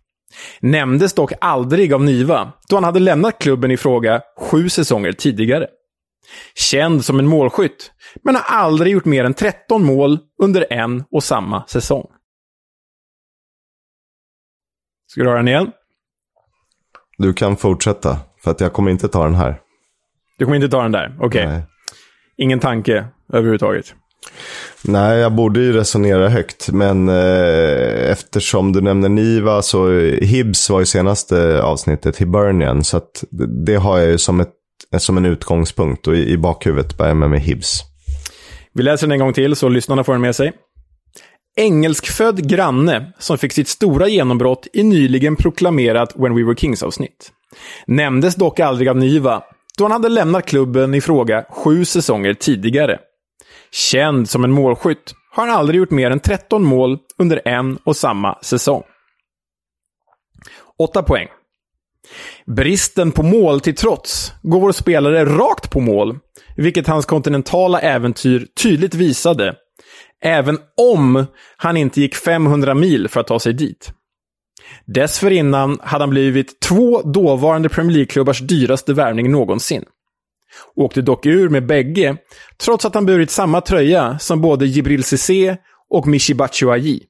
Nämndes 0.60 1.12
dock 1.12 1.32
aldrig 1.40 1.92
av 1.92 2.02
Niva, 2.02 2.52
då 2.68 2.76
han 2.76 2.84
hade 2.84 3.00
lämnat 3.00 3.38
klubben 3.38 3.70
i 3.70 3.76
fråga 3.76 4.22
sju 4.38 4.68
säsonger 4.68 5.12
tidigare. 5.12 5.66
Känd 6.54 7.04
som 7.04 7.18
en 7.18 7.26
målskytt, 7.26 7.92
men 8.22 8.34
har 8.34 8.42
aldrig 8.42 8.92
gjort 8.92 9.04
mer 9.04 9.24
än 9.24 9.34
13 9.34 9.84
mål 9.84 10.18
under 10.42 10.66
en 10.70 11.04
och 11.10 11.24
samma 11.24 11.66
säsong. 11.66 12.06
Ska 15.06 15.22
du 15.22 15.28
höra 15.28 15.38
den 15.38 15.48
igen? 15.48 15.72
Du 17.18 17.32
kan 17.32 17.56
fortsätta, 17.56 18.18
för 18.44 18.50
att 18.50 18.60
jag 18.60 18.72
kommer 18.72 18.90
inte 18.90 19.08
ta 19.08 19.24
den 19.24 19.34
här. 19.34 19.60
Du 20.38 20.44
kommer 20.44 20.56
inte 20.56 20.68
ta 20.68 20.82
den 20.82 20.92
där? 20.92 21.16
Okej. 21.20 21.46
Okay. 21.46 21.62
Ingen 22.36 22.60
tanke 22.60 23.04
överhuvudtaget? 23.32 23.94
Nej, 24.84 25.18
jag 25.18 25.32
borde 25.32 25.60
ju 25.60 25.72
resonera 25.72 26.28
högt, 26.28 26.68
men 26.72 27.08
eh, 27.08 28.10
eftersom 28.10 28.72
du 28.72 28.80
nämner 28.80 29.08
Niva 29.08 29.62
så 29.62 29.90
Hibs 30.00 30.70
var 30.70 30.80
ju 30.80 30.86
senaste 30.86 31.62
avsnittet, 31.62 32.16
Hibernian, 32.16 32.84
så 32.84 32.96
att 32.96 33.24
det 33.66 33.74
har 33.74 33.98
jag 33.98 34.08
ju 34.08 34.18
som, 34.18 34.40
ett, 34.40 34.52
som 34.98 35.16
en 35.16 35.26
utgångspunkt 35.26 36.06
och 36.06 36.16
i, 36.16 36.32
i 36.32 36.38
bakhuvudet 36.38 36.96
börjar 36.96 37.10
jag 37.10 37.16
med, 37.16 37.30
med 37.30 37.40
Hibs. 37.40 37.82
Vi 38.74 38.82
läser 38.82 39.06
den 39.06 39.12
en 39.12 39.18
gång 39.18 39.32
till 39.32 39.56
så 39.56 39.68
lyssnarna 39.68 40.04
får 40.04 40.12
den 40.12 40.22
med 40.22 40.36
sig. 40.36 40.52
Engelskfödd 41.56 42.48
granne 42.48 43.12
som 43.18 43.38
fick 43.38 43.52
sitt 43.52 43.68
stora 43.68 44.08
genombrott 44.08 44.66
i 44.72 44.82
nyligen 44.82 45.36
proklamerat 45.36 46.12
When 46.16 46.34
We 46.34 46.44
Were 46.44 46.56
Kings-avsnitt. 46.56 47.32
Nämndes 47.86 48.34
dock 48.34 48.60
aldrig 48.60 48.88
av 48.88 48.96
Niva, 48.96 49.42
då 49.78 49.84
han 49.84 49.92
hade 49.92 50.08
lämnat 50.08 50.46
klubben 50.46 50.94
i 50.94 51.00
fråga 51.00 51.44
sju 51.50 51.84
säsonger 51.84 52.34
tidigare. 52.34 52.98
Känd 53.70 54.30
som 54.30 54.44
en 54.44 54.52
målskytt 54.52 55.14
har 55.30 55.46
han 55.46 55.56
aldrig 55.56 55.78
gjort 55.78 55.90
mer 55.90 56.10
än 56.10 56.20
13 56.20 56.64
mål 56.64 56.98
under 57.18 57.42
en 57.44 57.78
och 57.84 57.96
samma 57.96 58.38
säsong. 58.42 58.82
8 60.78 61.02
poäng. 61.02 61.28
Bristen 62.46 63.12
på 63.12 63.22
mål 63.22 63.60
till 63.60 63.74
trots 63.74 64.32
går 64.42 64.60
vår 64.60 64.72
spelare 64.72 65.24
rakt 65.24 65.70
på 65.70 65.80
mål, 65.80 66.18
vilket 66.56 66.86
hans 66.86 67.06
kontinentala 67.06 67.80
äventyr 67.80 68.46
tydligt 68.62 68.94
visade. 68.94 69.54
Även 70.22 70.58
om 70.76 71.26
han 71.56 71.76
inte 71.76 72.00
gick 72.00 72.14
500 72.14 72.74
mil 72.74 73.08
för 73.08 73.20
att 73.20 73.26
ta 73.26 73.38
sig 73.38 73.52
dit. 73.52 73.92
Dessförinnan 74.92 75.78
hade 75.82 76.02
han 76.02 76.10
blivit 76.10 76.60
två 76.60 77.02
dåvarande 77.02 77.68
Premier 77.68 77.96
League-klubbars 77.96 78.40
dyraste 78.40 78.92
värvning 78.94 79.30
någonsin. 79.30 79.84
Åkte 80.76 81.02
dock 81.02 81.26
ur 81.26 81.48
med 81.48 81.66
bägge, 81.66 82.16
trots 82.64 82.84
att 82.84 82.94
han 82.94 83.06
burit 83.06 83.30
samma 83.30 83.60
tröja 83.60 84.18
som 84.18 84.40
både 84.40 84.66
Jibril 84.66 85.04
Cissé 85.04 85.56
och 85.90 86.06
Michi 86.06 86.34
Batshuayi. 86.34 87.02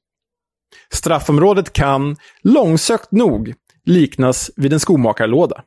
Straffområdet 0.91 1.73
kan, 1.73 2.15
långsökt 2.43 3.11
nog, 3.11 3.53
liknas 3.85 4.51
vid 4.55 4.73
en 4.73 4.79
skomakarlåda. 4.79 5.63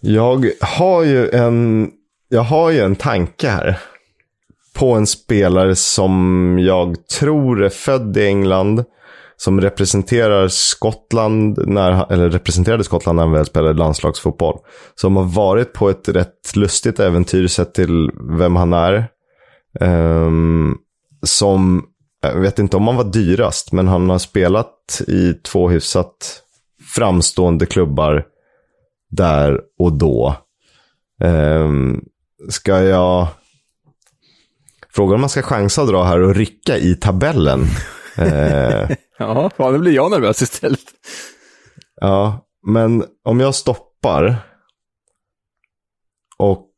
Jag 0.00 0.50
har 0.60 1.02
ju 1.02 1.30
en, 1.30 1.90
jag 2.28 2.42
har 2.42 2.70
ju 2.70 2.80
en 2.80 2.96
tanke 2.96 3.48
här. 3.48 3.78
På 4.74 4.94
en 4.94 5.06
spelare 5.06 5.76
som 5.76 6.56
jag 6.60 7.08
tror 7.08 7.62
är 7.62 7.68
född 7.68 8.16
i 8.16 8.26
England 8.26 8.84
som 9.42 9.60
representerar 9.60 10.48
Skottland, 10.48 11.58
när, 11.66 12.12
eller 12.12 12.30
representerade 12.30 12.84
Skottland 12.84 13.16
när 13.16 13.22
han 13.22 13.32
väl 13.32 13.46
spelade 13.46 13.78
landslagsfotboll. 13.78 14.58
Som 14.94 15.16
har 15.16 15.24
varit 15.24 15.72
på 15.72 15.90
ett 15.90 16.08
rätt 16.08 16.56
lustigt 16.56 17.00
äventyr 17.00 17.46
sett 17.46 17.74
till 17.74 18.10
vem 18.38 18.56
han 18.56 18.72
är. 18.72 19.08
Um, 19.80 20.78
som, 21.22 21.84
jag 22.22 22.40
vet 22.40 22.58
inte 22.58 22.76
om 22.76 22.86
han 22.86 22.96
var 22.96 23.04
dyrast, 23.04 23.72
men 23.72 23.88
han 23.88 24.10
har 24.10 24.18
spelat 24.18 25.02
i 25.08 25.34
två 25.34 25.68
hyfsat 25.68 26.42
framstående 26.94 27.66
klubbar 27.66 28.24
där 29.10 29.60
och 29.78 29.92
då. 29.92 30.36
Um, 31.24 32.04
ska 32.48 32.82
jag... 32.82 33.26
Frågan 34.92 35.14
om 35.14 35.20
man 35.20 35.30
ska 35.30 35.42
chansa 35.42 35.82
att 35.82 35.88
dra 35.88 36.04
här 36.04 36.20
och 36.20 36.34
rycka 36.34 36.78
i 36.78 36.94
tabellen. 36.94 37.60
Eh, 38.16 38.90
ja, 39.18 39.50
fan, 39.56 39.72
nu 39.72 39.78
blir 39.78 39.92
jag 39.92 40.10
nervös 40.10 40.42
istället. 40.42 40.84
Ja, 42.00 42.46
men 42.66 43.04
om 43.24 43.40
jag 43.40 43.54
stoppar 43.54 44.36
och 46.38 46.68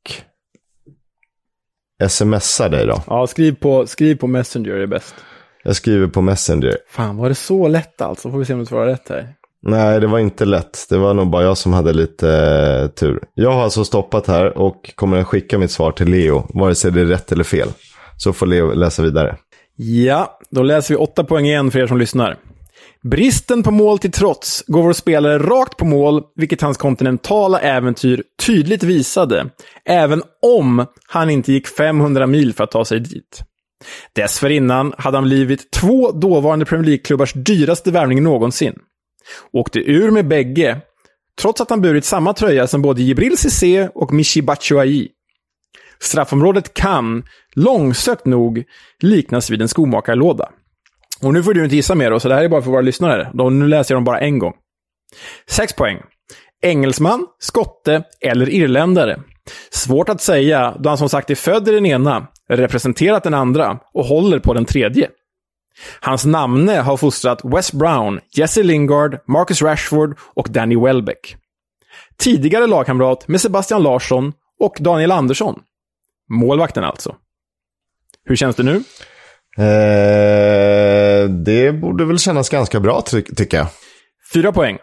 smsar 2.08 2.68
dig 2.68 2.86
då. 2.86 3.02
Ja, 3.06 3.26
skriv 3.26 3.54
på, 3.54 3.86
skriv 3.86 4.14
på 4.14 4.26
Messenger 4.26 4.72
är 4.72 4.86
bäst. 4.86 5.14
Jag 5.64 5.76
skriver 5.76 6.06
på 6.06 6.20
Messenger. 6.20 6.76
Fan, 6.88 7.16
var 7.16 7.28
det 7.28 7.34
så 7.34 7.68
lätt 7.68 8.00
alltså? 8.00 8.30
Får 8.30 8.38
vi 8.38 8.44
se 8.44 8.52
om 8.52 8.60
du 8.60 8.66
svarar 8.66 8.86
rätt 8.86 9.08
här. 9.08 9.34
Nej, 9.62 10.00
det 10.00 10.06
var 10.06 10.18
inte 10.18 10.44
lätt. 10.44 10.86
Det 10.88 10.98
var 10.98 11.14
nog 11.14 11.30
bara 11.30 11.42
jag 11.42 11.58
som 11.58 11.72
hade 11.72 11.92
lite 11.92 12.30
eh, 12.82 12.88
tur. 12.88 13.20
Jag 13.34 13.52
har 13.52 13.62
alltså 13.62 13.84
stoppat 13.84 14.26
här 14.26 14.58
och 14.58 14.92
kommer 14.94 15.16
att 15.18 15.26
skicka 15.26 15.58
mitt 15.58 15.70
svar 15.70 15.92
till 15.92 16.08
Leo, 16.08 16.46
vare 16.54 16.74
sig 16.74 16.92
det 16.92 17.00
är 17.00 17.04
rätt 17.04 17.32
eller 17.32 17.44
fel. 17.44 17.68
Så 18.16 18.32
får 18.32 18.46
Leo 18.46 18.72
läsa 18.72 19.02
vidare. 19.02 19.36
Ja, 19.84 20.38
då 20.50 20.62
läser 20.62 20.94
vi 20.94 20.98
åtta 20.98 21.24
poäng 21.24 21.46
igen 21.46 21.70
för 21.70 21.78
er 21.78 21.86
som 21.86 21.98
lyssnar. 21.98 22.36
Bristen 23.02 23.62
på 23.62 23.70
mål 23.70 23.98
till 23.98 24.12
trots 24.12 24.64
går 24.66 24.82
vår 24.82 24.92
spelare 24.92 25.38
rakt 25.38 25.76
på 25.76 25.84
mål, 25.84 26.22
vilket 26.36 26.60
hans 26.60 26.76
kontinentala 26.76 27.60
äventyr 27.60 28.22
tydligt 28.46 28.82
visade, 28.82 29.50
även 29.84 30.22
om 30.42 30.86
han 31.06 31.30
inte 31.30 31.52
gick 31.52 31.68
500 31.68 32.26
mil 32.26 32.54
för 32.54 32.64
att 32.64 32.70
ta 32.70 32.84
sig 32.84 33.00
dit. 33.00 33.42
Dessförinnan 34.12 34.94
hade 34.98 35.16
han 35.16 35.24
blivit 35.24 35.70
två 35.70 36.12
dåvarande 36.12 36.64
Premier 36.64 36.86
League-klubbars 36.86 37.32
dyraste 37.32 37.90
värvning 37.90 38.22
någonsin. 38.22 38.74
Åkte 39.52 39.78
ur 39.78 40.10
med 40.10 40.28
bägge, 40.28 40.80
trots 41.40 41.60
att 41.60 41.70
han 41.70 41.80
burit 41.80 42.04
samma 42.04 42.32
tröja 42.32 42.66
som 42.66 42.82
både 42.82 43.02
Jibril 43.02 43.38
Cissé 43.38 43.88
och 43.94 44.12
Michi 44.12 44.42
Batshuayi. 44.42 45.08
Straffområdet 46.02 46.74
kan, 46.74 47.24
långsökt 47.54 48.26
nog, 48.26 48.64
liknas 49.00 49.50
vid 49.50 49.62
en 49.62 49.68
skomakarlåda. 49.68 50.48
Och 51.22 51.32
nu 51.32 51.42
får 51.42 51.54
du 51.54 51.64
inte 51.64 51.76
gissa 51.76 51.94
mer 51.94 52.10
då, 52.10 52.20
så 52.20 52.28
det 52.28 52.34
här 52.34 52.44
är 52.44 52.48
bara 52.48 52.62
för 52.62 52.70
våra 52.70 52.80
lyssnare. 52.80 53.30
De, 53.34 53.58
nu 53.58 53.68
läser 53.68 53.94
jag 53.94 53.96
dem 53.96 54.04
bara 54.04 54.20
en 54.20 54.38
gång. 54.38 54.52
6 55.46 55.72
poäng. 55.72 56.02
Engelsman, 56.62 57.26
skotte 57.38 58.02
eller 58.20 58.48
irländare. 58.48 59.20
Svårt 59.70 60.08
att 60.08 60.20
säga, 60.20 60.76
då 60.78 60.88
han 60.88 60.98
som 60.98 61.08
sagt 61.08 61.30
är 61.30 61.34
född 61.34 61.68
i 61.68 61.72
den 61.72 61.86
ena, 61.86 62.26
representerat 62.48 63.22
den 63.22 63.34
andra 63.34 63.78
och 63.94 64.04
håller 64.04 64.38
på 64.38 64.54
den 64.54 64.64
tredje. 64.64 65.08
Hans 66.00 66.24
namne 66.24 66.80
har 66.80 66.96
fostrat 66.96 67.40
Wes 67.44 67.72
Brown, 67.72 68.20
Jesse 68.36 68.62
Lingard, 68.62 69.18
Marcus 69.26 69.62
Rashford 69.62 70.18
och 70.34 70.48
Danny 70.50 70.76
Welbeck. 70.76 71.36
Tidigare 72.18 72.66
lagkamrat 72.66 73.28
med 73.28 73.40
Sebastian 73.40 73.82
Larsson 73.82 74.32
och 74.60 74.76
Daniel 74.80 75.12
Andersson. 75.12 75.60
Målvakten 76.32 76.84
alltså. 76.84 77.16
Hur 78.24 78.36
känns 78.36 78.56
det 78.56 78.62
nu? 78.62 78.76
Eh, 79.58 81.28
det 81.28 81.72
borde 81.72 82.04
väl 82.04 82.18
kännas 82.18 82.48
ganska 82.48 82.80
bra 82.80 83.02
ty 83.10 83.22
tycker 83.22 83.56
jag. 83.56 83.66
Fyra 84.34 84.52
poäng. 84.52 84.78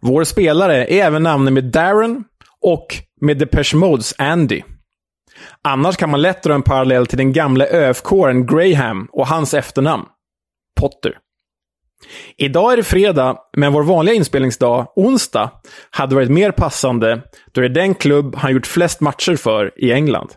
Vår 0.00 0.24
spelare 0.24 0.86
är 0.86 1.06
även 1.06 1.22
namnet 1.22 1.52
med 1.52 1.64
Darren 1.64 2.24
och 2.60 2.86
med 3.20 3.38
Depeche 3.38 3.76
Modes 3.76 4.14
Andy. 4.18 4.62
Annars 5.62 5.96
kan 5.96 6.10
man 6.10 6.22
lätt 6.22 6.42
dra 6.42 6.54
en 6.54 6.62
parallell 6.62 7.06
till 7.06 7.18
den 7.18 7.32
gamla 7.32 7.66
ÖFK-aren 7.66 8.46
Graham 8.46 9.08
och 9.12 9.26
hans 9.26 9.54
efternamn. 9.54 10.04
Potter. 10.80 11.18
Idag 12.36 12.72
är 12.72 12.76
det 12.76 12.82
fredag, 12.82 13.36
men 13.56 13.72
vår 13.72 13.82
vanliga 13.82 14.14
inspelningsdag, 14.14 14.92
onsdag, 14.96 15.50
hade 15.90 16.14
varit 16.14 16.30
mer 16.30 16.50
passande 16.50 17.22
då 17.52 17.60
det 17.60 17.66
är 17.66 17.68
den 17.68 17.94
klubb 17.94 18.36
han 18.36 18.52
gjort 18.52 18.66
flest 18.66 19.00
matcher 19.00 19.36
för 19.36 19.72
i 19.76 19.92
England. 19.92 20.28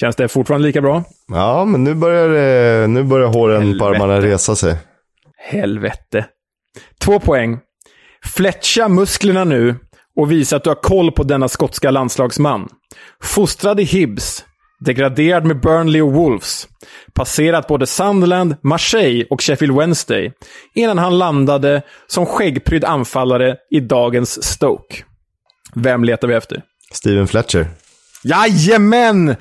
Känns 0.00 0.16
det 0.16 0.28
fortfarande 0.28 0.66
lika 0.66 0.80
bra? 0.80 1.04
Ja, 1.28 1.64
men 1.64 1.84
nu 1.84 1.94
börjar, 1.94 2.28
det, 2.28 2.86
nu 2.86 3.02
börjar 3.02 3.28
håren 3.28 3.60
Helvete. 3.60 3.78
på 3.78 3.86
armarna 3.86 4.20
resa 4.20 4.56
sig. 4.56 4.76
Helvete. 5.36 6.26
Två 7.00 7.20
poäng. 7.20 7.58
Fletcha 8.24 8.88
musklerna 8.88 9.44
nu 9.44 9.76
och 10.16 10.32
visa 10.32 10.56
att 10.56 10.64
du 10.64 10.70
har 10.70 10.82
koll 10.82 11.12
på 11.12 11.22
denna 11.22 11.48
skotska 11.48 11.90
landslagsman. 11.90 12.68
Fostrad 13.22 13.80
i 13.80 13.82
Hibs, 13.82 14.44
degraderad 14.80 15.44
med 15.44 15.60
Burnley 15.60 16.00
och 16.00 16.12
Wolves, 16.12 16.68
passerat 17.14 17.66
både 17.66 17.86
Sunderland, 17.86 18.56
Marseille 18.62 19.24
och 19.30 19.42
Sheffield 19.42 19.76
Wednesday, 19.76 20.32
innan 20.74 20.98
han 20.98 21.18
landade 21.18 21.82
som 22.06 22.26
skäggprydd 22.26 22.84
anfallare 22.84 23.56
i 23.70 23.80
dagens 23.80 24.44
Stoke. 24.44 25.04
Vem 25.74 26.04
letar 26.04 26.28
vi 26.28 26.34
efter? 26.34 26.62
Steven 26.92 27.28
Fletcher. 27.28 27.66
Jajamän! 28.22 29.36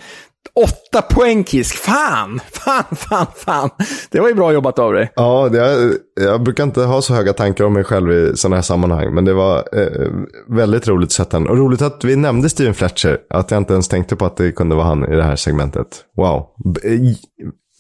Åtta 0.53 1.02
poäng 1.02 1.44
Kisk. 1.44 1.76
Fan, 1.76 2.40
fan, 2.52 2.84
fan, 2.95 3.26
fan. 3.36 3.69
Det 4.11 4.19
var 4.19 4.28
ju 4.28 4.34
bra 4.34 4.53
jobbat 4.53 4.80
av 4.80 4.94
dig. 4.94 5.11
Ja, 5.15 5.49
det 5.49 5.91
jag 6.22 6.44
brukar 6.44 6.64
inte 6.64 6.82
ha 6.82 7.02
så 7.02 7.14
höga 7.14 7.34
tankar 7.34 7.64
om 7.64 7.74
mig 7.74 7.84
själv 7.84 8.11
i 8.11 8.32
sådana 8.36 8.56
här 8.56 8.64
sammanhang. 8.64 9.14
Men 9.14 9.26
det 9.26 9.34
var 9.34 9.57
eh, 9.57 10.07
väldigt 10.48 10.88
roligt 10.88 11.07
att 11.07 11.11
sätta 11.11 11.40
den. 11.40 11.48
Och 11.48 11.57
roligt 11.57 11.82
att 11.82 12.03
vi 12.03 12.15
nämnde 12.15 12.49
Steven 12.49 12.74
Fletcher. 12.74 13.18
Att 13.30 13.52
jag 13.52 13.57
inte 13.57 13.74
ens 13.74 13.88
tänkte 13.88 14.15
på 14.15 14.26
att 14.26 14.38
det 14.38 14.52
kunde 14.52 14.76
vara 14.76 14.86
han 14.86 15.14
i 15.14 15.15
det 15.15 15.24
här 15.24 15.36
segmentet. 15.36 15.88
Wow. 16.18 16.45
B- 16.65 16.80
eh, 16.84 16.99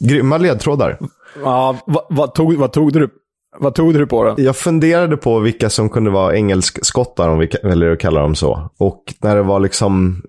grymma 0.09 0.37
ledtrådar. 0.37 0.99
Ja, 1.43 1.77
vad, 1.85 2.03
vad, 2.09 2.33
tog, 2.33 2.53
vad, 2.55 2.71
tog 2.71 2.93
du, 2.93 3.09
vad 3.59 3.75
tog 3.75 3.93
du 3.93 4.07
på 4.07 4.23
då? 4.23 4.35
Jag 4.37 4.55
funderade 4.55 5.17
på 5.17 5.39
vilka 5.39 5.69
som 5.69 5.89
kunde 5.89 6.09
vara 6.09 6.35
engelsk-skottar, 6.35 7.29
om 7.29 7.39
vi 7.39 7.49
väljer 7.63 7.91
att 7.91 7.99
kalla 7.99 8.21
dem 8.21 8.35
så. 8.35 8.71
Och 8.79 9.03
när 9.21 9.35
det 9.35 9.41
var 9.43 9.59
liksom 9.59 10.21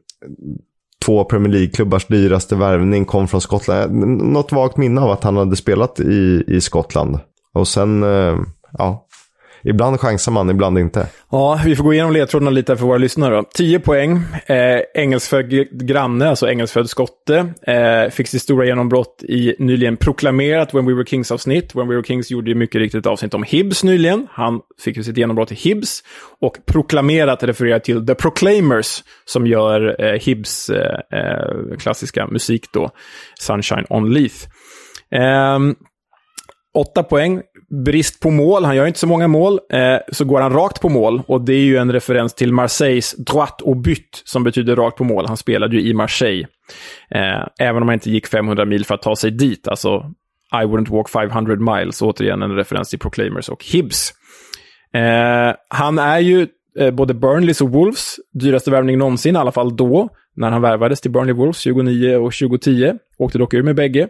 två 1.05 1.25
Premier 1.25 1.53
League-klubbars 1.53 2.07
dyraste 2.07 2.57
värvning 2.57 3.05
kom 3.05 3.29
från 3.29 3.41
Skottland. 3.41 3.93
Något 4.23 4.53
vagt 4.53 4.77
minne 4.77 5.01
av 5.01 5.11
att 5.11 5.25
han 5.25 5.37
hade 5.37 5.57
spelat 5.57 6.01
i, 6.01 6.45
i 6.47 6.61
Skottland. 6.61 7.19
Och 7.55 7.69
sen, 7.69 8.03
eh, 8.03 8.37
ja. 8.79 9.08
Ibland 9.63 10.01
chansar 10.01 10.33
man, 10.33 10.51
ibland 10.51 10.79
inte. 10.79 11.07
Ja, 11.31 11.61
vi 11.65 11.77
får 11.77 11.85
gå 11.85 11.93
igenom 11.93 12.13
ledtrådarna 12.13 12.51
lite 12.51 12.77
för 12.77 12.87
våra 12.87 12.99
lyssnare 12.99 13.37
då. 13.37 13.45
10 13.55 13.81
poäng. 13.81 14.23
Eh, 14.47 14.81
engelskfödd 14.95 15.51
granne, 15.71 16.29
alltså 16.29 16.49
engelskfödd 16.49 16.91
skotte. 16.91 17.53
Eh, 17.63 18.11
fick 18.11 18.29
sitt 18.29 18.43
stora 18.43 18.67
genombrott 18.67 19.23
i 19.29 19.55
nyligen 19.59 19.97
proklamerat 19.97 20.75
When 20.75 20.87
We 20.87 20.95
Were 20.95 21.05
Kings-avsnitt. 21.05 21.75
When 21.75 21.89
We 21.89 21.95
Were 21.95 22.05
Kings 22.05 22.31
gjorde 22.31 22.51
ju 22.51 22.55
mycket 22.55 22.79
riktigt 22.79 22.99
ett 22.99 23.07
avsnitt 23.07 23.35
om 23.35 23.43
Hibs 23.43 23.85
nyligen. 23.85 24.27
Han 24.31 24.61
fick 24.85 24.97
ju 24.97 25.03
sitt 25.03 25.17
genombrott 25.17 25.53
i 25.53 25.55
Hibs. 25.55 26.03
Och 26.41 26.57
proklamerat 26.67 27.43
refererar 27.43 27.79
till 27.79 28.07
The 28.07 28.15
Proclaimers, 28.15 29.03
som 29.25 29.47
gör 29.47 30.05
eh, 30.05 30.21
Hibs 30.21 30.71
eh, 30.71 31.19
eh 31.19 31.77
klassiska 31.79 32.27
musik 32.27 32.67
då. 32.73 32.91
Sunshine 33.41 33.85
on 33.91 34.13
Leith. 34.13 34.47
Ehm, 35.11 35.75
Åtta 36.75 37.03
poäng. 37.03 37.43
Brist 37.71 38.21
på 38.21 38.31
mål. 38.31 38.65
Han 38.65 38.77
gör 38.77 38.87
inte 38.87 38.99
så 38.99 39.07
många 39.07 39.29
mål. 39.29 39.61
Eh, 39.73 39.97
så 40.13 40.25
går 40.25 40.41
han 40.41 40.53
rakt 40.53 40.81
på 40.81 40.89
mål. 40.89 41.23
Och 41.27 41.41
det 41.41 41.53
är 41.53 41.65
ju 41.65 41.77
en 41.77 41.93
referens 41.93 42.35
till 42.35 42.53
Marseilles 42.53 43.17
droit 43.17 43.63
au 43.63 43.75
but, 43.75 44.23
som 44.25 44.45
betyder 44.45 44.77
rakt 44.77 44.97
på 44.97 45.05
mål. 45.05 45.27
Han 45.27 45.37
spelade 45.37 45.77
ju 45.77 45.91
i 45.91 45.95
Marseille. 45.95 46.47
Eh, 47.11 47.47
även 47.59 47.83
om 47.83 47.89
han 47.89 47.95
inte 47.95 48.11
gick 48.11 48.27
500 48.27 48.65
mil 48.65 48.85
för 48.85 48.95
att 48.95 49.03
ta 49.03 49.17
sig 49.17 49.31
dit. 49.31 49.69
Alltså, 49.69 50.13
I 50.53 50.65
wouldn't 50.65 50.91
walk 50.91 51.09
500 51.09 51.77
miles. 51.77 52.03
Återigen 52.03 52.43
en 52.43 52.57
referens 52.57 52.91
till 52.91 52.99
Proclaimers 52.99 53.49
och 53.49 53.65
Hibs. 53.65 54.13
Eh, 54.95 55.55
han 55.69 55.99
är 55.99 56.19
ju 56.19 56.47
eh, 56.79 56.91
både 56.91 57.15
Burnleys 57.15 57.61
och 57.61 57.71
Wolves 57.71 58.17
dyraste 58.33 58.71
värvning 58.71 58.99
någonsin, 58.99 59.35
i 59.35 59.39
alla 59.39 59.53
fall 59.53 59.77
då, 59.77 60.09
när 60.37 60.51
han 60.51 60.63
värvades 60.63 61.01
till 61.01 61.11
Burnley 61.11 61.35
Wolves 61.35 61.59
29 61.59 62.17
och 62.17 62.33
2010. 62.33 62.95
Åkte 63.19 63.39
dock 63.39 63.55
ur 63.55 63.63
med 63.63 63.77
bägge. 63.77 64.09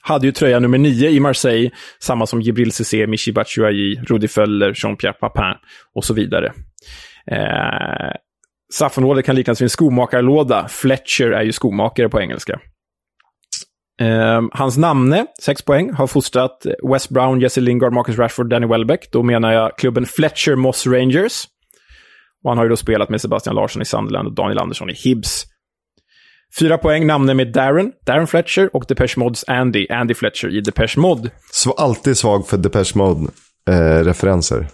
Hade 0.00 0.26
ju 0.26 0.32
tröja 0.32 0.58
nummer 0.58 0.78
9 0.78 1.10
i 1.10 1.20
Marseille, 1.20 1.70
samma 1.98 2.26
som 2.26 2.40
Jibril 2.40 2.72
Cissé, 2.72 3.06
Michi 3.06 3.32
Batshuayi, 3.32 3.96
Rudi 3.96 4.28
Föller, 4.28 4.74
Jean-Pierre 4.74 5.12
Papin 5.12 5.54
och 5.94 6.04
så 6.04 6.14
vidare. 6.14 6.52
Eh, 7.30 8.12
Straffområdet 8.72 9.26
kan 9.26 9.34
liknas 9.36 9.60
vid 9.60 9.66
en 9.66 9.70
skomakarlåda. 9.70 10.68
Fletcher 10.68 11.30
är 11.30 11.42
ju 11.42 11.52
skomakare 11.52 12.08
på 12.08 12.20
engelska. 12.20 12.60
Eh, 14.00 14.42
hans 14.52 14.76
namne, 14.78 15.26
6 15.42 15.62
poäng, 15.62 15.92
har 15.92 16.06
fostrat 16.06 16.66
West 16.92 17.08
Brown, 17.08 17.40
Jesse 17.40 17.60
Lingard, 17.60 17.92
Marcus 17.92 18.18
Rashford, 18.18 18.48
Danny 18.48 18.66
Welbeck. 18.66 19.12
Då 19.12 19.22
menar 19.22 19.52
jag 19.52 19.78
klubben 19.78 20.06
Fletcher 20.06 20.54
Moss 20.54 20.86
Rangers. 20.86 21.44
Och 22.44 22.50
han 22.50 22.58
har 22.58 22.64
ju 22.64 22.68
då 22.68 22.76
spelat 22.76 23.08
med 23.08 23.20
Sebastian 23.20 23.56
Larsson 23.56 23.82
i 23.82 23.84
Sunderland 23.84 24.28
och 24.28 24.34
Daniel 24.34 24.58
Andersson 24.58 24.90
i 24.90 24.94
Hibs. 24.94 25.44
Fyra 26.58 26.78
poäng, 26.78 27.06
namnen 27.06 27.36
med 27.36 27.52
Darren, 27.52 27.92
Darren 28.06 28.26
Fletcher 28.26 28.76
och 28.76 28.84
Depeche 28.88 29.14
Mods 29.16 29.44
Andy, 29.48 29.86
Andy 29.90 30.14
Fletcher 30.14 30.48
i 30.48 30.60
Depeche 30.60 31.00
Mod. 31.00 31.30
Så 31.52 31.72
alltid 31.72 32.16
svag 32.16 32.46
för 32.46 32.56
Depeche 32.56 32.92
Mode-referenser. 32.94 34.58
Eh, 34.58 34.66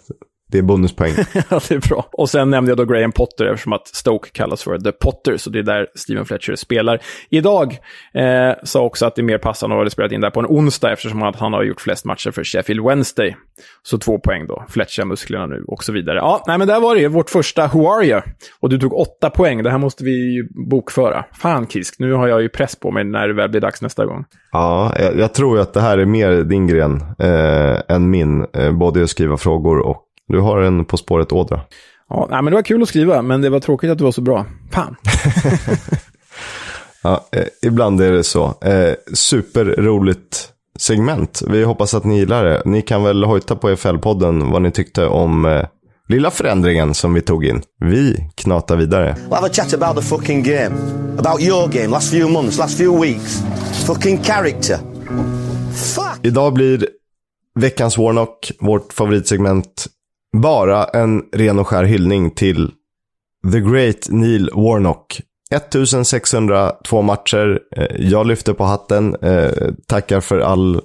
det 0.53 0.59
är 0.59 0.63
bonuspoäng. 0.63 1.13
ja, 1.51 1.61
det 1.69 1.75
är 1.75 1.89
bra. 1.89 2.09
Och 2.13 2.31
sen 2.31 2.51
nämnde 2.51 2.71
jag 2.71 2.79
då 2.79 2.85
Graham 2.85 3.13
Potter 3.13 3.45
eftersom 3.45 3.73
att 3.73 3.89
Stoke 3.89 4.31
kallas 4.33 4.63
för 4.63 4.79
The 4.79 4.93
Potter, 4.93 5.37
så 5.37 5.51
det 5.51 5.59
är 5.59 5.63
där 5.63 5.87
Steven 5.95 6.25
Fletcher 6.25 6.55
spelar. 6.55 7.01
Idag 7.31 7.79
eh, 8.15 8.53
sa 8.65 8.83
också 8.83 9.07
att 9.07 9.15
det 9.15 9.21
är 9.21 9.25
mer 9.25 9.39
passande 9.39 9.77
att 9.77 9.83
ha 9.83 9.91
spelat 9.91 10.13
in 10.13 10.21
där 10.21 10.31
på 10.31 10.41
en 10.41 10.47
onsdag 10.47 10.93
eftersom 10.93 11.23
att 11.23 11.37
han 11.37 11.53
har 11.53 11.63
gjort 11.63 11.81
flest 11.81 12.05
matcher 12.05 12.31
för 12.31 12.45
Sheffield 12.45 12.85
Wednesday. 12.87 13.37
Så 13.83 13.99
två 13.99 14.19
poäng 14.19 14.47
då. 14.47 14.65
Fletcha 14.69 15.05
musklerna 15.05 15.47
nu 15.47 15.65
och 15.69 15.85
så 15.85 15.93
vidare. 15.93 16.19
Ja, 16.19 16.45
nej 16.47 16.59
men 16.59 16.69
där 16.69 16.81
var 16.81 16.95
det 16.97 17.09
vårt 17.09 17.31
första 17.31 17.67
Who 17.67 17.89
Are 17.89 18.05
You? 18.05 18.21
Och 18.61 18.69
du 18.69 18.79
tog 18.79 18.93
åtta 18.93 19.31
poäng. 19.31 19.63
Det 19.63 19.71
här 19.71 19.79
måste 19.79 20.05
vi 20.05 20.35
ju 20.35 20.49
bokföra. 20.71 21.25
Fan 21.33 21.67
Kisk, 21.67 21.99
nu 21.99 22.13
har 22.13 22.29
jag 22.29 22.43
ju 22.43 22.49
press 22.49 22.77
på 22.77 22.91
mig 22.91 23.05
när 23.05 23.29
det 23.29 23.35
väl 23.35 23.51
blir 23.51 23.61
dags 23.61 23.83
nästa 23.83 24.07
gång. 24.07 24.25
Ja, 24.53 24.93
jag, 24.99 25.19
jag 25.19 25.35
tror 25.35 25.57
ju 25.57 25.63
att 25.63 25.75
det 25.75 25.81
här 25.81 25.99
är 25.99 26.07
mer 26.07 26.33
din 26.33 26.67
gren 26.67 27.03
eh, 27.19 27.81
än 27.89 28.11
min. 28.11 28.47
Eh, 28.55 28.73
både 28.73 29.03
att 29.03 29.11
skriva 29.11 29.37
frågor 29.37 29.79
och 29.79 30.06
du 30.29 30.41
har 30.41 30.61
en 30.61 30.85
På 30.85 30.97
spåret-ådra. 30.97 31.61
Ja, 32.09 32.27
nej, 32.31 32.43
men 32.43 32.51
det 32.51 32.55
var 32.55 32.63
kul 32.63 32.83
att 32.83 32.89
skriva, 32.89 33.23
men 33.23 33.43
det 33.43 33.51
var 33.51 33.61
tråkigt 33.61 33.91
att 33.91 33.99
du 33.99 34.05
var 34.05 34.13
så 34.13 34.21
bra. 34.21 34.47
Fan. 34.71 34.97
Ja, 37.07 37.29
eh, 37.33 37.45
ibland 37.63 38.01
är 38.01 38.13
det 38.13 38.25
så. 38.25 38.45
Eh, 38.45 38.95
superroligt 39.15 40.49
segment. 40.79 41.43
Vi 41.49 41.65
hoppas 41.65 41.95
att 41.95 42.05
ni 42.05 42.19
gillar 42.19 42.45
det. 42.45 42.63
Ni 42.65 42.83
kan 42.83 43.05
väl 43.05 43.25
hojta 43.25 43.57
på 43.57 43.69
FL-podden 43.71 44.53
vad 44.53 44.63
ni 44.63 44.71
tyckte 44.71 45.07
om 45.07 45.45
eh, 45.45 45.65
lilla 46.09 46.31
förändringen 46.31 46.95
som 46.95 47.15
vi 47.15 47.21
tog 47.21 47.45
in. 47.45 47.63
Vi 47.81 48.31
knatar 48.35 48.77
vidare. 48.77 49.17
We'll 49.29 49.35
have 49.35 49.47
a 49.47 49.51
chat 49.53 49.75
about 49.75 49.97
the 49.97 50.03
fucking 50.03 50.43
game. 50.43 50.77
About 51.19 51.41
your 51.41 51.69
game, 51.69 51.89
last 51.89 52.11
few 52.11 52.33
months, 52.33 52.59
last 52.59 52.79
few 52.79 53.01
weeks. 53.01 53.43
Fucking 53.87 54.23
character. 54.23 54.77
Fuck! 55.95 56.19
Idag 56.23 56.55
blir 56.55 56.89
veckans 57.55 57.99
Warnock, 57.99 58.51
vårt 58.61 58.93
favoritsegment, 58.93 59.87
bara 60.41 60.85
en 60.85 61.23
ren 61.33 61.59
och 61.59 61.67
skär 61.67 61.85
hyllning 61.85 62.31
till 62.31 62.71
The 63.53 63.61
Great 63.61 64.09
Neil 64.09 64.51
Warnock. 64.55 65.21
1602 65.51 67.03
matcher. 67.03 67.61
Eh, 67.77 67.87
jag 67.99 68.27
lyfter 68.27 68.53
på 68.53 68.65
hatten. 68.65 69.17
Eh, 69.23 69.51
tackar 69.89 70.21
för 70.21 70.39
all 70.39 70.81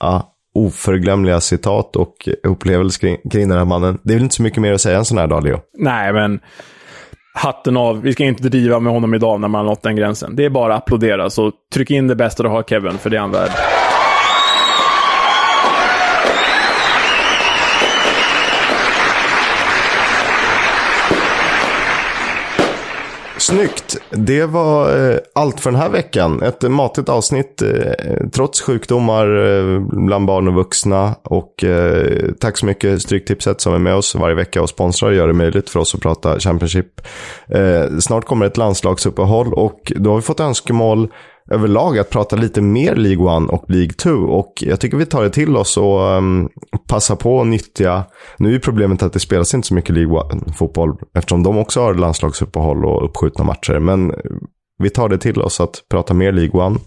ja, 0.00 0.34
oförglömliga 0.54 1.40
citat 1.40 1.96
och 1.96 2.28
upplevelser 2.42 3.00
kring, 3.00 3.30
kring 3.30 3.48
den 3.48 3.58
här 3.58 3.64
mannen. 3.64 3.98
Det 4.02 4.12
är 4.12 4.14
väl 4.14 4.22
inte 4.22 4.34
så 4.34 4.42
mycket 4.42 4.62
mer 4.62 4.72
att 4.72 4.80
säga 4.80 4.98
en 4.98 5.04
sån 5.04 5.18
här 5.18 5.26
dag, 5.26 5.44
Leo? 5.44 5.60
Nej, 5.78 6.12
men 6.12 6.40
hatten 7.34 7.76
av. 7.76 8.02
Vi 8.02 8.12
ska 8.12 8.24
inte 8.24 8.48
driva 8.48 8.80
med 8.80 8.92
honom 8.92 9.14
idag 9.14 9.40
när 9.40 9.48
man 9.48 9.58
har 9.58 9.70
nått 9.72 9.82
den 9.82 9.96
gränsen. 9.96 10.36
Det 10.36 10.44
är 10.44 10.50
bara 10.50 10.74
att 10.74 10.82
applådera. 10.82 11.30
Så 11.30 11.52
tryck 11.74 11.90
in 11.90 12.06
det 12.06 12.16
bästa 12.16 12.42
du 12.42 12.48
har, 12.48 12.62
Kevin, 12.62 12.98
för 12.98 13.10
det 13.10 13.16
är 13.16 13.20
han 13.20 13.30
värd. 13.30 13.50
Snyggt! 23.46 23.96
Det 24.10 24.46
var 24.46 25.10
eh, 25.10 25.18
allt 25.34 25.60
för 25.60 25.70
den 25.70 25.80
här 25.80 25.88
veckan. 25.88 26.42
Ett 26.42 26.62
matigt 26.62 27.08
avsnitt 27.08 27.62
eh, 27.62 28.28
trots 28.32 28.60
sjukdomar 28.60 29.26
eh, 29.26 29.80
bland 29.80 30.26
barn 30.26 30.48
och 30.48 30.54
vuxna. 30.54 31.14
Och 31.22 31.64
eh, 31.64 32.32
tack 32.40 32.56
så 32.58 32.66
mycket 32.66 33.02
Stryktipset 33.02 33.60
som 33.60 33.74
är 33.74 33.78
med 33.78 33.94
oss 33.94 34.14
varje 34.14 34.34
vecka 34.34 34.62
och 34.62 34.68
sponsrar 34.68 35.08
och 35.08 35.14
gör 35.14 35.26
det 35.26 35.34
möjligt 35.34 35.70
för 35.70 35.80
oss 35.80 35.94
att 35.94 36.00
prata 36.00 36.40
Championship. 36.40 37.00
Eh, 37.48 37.98
snart 38.00 38.24
kommer 38.24 38.46
ett 38.46 38.56
landslagsuppehåll 38.56 39.54
och 39.54 39.92
då 39.96 40.10
har 40.10 40.16
vi 40.16 40.22
fått 40.22 40.40
önskemål 40.40 41.08
överlag 41.50 41.98
att 41.98 42.10
prata 42.10 42.36
lite 42.36 42.60
mer 42.60 42.94
League 42.94 43.26
One 43.26 43.46
och 43.48 43.70
League 43.70 43.92
2. 43.92 44.10
Och 44.10 44.52
jag 44.56 44.80
tycker 44.80 44.96
vi 44.96 45.06
tar 45.06 45.22
det 45.22 45.30
till 45.30 45.56
oss 45.56 45.76
och 45.76 46.00
um, 46.00 46.48
passar 46.88 47.16
på 47.16 47.40
att 47.40 47.46
nyttja. 47.46 48.04
Nu 48.38 48.48
är 48.48 48.52
ju 48.52 48.60
problemet 48.60 49.02
att 49.02 49.12
det 49.12 49.20
spelas 49.20 49.54
inte 49.54 49.68
så 49.68 49.74
mycket 49.74 49.94
League 49.94 50.20
One-fotboll 50.20 50.96
eftersom 51.14 51.42
de 51.42 51.58
också 51.58 51.80
har 51.80 51.94
landslagsuppehåll 51.94 52.84
och 52.84 53.04
uppskjutna 53.04 53.44
matcher. 53.44 53.78
Men 53.78 54.14
vi 54.78 54.90
tar 54.90 55.08
det 55.08 55.18
till 55.18 55.42
oss 55.42 55.60
att 55.60 55.84
prata 55.90 56.14
mer 56.14 56.32
League 56.32 56.60
One. 56.60 56.78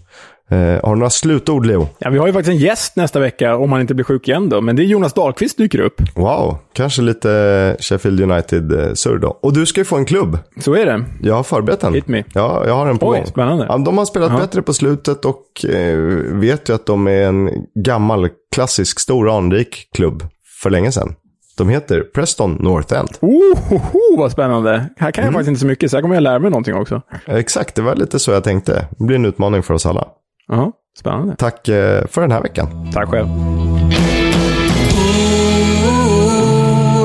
Eh, 0.50 0.58
har 0.58 0.94
du 0.94 0.98
några 0.98 1.10
slutord, 1.10 1.66
Leo? 1.66 1.88
Ja, 1.98 2.10
vi 2.10 2.18
har 2.18 2.26
ju 2.26 2.32
faktiskt 2.32 2.50
en 2.50 2.56
gäst 2.56 2.96
nästa 2.96 3.20
vecka, 3.20 3.56
om 3.56 3.72
han 3.72 3.80
inte 3.80 3.94
blir 3.94 4.04
sjuk 4.04 4.28
igen 4.28 4.48
då. 4.48 4.60
Men 4.60 4.76
det 4.76 4.82
är 4.82 4.84
Jonas 4.84 5.12
Dahlqvist 5.12 5.58
dyker 5.58 5.78
upp. 5.80 6.02
Wow, 6.14 6.56
kanske 6.72 7.02
lite 7.02 7.76
Sheffield 7.80 8.20
United-surr 8.20 9.18
då. 9.18 9.28
Och 9.42 9.52
du 9.52 9.66
ska 9.66 9.80
ju 9.80 9.84
få 9.84 9.96
en 9.96 10.04
klubb. 10.04 10.38
Så 10.60 10.74
är 10.74 10.86
det. 10.86 11.04
Jag 11.22 11.34
har 11.34 11.42
förberett 11.42 11.84
en. 11.84 11.94
Hit 11.94 12.08
me. 12.08 12.24
Ja, 12.34 12.62
jag 12.66 12.74
har 12.74 12.86
en 12.86 12.98
på 12.98 13.08
Oj, 13.08 13.16
gång. 13.18 13.26
spännande. 13.26 13.66
Ja, 13.68 13.78
de 13.78 13.98
har 13.98 14.04
spelat 14.04 14.32
Ja. 14.32 14.38
bättre 14.38 14.62
på 14.62 14.72
slutet 14.74 15.24
och 15.24 15.64
eh, 15.64 15.96
vet 16.32 16.68
ju 16.68 16.74
att 16.74 16.86
de 16.86 17.06
är 17.08 17.22
en 17.22 17.50
gammal, 17.84 18.28
klassisk, 18.54 19.00
stor, 19.00 19.36
anrik 19.36 19.88
klubb 19.96 20.22
för 20.62 20.70
länge 20.70 20.92
sedan. 20.92 21.14
De 21.58 21.68
heter 21.68 22.00
Preston 22.00 22.52
North 22.60 22.94
End. 22.94 23.08
Oh, 23.20 24.18
vad 24.18 24.32
spännande. 24.32 24.86
Här 24.96 25.10
kan 25.10 25.22
jag 25.24 25.28
Mm. 25.28 25.32
faktiskt 25.34 25.48
inte 25.48 25.60
så 25.60 25.66
mycket, 25.66 25.90
så 25.90 25.96
här 25.96 26.02
kommer 26.02 26.14
jag 26.14 26.22
lära 26.22 26.38
mig 26.38 26.50
någonting 26.50 26.74
också. 26.74 27.02
Exakt, 27.26 27.74
det 27.74 27.82
var 27.82 27.94
lite 27.94 28.18
så 28.18 28.30
jag 28.30 28.44
tänkte. 28.44 28.86
Det 28.98 29.04
blir 29.04 29.16
en 29.16 29.24
utmaning 29.24 29.62
för 29.62 29.74
oss 29.74 29.86
alla. 29.86 30.04
Ja, 30.48 30.72
spännande. 30.98 31.36
Tack 31.36 31.68
eh, 31.68 32.06
för 32.06 32.20
den 32.20 32.32
här 32.32 32.42
veckan. 32.42 32.90
Tack 32.92 33.08
själv. 33.08 33.28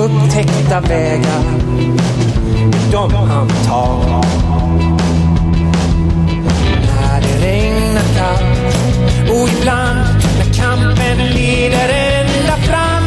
Upptäckta 0.04 0.82
vägar, 0.82 1.44
de 2.92 3.14
han 3.14 3.48
tar. 3.48 4.24
När 6.82 7.22
det 7.22 7.46
regnar 7.46 8.04
kallt 8.18 8.76
och 9.30 9.50
ibland 9.60 10.00
när 10.38 10.54
kampen 10.54 11.18
leder 11.18 11.90
ända 11.90 12.56
fram. 12.56 13.04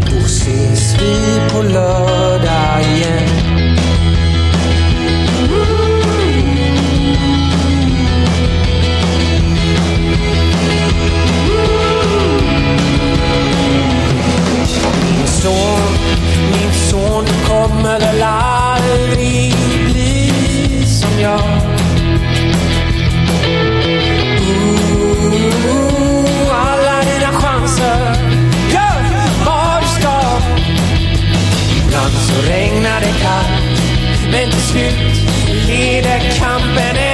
Då 0.00 0.16
ses 0.16 1.02
vi 1.02 1.40
på 1.52 1.62
lördag. 1.62 2.67
Men 34.30 34.50
till 34.50 34.60
slut 34.60 35.30
leder 35.68 36.20
kampen 36.38 37.07